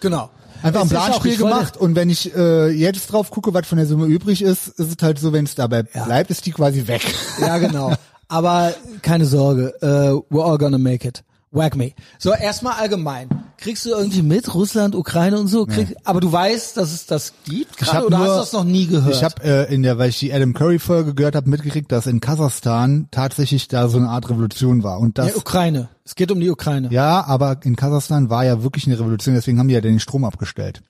Genau. 0.00 0.30
einfach 0.62 0.80
ein 0.80 0.86
Es 0.86 0.92
Planspiel 0.92 1.36
gemacht 1.36 1.76
und 1.76 1.94
wenn 1.94 2.08
ich 2.10 2.34
äh, 2.34 2.68
jetzt 2.70 3.06
drauf 3.12 3.30
gucke, 3.30 3.52
was 3.52 3.66
von 3.66 3.78
der 3.78 3.86
Summe 3.86 4.06
übrig 4.06 4.42
ist, 4.42 4.68
ist 4.68 4.78
es 4.78 4.96
halt 5.02 5.18
so, 5.18 5.32
wenn 5.32 5.44
es 5.44 5.54
dabei 5.54 5.82
bleibt, 5.82 6.30
ist 6.30 6.46
die 6.46 6.52
quasi 6.52 6.86
weg. 6.86 7.02
Ja, 7.40 7.58
genau. 7.58 7.94
Aber 8.28 8.72
keine 9.02 9.26
Sorge, 9.26 9.74
äh, 9.82 10.32
we're 10.34 10.44
all 10.44 10.56
gonna 10.58 10.78
make 10.78 11.06
it. 11.06 11.22
Whack 11.50 11.74
me. 11.76 11.92
So, 12.18 12.32
erstmal 12.32 12.74
allgemein. 12.74 13.28
Kriegst 13.60 13.84
du 13.84 13.90
irgendwie 13.90 14.22
mit 14.22 14.54
Russland, 14.54 14.94
Ukraine 14.94 15.38
und 15.38 15.46
so? 15.48 15.66
Krieg, 15.66 15.94
Aber 16.04 16.20
du 16.20 16.32
weißt, 16.32 16.76
dass 16.78 16.92
es 16.92 17.04
das 17.06 17.34
gibt 17.44 17.72
Ich 17.80 17.86
gerade 17.88 18.06
oder 18.06 18.18
nur- 18.18 18.26
hast 18.28 18.34
du 18.36 18.40
das 18.40 18.52
noch 18.54 18.64
nie 18.64 18.86
gehört? 18.86 19.14
Ich 19.14 19.22
habe 19.22 19.42
äh, 19.44 19.74
in 19.74 19.82
der, 19.82 19.98
weil 19.98 20.08
ich 20.08 20.18
die 20.18 20.32
Adam 20.32 20.54
Curry 20.54 20.78
Folge 20.78 21.14
gehört 21.14 21.36
habe, 21.36 21.48
mitgekriegt, 21.50 21.92
dass 21.92 22.06
in 22.06 22.20
Kasachstan 22.20 23.08
tatsächlich 23.10 23.68
da 23.68 23.88
so 23.88 23.98
eine 23.98 24.08
Art 24.08 24.30
Revolution 24.30 24.82
war 24.82 24.98
und 24.98 25.18
das 25.18 25.28
ja, 25.28 25.36
Ukraine. 25.36 25.88
Es 26.04 26.14
geht 26.14 26.32
um 26.32 26.40
die 26.40 26.48
Ukraine. 26.50 26.88
Ja. 26.90 27.20
ja, 27.20 27.24
aber 27.26 27.58
in 27.62 27.76
Kasachstan 27.76 28.30
war 28.30 28.44
ja 28.46 28.62
wirklich 28.62 28.86
eine 28.86 28.98
Revolution, 28.98 29.34
deswegen 29.34 29.58
haben 29.58 29.68
die 29.68 29.74
ja 29.74 29.80
den 29.82 30.00
Strom 30.00 30.24
abgestellt. 30.24 30.82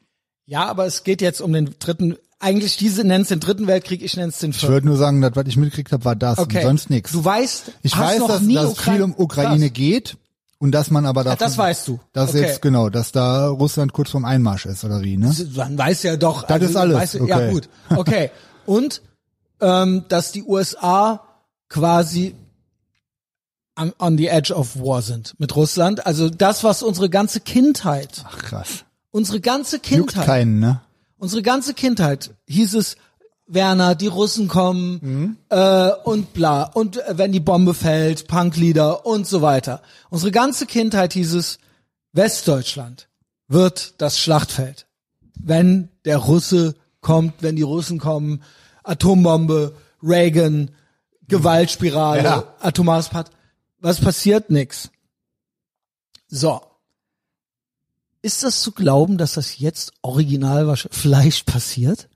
aber 0.54 0.86
es 0.86 1.02
geht 1.04 1.20
jetzt 1.22 1.40
um 1.40 1.52
den 1.52 1.74
dritten, 1.80 2.16
eigentlich 2.38 2.76
diese 2.76 3.02
nennen 3.04 3.22
es 3.22 3.28
den 3.28 3.40
dritten 3.40 3.66
Weltkrieg, 3.66 4.00
ich 4.02 4.16
nenne 4.16 4.28
es 4.28 4.38
den 4.38 4.50
Ich 4.52 4.58
vierten. 4.58 4.72
würde 4.74 4.86
nur 4.86 4.96
sagen, 4.96 5.20
dass 5.20 5.34
was 5.34 5.46
ich 5.46 5.56
mitgekriegt 5.56 5.92
habe, 5.92 6.04
war 6.04 6.14
das 6.16 6.38
Okay. 6.38 6.58
und 6.58 6.62
sonst 6.62 6.88
nichts. 6.88 7.12
Du 7.12 7.24
weißt, 7.24 7.72
Ich 7.82 7.98
weiß, 7.98 8.20
noch 8.20 8.28
dass, 8.28 8.42
nie 8.42 8.54
dass 8.54 8.72
es 8.72 8.80
viel 8.80 9.02
um 9.02 9.12
Ukraine 9.16 9.66
Krass. 9.66 9.72
geht 9.74 10.16
und 10.60 10.70
dass 10.72 10.90
man 10.90 11.06
aber 11.06 11.24
davon, 11.24 11.38
das 11.40 11.58
weißt 11.58 11.88
du. 11.88 11.98
Dass 12.12 12.30
Okay. 12.30 12.42
jetzt 12.42 12.62
genau, 12.62 12.88
dass 12.90 13.10
da 13.10 13.48
Russland 13.48 13.92
kurz 13.92 14.10
vorm 14.10 14.24
Einmarsch 14.24 14.66
ist 14.66 14.84
oder 14.84 15.00
wie, 15.02 15.16
ne? 15.16 15.34
Man 15.56 15.76
weiß 15.76 16.02
ja 16.04 16.16
doch. 16.16 16.44
also 16.44 16.58
Das 16.60 16.70
ist 16.70 16.76
alles, 16.76 16.96
Weißt 16.96 17.14
du, 17.14 17.26
Ja 17.26 17.36
okay. 17.36 17.50
gut, 17.50 17.68
okay. 17.96 18.30
Und 18.66 19.02
ähm, 19.60 20.04
dass 20.08 20.30
die 20.32 20.44
USA 20.44 21.22
quasi 21.68 22.34
on, 23.78 23.92
on 23.98 24.16
the 24.18 24.28
edge 24.28 24.54
of 24.54 24.76
war 24.76 25.02
sind 25.02 25.34
mit 25.38 25.56
Russland. 25.56 26.06
Also 26.06 26.28
das, 26.30 26.62
was 26.62 26.82
unsere 26.82 27.08
ganze 27.10 27.40
Kindheit, 27.40 28.22
Ach 28.26 28.38
krass. 28.38 28.84
unsere 29.10 29.40
ganze 29.40 29.76
Juckt 29.76 29.86
Kindheit, 29.86 30.26
keinen, 30.26 30.60
ne? 30.60 30.80
unsere 31.18 31.42
ganze 31.42 31.74
Kindheit 31.74 32.30
hieß 32.46 32.74
es, 32.74 32.96
Werner, 33.52 33.94
die 33.94 34.06
Russen 34.06 34.46
kommen 34.48 34.98
Mhm. 35.02 35.36
äh, 35.48 35.90
und 36.04 36.32
bla. 36.32 36.62
Und 36.64 36.96
äh, 36.98 37.18
wenn 37.18 37.32
die 37.32 37.40
Bombe 37.40 37.74
fällt, 37.74 38.28
Punklieder 38.28 39.04
und 39.06 39.26
so 39.26 39.42
weiter. 39.42 39.82
Unsere 40.08 40.30
ganze 40.30 40.66
Kindheit 40.66 41.12
hieß 41.14 41.34
es, 41.34 41.58
Westdeutschland 42.12 43.08
wird 43.48 43.94
das 44.00 44.18
Schlachtfeld. 44.18 44.86
Wenn 45.34 45.88
der 46.04 46.18
Russe 46.18 46.74
kommt, 47.00 47.34
wenn 47.40 47.56
die 47.56 47.62
Russen 47.62 47.98
kommen, 47.98 48.42
Atombombe, 48.84 49.74
Reagan, 50.02 50.70
Gewaltspirale, 51.28 52.22
Ja. 52.24 52.44
atomares 52.60 53.08
Part. 53.08 53.30
Was 53.78 54.00
passiert? 54.00 54.50
Nix. 54.50 54.90
So. 56.28 56.60
Ist 58.22 58.42
das 58.42 58.60
zu 58.60 58.72
glauben, 58.72 59.16
dass 59.16 59.34
das 59.34 59.58
jetzt 59.58 59.92
original 60.02 60.74
vielleicht 60.90 61.46
passiert? 61.46 62.09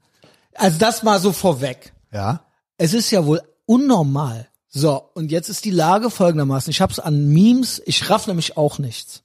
Also 0.54 0.78
das 0.78 1.02
mal 1.02 1.18
so 1.20 1.32
vorweg. 1.32 1.92
Ja. 2.12 2.44
Es 2.76 2.94
ist 2.94 3.10
ja 3.10 3.24
wohl 3.26 3.42
unnormal. 3.66 4.48
So, 4.68 5.10
und 5.14 5.30
jetzt 5.30 5.48
ist 5.48 5.64
die 5.64 5.70
Lage 5.70 6.10
folgendermaßen. 6.10 6.70
Ich 6.70 6.80
hab's 6.80 6.98
an 6.98 7.28
Memes, 7.28 7.80
ich 7.86 8.10
raff 8.10 8.26
nämlich 8.26 8.56
auch 8.56 8.78
nichts. 8.78 9.22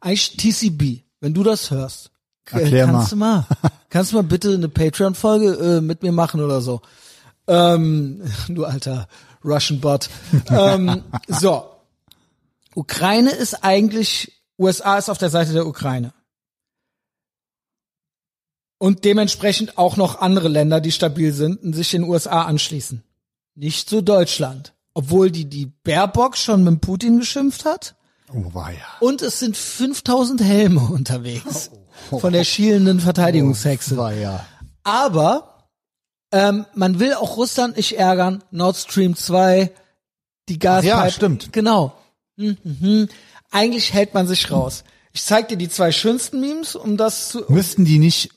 Eigentlich 0.00 0.36
TCB, 0.36 1.04
wenn 1.20 1.34
du 1.34 1.44
das 1.44 1.70
hörst, 1.70 2.10
äh, 2.50 2.60
Erklär 2.62 2.86
kannst 2.86 3.14
mal. 3.14 3.46
du 3.50 3.60
mal, 3.62 3.70
kannst 3.88 4.12
du 4.12 4.16
mal 4.16 4.22
bitte 4.22 4.54
eine 4.54 4.68
Patreon-Folge 4.68 5.76
äh, 5.76 5.80
mit 5.80 6.02
mir 6.02 6.12
machen 6.12 6.40
oder 6.40 6.60
so. 6.60 6.80
Ähm, 7.46 8.22
du 8.48 8.64
alter 8.64 9.06
Russian 9.44 9.80
Bot. 9.80 10.08
ähm, 10.50 11.04
so. 11.28 11.66
Ukraine 12.74 13.30
ist 13.30 13.64
eigentlich, 13.64 14.42
USA 14.58 14.98
ist 14.98 15.08
auf 15.08 15.18
der 15.18 15.30
Seite 15.30 15.52
der 15.52 15.66
Ukraine. 15.66 16.12
Und 18.82 19.04
dementsprechend 19.04 19.76
auch 19.76 19.98
noch 19.98 20.22
andere 20.22 20.48
Länder, 20.48 20.80
die 20.80 20.90
stabil 20.90 21.34
sind 21.34 21.62
und 21.62 21.74
sich 21.74 21.90
den 21.90 22.04
USA 22.04 22.44
anschließen. 22.44 23.02
Nicht 23.54 23.90
so 23.90 24.00
Deutschland. 24.00 24.72
Obwohl 24.94 25.30
die, 25.30 25.44
die 25.44 25.66
Baerbock 25.66 26.34
schon 26.34 26.64
mit 26.64 26.80
Putin 26.80 27.18
geschimpft 27.18 27.66
hat. 27.66 27.94
Oh, 28.32 28.54
war 28.54 28.70
ja. 28.70 28.78
Und 29.00 29.20
es 29.20 29.38
sind 29.38 29.54
5000 29.54 30.42
Helme 30.42 30.80
unterwegs. 30.80 31.70
Von 32.08 32.32
der 32.32 32.44
schielenden 32.44 33.00
Verteidigungshexe. 33.00 33.98
War 33.98 34.14
ja. 34.14 34.46
Aber 34.82 35.68
ähm, 36.32 36.64
man 36.74 36.98
will 37.00 37.12
auch 37.12 37.36
Russland 37.36 37.76
nicht 37.76 37.98
ärgern. 37.98 38.42
Nord 38.50 38.78
Stream 38.78 39.14
2, 39.14 39.70
die 40.48 40.58
Gaspipe. 40.58 40.88
ja, 40.88 41.10
stimmt. 41.10 41.52
Genau. 41.52 41.92
Mhm, 42.36 42.56
mhm. 42.64 43.08
Eigentlich 43.50 43.92
hält 43.92 44.14
man 44.14 44.26
sich 44.26 44.50
raus. 44.50 44.84
Ich 45.12 45.22
zeig 45.22 45.48
dir 45.48 45.58
die 45.58 45.68
zwei 45.68 45.92
schönsten 45.92 46.40
Memes, 46.40 46.76
um 46.76 46.96
das 46.96 47.28
zu. 47.28 47.44
Müssten 47.48 47.84
die 47.84 47.98
nicht, 47.98 48.30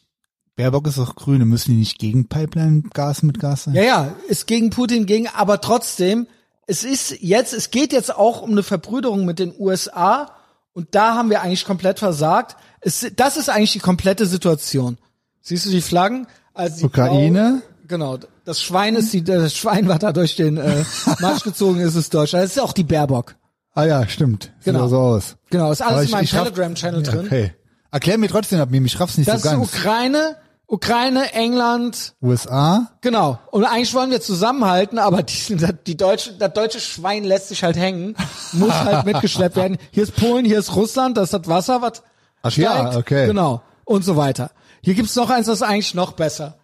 Baerbock 0.56 0.88
ist 0.88 0.98
doch 1.00 1.16
Grüne, 1.16 1.46
müssen 1.46 1.72
die 1.72 1.78
nicht 1.78 1.98
gegen 2.00 2.28
Pipeline-Gas 2.28 3.24
mit 3.24 3.40
Gas 3.40 3.64
sein? 3.64 3.74
Ja, 3.74 3.84
ja, 3.84 4.16
ist 4.28 4.46
gegen 4.46 4.70
Putin 4.70 5.06
gegen, 5.06 5.28
aber 5.28 5.62
trotzdem, 5.62 6.28
es 6.68 6.84
ist 6.84 7.22
jetzt, 7.22 7.54
es 7.54 7.72
geht 7.72 7.92
jetzt 7.92 8.16
auch 8.16 8.42
um 8.42 8.52
eine 8.52 8.64
Verbrüderung 8.64 9.26
mit 9.26 9.40
den 9.40 9.54
USA 9.58 10.32
und 10.74 10.90
da 10.96 11.16
haben 11.16 11.30
wir 11.30 11.42
eigentlich 11.42 11.66
komplett 11.66 12.00
versagt. 12.00 12.56
Es, 12.82 13.06
das 13.16 13.38
ist 13.38 13.50
eigentlich 13.50 13.74
die 13.74 13.80
komplette 13.80 14.26
Situation. 14.28 14.98
Siehst 15.42 15.66
du 15.66 15.70
die 15.72 15.82
Flaggen? 15.82 16.28
Also 16.54 16.78
die 16.78 16.84
Ukraine. 16.86 17.62
Blau, 17.64 17.88
genau. 17.88 18.18
Das 18.46 18.62
Schwein 18.62 18.96
ist 18.96 19.12
die, 19.14 19.24
das 19.24 19.56
Schwein, 19.56 19.88
was 19.88 20.00
da 20.00 20.12
durch 20.14 20.36
den 20.36 20.58
äh, 20.58 20.84
Marsch 21.20 21.44
gezogen 21.44 21.80
ist, 21.80 21.96
ist 21.96 22.14
Deutschland. 22.14 22.44
Das 22.46 22.52
ist 22.52 22.62
auch 22.62 22.74
die 22.74 22.84
Baerbock. 22.84 23.36
Ah 23.74 23.86
ja, 23.86 24.08
stimmt. 24.08 24.52
Sieht 24.60 24.66
Genau. 24.74 24.86
auch 24.86 24.90
so 24.90 24.98
aus. 25.00 25.36
Genau, 25.50 25.72
ist 25.72 25.82
alles 25.82 25.94
Aber 25.94 26.04
in 26.04 26.12
meinem 26.12 26.26
Telegram-Channel 26.28 27.04
Ja, 27.04 27.12
drin. 27.12 27.26
Okay. 27.26 27.54
Erklär 27.92 28.18
mir 28.18 28.28
trotzdem 28.30 28.60
ab 28.60 28.70
mir, 28.72 28.82
ich 28.84 29.00
raff's 29.00 29.18
nicht 29.18 29.28
Das 29.28 29.42
so 29.42 29.50
ist 29.50 29.56
ganz. 29.56 29.68
Ukraine, 29.74 30.36
Ukraine, 30.68 31.34
England, 31.34 32.16
USA? 32.22 32.92
Genau. 33.02 33.38
Und 33.52 33.66
eigentlich 33.66 33.94
wollen 33.94 34.12
wir 34.12 34.22
zusammenhalten, 34.22 34.98
aber 34.98 35.24
die, 35.24 35.56
die 35.88 35.98
deutsche, 35.98 36.34
das 36.34 36.54
deutsche 36.54 36.80
Schwein 36.80 37.24
lässt 37.24 37.50
sich 37.50 37.64
halt 37.64 37.78
hängen, 37.78 38.16
muss 38.54 38.74
halt 38.74 39.06
mitgeschleppt 39.06 39.56
werden. 39.56 39.78
Hier 39.92 40.04
ist 40.04 40.16
Polen, 40.16 40.46
hier 40.46 40.60
ist 40.60 40.76
Russland, 40.76 41.18
das 41.18 41.26
ist 41.26 41.34
das 41.34 41.48
Wasser, 41.48 41.82
was 41.82 42.04
Ach 42.42 42.52
steigt. 42.52 42.94
ja, 42.94 42.98
okay. 42.98 43.28
Genau. 43.28 43.62
Und 43.86 44.04
so 44.04 44.16
weiter. 44.16 44.52
Hier 44.82 44.96
gibt's 44.96 45.16
noch 45.16 45.30
eins, 45.30 45.48
das 45.48 45.56
ist 45.56 45.62
eigentlich 45.62 45.94
noch 45.94 46.14
besser. 46.14 46.56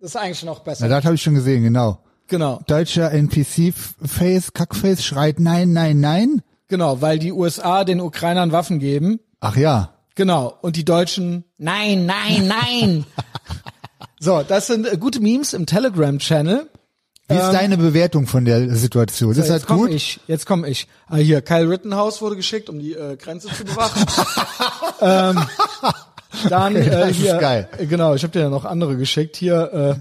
Das 0.00 0.10
ist 0.10 0.16
eigentlich 0.16 0.42
noch 0.42 0.60
besser. 0.60 0.88
Na, 0.88 0.96
das 0.96 1.04
habe 1.04 1.14
ich 1.14 1.22
schon 1.22 1.34
gesehen, 1.34 1.62
genau. 1.62 1.98
genau. 2.26 2.60
Deutscher 2.66 3.12
NPC-Face, 3.12 4.52
Kackface 4.52 5.04
schreit 5.04 5.38
nein, 5.38 5.72
nein, 5.72 6.00
nein. 6.00 6.42
Genau, 6.68 7.00
weil 7.00 7.18
die 7.18 7.32
USA 7.32 7.84
den 7.84 8.00
Ukrainern 8.00 8.50
Waffen 8.50 8.78
geben. 8.78 9.20
Ach 9.40 9.56
ja. 9.56 9.91
Genau. 10.14 10.58
Und 10.60 10.76
die 10.76 10.84
Deutschen, 10.84 11.44
nein, 11.58 12.06
nein, 12.06 12.46
nein. 12.46 13.06
so, 14.20 14.42
das 14.42 14.66
sind 14.66 14.86
äh, 14.86 14.96
gute 14.96 15.20
Memes 15.20 15.52
im 15.54 15.66
Telegram-Channel. 15.66 16.68
Wie 17.28 17.36
ist 17.38 17.52
deine 17.52 17.78
Bewertung 17.78 18.26
von 18.26 18.44
der 18.44 18.74
Situation? 18.74 19.30
ist 19.32 19.38
Ähm, 19.38 19.44
jetzt 19.44 19.52
das 19.62 19.66
komme 19.66 19.82
gut? 19.82 19.90
ich, 19.92 20.20
jetzt 20.26 20.44
komme 20.44 20.68
ich. 20.68 20.86
Ah, 21.06 21.16
hier, 21.16 21.40
Kyle 21.40 21.68
Rittenhouse 21.68 22.20
wurde 22.20 22.36
geschickt, 22.36 22.68
um 22.68 22.78
die 22.78 22.92
äh, 22.92 23.16
Grenze 23.16 23.48
zu 23.48 23.64
bewachen. 23.64 24.04
ähm, 25.00 25.42
dann 26.50 26.76
äh, 26.76 26.90
das 26.90 27.10
ist 27.10 27.16
hier, 27.16 27.36
geil. 27.38 27.68
äh, 27.78 27.86
genau, 27.86 28.14
ich 28.14 28.22
habe 28.22 28.32
dir 28.32 28.40
ja 28.40 28.50
noch 28.50 28.64
andere 28.64 28.96
geschickt. 28.96 29.36
Hier, 29.36 29.98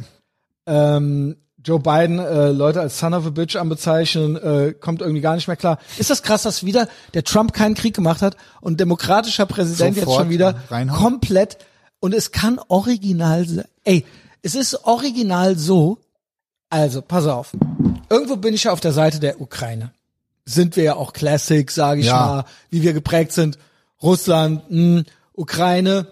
äh, 0.67 0.73
ähm, 0.97 1.37
Joe 1.63 1.79
Biden 1.79 2.19
äh, 2.19 2.49
Leute 2.51 2.81
als 2.81 2.97
Son 2.99 3.13
of 3.13 3.25
a 3.25 3.29
Bitch 3.29 3.55
anbezeichnen, 3.55 4.35
äh, 4.35 4.73
kommt 4.73 5.01
irgendwie 5.01 5.21
gar 5.21 5.35
nicht 5.35 5.47
mehr 5.47 5.57
klar. 5.57 5.77
Ist 5.97 6.09
das 6.09 6.23
krass, 6.23 6.43
dass 6.43 6.65
wieder 6.65 6.87
der 7.13 7.23
Trump 7.23 7.53
keinen 7.53 7.75
Krieg 7.75 7.95
gemacht 7.95 8.21
hat 8.21 8.35
und 8.61 8.79
demokratischer 8.79 9.45
Präsident 9.45 9.95
jetzt 9.95 10.05
Sofort 10.05 10.21
schon 10.23 10.29
wieder 10.29 10.55
reinhauen? 10.69 10.99
komplett 10.99 11.57
und 11.99 12.13
es 12.15 12.31
kann 12.31 12.59
original 12.67 13.45
sein. 13.47 13.65
Ey, 13.83 14.05
es 14.41 14.55
ist 14.55 14.85
original 14.85 15.55
so, 15.57 15.99
also, 16.69 17.01
pass 17.01 17.27
auf. 17.27 17.51
Irgendwo 18.09 18.37
bin 18.37 18.53
ich 18.53 18.63
ja 18.63 18.71
auf 18.71 18.79
der 18.79 18.93
Seite 18.93 19.19
der 19.19 19.41
Ukraine. 19.41 19.91
Sind 20.45 20.77
wir 20.77 20.83
ja 20.85 20.95
auch 20.95 21.11
Classic, 21.11 21.69
sage 21.69 21.99
ich 21.99 22.07
Ja. 22.07 22.13
mal, 22.25 22.45
wie 22.69 22.81
wir 22.81 22.93
geprägt 22.93 23.33
sind. 23.33 23.59
Russland, 24.01 24.63
mh, 24.71 25.03
Ukraine, 25.33 26.07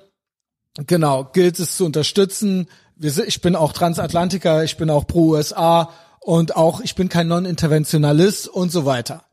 genau, 0.85 1.23
gilt 1.23 1.59
es 1.59 1.77
zu 1.77 1.85
unterstützen. 1.85 2.67
Wir 3.01 3.17
ich 3.25 3.39
bin 3.39 3.55
auch 3.55 3.71
Transatlantiker, 3.71 4.65
ich 4.65 4.75
bin 4.75 4.89
auch 4.89 5.07
pro 5.07 5.29
USA 5.29 5.93
und 6.19 6.57
auch 6.57 6.81
ich 6.81 6.95
bin 6.95 7.07
kein 7.07 7.29
Non-Interventionalist 7.29 8.49
und 8.49 8.73
so 8.73 8.85
weiter. 8.85 9.23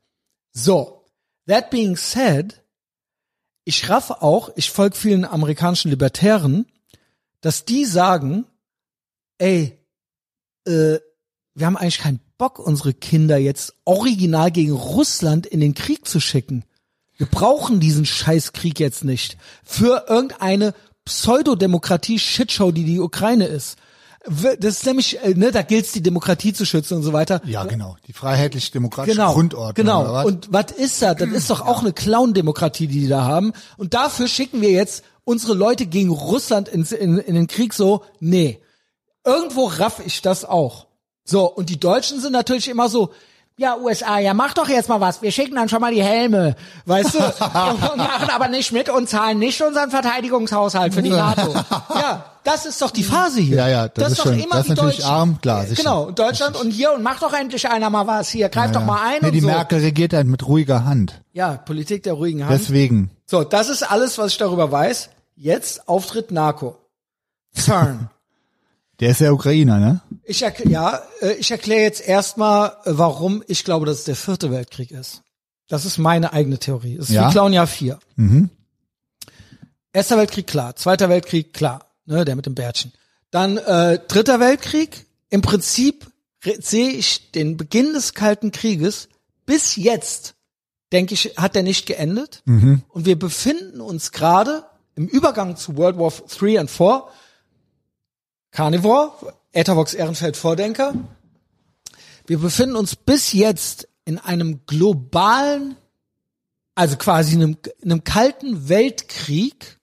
So, 0.52 1.04
that 1.48 1.70
being 1.70 1.96
said, 1.96 2.62
ich 3.64 3.90
raff 3.90 4.12
auch, 4.12 4.50
ich 4.54 4.70
folge 4.70 4.96
vielen 4.96 5.24
amerikanischen 5.24 5.90
Libertären, 5.90 6.66
dass 7.40 7.64
die 7.64 7.84
sagen, 7.84 8.46
ey, 9.38 9.76
äh, 10.64 11.00
wir 11.54 11.66
haben 11.66 11.76
eigentlich 11.76 11.98
keinen 11.98 12.20
Bock, 12.38 12.60
unsere 12.60 12.94
Kinder 12.94 13.36
jetzt 13.36 13.74
original 13.84 14.52
gegen 14.52 14.72
Russland 14.72 15.44
in 15.44 15.58
den 15.58 15.74
Krieg 15.74 16.06
zu 16.06 16.20
schicken. 16.20 16.64
Wir 17.16 17.26
brauchen 17.26 17.80
diesen 17.80 18.06
Scheißkrieg 18.06 18.78
jetzt 18.78 19.02
nicht 19.02 19.38
für 19.64 20.04
irgendeine 20.08 20.72
Pseudodemokratie-Shitshow, 21.06 22.72
die 22.72 22.84
die 22.84 23.00
Ukraine 23.00 23.46
ist. 23.46 23.78
Das 24.28 24.74
ist 24.78 24.86
nämlich, 24.86 25.22
äh, 25.22 25.34
ne, 25.34 25.52
da 25.52 25.62
gilt 25.62 25.86
es, 25.86 25.92
die 25.92 26.02
Demokratie 26.02 26.52
zu 26.52 26.66
schützen 26.66 26.94
und 26.96 27.04
so 27.04 27.12
weiter. 27.12 27.40
Ja, 27.44 27.64
genau. 27.64 27.96
Die 28.08 28.12
freiheitlich-demokratische 28.12 29.16
Genau, 29.16 29.34
Grundordnung. 29.34 29.74
genau. 29.74 30.12
Was? 30.12 30.24
Und 30.26 30.48
was 30.52 30.72
ist 30.72 31.00
das? 31.00 31.16
Das 31.16 31.28
ist 31.28 31.48
doch 31.48 31.60
auch 31.60 31.80
eine 31.80 31.92
Clown-Demokratie, 31.92 32.88
die 32.88 33.00
die 33.02 33.08
da 33.08 33.22
haben. 33.22 33.52
Und 33.76 33.94
dafür 33.94 34.26
schicken 34.26 34.60
wir 34.60 34.70
jetzt 34.72 35.04
unsere 35.22 35.54
Leute 35.54 35.86
gegen 35.86 36.10
Russland 36.10 36.68
ins, 36.68 36.90
in, 36.90 37.18
in 37.18 37.36
den 37.36 37.46
Krieg 37.46 37.72
so, 37.72 38.02
nee. 38.18 38.60
Irgendwo 39.24 39.66
raff 39.66 40.00
ich 40.04 40.22
das 40.22 40.44
auch. 40.44 40.86
So, 41.24 41.46
und 41.48 41.70
die 41.70 41.78
Deutschen 41.78 42.20
sind 42.20 42.32
natürlich 42.32 42.68
immer 42.68 42.88
so, 42.88 43.12
ja, 43.58 43.76
USA, 43.78 44.18
ja, 44.18 44.34
mach 44.34 44.52
doch 44.52 44.68
jetzt 44.68 44.88
mal 44.90 45.00
was. 45.00 45.22
Wir 45.22 45.32
schicken 45.32 45.54
dann 45.54 45.70
schon 45.70 45.80
mal 45.80 45.92
die 45.92 46.02
Helme. 46.02 46.56
Weißt 46.84 47.14
du? 47.14 47.18
und 47.18 47.96
machen 47.96 48.28
aber 48.30 48.48
nicht 48.48 48.70
mit 48.70 48.90
und 48.90 49.08
zahlen 49.08 49.38
nicht 49.38 49.62
unseren 49.62 49.90
Verteidigungshaushalt 49.90 50.92
für 50.92 51.02
die 51.02 51.08
NATO. 51.08 51.54
Ja, 51.94 52.26
das 52.44 52.66
ist 52.66 52.82
doch 52.82 52.90
die 52.90 53.02
Phase 53.02 53.40
hier. 53.40 53.56
Ja, 53.56 53.68
ja, 53.68 53.88
das 53.88 54.12
ist 54.12 54.18
doch 54.18 54.24
schon- 54.24 54.38
immer 54.38 54.56
das 54.56 54.60
ist 54.60 54.66
die 54.66 54.70
natürlich 54.72 54.96
Deutschen. 54.96 55.10
arm, 55.10 55.40
klar, 55.40 55.64
sicher. 55.64 55.82
Genau, 55.82 56.10
Deutschland 56.10 56.60
und 56.60 56.70
hier 56.70 56.92
und 56.92 57.02
mach 57.02 57.18
doch 57.18 57.32
endlich 57.32 57.66
einer 57.66 57.88
mal 57.88 58.06
was 58.06 58.28
hier. 58.28 58.50
Greif 58.50 58.72
doch 58.72 58.84
mal 58.84 59.00
ein 59.02 59.18
nee, 59.22 59.28
und 59.28 59.32
die 59.32 59.40
so. 59.40 59.46
Merkel 59.46 59.80
regiert 59.80 60.12
halt 60.12 60.26
mit 60.26 60.46
ruhiger 60.46 60.84
Hand. 60.84 61.22
Ja, 61.32 61.54
Politik 61.54 62.02
der 62.02 62.12
ruhigen 62.12 62.44
Hand. 62.44 62.52
Deswegen. 62.52 63.10
So, 63.24 63.42
das 63.42 63.70
ist 63.70 63.82
alles, 63.90 64.18
was 64.18 64.32
ich 64.32 64.38
darüber 64.38 64.70
weiß. 64.70 65.08
Jetzt 65.34 65.88
Auftritt 65.88 66.30
Narco. 66.30 66.76
CERN. 67.54 68.10
Der 69.00 69.10
ist 69.10 69.20
ja 69.20 69.30
Ukrainer, 69.30 69.78
ne? 69.78 70.00
Ich 70.28 70.42
erkläre, 70.42 70.70
ja, 70.70 71.02
äh, 71.20 71.32
ich 71.34 71.50
erkläre 71.50 71.82
jetzt 71.82 72.00
erstmal, 72.06 72.70
äh, 72.84 72.90
warum 72.92 73.42
ich 73.46 73.64
glaube, 73.64 73.86
dass 73.86 73.98
es 74.00 74.04
der 74.04 74.16
vierte 74.16 74.50
Weltkrieg 74.50 74.90
ist. 74.90 75.22
Das 75.68 75.84
ist 75.84 75.98
meine 75.98 76.32
eigene 76.32 76.58
Theorie. 76.58 76.96
Das 76.96 77.08
ist 77.08 77.14
Ja? 77.14 77.28
wie 77.28 77.32
Clownjahr 77.32 77.66
4. 77.66 77.98
Erster 79.92 80.16
Weltkrieg, 80.18 80.46
klar. 80.46 80.76
Zweiter 80.76 81.08
Weltkrieg, 81.08 81.52
klar. 81.52 81.86
Ne, 82.04 82.24
der 82.24 82.36
mit 82.36 82.46
dem 82.46 82.54
Bärtchen. 82.54 82.92
Dann 83.30 83.56
äh, 83.58 83.98
dritter 84.06 84.38
Weltkrieg. 84.40 85.06
Im 85.30 85.42
Prinzip 85.42 86.06
sehe 86.60 86.90
ich 86.90 87.32
den 87.32 87.56
Beginn 87.56 87.92
des 87.94 88.14
Kalten 88.14 88.52
Krieges 88.52 89.08
bis 89.44 89.74
jetzt, 89.74 90.34
denke 90.92 91.14
ich, 91.14 91.34
hat 91.36 91.56
der 91.56 91.64
nicht 91.64 91.86
geendet. 91.86 92.42
Und 92.46 93.06
wir 93.06 93.18
befinden 93.18 93.80
uns 93.80 94.12
gerade 94.12 94.64
im 94.94 95.08
Übergang 95.08 95.56
zu 95.56 95.76
World 95.76 95.98
War 95.98 96.12
3 96.12 96.60
und 96.60 96.70
4. 96.70 97.04
Carnivore, 98.52 99.12
Ethervox 99.56 99.94
Ehrenfeld 99.94 100.36
Vordenker. 100.36 100.94
Wir 102.26 102.38
befinden 102.38 102.76
uns 102.76 102.94
bis 102.94 103.32
jetzt 103.32 103.88
in 104.04 104.18
einem 104.18 104.60
globalen, 104.66 105.76
also 106.74 106.96
quasi 106.96 107.36
einem, 107.36 107.56
einem 107.82 108.04
kalten 108.04 108.68
Weltkrieg, 108.68 109.78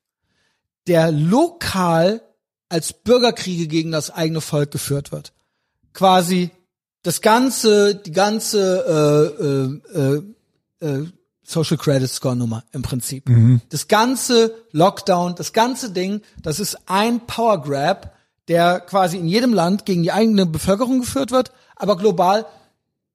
der 0.86 1.12
lokal 1.12 2.22
als 2.70 2.94
Bürgerkriege 2.94 3.68
gegen 3.68 3.92
das 3.92 4.12
eigene 4.12 4.42
Volk 4.42 4.70
geführt 4.70 5.12
wird. 5.12 5.34
Quasi 5.94 6.52
das 7.02 7.22
ganze, 7.22 7.96
die 7.96 8.12
ganze 8.12 9.82
äh, 9.98 9.98
äh, 9.98 10.24
äh, 10.86 10.98
äh, 11.02 11.08
Social 11.44 11.78
Credit 11.78 12.10
Score 12.10 12.36
Nummer 12.36 12.64
im 12.74 12.84
Prinzip. 12.84 13.28
Das 13.70 13.88
ganze 13.88 14.54
Lockdown, 14.72 15.36
das 15.36 15.52
ganze 15.52 15.92
Ding, 15.92 16.22
das 16.42 16.60
ist 16.60 16.78
ein 16.86 17.26
Power 17.26 17.62
Grab, 17.62 18.16
der 18.48 18.80
quasi 18.80 19.18
in 19.18 19.28
jedem 19.28 19.54
Land 19.54 19.86
gegen 19.86 20.04
die 20.04 20.12
eigene 20.12 20.46
Bevölkerung 20.46 21.00
geführt 21.00 21.32
wird, 21.32 21.52
aber 21.76 21.98
global 21.98 22.46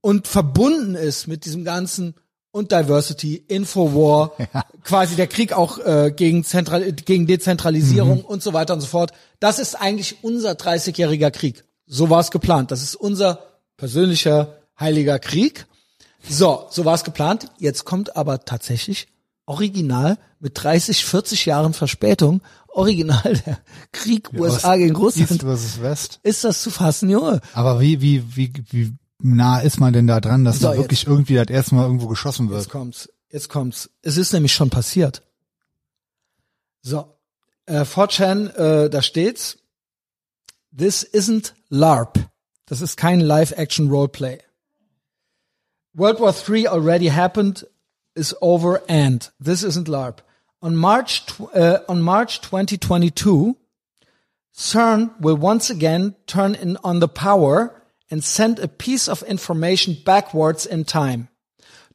und 0.00 0.26
verbunden 0.26 0.94
ist 0.94 1.26
mit 1.26 1.44
diesem 1.44 1.64
ganzen 1.64 2.14
und 2.50 2.72
Diversity, 2.72 3.36
Infowar, 3.36 4.32
quasi 4.84 5.16
der 5.16 5.26
Krieg 5.26 5.52
auch 5.52 5.78
äh, 5.78 6.12
gegen, 6.14 6.44
Zentral 6.44 6.92
gegen 6.92 7.26
Dezentralisierung 7.26 8.24
und 8.24 8.42
so 8.42 8.52
weiter 8.52 8.74
und 8.74 8.80
so 8.80 8.86
fort. 8.86 9.12
Das 9.38 9.58
ist 9.58 9.74
eigentlich 9.74 10.16
unser 10.22 10.52
30-jähriger 10.52 11.30
Krieg. 11.30 11.64
So 11.86 12.10
war 12.10 12.20
es 12.20 12.30
geplant. 12.30 12.70
Das 12.70 12.82
ist 12.82 12.94
unser 12.94 13.44
persönlicher 13.76 14.56
heiliger 14.78 15.18
Krieg. 15.18 15.66
So, 16.28 16.66
so 16.70 16.84
war 16.84 16.94
es 16.94 17.04
geplant. 17.04 17.46
Jetzt 17.58 17.84
kommt 17.84 18.16
aber 18.16 18.44
tatsächlich 18.44 19.08
original 19.46 20.18
mit 20.40 20.62
30, 20.62 21.04
40 21.04 21.46
Jahren 21.46 21.72
Verspätung, 21.72 22.42
original 22.78 23.34
der 23.46 23.58
Krieg 23.92 24.30
USA 24.32 24.76
gegen 24.76 24.90
East 24.94 25.00
Russland. 25.00 25.42
versus 25.42 25.82
West. 25.82 26.20
Ist 26.22 26.44
das 26.44 26.62
zu 26.62 26.70
fassen, 26.70 27.10
Junge? 27.10 27.40
Aber 27.52 27.80
wie, 27.80 28.00
wie, 28.00 28.36
wie, 28.36 28.52
wie 28.70 28.94
nah 29.20 29.60
ist 29.60 29.80
man 29.80 29.92
denn 29.92 30.06
da 30.06 30.20
dran, 30.20 30.44
dass 30.44 30.60
So, 30.60 30.70
da 30.70 30.76
wirklich 30.76 31.06
irgendwie 31.06 31.34
das 31.34 31.48
erste 31.48 31.74
Mal 31.74 31.84
irgendwo 31.84 32.06
geschossen 32.08 32.46
Jetzt 32.46 32.52
wird? 32.54 32.68
kommt's. 32.70 33.08
Jetzt 33.30 33.48
kommt's. 33.48 33.90
Es 34.02 34.16
ist 34.16 34.32
nämlich 34.32 34.54
schon 34.54 34.70
passiert. 34.70 35.22
So. 36.82 37.18
Äh, 37.66 37.82
4chan, 37.82 38.54
äh, 38.54 38.88
da 38.90 39.02
steht's. 39.02 39.58
This 40.76 41.02
isn't 41.04 41.52
LARP. 41.68 42.18
Das 42.66 42.80
ist 42.80 42.96
kein 42.96 43.20
Live-Action-Roleplay. 43.20 44.38
World 45.94 46.20
War 46.20 46.34
III 46.48 46.68
already 46.68 47.06
happened, 47.08 47.66
is 48.14 48.34
over, 48.40 48.82
and 48.88 49.32
this 49.42 49.62
isn't 49.62 49.88
LARP. 49.88 50.22
On 50.60 50.74
March, 50.74 51.22
uh, 51.54 51.78
on 51.88 52.02
March 52.02 52.40
2022, 52.40 53.56
CERN 54.52 55.20
will 55.20 55.36
once 55.36 55.70
again 55.70 56.16
turn 56.26 56.56
in 56.56 56.76
on 56.82 56.98
the 56.98 57.06
power 57.06 57.80
and 58.10 58.24
send 58.24 58.58
a 58.58 58.66
piece 58.66 59.08
of 59.08 59.22
information 59.22 59.96
backwards 60.04 60.66
in 60.66 60.84
time 60.84 61.28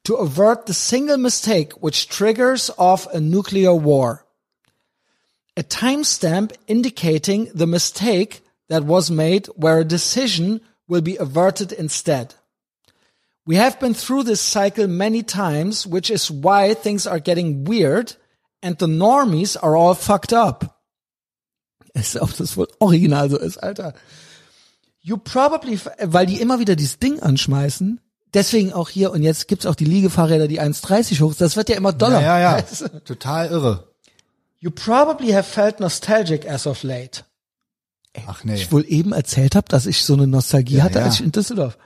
to 0.04 0.14
avert 0.14 0.64
the 0.64 0.72
single 0.72 1.18
mistake 1.18 1.72
which 1.82 2.08
triggers 2.08 2.70
off 2.78 3.06
a 3.12 3.20
nuclear 3.20 3.74
war. 3.74 4.24
A 5.58 5.62
timestamp 5.62 6.52
indicating 6.66 7.50
the 7.54 7.66
mistake 7.66 8.40
that 8.68 8.84
was 8.84 9.10
made 9.10 9.46
where 9.56 9.80
a 9.80 9.84
decision 9.84 10.62
will 10.88 11.02
be 11.02 11.16
averted 11.16 11.70
instead. 11.70 12.34
We 13.46 13.56
have 13.56 13.78
been 13.78 13.92
through 13.92 14.22
this 14.22 14.40
cycle 14.40 14.86
many 14.86 15.22
times, 15.22 15.86
which 15.86 16.10
is 16.10 16.30
why 16.30 16.72
things 16.72 17.06
are 17.06 17.18
getting 17.18 17.64
weird 17.64 18.14
and 18.64 18.80
the 18.80 18.86
normies 18.86 19.56
are 19.62 19.76
all 19.76 19.94
fucked 19.94 20.32
up. 20.32 20.80
Ist, 21.92 22.16
ob 22.20 22.36
das 22.36 22.56
wohl 22.56 22.66
original 22.80 23.30
so 23.30 23.38
ist, 23.38 23.58
Alter. 23.58 23.94
You 25.00 25.18
probably, 25.18 25.78
weil 26.02 26.26
die 26.26 26.40
immer 26.40 26.58
wieder 26.58 26.74
dieses 26.74 26.98
Ding 26.98 27.20
anschmeißen, 27.20 28.00
deswegen 28.32 28.72
auch 28.72 28.88
hier 28.88 29.12
und 29.12 29.22
jetzt 29.22 29.46
gibt's 29.48 29.66
auch 29.66 29.74
die 29.74 29.84
Liegefahrräder, 29.84 30.48
die 30.48 30.60
1,30 30.60 31.20
hoch, 31.20 31.34
das 31.34 31.56
wird 31.56 31.68
ja 31.68 31.76
immer 31.76 31.92
doller. 31.92 32.20
Ja, 32.20 32.40
ja, 32.40 32.52
Weißt 32.54 32.80
du? 32.80 32.84
ja. 32.86 33.00
Total 33.04 33.48
irre. 33.50 33.88
You 34.58 34.70
probably 34.70 35.32
have 35.32 35.44
felt 35.44 35.78
nostalgic 35.78 36.48
as 36.48 36.66
of 36.66 36.82
late. 36.82 37.24
Ach 38.26 38.44
nee. 38.44 38.54
Ich 38.54 38.72
wohl 38.72 38.84
eben 38.88 39.12
erzählt 39.12 39.54
habe, 39.56 39.68
dass 39.68 39.86
ich 39.86 40.02
so 40.04 40.14
eine 40.14 40.26
Nostalgie 40.26 40.80
hatte, 40.82 41.00
ja. 41.00 41.04
als 41.04 41.16
ich 41.16 41.20
in 41.24 41.32
Düsseldorf. 41.32 41.76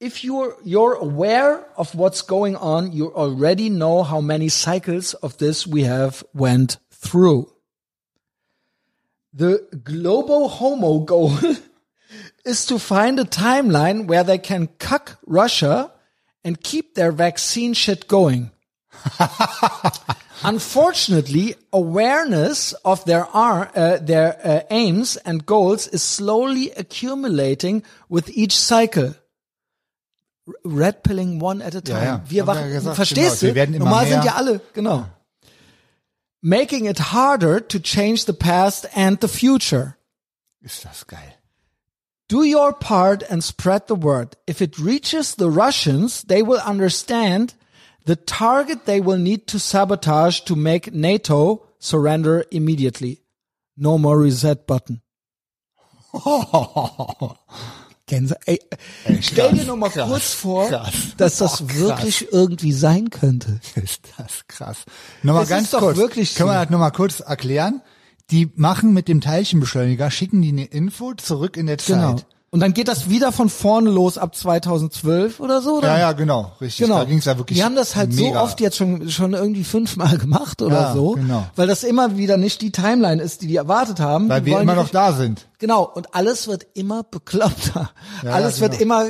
If 0.00 0.24
you're, 0.24 0.56
you're 0.64 0.94
aware 0.94 1.66
of 1.76 1.94
what's 1.94 2.22
going 2.22 2.56
on, 2.56 2.92
you 2.92 3.14
already 3.14 3.68
know 3.68 4.02
how 4.02 4.22
many 4.22 4.48
cycles 4.48 5.12
of 5.12 5.36
this 5.36 5.66
we 5.66 5.82
have 5.82 6.24
went 6.32 6.78
through. 6.90 7.52
The 9.34 9.68
global 9.84 10.48
Homo 10.48 11.00
goal 11.00 11.36
is 12.46 12.64
to 12.66 12.78
find 12.78 13.20
a 13.20 13.24
timeline 13.24 14.06
where 14.06 14.24
they 14.24 14.38
can 14.38 14.68
cuck 14.78 15.18
Russia 15.26 15.92
and 16.42 16.62
keep 16.62 16.94
their 16.94 17.12
vaccine 17.12 17.74
shit 17.74 18.08
going. 18.08 18.52
Unfortunately, 20.42 21.56
awareness 21.74 22.72
of 22.86 23.04
their 23.04 23.26
ar- 23.26 23.70
uh, 23.76 23.98
their 23.98 24.40
uh, 24.42 24.62
aims 24.70 25.18
and 25.18 25.44
goals 25.44 25.88
is 25.88 26.02
slowly 26.02 26.70
accumulating 26.70 27.82
with 28.08 28.30
each 28.30 28.56
cycle. 28.56 29.14
Red 30.64 31.02
pilling 31.02 31.40
one 31.42 31.62
at 31.64 31.74
a 31.74 31.80
time. 31.80 32.04
ja. 32.04 32.04
Wir 32.04 32.12
Haben 32.12 32.24
wir 32.28 32.46
wachen, 32.46 32.60
ja 32.70 32.74
gesagt, 32.78 32.96
verstehst 32.96 33.40
genau. 33.40 33.42
Wir 33.42 33.48
du? 33.50 33.54
werden 33.54 33.74
immer 33.74 33.84
Normal 33.86 34.04
mehr. 34.04 34.12
sind 34.14 34.24
ja 34.24 34.34
alle, 34.36 34.60
genau. 34.72 35.06
Making 36.42 36.86
it 36.86 37.12
harder 37.12 37.66
to 37.66 37.78
change 37.78 38.24
the 38.26 38.32
past 38.32 38.88
and 38.96 39.20
the 39.20 39.28
future. 39.28 39.96
Ist 40.62 40.84
das 40.84 41.06
geil. 41.06 41.34
Do 42.28 42.42
your 42.44 42.72
part 42.72 43.28
and 43.30 43.42
spread 43.42 43.82
the 43.88 43.94
word. 44.00 44.36
If 44.48 44.60
it 44.60 44.78
reaches 44.78 45.34
the 45.36 45.48
Russians, 45.50 46.22
they 46.28 46.42
will 46.42 46.60
understand 46.64 47.54
the 48.06 48.16
target 48.16 48.86
they 48.86 49.00
will 49.04 49.18
need 49.18 49.46
to 49.48 49.58
sabotage 49.58 50.40
to 50.44 50.54
make 50.56 50.92
NATO 50.94 51.66
surrender 51.78 52.44
immediately. 52.50 53.22
No 53.76 53.98
more 53.98 54.18
reset 54.18 54.66
button. 54.66 55.02
Gänse, 58.10 58.36
ey, 58.44 58.60
stell 59.22 59.52
dir 59.54 59.64
noch 59.64 59.76
mal 59.76 59.88
krass, 59.88 60.08
kurz 60.08 60.32
vor, 60.34 60.68
krass. 60.68 60.92
dass 61.16 61.38
das 61.38 61.62
Oh, 61.62 61.68
wirklich 61.74 62.30
irgendwie 62.32 62.72
sein 62.72 63.08
könnte. 63.10 63.60
Ist 63.76 64.02
das 64.18 64.46
krass. 64.48 64.78
Nochmal 65.22 65.44
Es 65.44 65.48
ganz 65.48 65.70
kurz. 65.70 65.96
wirklich 65.96 66.34
Können 66.34 66.50
wir 66.50 66.60
das 66.60 66.70
nochmal 66.70 66.92
kurz 66.92 67.20
erklären? 67.20 67.80
die 68.30 68.48
machen 68.54 68.92
mit 68.92 69.08
dem 69.08 69.20
Teilchenbeschleuniger, 69.20 70.08
schicken 70.12 70.40
die 70.40 70.50
eine 70.50 70.64
Info 70.66 71.14
zurück 71.14 71.56
in 71.56 71.66
der 71.66 71.78
Genau. 71.78 72.16
Und 72.52 72.58
dann 72.58 72.74
geht 72.74 72.88
das 72.88 73.08
wieder 73.08 73.30
von 73.30 73.48
vorne 73.48 73.90
los 73.90 74.18
ab 74.18 74.34
2012 74.34 75.38
oder 75.38 75.62
so, 75.62 75.78
oder? 75.78 75.86
Ja, 75.86 75.98
ja, 76.00 76.12
genau, 76.12 76.50
richtig. 76.60 76.84
Genau. 76.86 76.98
Da 76.98 77.04
ging's 77.04 77.24
ja 77.24 77.38
wirklich 77.38 77.56
Die 77.56 77.62
haben 77.64 77.76
das 77.76 77.94
halt 77.94 78.12
so 78.12 78.24
mega. 78.24 78.42
oft 78.42 78.60
jetzt 78.60 78.76
schon 78.76 79.08
schon 79.08 79.34
irgendwie 79.34 79.62
fünfmal 79.62 80.18
gemacht 80.18 80.60
oder 80.60 80.80
Ja, 80.80 80.92
so, 80.92 81.12
genau. 81.12 81.46
weil 81.54 81.68
das 81.68 81.84
immer 81.84 82.16
wieder 82.16 82.36
nicht 82.38 82.60
die 82.60 82.72
Timeline 82.72 83.22
ist, 83.22 83.42
die 83.42 83.46
die 83.46 83.54
erwartet 83.54 84.00
haben. 84.00 84.28
weil 84.28 84.40
Die 84.40 84.46
wir 84.50 84.60
immer 84.60 84.74
noch 84.74 84.88
da 84.88 85.12
sind. 85.12 85.46
Genau, 85.60 85.84
und 85.84 86.12
alles 86.12 86.48
wird 86.48 86.66
immer 86.74 87.04
bekloppter. 87.04 87.90
Ja, 88.24 88.30
alles 88.32 88.56
genau. 88.56 88.72
wird 88.72 88.80
immer 88.80 89.06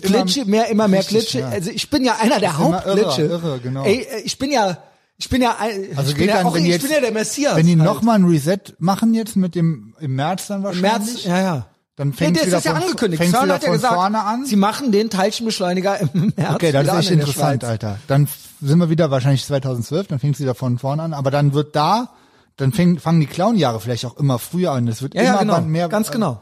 Klitsche, 0.00 0.42
immer- 0.42 0.50
mehr, 0.50 0.68
immer 0.70 0.86
mehr 0.86 1.02
ja. 1.02 1.48
Also 1.48 1.70
ich 1.70 1.90
bin 1.90 2.04
ja 2.04 2.14
einer 2.20 2.38
der 2.38 2.58
Hauptklitsche. 2.58 3.22
irre, 3.22 3.48
irre, 3.48 3.60
genau. 3.60 3.82
Ey, 3.84 4.06
äh, 4.08 4.20
ich 4.20 4.38
bin 4.38 4.52
ja, 4.52 4.78
ich 5.18 5.28
bin 5.28 5.42
ja, 5.42 5.56
ein, 5.58 5.88
Also 5.96 6.10
ich 6.12 6.16
bin 6.16 6.28
ja 6.28 6.36
dann, 6.36 6.46
auch, 6.46 6.54
ich 6.54 6.64
jetzt, 6.64 6.82
bin 6.82 6.92
ja 6.92 7.00
der 7.00 7.10
Messias. 7.12 7.56
wenn 7.56 7.66
die 7.66 7.72
halt. 7.76 7.84
noch 7.84 8.02
mal 8.02 8.14
ein 8.14 8.24
Reset 8.24 8.58
machen 8.78 9.14
jetzt 9.14 9.34
mit 9.34 9.56
dem 9.56 9.94
im 9.98 10.14
März 10.14 10.46
dann 10.46 10.58
Im 10.58 10.62
wahrscheinlich, 10.64 11.14
März, 11.14 11.24
ja, 11.24 11.40
ja. 11.42 11.66
Dann 11.96 12.08
Nee, 12.08 12.14
fängt 12.14 12.36
das 12.38 12.46
wieder 12.46 12.58
ist 12.58 12.64
ja 12.64 12.74
von, 12.74 12.82
angekündigt. 12.82 13.22
CERN 13.22 13.52
hat 13.52 13.62
ja 13.62 13.72
gesagt, 13.72 13.94
vorne 13.94 14.22
an. 14.24 14.44
sie 14.46 14.56
machen 14.56 14.90
den 14.92 15.10
Teilchenbeschleuniger 15.10 16.00
im 16.00 16.32
März. 16.36 16.54
Okay, 16.54 16.72
das 16.72 16.86
ist 16.86 16.94
echt 16.94 17.10
in 17.12 17.20
interessant. 17.20 17.64
Alter. 17.64 17.98
Dann 18.08 18.28
sind 18.60 18.78
wir 18.78 18.90
wieder 18.90 19.10
wahrscheinlich 19.10 19.44
2012, 19.44 20.08
dann 20.08 20.18
fängt 20.18 20.34
es 20.34 20.40
wieder 20.40 20.54
von 20.54 20.78
vorne 20.78 21.02
an, 21.02 21.12
aber 21.12 21.30
dann 21.30 21.54
wird 21.54 21.76
da, 21.76 22.10
dann 22.56 22.72
fäng, 22.72 22.98
fangen 22.98 23.20
die 23.20 23.26
Clown-Jahre 23.26 23.80
vielleicht 23.80 24.04
auch 24.06 24.16
immer 24.16 24.38
früher 24.38 24.72
an. 24.72 24.86
Das 24.86 25.02
wird 25.02 25.14
Ja, 25.14 25.20
immer 25.22 25.32
ja, 25.32 25.38
genau. 25.40 25.60
mehr. 25.62 25.88
Ganz 25.88 26.10
genau. 26.10 26.40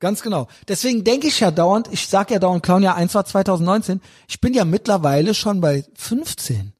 Ganz 0.00 0.22
genau. 0.22 0.48
Deswegen 0.68 1.04
denke 1.04 1.28
ich 1.28 1.40
ja 1.40 1.50
dauernd, 1.50 1.88
ich 1.90 2.08
sag 2.08 2.30
ja 2.30 2.38
dauernd, 2.38 2.62
Clownjahr 2.62 2.94
1 2.96 3.14
war 3.14 3.24
2019. 3.24 4.00
Ich 4.28 4.40
bin 4.40 4.52
ja 4.52 4.64
mittlerweile 4.64 5.32
schon 5.34 5.60
bei 5.60 5.84
15. 5.94 6.72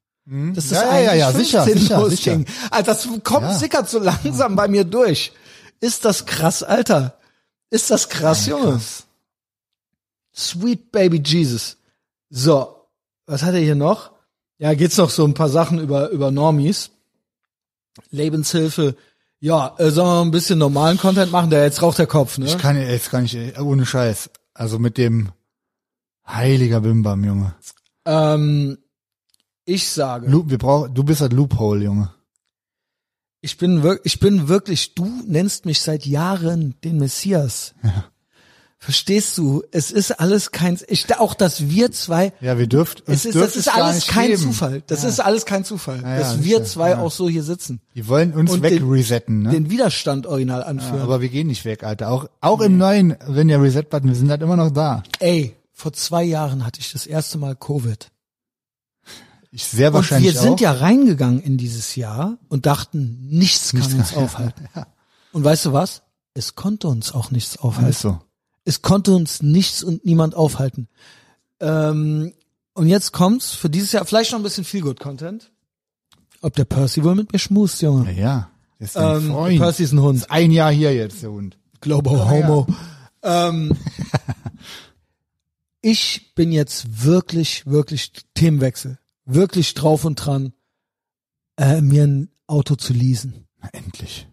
Das 0.55 0.64
ist 0.66 0.72
Ja, 0.72 0.98
ja, 0.98 1.01
ja, 1.01 1.14
ja, 1.14 1.26
15 1.32 1.44
sicher, 1.44 1.64
sicher, 1.78 2.01
losging. 2.01 2.46
Also 2.70 2.86
das 2.86 3.09
kommt, 3.22 3.42
Ja. 3.42 3.55
sickert 3.55 3.88
so 3.88 3.98
langsam 3.98 4.56
bei 4.56 4.68
mir 4.68 4.84
durch. 4.84 5.32
Ist 5.80 6.05
das 6.05 6.24
krass, 6.26 6.62
Alter? 6.62 7.14
Ist 7.74 7.90
das 7.90 8.09
krass, 8.09 8.46
Junge? 8.46 8.80
Sweet 10.32 10.92
Baby 10.92 11.20
Jesus. 11.24 11.76
So, 12.30 12.86
was 13.26 13.42
hat 13.42 13.55
er 13.55 13.60
hier 13.60 13.74
noch? 13.74 14.12
Ja, 14.59 14.74
geht's 14.74 14.96
noch 14.96 15.10
so 15.10 15.24
ein 15.24 15.34
paar 15.34 15.48
Sachen 15.48 15.80
über, 15.80 16.10
über 16.10 16.30
Normies. 16.30 16.92
Lebenshilfe. 18.12 18.94
Ja, 19.40 19.74
äh, 19.78 19.90
sollen 19.90 20.06
wir 20.06 20.20
ein 20.20 20.30
bisschen 20.30 20.60
normalen 20.60 20.98
Content 20.98 21.32
machen? 21.32 21.51
Der 21.51 21.64
jetzt 21.64 21.82
raucht 21.82 21.98
der 21.98 22.06
Kopf, 22.06 22.38
ne? 22.38 22.46
Ich 22.46 22.59
kann 22.59 22.80
jetzt 22.80 23.10
kann 23.10 23.24
ich 23.24 23.34
ey, 23.34 23.59
ohne 23.59 23.84
Scheiß. 23.84 24.30
Also 24.55 24.78
mit 24.78 24.96
dem 24.96 25.32
heiliger 26.24 26.80
Bimbam, 26.80 27.24
Junge. 27.24 27.56
Ähm, 28.05 28.78
ich 29.64 29.88
sage, 29.88 30.30
Loop, 30.30 30.48
wir 30.48 30.59
brauchen, 30.59 30.94
du 30.94 31.02
bist 31.02 31.22
das 31.22 31.32
Loophole, 31.32 31.82
Junge. 31.86 32.14
Ich 33.45 33.59
bin 33.59 33.83
wirklich, 33.83 34.15
ich 34.15 34.21
bin 34.21 34.49
wirklich, 34.49 34.95
du 34.95 35.07
nennst 35.27 35.66
mich 35.66 35.83
seit 35.83 36.07
Jahren 36.07 36.75
den 36.83 36.97
Messias. 36.99 37.75
Verstehst 38.79 39.37
du? 39.39 39.62
Es 39.71 39.91
ist 39.91 40.12
alles 40.21 40.51
kein, 40.51 40.79
ich, 40.89 41.15
auch, 41.19 41.35
dass 41.35 41.69
wir 41.69 41.93
zwei, 41.93 42.33
Ja, 42.41 42.59
wir 42.59 42.66
dürft, 42.66 43.03
es 43.07 43.25
ist, 43.25 43.35
das 43.37 43.57
ist 43.57 43.69
alles 43.69 44.07
kein 44.07 44.29
geben. 44.31 44.43
Zufall. 44.43 44.83
Das 44.87 45.03
Ja. 45.03 45.09
ist 45.11 45.21
alles 45.21 45.45
kein 45.47 45.65
Zufall, 45.65 46.01
Ja, 46.03 46.11
ja, 46.15 46.19
dass 46.19 46.43
wir 46.43 46.65
zwei 46.65 46.91
ja. 46.91 47.01
auch 47.01 47.11
so 47.11 47.29
hier 47.29 47.43
sitzen. 47.43 47.81
Die 47.95 48.09
wollen 48.09 48.33
uns 48.33 48.51
Und 48.51 48.62
wegresetten, 48.62 49.43
ne? 49.43 49.51
Den 49.51 49.71
Widerstand 49.71 50.27
original 50.27 50.62
anführen. 50.62 51.01
Aber 51.01 51.21
wir 51.21 51.29
gehen 51.29 51.47
nicht 51.47 51.65
weg, 51.66 51.83
Alter. 51.85 52.11
Auch, 52.11 52.27
auch 52.41 52.61
im 52.61 52.77
neuen, 52.79 53.15
wenn 53.27 53.49
der 53.49 53.61
Reset-Button, 53.62 54.09
wir 54.09 54.16
sind 54.16 54.31
halt 54.31 54.43
immer 54.43 54.57
noch 54.57 54.71
da. 54.71 55.03
Ey, 55.19 55.55
vor 55.73 55.93
zwei 55.93 56.23
Jahren 56.25 56.65
hatte 56.66 56.81
ich 56.81 56.93
das 56.93 57.07
erste 57.07 57.39
Mal 57.39 57.57
Covid. 57.57 58.09
Ich 59.56 59.64
sehr 59.64 59.89
Und 59.89 59.94
wahrscheinlich 59.94 60.35
wir 60.35 60.40
sind 60.40 60.55
auch. 60.55 60.60
ja 60.60 60.72
reingegangen 60.72 61.40
in 61.40 61.56
dieses 61.56 61.94
Jahr 61.94 62.39
und 62.48 62.66
dachten, 62.66 63.28
nichts 63.31 63.70
kann 63.70 63.81
Nichts 63.81 63.94
uns 63.94 64.10
kann- 64.12 64.24
aufhalten. 64.24 64.68
Und 65.32 65.44
weißt 65.44 65.66
du 65.66 65.72
was? 65.72 66.02
Es 66.35 66.55
konnte 66.56 66.89
uns 66.89 67.12
auch 67.12 67.31
nichts 67.31 67.56
aufhalten. 67.56 67.90
Ist 67.90 68.01
so. 68.01 68.20
Es 68.64 68.82
konnte 68.82 69.12
uns 69.14 69.43
nichts 69.43 69.82
und 69.85 70.05
niemand 70.05 70.35
aufhalten. 70.35 70.89
Ähm, 71.60 72.32
und 72.72 72.86
jetzt 72.89 73.12
kommt's 73.12 73.52
für 73.52 73.68
dieses 73.70 73.93
Jahr 73.93 74.05
vielleicht 74.05 74.32
noch 74.32 74.39
ein 74.40 74.43
bisschen 74.43 74.64
viel 74.64 74.81
Good 74.81 74.98
Content. 75.01 75.52
Ob 76.40 76.55
der 76.55 76.64
Percy 76.64 77.05
wohl 77.05 77.14
mit 77.14 77.32
mir 77.32 77.39
schmust, 77.39 77.81
Ja, 77.82 77.89
Junge. 77.90 78.12
ja. 78.12 78.51
Das 78.81 78.90
ist 78.90 78.97
ein 78.97 79.16
Ähm, 79.16 79.31
Freund. 79.31 79.59
Percy 79.60 79.82
ist 79.85 79.93
ein 79.93 80.01
Hund. 80.01 80.16
ist 80.18 80.31
ein 80.31 80.51
Jahr 80.51 80.72
hier 80.72 80.94
jetzt, 80.94 81.22
der 81.22 81.31
Hund. 81.31 81.56
Global 81.81 82.28
Homo. 82.28 82.66
Ähm, 83.26 83.74
ich 85.81 86.35
bin 86.35 86.52
jetzt 86.52 87.05
wirklich, 87.05 87.66
wirklich 87.66 88.12
Themenwechsel. 88.35 88.98
Wirklich 89.26 89.74
drauf 89.74 90.05
und 90.05 90.16
dran, 90.16 90.52
äh, 91.56 91.80
mir 91.80 92.05
ein 92.05 92.28
Auto 92.46 92.74
zu 92.74 92.92
leasen. 92.92 93.46
Na, 93.60 93.68
endlich. 93.72 94.26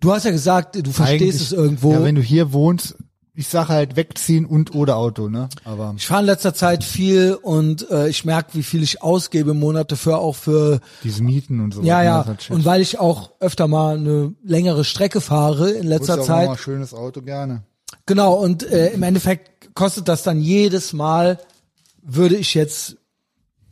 Du 0.00 0.12
hast 0.12 0.24
ja 0.24 0.30
gesagt, 0.32 0.74
du 0.76 0.90
verstehst 0.90 1.22
Eigentlich- 1.22 1.40
es 1.42 1.52
irgendwo. 1.52 1.92
Ja, 1.92 2.02
wenn 2.04 2.16
du 2.16 2.22
hier 2.22 2.52
wohnst, 2.52 2.96
ich 3.34 3.48
sage 3.48 3.68
halt 3.68 3.96
wegziehen 3.96 4.44
und 4.44 4.74
oder 4.74 4.96
Auto, 4.96 5.28
ne? 5.30 5.48
Aber 5.64 5.94
ich 5.96 6.06
fahre 6.06 6.20
in 6.20 6.26
letzter 6.26 6.52
Zeit 6.52 6.84
viel 6.84 7.34
und 7.40 7.88
äh, 7.90 8.08
ich 8.08 8.26
merke, 8.26 8.50
wie 8.54 8.62
viel 8.62 8.82
ich 8.82 9.02
ausgebe 9.02 9.52
im 9.52 9.60
Monat 9.60 9.90
dafür 9.90 10.18
auch 10.18 10.36
für 10.36 10.80
diese 11.02 11.22
Mieten 11.22 11.60
und 11.60 11.72
so. 11.72 11.82
ja 11.82 12.02
ja 12.02 12.26
Shit. 12.38 12.50
und 12.50 12.66
weil 12.66 12.82
ich 12.82 12.98
auch 12.98 13.30
öfter 13.40 13.68
mal 13.68 13.96
eine 13.96 14.34
längere 14.44 14.84
Strecke 14.84 15.22
fahre 15.22 15.70
in 15.70 15.86
letzter 15.86 16.20
auch 16.20 16.26
Zeit 16.26 16.46
Mal 16.46 16.52
ein 16.52 16.58
schönes 16.58 16.92
Auto 16.92 17.22
gerne. 17.22 17.62
Genau, 18.04 18.34
und 18.34 18.64
äh, 18.64 18.90
im 18.92 19.02
Endeffekt 19.02 19.74
kostet 19.74 20.08
das 20.08 20.22
dann 20.24 20.40
jedes 20.40 20.92
Mal, 20.92 21.38
würde 22.02 22.36
ich 22.36 22.52
jetzt 22.52 22.96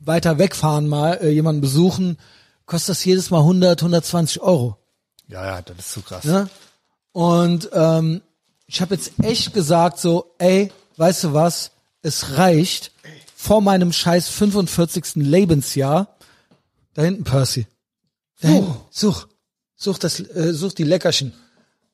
weiter 0.01 0.39
wegfahren, 0.39 0.89
mal 0.89 1.19
äh, 1.23 1.31
jemanden 1.31 1.61
besuchen, 1.61 2.19
kostet 2.67 2.91
das 2.91 3.05
jedes 3.05 3.31
Mal 3.31 3.41
100, 3.41 3.81
120 3.81 4.41
Euro. 4.41 4.77
Ja, 5.29 5.45
ja, 5.45 5.63
das 5.63 5.79
ist 5.79 5.93
zu 5.93 6.03
krass. 6.03 6.25
Ne? 6.25 6.49
Und 7.13 7.71
ähm, 7.73 8.23
ich 8.67 8.81
habe 8.81 8.95
jetzt 8.95 9.13
echt 9.23 9.53
gesagt 9.53 9.99
so, 9.99 10.35
ey, 10.39 10.73
weißt 10.97 11.25
du 11.25 11.35
was, 11.35 11.73
es 12.03 12.37
reicht 12.37 12.93
vor 13.35 13.61
meinem 13.61 13.93
scheiß 13.93 14.29
45. 14.29 15.17
Lebensjahr, 15.17 16.17
da 16.95 17.03
hinten 17.03 17.25
Percy, 17.25 17.67
da 18.41 18.49
hinten, 18.49 18.75
such, 18.91 19.27
such 19.77 19.99
das, 19.99 20.21
äh, 20.21 20.53
such 20.53 20.75
die 20.75 20.85
Leckerchen, 20.85 21.33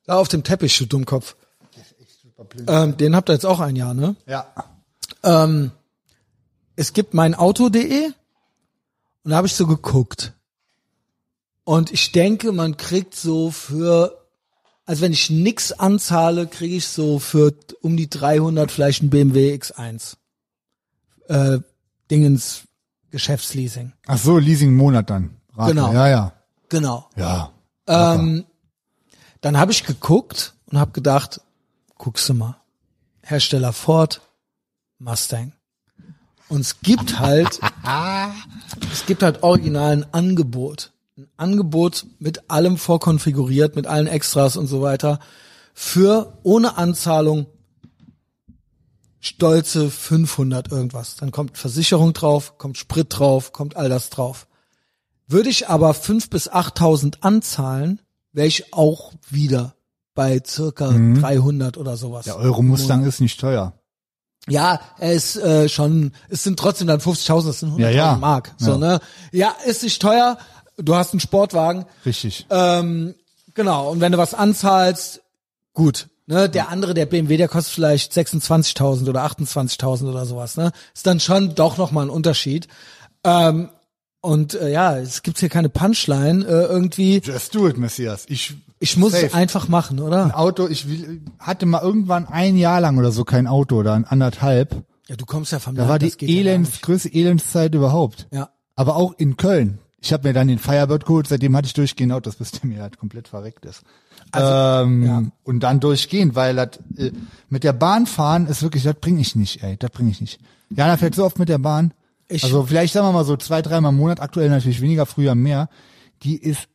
da 0.05 0.16
auf 0.16 0.28
dem 0.28 0.43
Teppich, 0.43 0.77
du 0.78 0.87
Dummkopf. 0.87 1.37
Ähm, 2.69 2.97
den 2.97 3.16
habt 3.16 3.31
ihr 3.31 3.33
jetzt 3.33 3.47
auch 3.47 3.61
ein 3.61 3.77
Jahr, 3.77 3.95
ne? 3.95 4.15
Ja. 4.27 4.47
Ähm, 5.23 5.73
es 6.77 6.93
gibt 6.93 7.15
mein 7.15 7.35
Auto.de 7.35 8.12
und 9.24 9.31
da 9.31 9.36
habe 9.36 9.47
ich 9.47 9.55
so 9.55 9.66
geguckt. 9.66 10.35
Und 11.65 11.90
ich 11.90 12.12
denke, 12.12 12.53
man 12.53 12.77
kriegt 12.77 13.16
so 13.16 13.51
für, 13.51 14.24
also 14.85 15.03
wenn 15.03 15.12
ich 15.12 15.31
nix 15.31 15.73
anzahle, 15.73 16.47
kriege 16.47 16.77
ich 16.77 16.86
so 16.86 17.19
für 17.19 17.53
um 17.82 17.97
die 17.97 18.09
300 18.09 18.70
vielleicht 18.70 19.03
ein 19.03 19.11
BMW 19.11 19.53
X1. 19.55 20.16
Äh, 21.28 21.59
Dingens 22.09 22.62
Geschäftsleasing. 23.11 23.94
Ach 24.07 24.19
so, 24.19 24.39
Leasing 24.39 24.69
im 24.69 24.77
Monat 24.77 25.11
dann. 25.11 25.36
Rate. 25.57 25.74
Genau. 25.74 25.93
Ja, 25.93 26.09
ja. 26.09 26.32
Genau. 26.69 27.09
Ja. 27.16 27.53
Ähm, 27.89 28.44
dann 29.40 29.59
habe 29.59 29.73
ich 29.73 29.85
geguckt 29.85 30.55
und 30.66 30.78
habe 30.78 30.93
gedacht, 30.93 31.40
guckst 31.98 32.28
du 32.28 32.35
mal, 32.35 32.61
Hersteller 33.23 33.73
Ford, 33.73 34.20
Mustang. 34.98 35.53
Und 36.48 36.60
es 36.60 36.81
gibt 36.81 37.18
halt, 37.18 37.60
es 38.93 39.06
gibt 39.06 39.23
halt 39.23 39.43
original 39.43 39.93
ein 39.93 40.14
Angebot. 40.14 40.93
Ein 41.16 41.28
Angebot 41.36 42.06
mit 42.18 42.51
allem 42.51 42.77
vorkonfiguriert, 42.77 43.74
mit 43.74 43.86
allen 43.86 44.06
Extras 44.06 44.56
und 44.56 44.66
so 44.66 44.82
weiter, 44.82 45.18
für 45.74 46.39
ohne 46.43 46.77
Anzahlung 46.77 47.47
stolze 49.20 49.90
500 49.90 50.70
irgendwas. 50.70 51.16
Dann 51.16 51.32
kommt 51.32 51.59
Versicherung 51.59 52.12
drauf, 52.12 52.59
kommt 52.59 52.78
Sprit 52.78 53.06
drauf, 53.10 53.52
kommt 53.52 53.77
all 53.77 53.89
das 53.89 54.10
drauf. 54.10 54.47
Würde 55.27 55.48
ich 55.48 55.68
aber 55.68 55.90
5.000 55.90 56.31
bis 56.31 56.51
8.000 56.51 57.23
anzahlen, 57.23 58.01
wäre 58.32 58.47
ich 58.47 58.73
auch 58.73 59.12
wieder 59.28 59.74
bei 60.14 60.40
circa 60.47 60.90
300 60.90 61.77
oder 61.77 61.97
sowas. 61.97 62.24
Der 62.24 62.36
Euro 62.36 62.62
Mustang 62.62 63.05
ist 63.05 63.20
nicht 63.20 63.40
teuer. 63.40 63.74
Ja, 64.48 64.81
er 64.98 65.12
ist 65.12 65.36
äh, 65.36 65.68
schon, 65.68 66.12
es 66.28 66.44
sind 66.44 66.59
trotzdem 66.59 66.86
dann 66.86 67.01
50.000, 67.01 67.47
das 67.47 67.60
sind 67.60 67.73
100.000 67.73 67.81
Ja, 67.81 67.90
ja. 67.90 68.16
Mark. 68.16 68.55
So, 68.59 68.73
Ja. 68.73 68.78
ne? 68.78 69.01
Ja, 69.32 69.55
ist 69.66 69.82
nicht 69.82 70.01
teuer. 70.01 70.39
Du 70.78 70.94
hast 70.94 71.12
einen 71.12 71.20
Sportwagen. 71.20 71.85
Richtig. 72.05 72.47
Ähm, 72.51 73.14
genau. 73.55 73.90
Und 73.90 74.01
wenn 74.01 74.12
du 74.12 74.18
was 74.18 74.35
anzahlst, 74.35 75.20
gut. 75.74 76.09
Ne, 76.28 76.48
der 76.48 76.70
andere, 76.70 76.93
der 76.93 77.06
BMW, 77.06 77.36
der 77.36 77.47
kostet 77.47 77.73
vielleicht 77.74 78.12
26.000 78.12 79.09
oder 79.09 79.24
28.000 79.24 80.09
oder 80.10 80.27
sowas. 80.27 80.56
Ne, 80.56 80.73
ist 80.93 81.06
dann 81.06 81.20
schon 81.20 81.55
doch 81.55 81.77
noch 81.77 81.93
mal 81.93 82.02
ein 82.02 82.10
Unterschied. 82.10 82.66
Ähm, 83.23 83.68
und 84.27 84.55
äh, 84.55 84.70
ja, 84.73 84.97
es 84.98 85.23
gibt 85.23 85.39
hier 85.39 85.48
keine 85.48 85.69
Punchline 85.69 86.44
äh, 86.44 86.65
irgendwie. 86.66 87.20
Just 87.24 87.55
do 87.55 87.66
it, 87.69 87.78
Messias. 87.78 88.24
Ich, 88.28 88.55
Ich 88.81 88.97
muss 88.97 89.12
safe. 89.12 89.27
es 89.27 89.35
einfach 89.35 89.69
machen, 89.69 90.01
oder? 90.01 90.24
ein 90.24 90.32
Auto, 90.32 90.69
ich 90.69 90.89
will, 90.89 91.23
hatte 91.39 91.65
mal 91.66 91.81
irgendwann 91.82 92.27
ein 92.27 92.57
Jahr 92.57 92.81
lang 92.81 92.98
oder 92.98 93.12
so 93.12 93.24
kein 93.24 93.47
Auto 93.47 93.77
oder 93.77 93.94
ein 93.94 94.05
anderthalb. 94.05 94.85
Ja, 95.09 95.16
du 95.16 95.24
kommst 95.24 95.53
ja 95.53 95.59
vom 95.61 95.74
Da 95.77 95.82
Land, 95.82 95.90
war 95.90 95.98
die 96.01 96.12
ja 96.27 96.40
Elends, 96.40 96.70
nicht. 96.73 96.82
größte 96.82 97.12
Elendszeit 97.15 97.74
überhaupt. 97.74 98.27
Ja. 98.32 98.51
Aber 98.74 98.97
auch 98.97 99.15
in 99.16 99.36
Köln. 99.36 99.78
ich 100.01 100.12
habe 100.12 100.28
mir 100.28 100.35
dann 100.35 100.48
den 100.48 100.59
Firebird 100.59 101.07
geholt, 101.07 101.28
seitdem 101.28 101.57
hatte 101.57 101.66
ich 101.66 101.74
durchgehend 101.74 102.12
Autos, 102.12 102.36
bis 102.40 102.51
der 102.51 102.66
mir 102.69 102.82
halt 102.82 102.98
komplett 102.98 103.28
verreckt 103.28 103.65
ist. 103.65 103.82
ähm, 104.35 105.07
ja. 105.07 105.23
Und 105.44 105.61
dann 105.61 105.81
durchgehend, 105.81 106.35
weil 106.35 106.57
das 106.57 106.70
äh, 106.97 107.12
mit 107.48 107.65
der 107.65 107.73
Bahn 107.73 108.07
fahren 108.07 108.47
ist 108.47 108.62
wirklich, 108.62 108.82
das 108.82 108.97
bringe 108.97 109.20
ich 109.20 109.36
nicht, 109.36 109.62
ey, 109.62 109.77
das 109.77 109.90
bringe 109.90 110.11
ich 110.11 110.20
nicht. 110.20 110.40
Jana 110.70 110.97
fährt 110.97 111.15
so 111.15 111.24
oft 111.24 111.39
mit 111.39 111.48
der 111.48 111.59
Bahn. 111.59 111.93
Ich- 112.28 112.44
also 112.44 112.65
vielleicht 112.65 112.93
sagen 112.93 113.07
wir 113.07 113.12
mal 113.12 113.24
so 113.24 113.36
zwei, 113.36 113.62
dreimal 113.62 113.93
im 113.93 113.98
Monat, 113.98 114.20
aktuell 114.20 114.48
natürlich 114.51 114.81
weniger, 114.81 115.07
früher 115.07 115.35
mehr. 115.35 115.69
Die 116.23 116.36
ist 116.36 116.69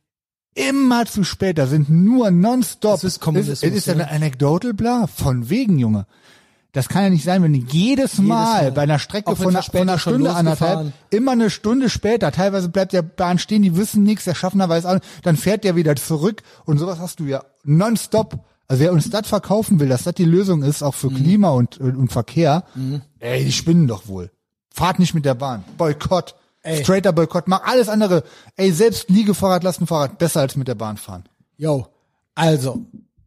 immer 0.54 1.06
zu 1.06 1.24
spät, 1.24 1.58
da 1.58 1.66
sind 1.66 1.88
nur 1.90 2.30
nonstop. 2.30 2.92
Das 3.00 3.04
ist 3.04 3.20
Kommunismus, 3.20 3.62
Es 3.62 3.72
ist 3.74 3.86
ja 3.86 3.94
ne? 3.94 4.04
eine 4.06 4.12
Anecdotal, 4.16 4.74
bla, 4.74 5.06
von 5.06 5.48
wegen, 5.50 5.78
Junge. 5.78 6.06
Das 6.72 6.88
kann 6.88 7.02
ja 7.04 7.10
nicht 7.10 7.24
sein, 7.24 7.42
wenn 7.42 7.52
du 7.52 7.58
jedes 7.58 8.16
Mal, 8.18 8.62
Mal. 8.62 8.72
bei 8.72 8.82
einer 8.82 8.98
Strecke 8.98 9.36
von 9.36 9.48
einer, 9.48 9.62
von 9.62 9.80
einer 9.82 9.98
Stunde 9.98 10.32
anderthalb, 10.34 10.92
immer 11.10 11.32
eine 11.32 11.50
Stunde 11.50 11.90
später, 11.90 12.32
teilweise 12.32 12.70
bleibt 12.70 12.94
der 12.94 13.02
Bahn 13.02 13.38
stehen, 13.38 13.60
die 13.60 13.76
wissen 13.76 14.04
nichts, 14.04 14.24
der 14.24 14.34
Schaffner 14.34 14.70
weiß 14.70 14.86
auch, 14.86 14.98
dann 15.22 15.36
fährt 15.36 15.64
der 15.64 15.76
wieder 15.76 15.96
zurück 15.96 16.42
und 16.64 16.78
sowas 16.78 16.98
hast 16.98 17.20
du 17.20 17.24
ja 17.24 17.42
nonstop. 17.64 18.42
Also 18.68 18.82
wer 18.84 18.92
uns 18.94 19.10
das 19.10 19.26
verkaufen 19.26 19.80
will, 19.80 19.88
dass 19.90 20.04
das 20.04 20.14
die 20.14 20.24
Lösung 20.24 20.62
ist, 20.62 20.82
auch 20.82 20.94
für 20.94 21.10
Mhm. 21.10 21.16
Klima 21.16 21.50
und, 21.50 21.78
und 21.78 22.10
Verkehr, 22.10 22.64
ey, 23.18 23.44
die 23.44 23.52
spinnen 23.52 23.86
doch 23.86 24.06
wohl. 24.08 24.30
Fahrt 24.72 24.98
nicht 24.98 25.14
mit 25.14 25.24
der 25.24 25.34
Bahn. 25.34 25.64
Boykott. 25.76 26.34
Ey. 26.62 26.82
Straighter 26.82 27.12
Boykott. 27.12 27.48
Mach 27.48 27.62
alles 27.64 27.88
andere. 27.88 28.24
Ey, 28.56 28.72
selbst 28.72 29.10
Liegefahrrad, 29.10 29.64
Lastenfahrrad, 29.64 30.18
besser 30.18 30.40
als 30.40 30.56
mit 30.56 30.68
der 30.68 30.74
Bahn 30.74 30.96
fahren. 30.96 31.24
Yo, 31.56 31.86
also, 32.34 32.84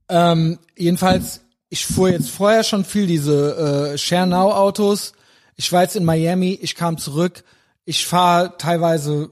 ähm, 0.09 0.59
jedenfalls, 0.77 1.41
ich 1.69 1.85
fuhr 1.85 2.09
jetzt 2.09 2.29
vorher 2.29 2.63
schon 2.63 2.85
viel 2.85 3.07
diese 3.07 3.93
äh, 3.93 3.97
Share 3.97 4.27
Now 4.27 4.51
Autos. 4.51 5.13
Ich 5.55 5.71
war 5.71 5.83
jetzt 5.83 5.95
in 5.95 6.05
Miami, 6.05 6.57
ich 6.61 6.75
kam 6.75 6.97
zurück. 6.97 7.43
Ich 7.85 8.05
fahre 8.05 8.57
teilweise 8.57 9.31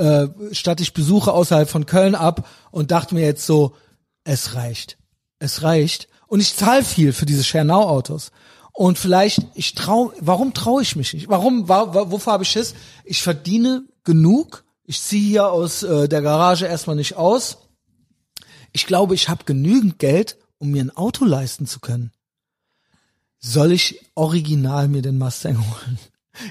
äh, 0.00 0.28
statt 0.52 0.80
ich 0.80 0.94
Besuche 0.94 1.32
außerhalb 1.32 1.68
von 1.68 1.84
Köln 1.84 2.14
ab 2.14 2.48
und 2.70 2.90
dachte 2.90 3.14
mir 3.14 3.24
jetzt 3.24 3.44
so, 3.44 3.76
es 4.24 4.54
reicht. 4.54 4.96
Es 5.38 5.62
reicht. 5.62 6.08
Und 6.26 6.40
ich 6.40 6.56
zahle 6.56 6.84
viel 6.84 7.12
für 7.12 7.26
diese 7.26 7.44
Share 7.44 7.64
Now 7.64 7.82
Autos. 7.82 8.30
Und 8.72 8.98
vielleicht, 8.98 9.42
ich 9.54 9.74
trau, 9.74 10.12
warum 10.20 10.54
traue 10.54 10.82
ich 10.82 10.96
mich 10.96 11.12
nicht? 11.12 11.28
Warum, 11.28 11.68
wa, 11.68 11.94
wa, 11.94 12.10
wovor 12.10 12.34
habe 12.34 12.44
ich 12.44 12.50
Schiss? 12.50 12.74
Ich 13.04 13.22
verdiene 13.22 13.84
genug. 14.04 14.64
Ich 14.84 15.00
ziehe 15.00 15.28
hier 15.28 15.50
aus 15.50 15.82
äh, 15.82 16.08
der 16.08 16.22
Garage 16.22 16.66
erstmal 16.66 16.96
nicht 16.96 17.16
aus. 17.16 17.58
Ich 18.72 18.86
glaube, 18.86 19.14
ich 19.14 19.28
habe 19.28 19.44
genügend 19.44 19.98
Geld, 19.98 20.36
um 20.58 20.70
mir 20.70 20.82
ein 20.82 20.96
Auto 20.96 21.24
leisten 21.24 21.66
zu 21.66 21.80
können. 21.80 22.12
Soll 23.38 23.72
ich 23.72 24.00
original 24.14 24.88
mir 24.88 25.02
den 25.02 25.18
Mustang 25.18 25.58
holen? 25.58 25.98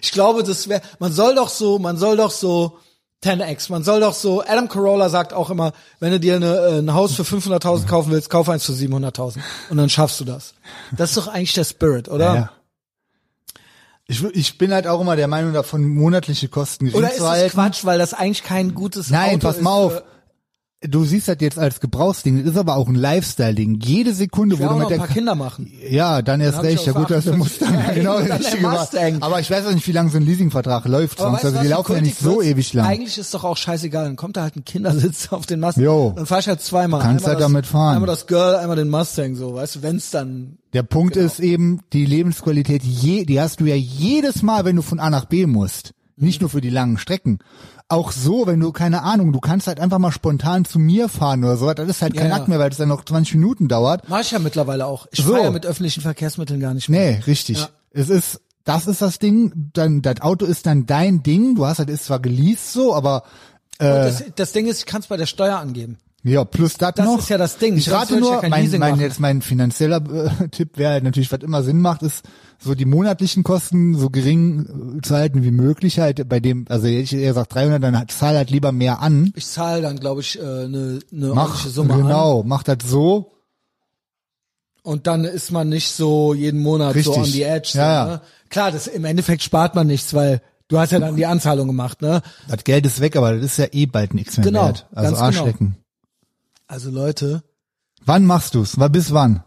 Ich 0.02 0.12
glaube, 0.12 0.44
das 0.44 0.68
wäre, 0.68 0.82
man 1.00 1.14
soll 1.14 1.36
doch 1.36 1.50
so, 1.50 1.80
man 1.80 1.98
soll 1.98 2.18
doch 2.18 2.32
so 2.32 2.80
10x, 3.24 3.70
man 3.70 3.84
soll 3.84 4.00
doch 4.00 4.14
so, 4.14 4.42
Adam 4.42 4.70
Carolla 4.70 5.10
sagt 5.10 5.34
auch 5.34 5.50
immer, 5.50 5.74
wenn 6.00 6.12
du 6.12 6.20
dir 6.20 6.36
eine, 6.36 6.56
äh, 6.56 6.80
ein 6.80 6.94
Haus 6.94 7.16
für 7.16 7.24
500.000 7.24 7.86
kaufen 7.86 8.12
willst, 8.12 8.30
kauf 8.30 8.48
eins 8.48 8.66
für 8.66 8.72
700.000 8.72 9.40
und 9.70 9.78
dann 9.78 9.90
schaffst 9.90 10.20
du 10.22 10.26
das. 10.26 10.54
Das 10.96 11.10
ist 11.10 11.18
doch 11.18 11.28
eigentlich 11.28 11.54
der 11.54 11.66
Spirit, 11.66 12.08
oder? 12.08 12.36
Ja. 12.36 12.52
Ich, 14.08 14.24
ich 14.24 14.58
bin 14.58 14.74
halt 14.74 14.88
auch 14.88 15.02
immer 15.02 15.16
der 15.16 15.28
Meinung 15.28 15.54
davon, 15.54 15.88
monatliche 15.88 16.48
Kosten 16.48 16.86
gering 16.86 16.98
Oder 16.98 17.10
ist 17.10 17.18
zu 17.18 17.24
das. 17.24 17.52
Quatsch, 17.52 17.86
weil 17.86 18.00
das 18.00 18.14
eigentlich 18.14 18.44
kein 18.44 18.74
gutes 18.74 19.10
Nein, 19.10 19.36
Auto 19.36 19.48
pass 19.48 19.58
ist? 19.58 19.62
mal 19.62 19.74
auf. 19.74 20.02
Du 20.82 21.04
siehst 21.04 21.28
das 21.28 21.36
jetzt 21.42 21.60
als 21.60 21.82
Gebrauchsding, 21.82 22.38
das 22.42 22.54
ist 22.54 22.58
aber 22.58 22.78
auch 22.78 22.88
ein 22.88 22.96
Lifestyle-Ding. 22.96 23.82
Jede 23.84 24.14
Sekunde, 24.14 24.56
Ich 24.56 24.62
wo 24.62 24.66
du 24.66 24.74
mit 24.76 24.82
noch 24.84 24.88
der 24.88 24.96
ein 24.96 25.06
paar 25.06 25.14
Kinder 25.14 25.36
machen. 25.36 25.70
Ja, 25.90 26.22
dann 26.22 26.40
erst 26.40 26.60
ich 26.60 26.64
recht. 26.64 26.86
Ja 26.86 26.94
gut, 26.94 27.12
dass 27.12 27.26
der 27.26 27.34
48 27.34 27.38
Mustang 27.38 27.74
Ja, 27.74 27.92
genau 27.92 28.18
dann 28.20 28.28
der 28.28 28.40
richtige 28.40 28.64
war. 28.64 28.88
Aber 29.20 29.42
ich 29.42 29.52
weiß 29.52 29.66
auch 29.66 29.74
nicht, 29.74 29.86
wie 29.88 29.92
lange 29.92 30.10
so 30.10 30.16
ein 30.16 30.24
Leasingvertrag 30.24 30.86
läuft. 30.86 31.20
Aber 31.20 31.32
Sonst. 31.32 31.44
weißt 31.44 31.44
du, 31.44 31.58
Also 31.58 31.62
die 31.64 31.68
laufen 31.68 31.96
ja 31.96 32.02
nicht 32.02 32.18
so 32.18 32.42
ewig 32.42 32.72
lang. 32.72 32.86
Eigentlich 32.86 33.18
ist 33.18 33.34
doch 33.34 33.44
auch 33.44 33.58
scheißegal. 33.58 34.06
Dann 34.06 34.16
kommt 34.16 34.38
da 34.38 34.44
halt 34.44 34.56
ein 34.56 34.64
Kindersitz 34.64 35.34
auf 35.34 35.46
den 35.46 35.60
Mustang. 35.60 35.84
Jo. 35.84 36.14
Dann 36.16 36.26
fahr 36.26 36.40
ich 36.40 36.48
halt 36.48 36.62
zweimal. 36.62 37.02
Kannst 37.02 37.26
einmal 37.26 37.36
halt 37.36 37.40
das, 37.42 37.48
damit 37.52 37.66
fahren. 37.66 37.96
Einmal 37.96 38.08
das 38.08 38.26
Girl, 38.28 38.56
einmal 38.56 38.78
den 38.78 38.90
Mustang, 38.90 39.36
so, 39.36 39.56
weißt 39.56 39.76
du, 39.76 39.82
wenn's 39.82 40.12
dann, 40.12 40.60
Der 40.72 40.84
Punkt 40.84 41.16
Genau. 41.16 41.26
ist 41.26 41.42
eben, 41.42 41.82
die 41.92 42.06
Lebensqualität, 42.06 42.84
je, 42.84 43.26
die 43.26 43.42
hast 43.42 43.60
du 43.60 43.66
ja 43.66 43.76
jedes 43.76 44.44
Mal, 44.44 44.64
wenn 44.64 44.78
du 44.78 44.82
von 44.82 45.02
A 45.02 45.10
nach 45.10 45.26
B 45.26 45.46
musst. 45.46 45.92
Mhm. 46.16 46.26
Nicht 46.26 46.40
nur 46.40 46.50
für 46.50 46.62
die 46.62 46.70
langen 46.70 46.98
Strecken. 46.98 47.40
Auch 47.92 48.12
so, 48.12 48.46
wenn 48.46 48.60
du, 48.60 48.72
keine 48.72 49.02
Ahnung, 49.02 49.34
du 49.34 49.40
kannst 49.40 49.66
halt 49.66 49.80
einfach 49.80 49.98
mal 49.98 50.12
spontan 50.12 50.64
zu 50.64 50.78
mir 50.78 51.10
fahren 51.10 51.44
oder 51.44 51.58
so. 51.58 51.74
Das 51.74 51.90
ist 51.90 52.02
halt 52.04 52.16
kein 52.16 52.30
Ja, 52.30 52.36
Akt 52.36 52.48
mehr, 52.48 52.60
weil 52.60 52.70
es 52.70 52.78
dann 52.78 52.88
noch 52.90 53.04
20 53.04 53.34
Minuten 53.36 53.68
dauert. 53.68 54.08
mach 54.08 54.22
ich 54.22 54.30
ja 54.32 54.38
mittlerweile 54.40 54.86
auch. 54.86 55.08
Ich 55.12 55.24
So. 55.24 55.34
fahr 55.34 55.44
ja 55.46 55.52
mit 55.52 55.66
öffentlichen 55.66 56.02
Verkehrsmitteln 56.02 56.60
gar 56.60 56.74
nicht 56.76 56.88
mehr. 56.88 57.14
Nee, 57.14 57.24
richtig. 57.26 57.58
Ja. 57.60 57.70
Es 57.92 58.10
ist, 58.10 58.42
das 58.64 58.86
ist 58.86 59.02
das 59.02 59.18
Ding. 59.18 59.72
Dann, 59.74 60.04
das 60.04 60.22
Auto 60.22 60.46
ist 60.46 60.68
dann 60.68 60.86
dein 60.86 61.24
Ding. 61.24 61.56
Du 61.56 61.66
hast 61.66 61.80
halt, 61.80 61.90
ist 61.90 62.06
zwar 62.06 62.20
geleast 62.20 62.72
so, 62.74 62.94
aber 62.94 63.24
Und 63.80 63.88
das, 63.88 64.24
das 64.36 64.52
Ding 64.52 64.68
ist, 64.68 64.80
ich 64.80 64.86
kann 64.86 65.02
es 65.02 65.08
bei 65.08 65.18
der 65.18 65.26
Steuer 65.26 65.58
angeben. 65.58 65.98
Ja, 66.24 66.44
plus 66.44 66.74
das 66.78 66.96
Das 66.96 67.06
noch. 67.06 67.20
ist 67.20 67.30
ja 67.30 67.38
das 67.38 67.58
Ding. 67.58 67.78
Ich 67.78 67.90
rate 67.90 68.16
ich 68.16 68.20
nur, 68.20 68.44
ja 68.44 68.50
mein, 68.50 68.70
mein, 68.72 68.80
machen. 68.80 69.00
jetzt 69.00 69.20
mein 69.22 69.42
finanzieller 69.42 70.02
äh, 70.42 70.48
Tipp 70.52 70.78
wäre 70.78 70.92
halt 70.94 71.04
natürlich, 71.06 71.32
was 71.32 71.40
immer 71.42 71.64
Sinn 71.64 71.80
macht, 71.80 72.02
ist 72.04 72.26
so 72.62 72.76
die 72.76 72.84
monatlichen 72.86 73.44
Kosten 73.44 73.96
so 73.96 74.10
gering 74.10 74.98
äh, 74.98 75.02
zu 75.02 75.16
halten 75.16 75.44
wie 75.44 75.52
möglich 75.52 76.00
halt 76.00 76.28
bei 76.28 76.42
dem, 76.42 76.66
also 76.68 76.88
ich 76.88 77.14
eher 77.14 77.34
sagt 77.34 77.56
300, 77.56 77.82
dann 77.82 78.08
zahl 78.10 78.36
halt 78.36 78.50
lieber 78.52 78.74
mehr 78.74 79.02
an. 79.02 79.32
Ich 79.36 79.48
zahle 79.48 79.82
dann, 79.82 79.98
glaube 79.98 80.20
ich, 80.20 80.38
äh, 80.38 80.42
eine, 80.42 81.00
eine 81.12 81.28
Mach, 81.28 81.44
ordentliche 81.44 81.70
Summe 81.70 81.94
an. 81.94 82.02
genau, 82.02 82.44
mach 82.44 82.64
das 82.64 82.78
so. 82.86 83.32
Und 84.84 85.08
dann 85.08 85.24
ist 85.26 85.52
man 85.52 85.70
nicht 85.70 85.90
so 85.92 86.34
jeden 86.34 86.62
Monat 86.62 86.94
so 86.94 87.12
Richtig. 87.12 87.18
on 87.18 87.26
the 87.26 87.44
edge. 87.44 87.70
So, 87.74 87.80
Ja, 87.80 87.94
ja. 87.94 88.06
Ne? 88.16 88.22
Klar, 88.50 88.72
das, 88.72 88.88
im 88.88 89.06
Endeffekt 89.06 89.44
spart 89.44 89.76
man 89.76 89.88
nichts, 89.88 90.14
weil 90.14 90.42
du 90.68 90.80
hast 90.80 90.92
ja 90.92 91.00
dann 91.00 91.16
die 91.16 91.26
Anzahlung 91.26 91.68
gemacht, 91.68 92.02
ne? 92.02 92.22
Das 92.48 92.64
Geld 92.64 92.86
ist 92.86 93.00
weg, 93.00 93.16
aber 93.16 93.36
das 93.36 93.46
ist 93.46 93.58
ja 93.58 93.68
eh 93.72 93.86
bald 93.86 94.14
nichts 94.14 94.38
mehr 94.38 94.46
Genau, 94.46 94.66
wert. 94.66 94.88
Also 94.94 95.16
ganz 95.16 95.38
genau. 95.38 95.72
Also 96.70 96.92
Leute, 96.92 97.44
Wann 98.06 98.26
machst 98.26 98.54
du's? 98.56 98.78
Bis 98.92 99.12
wann? 99.12 99.44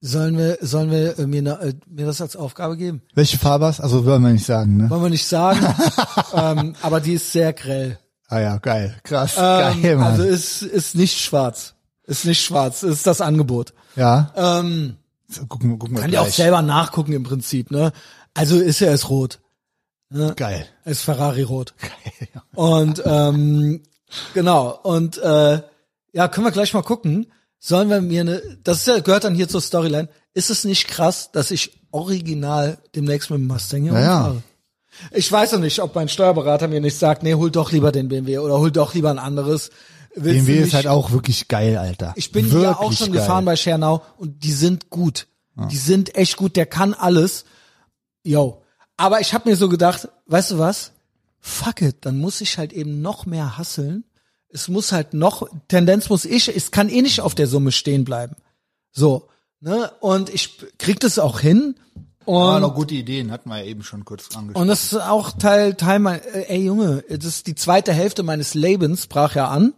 sollen 0.00 0.38
wir, 0.38 0.58
sollen 0.60 0.90
wir 0.92 1.18
äh, 1.18 1.26
mir, 1.26 1.42
ne, 1.42 1.58
äh, 1.60 1.74
mir 1.88 2.06
das 2.06 2.20
als 2.20 2.36
Aufgabe 2.36 2.76
geben? 2.76 3.02
Welche 3.14 3.36
Farbe 3.36 3.66
hast? 3.66 3.80
Also 3.80 4.04
wollen 4.06 4.22
wir 4.22 4.30
nicht 4.30 4.46
sagen, 4.46 4.76
ne? 4.76 4.88
Wollen 4.90 5.02
wir 5.02 5.10
nicht 5.10 5.26
sagen, 5.26 5.58
ähm, 6.34 6.76
aber 6.82 7.00
die 7.00 7.14
ist 7.14 7.32
sehr 7.32 7.52
grell. 7.52 7.98
Ah 8.28 8.38
ja, 8.38 8.58
geil. 8.58 8.96
Krass. 9.02 9.34
Ähm, 9.36 9.82
geil, 9.82 9.96
Mann. 9.96 10.06
also 10.12 10.22
ist, 10.22 10.62
ist 10.62 10.94
nicht 10.94 11.18
schwarz. 11.20 11.74
Ist 12.04 12.24
nicht 12.26 12.42
schwarz, 12.44 12.84
ist 12.84 13.06
das 13.08 13.20
Angebot. 13.20 13.74
ja. 13.96 14.32
Ähm, 14.36 14.96
So, 15.28 15.46
gucken, 15.46 15.70
wir- 15.72 15.78
gucken 15.78 15.96
wir 15.96 16.02
kann 16.02 16.12
ja 16.12 16.20
auch 16.20 16.24
gleich. 16.26 16.36
selber 16.36 16.62
nachgucken 16.62 17.12
im 17.12 17.24
Prinzip, 17.24 17.70
ne? 17.72 17.92
Also 18.34 18.56
ist 18.58 18.80
er 18.80 18.92
es 18.94 19.10
rot. 19.10 19.40
Geil. 20.36 20.64
Er 20.84 20.92
ist 20.92 21.02
Ferrari 21.02 21.42
rot. 21.42 21.74
Und 22.54 23.02
ähm, 23.04 23.82
genau. 24.32 24.78
Und 24.84 25.18
äh, 25.18 25.60
ja, 26.18 26.26
können 26.26 26.46
wir 26.46 26.50
gleich 26.50 26.74
mal 26.74 26.82
gucken. 26.82 27.26
Sollen 27.60 27.88
wir 27.90 28.00
mir 28.00 28.22
eine, 28.22 28.42
das 28.64 28.78
ist 28.78 28.86
ja, 28.88 28.98
gehört 28.98 29.22
dann 29.22 29.36
hier 29.36 29.48
zur 29.48 29.60
Storyline. 29.60 30.08
Ist 30.34 30.50
es 30.50 30.64
nicht 30.64 30.88
krass, 30.88 31.30
dass 31.30 31.52
ich 31.52 31.80
original 31.92 32.78
demnächst 32.96 33.30
mit 33.30 33.38
dem 33.38 33.46
Mustang 33.46 33.82
hier 33.84 33.92
Ja, 33.92 34.00
ja. 34.00 34.16
rumfahre? 34.22 34.42
Ich 35.12 35.30
weiß 35.30 35.52
ja 35.52 35.58
nicht, 35.58 35.80
ob 35.80 35.94
mein 35.94 36.08
Steuerberater 36.08 36.66
mir 36.66 36.80
nicht 36.80 36.98
sagt, 36.98 37.22
nee, 37.22 37.34
hol 37.34 37.52
doch 37.52 37.70
lieber 37.70 37.92
den 37.92 38.08
BMW 38.08 38.38
oder 38.38 38.58
hol 38.58 38.72
doch 38.72 38.94
lieber 38.94 39.10
ein 39.10 39.20
anderes. 39.20 39.70
Willst 40.16 40.46
BMW 40.46 40.60
ist 40.64 40.74
halt 40.74 40.88
auch 40.88 41.12
wirklich 41.12 41.46
geil, 41.46 41.76
Alter. 41.78 42.14
ich 42.16 42.32
bin 42.32 42.46
wirklich 42.50 42.62
hier 42.64 42.80
auch 42.80 42.92
schon 42.92 43.12
geil. 43.12 43.20
gefahren 43.20 43.44
bei 43.44 43.54
Schernau 43.54 44.02
und 44.16 44.42
die 44.42 44.52
sind 44.52 44.90
gut. 44.90 45.28
Die 45.70 45.76
sind 45.76 46.16
echt 46.16 46.36
gut, 46.36 46.56
der 46.56 46.66
kann 46.66 46.94
alles. 46.94 47.44
Yo. 48.24 48.62
Aber 48.96 49.20
ich 49.20 49.34
habe 49.34 49.48
mir 49.48 49.56
so 49.56 49.68
gedacht, 49.68 50.08
weißt 50.26 50.52
du 50.52 50.58
was? 50.58 50.92
Fuck 51.40 51.82
it, 51.82 51.96
dann 52.00 52.18
muss 52.18 52.40
ich 52.40 52.58
halt 52.58 52.72
eben 52.72 53.02
noch 53.02 53.24
mehr 53.26 53.56
hasseln. 53.58 54.04
Es 54.50 54.68
muss 54.68 54.92
halt 54.92 55.14
noch, 55.14 55.48
Tendenz 55.68 56.08
muss 56.08 56.24
ich, 56.24 56.54
es 56.54 56.70
kann 56.70 56.88
eh 56.88 57.02
nicht 57.02 57.20
auf 57.20 57.34
der 57.34 57.46
Summe 57.46 57.72
stehen 57.72 58.04
bleiben. 58.04 58.36
So, 58.92 59.28
ne? 59.60 59.90
Und 60.00 60.30
ich 60.30 60.58
krieg 60.78 61.00
das 61.00 61.18
auch 61.18 61.40
hin. 61.40 61.74
Aber 62.26 62.56
Und, 62.56 62.62
noch 62.62 62.74
gute 62.74 62.94
Ideen, 62.94 63.30
hatten 63.30 63.48
wir 63.48 63.58
ja 63.58 63.64
eben 63.64 63.82
schon 63.82 64.04
kurz 64.04 64.36
angesprochen. 64.36 64.62
und 64.62 64.68
das 64.68 64.92
ist 64.92 65.00
auch 65.00 65.32
Teil, 65.32 65.74
Teil 65.74 65.98
mein, 65.98 66.20
äh, 66.20 66.42
ey 66.48 66.64
Junge, 66.64 67.02
das 67.08 67.24
ist 67.24 67.46
die 67.46 67.54
zweite 67.54 67.92
Hälfte 67.92 68.22
meines 68.22 68.54
Lebens 68.54 69.06
brach 69.06 69.34
ja 69.34 69.48
an. 69.48 69.74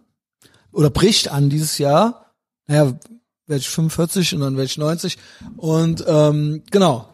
Oder 0.73 0.91
bricht 0.91 1.29
an 1.29 1.51
dieses 1.51 1.79
Jahr. 1.79 2.33
Naja, 2.67 2.95
werde 3.47 3.61
ich 3.61 3.69
45 3.69 4.35
und 4.35 4.41
dann 4.41 4.57
werde 4.57 4.67
ich 4.67 4.79
90. 4.79 5.19
Und 5.57 6.05
ähm, 6.07 6.63
genau. 6.71 7.09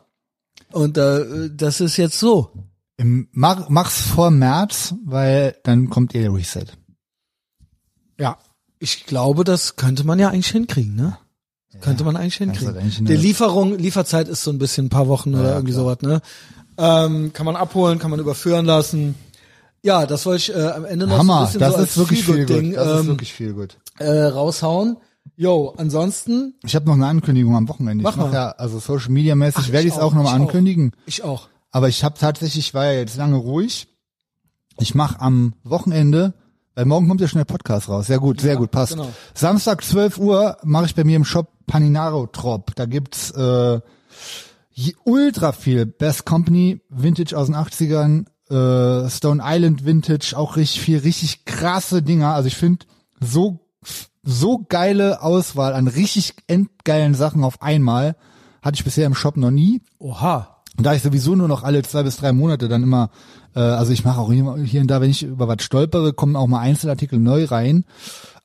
Und 0.73 0.99
äh, 0.99 1.51
das 1.51 1.81
ist 1.81 1.97
jetzt 1.97 2.19
so. 2.19 2.51
Im, 2.99 3.29
mach, 3.33 3.69
mach's 3.69 4.01
vor 4.01 4.31
März, 4.31 4.95
weil 5.05 5.57
dann 5.65 5.89
kommt 5.91 6.15
eh 6.15 6.21
der 6.21 6.35
Reset. 6.35 6.67
Ja. 8.19 8.39
Ich 8.79 9.07
glaube, 9.07 9.45
das 9.45 9.77
könnte 9.77 10.05
man 10.05 10.19
ja 10.19 10.29
eigentlich 10.29 10.49
hinkriegen, 10.49 10.95
ne? 10.95 11.19
Könnte 11.81 12.05
man 12.05 12.17
eigentlich 12.17 12.37
hinkriegen. 12.37 12.69
hat 12.69 12.77
eigentlich 12.79 12.97
Die 13.05 13.17
Lieferung, 13.17 13.77
Lieferzeit 13.79 14.29
ist 14.29 14.43
so 14.43 14.51
ein 14.51 14.59
bisschen 14.59 14.87
ein 14.87 14.91
paar 14.91 15.09
Wochen 15.09 15.35
oder 15.35 15.55
irgendwie 15.55 15.73
sowas, 15.75 15.99
ne? 16.01 16.21
Ähm, 16.79 17.33
kann 17.33 17.47
man 17.47 17.57
abholen, 17.57 17.99
kann 17.99 18.11
man 18.11 18.21
überführen 18.21 18.65
lassen. 18.67 19.15
Ja, 19.83 20.07
das 20.07 20.27
wollte 20.27 20.39
ich 20.53 20.57
äh, 20.59 20.69
am 20.69 20.85
Ende 20.85 21.07
noch 21.07 21.17
so 21.17 21.21
ein 21.23 21.29
Hammer, 21.29 21.45
bisschen 21.47 21.61
das 21.61 21.75
so 21.75 21.79
als 21.81 21.91
ist 21.91 21.97
wirklich 21.99 22.25
viel 22.25 22.47
gut. 22.47 22.77
Das 22.77 22.95
ist 22.95 23.01
ähm, 23.01 23.07
wirklich 23.09 23.33
viel 23.33 23.53
gut. 23.53 23.79
äh, 23.99 24.25
raushauen. 24.25 24.97
Yo, 25.37 25.75
ansonsten, 25.77 26.55
Ich 26.65 26.75
habe 26.77 26.87
noch 26.87 26.95
eine 26.95 27.07
Ankündigung 27.07 27.57
am 27.57 27.69
Wochenende. 27.69 28.03
Mach 28.03 28.13
ich 28.13 28.17
mach 28.17 28.27
mal. 28.29 28.33
ja, 28.35 28.51
also 28.53 28.79
Social 28.79 29.11
Media 29.11 29.35
mäßig 29.35 29.73
werde 29.73 29.87
ich 29.89 29.95
es 29.95 29.99
auch 29.99 30.05
auch, 30.07 30.15
nochmal 30.15 30.33
auch. 30.33 30.41
ankündigen. 30.41 30.93
ich 31.05 31.23
auch. 31.25 31.49
Aber 31.73 31.89
ich 31.89 32.05
habe 32.05 32.17
tatsächlich, 32.19 32.69
ich 32.69 32.75
war 32.75 32.87
ja 32.87 32.93
jetzt 32.93 33.17
lange 33.17 33.37
ruhig. 33.37 33.89
Ich 34.79 34.95
mache 34.95 35.21
am 35.21 35.55
Wochenende, 35.65 36.35
weil 36.77 36.85
morgen 36.85 37.09
kommt 37.09 37.21
ja 37.21 37.27
schon 37.27 37.39
der 37.39 37.47
Podcast 37.47 37.89
raus. 37.89 38.07
Sehr 38.07 38.21
gut, 38.21 38.41
sehr 38.41 38.57
gut, 38.57 38.71
passt. 38.71 38.93
genau. 38.93 39.11
Samstag 39.35 39.83
12 39.83 40.19
Uhr 40.19 40.59
mache 40.63 40.85
ich 40.85 40.95
bei 40.95 41.05
mir 41.05 41.17
im 41.17 41.25
Shop 41.25 41.49
Paninaro 41.67 42.27
Trop. 42.27 42.73
Da 42.77 42.85
gibt's 42.87 43.31
äh, 43.33 43.81
ultra 45.05 45.53
viel 45.53 45.87
Best 45.87 46.27
Company 46.27 46.83
Vintage 46.91 47.37
aus 47.37 47.47
den 47.47 47.57
80ern, 47.57 48.27
äh, 48.51 49.09
Stone 49.09 49.43
Island 49.45 49.87
Vintage, 49.87 50.35
auch 50.37 50.57
richtig 50.57 50.83
viel, 50.83 50.99
richtig 50.99 51.47
krasse 51.47 52.03
Dinger. 52.03 52.35
Also 52.35 52.47
ich 52.49 52.57
finde 52.57 52.85
so 53.21 53.61
so 54.23 54.65
geile 54.69 55.23
Auswahl 55.23 55.73
an 55.73 55.87
richtig 55.87 56.35
endgeilen 56.49 57.15
Sachen 57.15 57.45
auf 57.45 57.63
einmal 57.63 58.17
hatte 58.61 58.75
ich 58.75 58.85
bisher 58.85 59.07
im 59.07 59.15
Shop 59.15 59.37
noch 59.37 59.53
nie. 59.53 59.81
Oha. 59.99 60.57
Und 60.77 60.85
da 60.85 60.93
ich 60.93 61.03
sowieso 61.03 61.37
nur 61.37 61.49
noch 61.49 61.63
alle 61.63 61.83
zwei 61.83 62.03
bis 62.03 62.17
drei 62.17 62.33
Monate 62.33 62.69
dann 62.69 62.83
immer, 62.83 63.11
äh, 63.57 63.61
also 63.61 63.91
ich 63.93 64.05
mache 64.05 64.21
auch 64.21 64.31
hier, 64.31 64.55
hier 64.65 64.81
und 64.83 64.87
da, 64.89 65.01
wenn 65.01 65.11
ich 65.11 65.25
über 65.25 65.49
was 65.49 65.63
stolpere, 65.65 66.13
kommen 66.13 66.37
auch 66.37 66.47
mal 66.47 66.61
Einzelartikel 66.61 67.19
neu 67.19 67.45
rein. 67.47 67.85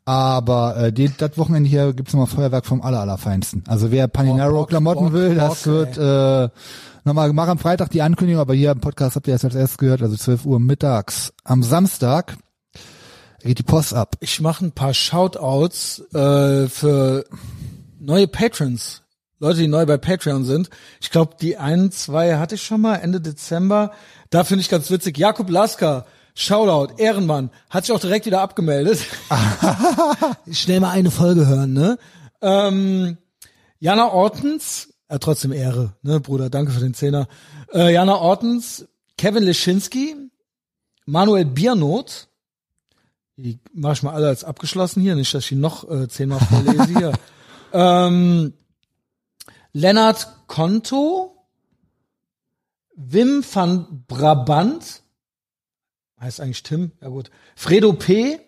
Aber 0.03 0.75
äh, 0.77 0.91
die- 0.93 1.11
das 1.15 1.37
Wochenende 1.37 1.69
hier 1.69 1.93
gibt's 1.93 2.13
nochmal 2.13 2.27
Feuerwerk 2.27 2.65
vom 2.65 2.81
aller, 2.81 2.99
allerfeinsten. 3.01 3.63
Also 3.67 3.91
wer 3.91 4.07
Paninaro 4.07 4.53
Bock, 4.61 4.69
Klamotten 4.69 5.03
Bock, 5.05 5.13
will, 5.13 5.35
das 5.35 5.63
Bock, 5.63 5.65
wird 5.67 5.97
äh, 5.97 6.49
nochmal 7.03 7.27
gemacht 7.27 7.49
am 7.49 7.59
Freitag 7.59 7.91
die 7.91 8.01
Ankündigung, 8.01 8.41
aber 8.41 8.55
hier 8.55 8.71
im 8.71 8.79
Podcast 8.79 9.15
habt 9.15 9.27
ihr 9.27 9.35
es 9.35 9.45
als 9.45 9.53
erstes 9.55 9.77
gehört, 9.77 10.01
also 10.01 10.15
12 10.17 10.45
Uhr 10.45 10.59
mittags. 10.59 11.31
Am 11.43 11.61
Samstag 11.61 12.35
geht 13.43 13.59
die 13.59 13.63
Post 13.63 13.93
ab. 13.93 14.15
Ich 14.21 14.41
mache 14.41 14.65
ein 14.65 14.71
paar 14.71 14.93
Shoutouts 14.93 15.99
äh, 16.15 16.67
für 16.67 17.25
neue 17.99 18.27
Patrons. 18.27 19.03
Leute, 19.41 19.57
die 19.57 19.67
neu 19.67 19.87
bei 19.87 19.97
Patreon 19.97 20.45
sind. 20.45 20.69
Ich 21.01 21.09
glaube, 21.09 21.35
die 21.41 21.57
ein, 21.57 21.91
zwei 21.91 22.37
hatte 22.37 22.53
ich 22.53 22.63
schon 22.63 22.79
mal 22.79 22.97
Ende 22.97 23.19
Dezember. 23.19 23.91
Da 24.29 24.43
finde 24.43 24.61
ich 24.61 24.69
ganz 24.69 24.91
witzig. 24.91 25.17
Jakub 25.17 25.49
Lasker, 25.49 26.05
Shoutout, 26.35 26.93
Ehrenmann, 26.97 27.49
hat 27.71 27.85
sich 27.85 27.95
auch 27.95 27.99
direkt 27.99 28.27
wieder 28.27 28.41
abgemeldet. 28.41 28.99
Schnell 30.51 30.79
mal 30.79 30.91
eine 30.91 31.09
Folge 31.09 31.47
hören, 31.47 31.73
ne? 31.73 31.97
Ähm, 32.43 33.17
Jana 33.79 34.11
Ortens, 34.11 34.93
äh, 35.07 35.17
trotzdem 35.17 35.53
Ehre, 35.53 35.95
ne, 36.03 36.19
Bruder, 36.19 36.51
danke 36.51 36.71
für 36.71 36.79
den 36.79 36.93
Zehner. 36.93 37.27
Äh, 37.73 37.91
Jana 37.93 38.17
Ortens, 38.17 38.87
Kevin 39.17 39.41
Leschinski, 39.41 40.15
Manuel 41.07 41.45
Biernot, 41.45 42.27
die 43.37 43.59
mache 43.73 43.93
ich 43.93 44.03
mal 44.03 44.13
alle 44.13 44.27
als 44.27 44.43
abgeschlossen 44.43 45.01
hier, 45.01 45.15
nicht, 45.15 45.33
dass 45.33 45.45
ich 45.45 45.49
die 45.49 45.55
noch 45.55 45.89
äh, 45.89 46.07
zehnmal 46.07 46.39
vorlese 46.41 46.85
hier. 46.85 47.11
ähm, 47.73 48.53
Lennart 49.73 50.47
Konto, 50.47 51.35
Wim 52.95 53.43
van 53.51 54.03
Brabant, 54.07 55.01
heißt 56.19 56.41
eigentlich 56.41 56.63
Tim, 56.63 56.91
ja 57.01 57.07
gut. 57.07 57.31
Fredo 57.55 57.93
P, 57.93 58.39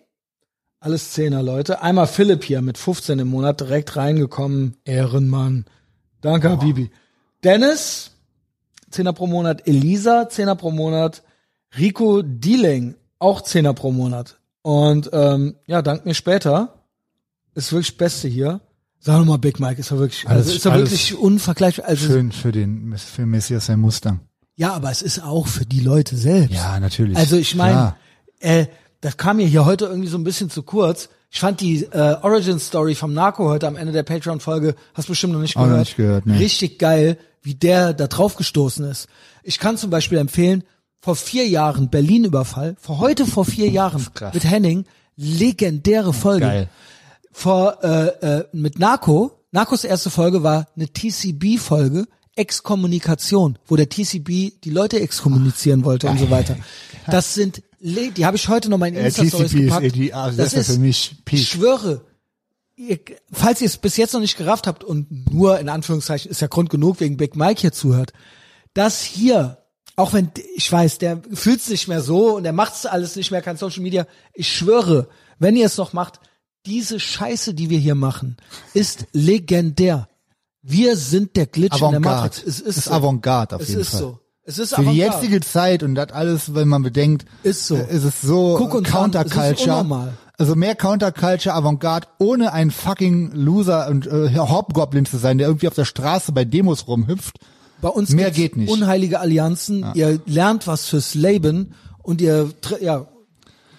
alles 0.80 1.12
Zehner, 1.12 1.42
Leute. 1.42 1.80
Einmal 1.80 2.06
Philipp 2.06 2.44
hier 2.44 2.60
mit 2.60 2.76
15 2.76 3.18
im 3.18 3.28
Monat 3.28 3.60
direkt 3.60 3.96
reingekommen. 3.96 4.76
Ehrenmann. 4.84 5.64
Danke, 6.20 6.50
Habibi. 6.50 6.90
Dennis, 7.42 8.10
Zehner 8.90 9.14
pro 9.14 9.26
Monat. 9.26 9.66
Elisa, 9.66 10.28
Zehner 10.28 10.56
pro 10.56 10.70
Monat. 10.70 11.22
Rico 11.76 12.22
Dieling, 12.22 12.96
auch 13.18 13.40
Zehner 13.40 13.72
pro 13.74 13.92
Monat. 13.92 14.38
Und 14.62 15.10
ähm, 15.12 15.56
ja, 15.66 15.82
dank 15.82 16.04
mir 16.04 16.14
später. 16.14 16.84
Ist 17.54 17.72
wirklich 17.72 17.92
das 17.92 17.96
Beste 17.96 18.28
hier. 18.28 18.60
Sag 19.04 19.18
doch 19.18 19.24
mal, 19.26 19.36
Big 19.38 19.60
Mike, 19.60 19.78
ist 19.80 19.90
ja 19.90 19.98
wirklich, 19.98 20.26
Alles- 20.26 20.46
also 20.46 20.56
ist 20.56 20.64
ja 20.64 20.70
alles 20.70 20.90
wirklich 20.90 21.14
unvergleichbar. 21.16 21.86
Also, 21.86 22.06
Schön 22.06 22.32
für 22.32 22.52
den 22.52 22.96
für 22.96 23.26
Messias 23.26 23.66
sein 23.66 23.78
Mustang. 23.80 24.20
ja, 24.56 24.72
aber 24.72 24.90
es 24.90 25.02
ist 25.02 25.22
auch 25.22 25.46
für 25.46 25.66
die 25.66 25.80
Leute 25.80 26.16
selbst. 26.16 26.54
Ja, 26.54 26.80
natürlich. 26.80 27.16
Also 27.16 27.36
ich 27.36 27.54
meine, 27.54 27.96
äh, 28.40 28.66
das 29.02 29.16
kam 29.18 29.36
mir 29.36 29.46
hier 29.46 29.66
heute 29.66 29.84
irgendwie 29.86 30.08
so 30.08 30.16
ein 30.16 30.24
bisschen 30.24 30.48
zu 30.48 30.62
kurz. 30.62 31.10
Ich 31.30 31.40
fand 31.40 31.60
die 31.60 31.82
äh, 31.84 32.16
Origin 32.22 32.58
Story 32.58 32.94
vom 32.94 33.12
Narco 33.12 33.44
heute 33.48 33.66
am 33.66 33.76
Ende 33.76 33.92
der 33.92 34.04
Patreon-Folge, 34.04 34.74
hast 34.94 35.08
bestimmt 35.08 35.32
noch 35.34 35.40
nicht 35.40 35.56
Auch 35.56 35.62
noch 35.62 35.68
gehört. 35.68 35.80
nicht 35.86 35.96
gehört, 35.96 36.26
nee. 36.26 36.36
Richtig 36.38 36.78
geil, 36.78 37.18
wie 37.42 37.54
der 37.54 37.92
da 37.92 38.06
drauf 38.06 38.36
gestoßen 38.36 38.84
ist. 38.86 39.08
Ich 39.42 39.58
kann 39.58 39.76
zum 39.76 39.90
Beispiel 39.90 40.16
empfehlen, 40.18 40.64
vor 41.00 41.16
vier 41.16 41.46
Jahren 41.46 41.90
Berlin-Überfall, 41.90 42.76
vor 42.80 43.00
heute 43.00 43.26
vor 43.26 43.44
vier 43.44 43.68
Jahren 43.68 44.06
krass. 44.14 44.32
mit 44.32 44.44
Henning, 44.44 44.86
legendäre 45.16 46.14
Folge 46.14 46.46
Geil. 46.46 46.68
Vor 47.36 47.82
äh, 47.82 48.06
äh, 48.38 48.44
mit 48.52 48.78
Narco. 48.78 49.32
Narcos 49.50 49.84
erste 49.84 50.08
Folge 50.08 50.42
war 50.42 50.68
eine 50.76 50.88
TCB-Folge, 50.88 52.06
Exkommunikation, 52.36 53.58
wo 53.66 53.76
der 53.76 53.88
TCB 53.88 54.60
die 54.64 54.70
Leute 54.70 55.00
exkommunizieren 55.00 55.84
wollte 55.84 56.08
und 56.08 56.18
so 56.18 56.30
weiter. 56.30 56.56
Das 57.06 57.34
sind, 57.34 57.62
die 57.80 58.24
habe 58.24 58.38
ich 58.38 58.48
heute 58.48 58.70
noch 58.70 58.78
mal 58.78 58.86
in 58.86 58.94
Äh, 58.94 59.04
Insta-Stories 59.08 59.52
ist 59.52 59.58
gepackt. 59.60 59.84
eh 59.84 59.90
die- 59.90 60.14
ah, 60.14 60.28
das 60.28 60.36
das 60.36 60.52
ist 60.54 60.68
ist 60.70 60.74
für 60.76 60.80
mich 60.80 61.16
Peak. 61.26 61.40
Ich 61.40 61.48
schwöre, 61.50 62.00
ihr, 62.76 62.98
falls 63.30 63.60
ihr 63.60 63.66
es 63.66 63.76
bis 63.76 63.98
jetzt 63.98 64.14
noch 64.14 64.20
nicht 64.22 64.38
gerafft 64.38 64.66
habt 64.66 64.82
und 64.84 65.30
nur 65.30 65.58
in 65.58 65.68
Anführungszeichen 65.68 66.30
ist 66.30 66.40
ja 66.40 66.46
Grund 66.46 66.70
genug 66.70 67.00
wegen 67.00 67.18
Big 67.18 67.36
Mike 67.36 67.60
hier 67.60 67.72
zuhört, 67.72 68.14
das 68.72 69.02
hier, 69.02 69.58
auch 69.96 70.14
wenn 70.14 70.30
ich 70.56 70.72
weiß, 70.72 70.96
der 70.96 71.20
fühlt 71.34 71.60
es 71.60 71.68
nicht 71.68 71.88
mehr 71.88 72.00
so 72.00 72.36
und 72.36 72.44
der 72.44 72.54
macht 72.54 72.86
alles 72.86 73.16
nicht 73.16 73.30
mehr, 73.30 73.42
kein 73.42 73.58
Social 73.58 73.82
Media. 73.82 74.06
Ich 74.32 74.50
schwöre, 74.50 75.08
wenn 75.38 75.54
ihr 75.54 75.66
es 75.66 75.76
noch 75.76 75.92
macht, 75.92 76.20
diese 76.66 76.98
Scheiße, 77.00 77.54
die 77.54 77.70
wir 77.70 77.78
hier 77.78 77.94
machen, 77.94 78.36
ist 78.72 79.06
legendär. 79.12 80.08
Wir 80.62 80.96
sind 80.96 81.36
der 81.36 81.46
Glitch 81.46 81.74
in 81.74 81.80
der 81.80 81.88
Avantgarde. 81.90 82.22
Matrix. 82.22 82.42
Es 82.46 82.60
ist, 82.60 82.78
Ist 82.78 82.84
so. 82.84 82.90
Avantgarde 82.92 83.56
auf 83.56 83.62
es 83.62 83.68
jeden 83.68 83.80
ist 83.82 83.90
Fall. 83.90 84.00
so. 84.00 84.18
Es 84.46 84.58
ist 84.58 84.74
Für 84.74 84.82
die 84.82 84.88
Avantgarde. 85.02 85.16
jetzige 85.26 85.40
Zeit 85.40 85.82
und 85.82 85.94
das 85.94 86.10
alles, 86.12 86.54
wenn 86.54 86.68
man 86.68 86.82
bedenkt, 86.82 87.26
Ist 87.42 87.66
so. 87.66 87.76
äh, 87.76 87.94
ist 87.94 88.04
es 88.04 88.20
so 88.22 88.56
Guck 88.58 88.74
ist 88.74 88.90
Counterculture. 88.90 90.14
Also 90.36 90.56
mehr 90.56 90.74
Counterculture, 90.74 91.54
Avantgarde, 91.54 92.08
ohne 92.18 92.52
ein 92.52 92.70
fucking 92.70 93.30
Loser 93.32 93.88
und 93.88 94.06
äh, 94.06 94.36
Hobgoblin 94.36 95.06
zu 95.06 95.16
sein, 95.18 95.38
der 95.38 95.46
irgendwie 95.48 95.68
auf 95.68 95.74
der 95.74 95.84
Straße 95.84 96.32
bei 96.32 96.44
Demos 96.44 96.88
rumhüpft. 96.88 97.38
Bei 97.80 97.88
uns 97.88 98.10
Mehr 98.10 98.30
geht 98.30 98.56
nicht. 98.56 98.70
unheilige 98.70 99.20
Allianzen. 99.20 99.86
Ihr 99.94 100.20
lernt 100.26 100.66
was 100.66 100.86
fürs 100.88 101.14
Leben 101.14 101.74
und 102.02 102.20
ihr 102.20 102.50
ja, 102.80 103.06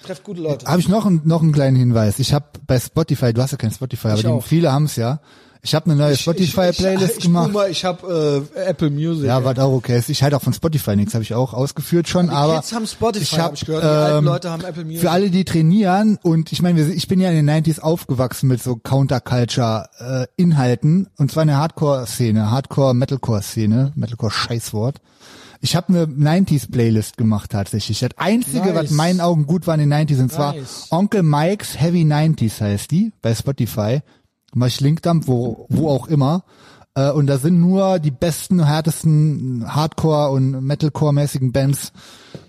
trefft 0.05 0.23
gute 0.23 0.41
Leute. 0.41 0.65
Habe 0.67 0.79
ich 0.79 0.87
noch, 0.89 1.05
einen- 1.05 1.21
noch 1.25 1.41
einen 1.41 1.51
kleinen 1.51 1.75
Hinweis. 1.77 2.19
Ich 2.19 2.33
habe 2.33 2.45
bei 2.67 2.79
Spotify, 2.79 3.33
du 3.33 3.41
hast 3.41 3.51
ja 3.51 3.57
kein 3.57 3.71
Spotify, 3.71 4.07
aber 4.09 4.15
Ich 4.17 4.21
die, 4.21 4.27
auch. 4.27 4.43
viele 4.43 4.71
haben's 4.71 4.95
ja. 4.95 5.19
Ich 5.61 5.73
habe 5.73 5.85
eine 5.89 5.95
neue 5.95 6.15
Spotify-Playlist 6.15 7.21
gemacht. 7.21 7.51
Boomer, 7.51 7.67
ich 7.69 7.83
habe 7.85 8.45
äh, 8.55 8.59
Apple 8.67 8.91
Music. 8.91 9.25
Ja, 9.25 9.43
was 9.43 9.57
auch 9.57 9.71
okay 9.73 9.97
ist. 9.97 10.09
Ich 10.09 10.21
halte 10.21 10.37
auch 10.37 10.41
von 10.43 10.53
Spotify 10.53 10.95
nichts, 10.95 11.15
habe 11.15 11.23
ich 11.23 11.33
auch 11.33 11.55
ausgeführt 11.55 12.07
schon. 12.07 12.27
Die 12.27 12.33
aber 12.33 12.57
Kids 12.57 12.71
haben 12.71 12.85
Spotify, 12.85 13.23
ich 13.23 13.33
hab 13.33 13.39
habe 13.45 13.55
ich 13.55 13.65
gehört. 13.65 13.83
Die 13.83 13.87
alten 13.87 14.17
ähm, 14.19 14.25
Leute 14.25 14.51
haben 14.51 14.63
Apple 14.63 14.85
Music. 14.85 15.01
Für 15.01 15.09
alle, 15.09 15.31
die 15.31 15.43
trainieren 15.43 16.19
und 16.21 16.51
ich 16.51 16.61
meine, 16.61 16.79
ich 16.93 17.07
bin 17.07 17.19
ja 17.19 17.31
in 17.31 17.47
den 17.47 17.63
90s 17.65 17.79
aufgewachsen 17.79 18.47
mit 18.47 18.61
so 18.61 18.75
Counterculture-Inhalten 18.75 21.07
und 21.17 21.31
zwar 21.31 21.41
in 21.43 21.47
der 21.47 21.57
Hardcore-Szene, 21.57 22.51
Hardcore-Metalcore-Szene, 22.51 23.91
Metalcore-Scheißwort. 23.95 24.97
Ich 25.65 25.75
habe 25.75 25.87
eine 25.89 26.05
90s-Playlist 26.05 27.17
gemacht 27.17 27.49
tatsächlich. 27.49 27.99
Das 27.99 28.11
Einzige, 28.17 28.67
Nice. 28.67 28.75
was 28.75 28.91
in 28.91 28.97
meinen 28.97 29.19
Augen 29.19 29.47
gut 29.47 29.65
war 29.65 29.73
in 29.73 29.89
den 29.89 29.93
90s, 30.07 30.19
und 30.21 30.31
zwar 30.31 30.53
Nice. 30.53 30.87
Onkel 30.91 31.23
Mike's 31.23 31.79
Heavy 31.81 32.03
90s 32.03 32.61
heißt 32.61 32.91
die 32.91 33.11
bei 33.23 33.33
Spotify. 33.33 34.01
Mach 34.53 34.67
ich 34.67 34.79
Linkdump, 34.79 35.27
wo, 35.27 35.65
wo 35.69 35.89
auch 35.89 36.07
immer. 36.07 36.43
Äh, 36.93 37.09
Und 37.09 37.25
da 37.25 37.39
sind 37.39 37.59
nur 37.59 37.97
die 37.97 38.11
besten, 38.11 38.63
härtesten 38.63 39.65
Hardcore- 39.67 40.29
und 40.33 40.51
Metalcore-mäßigen 40.63 41.51
Bands 41.51 41.93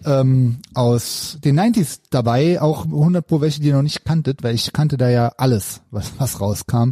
ähm, 0.04 0.58
aus 0.74 1.38
den 1.42 1.58
90s 1.58 2.00
dabei. 2.10 2.60
Auch 2.60 2.84
100 2.84 3.26
pro 3.26 3.40
welche, 3.40 3.62
die 3.62 3.68
ihr 3.68 3.76
noch 3.76 3.82
nicht 3.82 4.04
kanntet, 4.04 4.42
weil 4.42 4.54
ich 4.54 4.74
kannte 4.74 4.98
da 4.98 5.08
ja 5.08 5.32
alles, 5.38 5.80
was, 5.90 6.12
was 6.18 6.38
rauskam. 6.42 6.90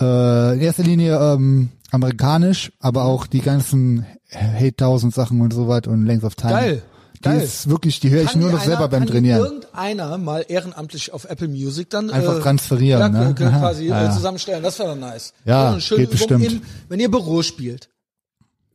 Äh, 0.00 0.54
in 0.54 0.60
erster 0.60 0.82
Linie 0.82 1.16
ähm, 1.18 1.70
amerikanisch, 1.90 2.72
aber 2.80 3.04
auch 3.04 3.26
die 3.26 3.40
ganzen 3.40 4.04
Hate 4.32 4.74
1000 4.84 5.14
Sachen 5.14 5.40
und 5.40 5.52
so 5.52 5.68
weiter 5.68 5.90
und 5.90 6.04
Length 6.06 6.24
of 6.24 6.34
Time. 6.34 6.52
Geil, 6.52 6.82
Die 7.16 7.20
geil. 7.22 7.40
ist 7.40 7.68
wirklich, 7.68 8.00
die 8.00 8.10
höre 8.10 8.22
ich 8.22 8.30
Kann 8.32 8.40
nur 8.40 8.50
noch 8.50 8.58
einer- 8.58 8.66
selber 8.66 8.88
beim 8.88 9.06
Trainieren. 9.06 9.40
irgendeiner 9.40 10.18
mal 10.18 10.44
ehrenamtlich 10.48 11.12
auf 11.12 11.24
Apple 11.26 11.46
Music 11.48 11.90
dann 11.90 12.10
Einfach 12.10 12.38
äh, 12.38 12.40
transferieren, 12.40 13.00
ja, 13.14 13.28
ne? 13.28 13.34
quasi 13.34 13.86
Ja, 13.86 14.00
äh, 14.00 14.04
ja. 14.06 14.10
zusammenstellen. 14.10 14.62
Das 14.62 14.78
wäre 14.80 14.88
dann 14.90 15.00
nice. 15.00 15.32
Ja, 15.44 15.78
So 15.78 15.96
geht 15.96 16.10
bestimmt. 16.10 16.44
Im, 16.44 16.62
wenn 16.88 16.98
ihr 17.00 17.10
Büro 17.10 17.42
spielt. 17.42 17.88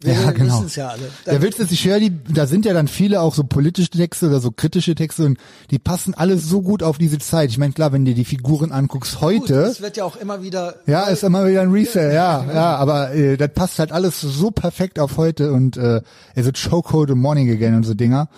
Wir 0.02 0.14
Ja, 0.14 0.32
genau. 0.32 0.54
wissen 0.56 0.66
es 0.68 0.76
ja 0.78 0.88
alle. 0.90 1.12
Der 1.26 1.42
Witz 1.42 1.60
ist, 1.60 1.72
ich 1.74 1.86
höre 1.86 2.00
die, 2.00 2.12
da 2.34 2.48
sind 2.48 2.66
ja 2.66 2.74
dann 2.74 2.88
viele 2.88 3.20
auch 3.22 3.36
so 3.36 3.44
politische 3.44 3.90
Texte 3.90 4.28
oder 4.28 4.40
so 4.40 4.50
kritische 4.52 4.96
Texte 4.96 5.26
und 5.26 5.38
die 5.72 5.80
passen 5.80 6.14
alle 6.14 6.38
so 6.38 6.62
gut 6.62 6.84
auf 6.84 6.98
diese 6.98 7.18
Zeit. 7.20 7.50
Ich 7.50 7.58
meine, 7.58 7.74
klar, 7.74 7.92
wenn 7.92 8.06
du 8.06 8.14
die 8.14 8.24
Figuren 8.24 8.72
anguckst 8.72 9.16
Gut, 9.16 9.22
heute, 9.22 9.56
es 9.64 9.82
wird 9.82 9.98
ja 9.98 10.06
auch 10.06 10.16
immer 10.16 10.42
wieder 10.42 10.76
ja, 10.88 11.04
ist 11.04 11.24
immer 11.24 11.46
wieder 11.48 11.62
ein 11.64 11.72
Reset, 11.72 12.14
ja, 12.14 12.46
ja, 12.54 12.76
aber 12.78 13.14
äh, 13.14 13.36
das 13.36 13.52
passt 13.54 13.80
halt 13.80 13.92
alles 13.92 14.22
so 14.22 14.52
perfekt 14.52 15.00
auf 15.00 15.18
heute 15.18 15.52
und 15.52 15.76
äh, 15.76 16.02
also 16.36 16.52
Chokehold 16.54 17.12
und 17.12 17.20
Morning 17.20 17.52
Again 17.52 17.76
und 17.76 17.84
so 17.84 17.94
Dinger. 17.94 18.30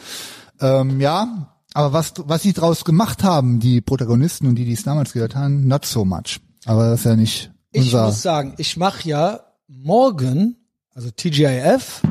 Ähm, 0.59 0.99
ja, 0.99 1.47
aber 1.75 1.93
was 1.93 2.13
was 2.25 2.41
sie 2.41 2.53
draus 2.53 2.85
gemacht 2.85 3.23
haben, 3.23 3.59
die 3.59 3.81
Protagonisten 3.81 4.47
und 4.47 4.55
die, 4.55 4.65
die 4.65 4.73
es 4.73 4.83
damals 4.83 5.13
gehört 5.13 5.35
haben, 5.35 5.67
not 5.67 5.85
so 5.85 6.05
much. 6.05 6.39
Aber 6.65 6.89
das 6.89 7.01
ist 7.01 7.05
ja 7.05 7.15
nicht 7.15 7.51
Ich 7.71 7.83
unser. 7.93 8.05
muss 8.07 8.21
sagen, 8.23 8.55
ich 8.57 8.77
mache 8.77 9.07
ja 9.07 9.41
morgen, 9.67 10.57
also 10.93 11.09
TGIF, 11.11 12.01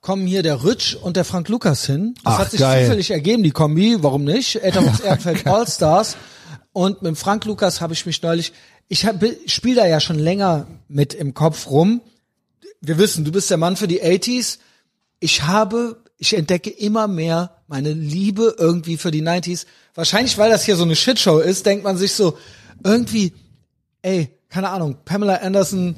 kommen 0.00 0.26
hier 0.26 0.42
der 0.42 0.62
Rütsch 0.62 0.94
und 0.94 1.16
der 1.16 1.24
Frank 1.24 1.48
Lukas 1.48 1.86
hin. 1.86 2.14
Das 2.22 2.34
Ach, 2.34 2.38
hat 2.38 2.50
sich 2.52 2.60
geil. 2.60 2.84
zufällig 2.84 3.10
ergeben, 3.10 3.42
die 3.42 3.50
Kombi, 3.50 3.96
warum 4.00 4.24
nicht? 4.24 4.56
Etherbox 4.56 5.00
Ehrenfeld 5.04 5.46
All-Stars. 5.46 6.16
Und 6.72 7.02
mit 7.02 7.18
Frank 7.18 7.44
Lukas 7.44 7.80
habe 7.80 7.92
ich 7.92 8.06
mich 8.06 8.22
neulich, 8.22 8.52
ich 8.88 9.06
spiele 9.46 9.76
da 9.76 9.86
ja 9.86 9.98
schon 9.98 10.18
länger 10.18 10.66
mit 10.88 11.14
im 11.14 11.34
Kopf 11.34 11.70
rum. 11.70 12.02
Wir 12.80 12.98
wissen, 12.98 13.24
du 13.24 13.32
bist 13.32 13.50
der 13.50 13.56
Mann 13.56 13.76
für 13.76 13.88
die 13.88 14.02
80s. 14.02 14.58
Ich 15.18 15.42
habe, 15.42 16.04
ich 16.18 16.34
entdecke 16.34 16.70
immer 16.70 17.08
mehr 17.08 17.56
meine 17.66 17.92
Liebe 17.92 18.54
irgendwie 18.58 18.98
für 18.98 19.10
die 19.10 19.22
90s. 19.22 19.66
Wahrscheinlich, 19.94 20.38
weil 20.38 20.50
das 20.50 20.64
hier 20.64 20.76
so 20.76 20.84
eine 20.84 20.94
Shitshow 20.94 21.40
ist, 21.40 21.66
denkt 21.66 21.82
man 21.82 21.96
sich 21.96 22.12
so, 22.12 22.38
irgendwie, 22.84 23.32
ey, 24.02 24.28
keine 24.50 24.68
Ahnung, 24.68 24.98
Pamela 25.04 25.36
Anderson, 25.36 25.96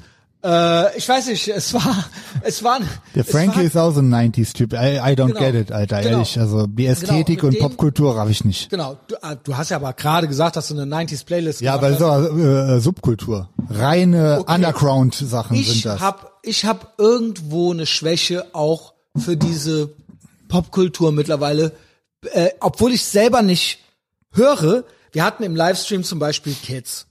äh, 0.49 0.97
ich 0.97 1.09
weiß 1.09 1.27
nicht, 1.29 1.49
es 1.49 1.75
war, 1.75 2.05
es 2.43 2.63
war, 2.65 2.79
Der 3.15 3.25
Frankie 3.25 3.57
war, 3.59 3.65
ist 3.65 3.77
auch 3.77 3.91
so 3.93 4.01
ein 4.01 4.09
90s-Typ. 4.13 4.73
I, 4.73 4.77
I 4.97 5.15
don't 5.15 5.27
Genau. 5.29 5.39
get 5.41 5.55
it, 5.55 5.73
Alter, 5.73 6.01
Genau. 6.01 6.13
ehrlich. 6.19 6.39
Also 6.41 6.67
die 6.67 6.87
Ästhetik 6.87 7.43
mit 7.43 7.45
und 7.45 7.55
dem- 7.55 7.61
Popkultur 7.63 8.17
raff 8.17 8.31
ich 8.31 8.45
nicht. 8.45 8.71
Genau, 8.71 8.97
du, 9.09 9.17
ah, 9.23 9.35
du 9.35 9.57
hast 9.57 9.69
ja 9.71 9.77
aber 9.77 9.93
gerade 9.93 10.27
gesagt, 10.29 10.57
dass 10.57 10.69
du 10.69 10.75
eine 10.75 10.87
90s 10.87 11.25
Playlist 11.25 11.61
Ja, 11.61 11.77
gemacht 11.77 12.01
aber 12.01 12.15
hast. 12.23 12.31
so 12.33 12.39
äh, 12.39 12.81
Subkultur. 12.81 13.49
Reine 13.69 14.39
Okay. 14.41 14.55
Underground-Sachen 14.55 15.57
sind 15.57 15.67
ich 15.77 15.83
das. 15.83 16.01
hab, 16.01 16.39
ich 16.43 16.65
hab 16.65 16.95
irgendwo 16.99 17.73
eine 17.73 17.85
Schwäche 17.87 18.47
auch 18.55 18.95
für 19.17 19.37
diese 19.37 19.91
Popkultur 20.49 21.13
mittlerweile, 21.13 21.73
äh, 22.33 22.51
obwohl 22.61 22.93
ich 22.93 23.05
selber 23.05 23.43
nicht 23.43 23.81
höre. 24.33 24.85
Wir 25.13 25.25
hatten 25.25 25.43
im 25.43 25.57
Livestream 25.57 26.05
zum 26.05 26.19
Beispiel 26.19 26.55
Kids. 26.55 27.07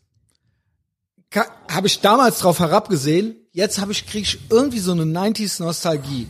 Habe 1.69 1.87
ich 1.87 2.01
damals 2.01 2.39
drauf 2.39 2.59
herabgesehen. 2.59 3.35
Jetzt 3.51 3.79
habe 3.79 3.91
ich 3.91 4.05
krieg 4.05 4.23
ich 4.23 4.39
irgendwie 4.49 4.79
so 4.79 4.91
eine 4.91 5.03
90s 5.03 5.61
Nostalgie. 5.61 6.27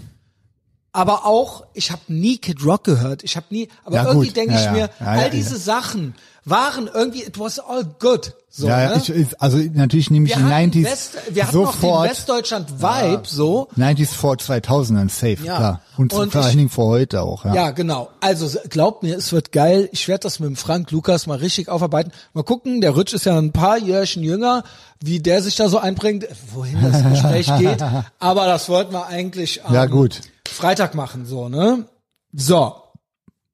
Aber 0.93 1.25
auch, 1.25 1.65
ich 1.73 1.91
habe 1.91 2.01
nie 2.07 2.37
Kid 2.37 2.63
Rock 2.65 2.83
gehört. 2.83 3.23
Ich 3.23 3.35
habe 3.35 3.45
nie, 3.49 3.67
aber 3.83 3.97
Ja, 3.97 4.05
irgendwie 4.07 4.31
denke 4.31 4.53
Ja, 4.53 4.59
ich 4.59 4.65
ja. 4.65 4.71
mir, 4.71 4.89
all 4.99 5.29
diese 5.29 5.57
Sachen 5.57 6.15
waren 6.49 6.89
irgendwie, 6.93 7.23
it 7.23 7.39
was 7.39 7.59
all 7.59 7.83
good. 7.99 8.33
So, 8.49 8.67
ja, 8.67 8.81
ja, 8.91 8.97
ne? 8.97 9.03
ich, 9.05 9.39
also 9.41 9.57
natürlich 9.57 10.09
nehme 10.09 10.25
ich 10.25 10.33
die 10.33 10.39
hatten 10.43 10.71
90s 10.71 10.83
West, 10.85 11.17
wir 11.29 11.45
hatten 11.47 11.57
noch 11.61 11.73
den 11.73 11.81
sofort. 11.81 12.09
Westdeutschland-Vibe, 12.09 13.21
so. 13.25 13.67
90s 13.77 14.07
vor 14.13 14.33
2000ern, 14.35 15.09
safe, 15.09 15.37
Ja. 15.43 15.57
klar. 15.57 15.81
Und, 15.97 16.13
Und 16.13 16.31
vor 16.31 16.41
ich- 16.41 16.47
allen 16.47 16.57
Dingen 16.57 16.69
vor 16.69 16.87
heute 16.87 17.21
auch, 17.21 17.45
ja. 17.45 17.53
Ja, 17.53 17.71
genau. 17.71 18.09
Also 18.19 18.49
glaubt 18.69 19.03
mir, 19.03 19.15
es 19.15 19.31
wird 19.31 19.51
geil. 19.51 19.89
Ich 19.91 20.07
werde 20.07 20.21
das 20.21 20.39
mit 20.39 20.47
dem 20.49 20.55
Frank 20.55 20.89
Lukas 20.89 21.27
mal 21.27 21.37
richtig 21.37 21.69
aufarbeiten. 21.69 22.11
Mal 22.33 22.43
gucken, 22.43 22.81
der 22.81 22.91
Rutsch 22.91 23.13
ist 23.13 23.25
ja 23.25 23.37
ein 23.37 23.51
paar 23.51 23.77
Jährchen 23.77 24.23
jünger, 24.23 24.63
wie 25.03 25.19
der 25.19 25.43
sich 25.43 25.55
da 25.55 25.69
so 25.69 25.77
einbringt, 25.77 26.25
wohin 26.55 26.81
das 26.81 27.03
Gespräch 27.03 27.51
geht. 27.59 27.83
Aber 28.17 28.45
das 28.47 28.69
wollten 28.69 28.93
wir 28.93 29.05
eigentlich 29.05 29.63
am 29.65 29.73
Ja, 29.75 29.85
gut. 29.85 30.21
Freitag 30.47 30.95
machen, 30.95 31.25
so, 31.27 31.47
ne? 31.49 31.85
So. 32.33 32.75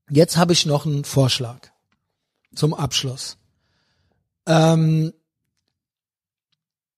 Jetzt 0.10 0.38
habe 0.38 0.54
ich 0.54 0.66
noch 0.66 0.86
einen 0.86 1.04
Vorschlag 1.04 1.58
zum 2.56 2.74
Abschluss. 2.74 3.38
Ähm, 4.46 5.14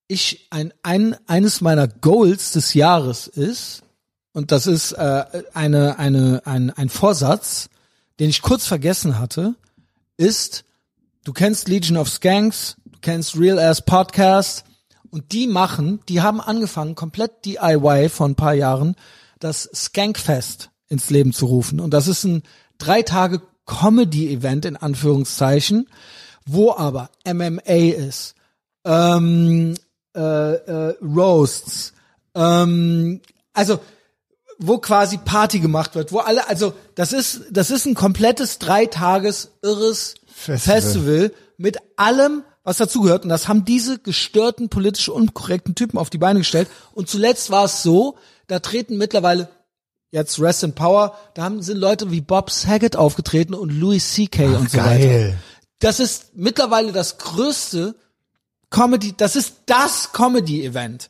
ich 0.07 0.47
ein, 0.51 0.73
ein 0.83 1.15
eines 1.27 1.61
meiner 1.61 1.87
Goals 1.87 2.51
des 2.51 2.73
Jahres 2.73 3.27
ist 3.27 3.83
und 4.33 4.51
das 4.51 4.67
ist 4.67 4.91
äh, 4.93 5.43
eine 5.53 5.97
eine 5.97 6.41
ein 6.45 6.69
ein 6.71 6.89
Vorsatz, 6.89 7.69
den 8.19 8.29
ich 8.29 8.41
kurz 8.41 8.65
vergessen 8.67 9.17
hatte, 9.17 9.55
ist 10.17 10.63
du 11.23 11.33
kennst 11.33 11.67
Legion 11.67 11.97
of 11.97 12.09
Skanks, 12.09 12.77
du 12.85 12.99
kennst 13.01 13.37
Real 13.37 13.57
Ass 13.57 13.81
Podcast 13.81 14.65
und 15.09 15.31
die 15.31 15.47
machen, 15.47 16.01
die 16.07 16.21
haben 16.21 16.39
angefangen 16.39 16.95
komplett 16.95 17.45
DIY 17.45 18.09
vor 18.09 18.27
ein 18.27 18.35
paar 18.35 18.53
Jahren 18.53 18.95
das 19.39 19.69
Skankfest 19.73 20.69
ins 20.87 21.09
Leben 21.09 21.33
zu 21.33 21.47
rufen 21.47 21.79
und 21.79 21.91
das 21.93 22.07
ist 22.07 22.23
ein 22.25 22.43
drei 22.77 23.01
Tage 23.01 23.41
Comedy 23.65 24.33
Event 24.33 24.65
in 24.65 24.77
Anführungszeichen, 24.77 25.89
wo 26.45 26.71
aber 26.73 27.09
MMA 27.25 27.95
ist, 27.95 28.35
ähm, 28.85 29.75
äh, 30.15 30.19
äh, 30.19 30.95
Roasts, 31.01 31.93
ähm, 32.35 33.21
also 33.53 33.79
wo 34.57 34.77
quasi 34.77 35.17
Party 35.17 35.59
gemacht 35.59 35.95
wird, 35.95 36.11
wo 36.11 36.19
alle, 36.19 36.47
also 36.47 36.73
das 36.95 37.11
ist, 37.11 37.41
das 37.51 37.71
ist 37.71 37.85
ein 37.85 37.95
komplettes 37.95 38.59
drei 38.59 38.85
Tages 38.85 39.51
irres 39.61 40.15
Festival. 40.27 40.81
Festival. 40.81 41.31
mit 41.57 41.77
allem, 41.97 42.43
was 42.63 42.77
dazugehört. 42.77 43.23
Und 43.23 43.29
das 43.29 43.47
haben 43.47 43.65
diese 43.65 43.99
gestörten, 43.99 44.69
politisch 44.69 45.09
unkorrekten 45.09 45.75
Typen 45.75 45.97
auf 45.97 46.09
die 46.09 46.17
Beine 46.17 46.39
gestellt. 46.39 46.69
Und 46.93 47.09
zuletzt 47.09 47.49
war 47.51 47.65
es 47.65 47.83
so, 47.83 48.17
da 48.47 48.59
treten 48.59 48.97
mittlerweile 48.97 49.49
jetzt 50.15 50.39
Rest 50.39 50.63
in 50.63 50.73
Power, 50.73 51.17
da 51.33 51.43
haben 51.43 51.61
sind 51.61 51.77
Leute 51.77 52.09
wie 52.09 52.21
Bob 52.21 52.49
Saget 52.49 52.95
aufgetreten 52.95 53.53
und 53.53 53.69
Louis 53.69 54.13
C.K. 54.13 54.45
und 54.55 54.71
so 54.71 54.77
weiter. 54.77 55.05
Geil. 55.05 55.37
Das 55.79 55.99
ist 55.99 56.35
mittlerweile 56.35 56.93
das 56.93 57.17
größte 57.17 57.95
Comedy, 58.69 59.13
das 59.15 59.35
ist 59.35 59.55
das 59.65 60.13
Comedy-Event. 60.13 61.09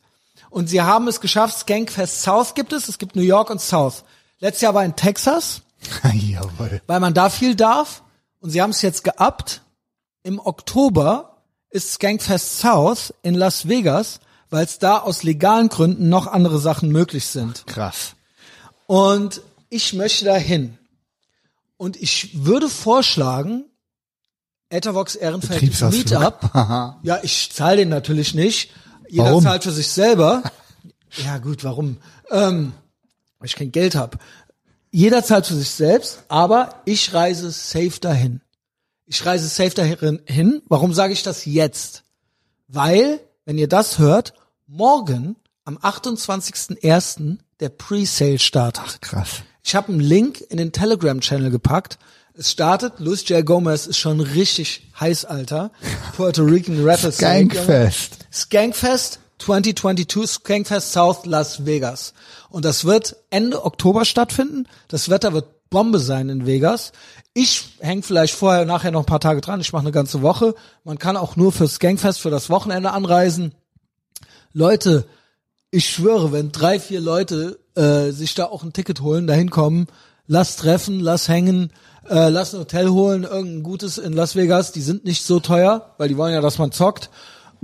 Und 0.50 0.70
sie 0.70 0.82
haben 0.82 1.08
es 1.08 1.22
geschafft, 1.22 1.60
Skankfest 1.60 2.24
South 2.24 2.56
gibt 2.56 2.74
es, 2.74 2.90
es 2.90 2.98
gibt 2.98 3.16
New 3.16 3.22
York 3.22 3.50
und 3.52 3.62
South. 3.62 4.04
Letztes 4.40 4.62
Jahr 4.62 4.74
war 4.74 4.84
in 4.84 4.96
Texas, 4.96 5.62
Jawohl. 6.14 6.82
weil 6.88 7.00
man 7.00 7.14
da 7.14 7.30
viel 7.30 7.56
darf. 7.56 8.02
Und 8.40 8.50
sie 8.50 8.62
haben 8.62 8.72
es 8.72 8.82
jetzt 8.82 9.04
geabt. 9.04 9.62
Im 10.24 10.40
Oktober 10.40 11.38
ist 11.70 11.94
Skankfest 11.94 12.60
South 12.60 13.14
in 13.22 13.36
Las 13.36 13.68
Vegas, 13.68 14.20
weil 14.50 14.66
es 14.66 14.80
da 14.80 14.98
aus 15.00 15.24
legalen 15.24 15.70
Gründen 15.70 16.10
noch 16.10 16.26
andere 16.28 16.60
Sachen 16.60 16.92
möglich 16.92 17.28
sind. 17.28 17.68
Krass. 17.68 18.16
Und 18.88 19.42
ich 19.70 19.94
möchte 19.94 20.26
dahin. 20.26 20.78
Und 21.78 21.98
ich 21.98 22.46
würde 22.46 22.70
vorschlagen, 22.70 23.66
Ethervox 24.70 25.16
Ehrenfeld. 25.16 25.62
Meetup. 25.92 26.50
ja, 27.04 27.20
ich 27.24 27.52
zahle 27.52 27.78
den 27.78 27.90
natürlich 27.90 28.34
nicht. 28.34 28.72
Jeder 29.10 29.26
Warum? 29.26 29.44
zahlt 29.44 29.64
für 29.64 29.72
sich 29.72 29.88
selber. 29.90 30.44
ja 31.24 31.38
gut, 31.38 31.64
warum? 31.64 31.98
Ähm, 32.32 32.74
weil 33.40 33.48
ich 33.48 33.56
kein 33.56 33.72
Geld 33.72 33.96
habe. 33.96 34.18
Jeder 34.92 35.24
zahlt 35.24 35.46
für 35.46 35.56
sich 35.56 35.70
selbst, 35.70 36.24
aber 36.30 36.82
ich 36.86 37.14
reise 37.14 37.52
safe 37.52 38.00
dahin. 38.00 38.42
Ich 39.06 39.26
reise 39.26 39.48
safe 39.48 39.76
dahin. 39.76 40.22
hin. 40.26 40.62
Warum 40.68 40.94
sage 40.94 41.14
ich 41.14 41.22
das 41.22 41.46
jetzt? 41.46 42.04
Weil, 42.68 43.20
wenn 43.46 43.58
ihr 43.58 43.68
das 43.68 44.00
hört, 44.00 44.34
morgen 44.68 45.36
am 45.64 45.78
28.01. 45.78 47.38
der 47.60 47.70
Pre-Sale 47.70 48.40
startet. 48.40 49.02
Krass. 49.02 49.44
Ich 49.64 49.76
habe 49.76 49.90
einen 49.90 50.00
Link 50.00 50.42
in 50.50 50.58
den 50.58 50.72
Telegram-Channel 50.72 51.50
gepackt. 51.50 51.98
Es 52.34 52.52
startet, 52.52 53.00
Luis 53.00 53.28
J. 53.30 53.46
Gomez 53.46 53.88
ist 53.88 53.98
schon 53.98 54.20
richtig 54.20 54.92
heiß, 55.00 55.26
Alter. 55.26 55.72
Puerto 56.16 56.44
Rican. 56.44 56.76
Junge. 56.78 56.98
Skankfest. 56.98 58.28
Skankfest 58.32 59.20
2022, 59.40 60.30
Skankfest 60.30 60.92
South 60.92 61.26
Las 61.26 61.66
Vegas. 61.66 62.14
Und 62.50 62.66
das 62.66 62.86
wird 62.86 63.16
Ende 63.30 63.64
Oktober 63.64 64.06
stattfinden. 64.06 64.68
Das 64.88 65.10
Wetter 65.10 65.34
wird 65.34 65.70
Bombe 65.70 66.00
sein 66.00 66.30
in 66.30 66.46
Vegas. 66.46 66.92
Ich 67.34 67.76
häng 67.80 68.04
vielleicht 68.04 68.34
vorher, 68.34 68.66
nachher 68.66 68.92
noch 68.92 69.02
ein 69.02 69.06
paar 69.06 69.20
Tage 69.20 69.42
dran. 69.42 69.62
Ich 69.62 69.74
mache 69.74 69.84
eine 69.84 69.92
ganze 69.92 70.22
Woche. 70.22 70.56
Man 70.84 71.00
kann 71.00 71.18
auch 71.18 71.36
nur 71.36 71.52
für 71.52 71.68
Skankfest 71.68 72.20
für 72.20 72.30
das 72.30 72.50
Wochenende 72.50 72.92
anreisen. 72.92 73.56
Leute, 74.54 75.06
ich 75.76 75.90
schwöre, 75.90 76.32
wenn 76.32 76.54
drei, 76.54 76.80
vier 76.80 77.02
Leute 77.02 77.60
äh, 77.76 78.12
sich 78.12 78.34
da 78.34 78.46
auch 78.46 78.64
ein 78.64 78.72
Ticket 78.72 79.02
holen, 79.02 79.28
dahin 79.28 79.50
kommen, 79.50 79.88
lass 80.26 80.56
treffen, 80.56 81.02
lass 81.02 81.28
hängen, 81.28 81.70
äh, 82.10 82.30
lass 82.30 82.54
ein 82.54 82.62
Hotel 82.62 82.90
holen, 82.90 83.24
irgendein 83.24 83.64
gutes 83.64 83.98
in 83.98 84.14
Las 84.14 84.38
Vegas, 84.38 84.72
die 84.72 84.82
sind 84.82 85.04
nicht 85.04 85.26
so 85.26 85.42
teuer, 85.42 85.94
weil 85.98 86.08
die 86.08 86.16
wollen 86.16 86.34
ja, 86.34 86.40
dass 86.40 86.60
man 86.60 86.72
zockt. 86.72 87.10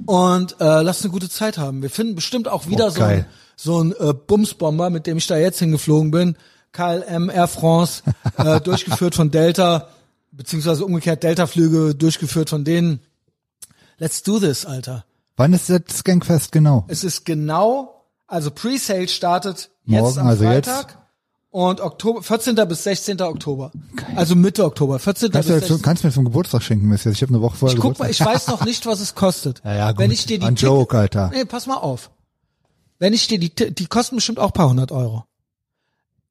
Und 0.06 0.60
äh, 0.60 0.82
lass 0.82 1.04
eine 1.04 1.12
gute 1.12 1.30
Zeit 1.30 1.58
haben. 1.58 1.82
Wir 1.82 1.90
finden 1.90 2.16
bestimmt 2.16 2.50
auch 2.50 2.68
wieder 2.68 2.88
Oh, 2.88 2.90
so 2.90 3.04
ein, 3.04 3.26
so 3.56 3.82
ein 3.82 3.94
äh, 3.98 4.14
Bumsbomber, 4.14 4.90
mit 4.90 5.08
dem 5.08 5.18
ich 5.18 5.28
da 5.28 5.38
jetzt 5.38 5.60
hingeflogen 5.60 6.12
bin. 6.12 6.36
KLM 6.74 7.30
Air 7.30 7.48
France, 7.48 8.04
äh, 8.38 8.60
durchgeführt 8.60 9.16
von 9.16 9.32
Delta, 9.32 9.88
beziehungsweise 10.32 10.84
umgekehrt 10.84 11.24
Delta-Flüge 11.24 11.96
durchgeführt 11.96 12.50
von 12.50 12.66
denen. 12.66 13.00
Let's 14.00 14.22
do 14.24 14.40
this, 14.40 14.66
Alter. 14.66 15.06
Wann 15.38 15.54
ist 15.54 15.70
das 15.70 15.82
Skankfest 16.00 16.52
genau? 16.52 16.86
Es 16.88 17.04
ist 17.04 17.26
genau, 17.26 18.01
also 18.32 18.50
Pre-Sale 18.50 19.08
startet 19.08 19.70
jetzt 19.86 20.02
Morgen, 20.02 20.20
am 20.20 20.28
also 20.28 20.44
jetzt? 20.46 20.70
Freitag 20.70 20.98
und 21.50 21.82
Oktober, 21.82 22.24
14. 22.24 22.56
bis 22.68 22.84
16. 22.86 23.22
Oktober. 23.22 23.72
Also 24.16 24.36
Mitte 24.36 24.64
Oktober, 24.64 25.00
14. 25.00 25.32
Kannst 25.32 25.48
bis 25.48 25.48
du, 25.48 25.60
jetzt, 25.60 25.68
16. 25.68 25.82
kannst 25.82 26.04
du 26.04 26.08
mir 26.08 26.14
zum 26.14 26.24
Geburtstag 26.26 26.64
schenken, 26.64 26.88
Messias? 26.88 27.16
Ich 27.16 27.22
habe 27.22 27.34
eine 27.34 27.42
Woche 27.42 27.58
vorher 27.58 27.76
Ich 27.76 27.82
guck 27.82 28.00
mal, 28.00 28.10
ich 28.10 28.22
weiß 28.22 28.48
noch 28.48 28.64
nicht, 28.64 28.86
was 28.86 29.02
es 29.02 29.16
kostet. 29.16 29.62
Ja, 29.66 29.76
ja, 29.76 29.92
gut. 29.92 30.00
Wenn 30.00 30.12
ich 30.12 30.26
dir 30.26 30.40
die 30.40 30.46
Ein 30.46 30.56
Joke, 30.56 30.98
Alter. 30.98 31.30
Nee, 31.34 31.44
pass 31.44 31.68
mal 31.68 31.76
auf. 31.76 32.10
Wenn 33.00 33.14
ich 33.14 33.28
dir 33.28 33.38
die, 33.38 33.54
die 33.54 33.86
kosten 33.88 34.16
bestimmt 34.16 34.40
auch 34.40 34.52
ein 34.52 34.54
paar 34.54 34.70
hundert 34.70 34.94
Euro. 34.94 35.26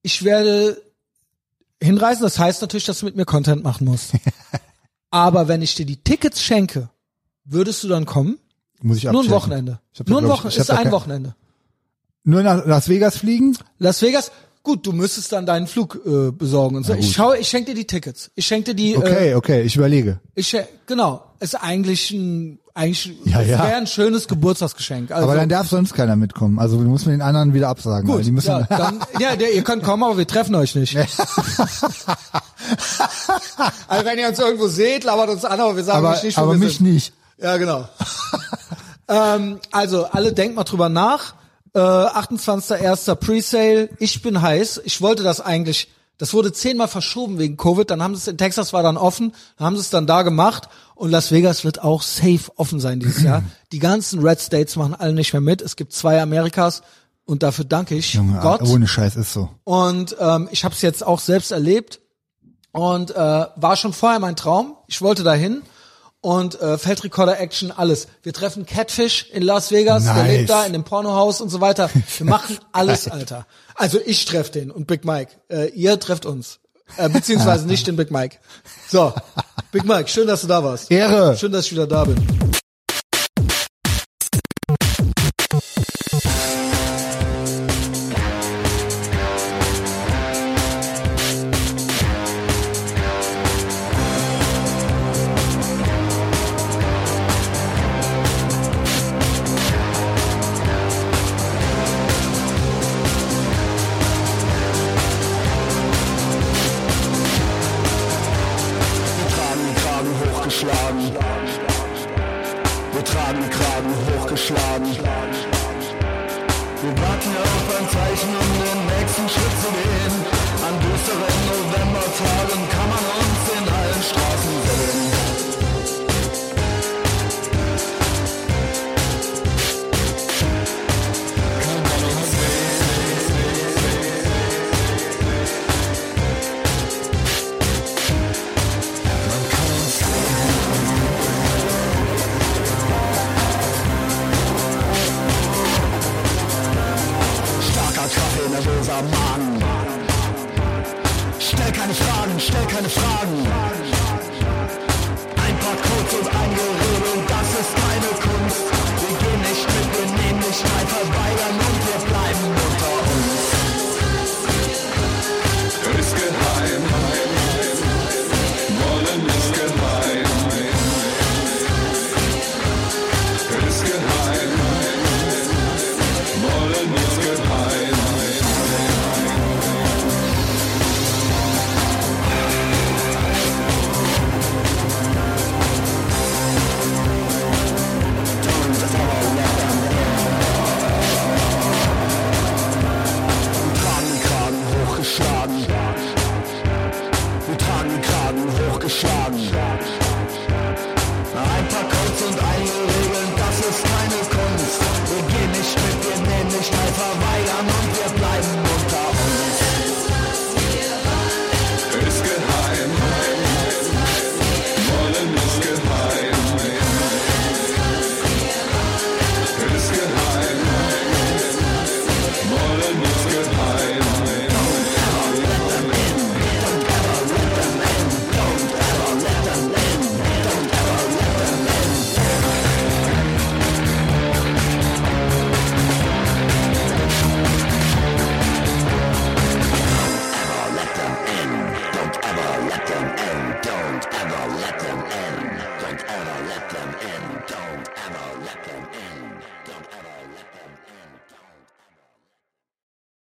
Ich 0.01 0.25
werde 0.25 0.81
hinreisen, 1.83 2.23
das 2.23 2.39
heißt 2.39 2.63
natürlich, 2.63 2.87
dass 2.87 3.01
du 3.01 3.07
mit 3.07 3.17
mir 3.17 3.27
Content 3.27 3.63
machen 3.63 3.87
musst. 3.87 4.13
Aber 5.11 5.49
wenn 5.49 5.61
ich 5.61 5.75
dir 5.75 5.85
die 5.85 6.03
Tickets 6.03 6.41
schenke, 6.41 6.89
würdest 7.45 7.85
du 7.85 7.89
dann 7.89 8.07
kommen? 8.07 8.39
Muss 8.81 8.97
ich 8.97 9.05
Nur 9.05 9.13
ein 9.13 9.17
abchecken. 9.17 9.37
Wochenende. 9.37 9.81
Nur 10.07 10.23
ein 10.23 10.29
Wochenende. 10.29 10.61
Ist 10.61 10.71
ein 10.71 10.93
Wochenende. 10.93 11.35
Nur 12.25 12.43
nach 12.43 12.67
Las 12.67 12.89
Vegas 12.89 13.17
fliegen? 13.19 13.57
Las 13.79 14.03
Vegas, 14.03 14.31
Gut, 14.63 14.87
du 14.87 14.93
müsstest 14.93 15.33
dann 15.33 15.47
deinen 15.47 15.67
Flug 15.67 15.99
äh, 16.05 16.31
besorgen 16.33 16.77
und 16.77 16.85
so. 16.85 16.93
Ich 16.93 17.15
schau, 17.15 17.33
ich 17.33 17.49
schenke 17.49 17.71
dir 17.71 17.75
die 17.77 17.87
Tickets. 17.87 18.31
Ich 18.35 18.47
schenke 18.47 18.75
dir 18.75 18.75
die. 18.75 18.93
Äh, 18.93 18.99
Okay, 18.99 19.35
okay, 19.35 19.63
ich 19.63 19.75
überlege. 19.75 20.21
ich 20.35 20.49
schen- 20.51 20.67
genau. 20.87 21.25
Ist 21.41 21.55
eigentlich 21.55 22.11
ein 22.11 22.59
eigentlich 22.75 23.11
Ja, 23.25 23.41
ja. 23.41 23.59
wäre 23.65 23.77
ein 23.77 23.87
schönes 23.87 24.29
Geburtstagsgeschenk. 24.29 25.13
Also, 25.13 25.25
Aber 25.25 25.35
dann 25.35 25.49
darf 25.49 25.69
sonst 25.71 25.95
keiner 25.95 26.15
mitkommen. 26.15 26.59
Also 26.59 26.77
musst 26.77 27.07
mit 27.07 27.15
den 27.15 27.23
anderen 27.23 27.55
wieder 27.55 27.69
absagen. 27.71 28.07
gut. 28.07 28.23
die 28.27 28.33
müssen 28.33 28.49
ja, 28.51 28.63
dann, 28.69 29.01
ja, 29.19 29.35
der, 29.35 29.55
ihr 29.55 29.63
könnt 29.63 29.83
kommen, 29.83 30.03
aber 30.03 30.19
wir 30.19 30.27
treffen 30.27 30.55
euch 30.55 30.75
nicht. 30.75 30.95
also 33.89 34.05
wenn 34.05 34.19
ihr 34.19 34.29
uns 34.29 34.39
irgendwo 34.39 34.69
seht, 34.69 35.05
labert 35.05 35.31
uns 35.31 35.45
an, 35.47 35.59
aber 35.59 35.75
wir 35.77 35.85
sagen 35.85 36.05
aber 36.05 36.17
euch 36.17 36.23
nicht, 36.23 36.37
wo 36.37 36.43
aber 36.43 36.53
wir 36.53 36.59
mich 36.59 36.77
sind. 36.77 36.93
nicht. 36.93 37.13
Ja, 37.39 37.57
genau. 37.57 37.89
ähm, 39.09 39.59
also, 39.73 40.05
alle 40.07 40.33
denkt 40.35 40.55
mal 40.57 40.65
drüber 40.65 40.89
nach. 40.91 41.35
Äh, 41.75 41.79
28.01. 41.79 43.15
Presale. 43.17 43.91
Ich 43.99 44.23
bin 44.23 44.41
heiß. 44.43 44.83
Ich 44.85 45.01
wollte 45.01 45.23
das 45.23 45.41
eigentlich, 45.41 45.89
das 46.19 46.35
wurde 46.35 46.53
zehnmal 46.53 46.89
verschoben 46.89 47.39
wegen 47.39 47.57
Covid. 47.57 47.91
Dann 47.91 48.03
haben 48.03 48.15
sie 48.15 48.21
es 48.21 48.29
in 48.29 48.39
Texas 48.39 48.73
war 48.73 48.83
dann 48.83 48.97
offen, 48.97 49.33
dann 49.57 49.67
haben 49.67 49.77
sie 49.77 49.83
es 49.83 49.91
dann 49.91 50.07
da 50.07 50.23
gemacht. 50.23 50.69
Und 50.95 51.11
Las 51.11 51.31
Vegas 51.33 51.65
wird 51.65 51.83
auch 51.83 52.03
safe 52.03 52.51
offen 52.57 52.81
sein 52.81 53.01
dieses 53.01 53.23
Jahr. 53.23 53.43
Die 53.73 53.79
ganzen 53.79 54.21
Red 54.21 54.41
States 54.41 54.77
machen 54.77 54.95
alle 54.95 55.15
nicht 55.15 55.33
mehr 55.33 55.41
mit. 55.41 55.63
Es 55.63 55.77
gibt 55.77 55.93
zwei 55.93 56.21
Amerikas 56.21 56.83
und 57.25 57.43
dafür 57.43 57.65
danke 57.65 57.95
ich 57.95 58.15
Junge, 58.15 58.41
Gott. 58.41 58.63
ohne 58.63 58.87
Scheiß 58.89 59.17
ist 59.17 59.33
so. 59.33 59.49
Und 59.65 60.17
ähm, 60.19 60.49
ich 60.51 60.65
habe 60.65 60.75
es 60.75 60.83
jetzt 60.83 61.07
auch 61.07 61.21
selbst 61.21 61.53
erlebt 61.53 62.01
und 62.73 63.13
äh, 63.13 63.15
war 63.17 63.77
schon 63.77 63.93
vorher 63.93 64.19
mein 64.19 64.37
Traum. 64.37 64.77
Ich 64.89 65.01
wollte 65.01 65.23
dahin 65.23 65.63
und 66.21 66.61
äh, 66.61 66.77
Feldrecorder 66.79 67.41
Action, 67.41 67.71
alles. 67.71 68.07
Wir 68.23 68.33
treffen 68.33 68.67
Catfish 68.67 69.27
in 69.33 69.43
Las 69.43 69.71
Vegas, 69.71 70.05
der 70.05 70.15
Nice. 70.15 70.27
lebt 70.27 70.51
da 70.51 70.65
in 70.65 70.73
dem 70.73 70.85
Pornohaus 70.85 71.41
und 71.41 71.49
so 71.49 71.61
weiter. 71.61 71.89
Wir 72.19 72.27
machen 72.27 72.59
alles, 72.73 73.09
Alter. 73.09 73.47
Also 73.75 73.99
ich 74.05 74.25
treffe 74.27 74.53
den 74.53 74.71
und 74.71 74.87
Big 74.87 75.05
Mike. 75.05 75.33
Äh, 75.49 75.69
ihr 75.71 75.99
trefft 75.99 76.27
uns. 76.27 76.59
Äh, 76.97 77.09
beziehungsweise 77.09 77.67
nicht 77.67 77.87
den 77.87 77.97
Big 77.97 78.11
Mike. 78.11 78.37
So, 78.89 79.15
Big 79.73 79.85
Mike, 79.85 80.09
schön, 80.09 80.27
dass 80.27 80.41
du 80.43 80.49
da 80.49 80.63
warst. 80.65 80.91
Ehre. 80.91 81.37
Schön, 81.37 81.53
dass 81.53 81.67
ich 81.67 81.73
wieder 81.73 81.87
da 81.87 82.05
bin. 82.05 82.50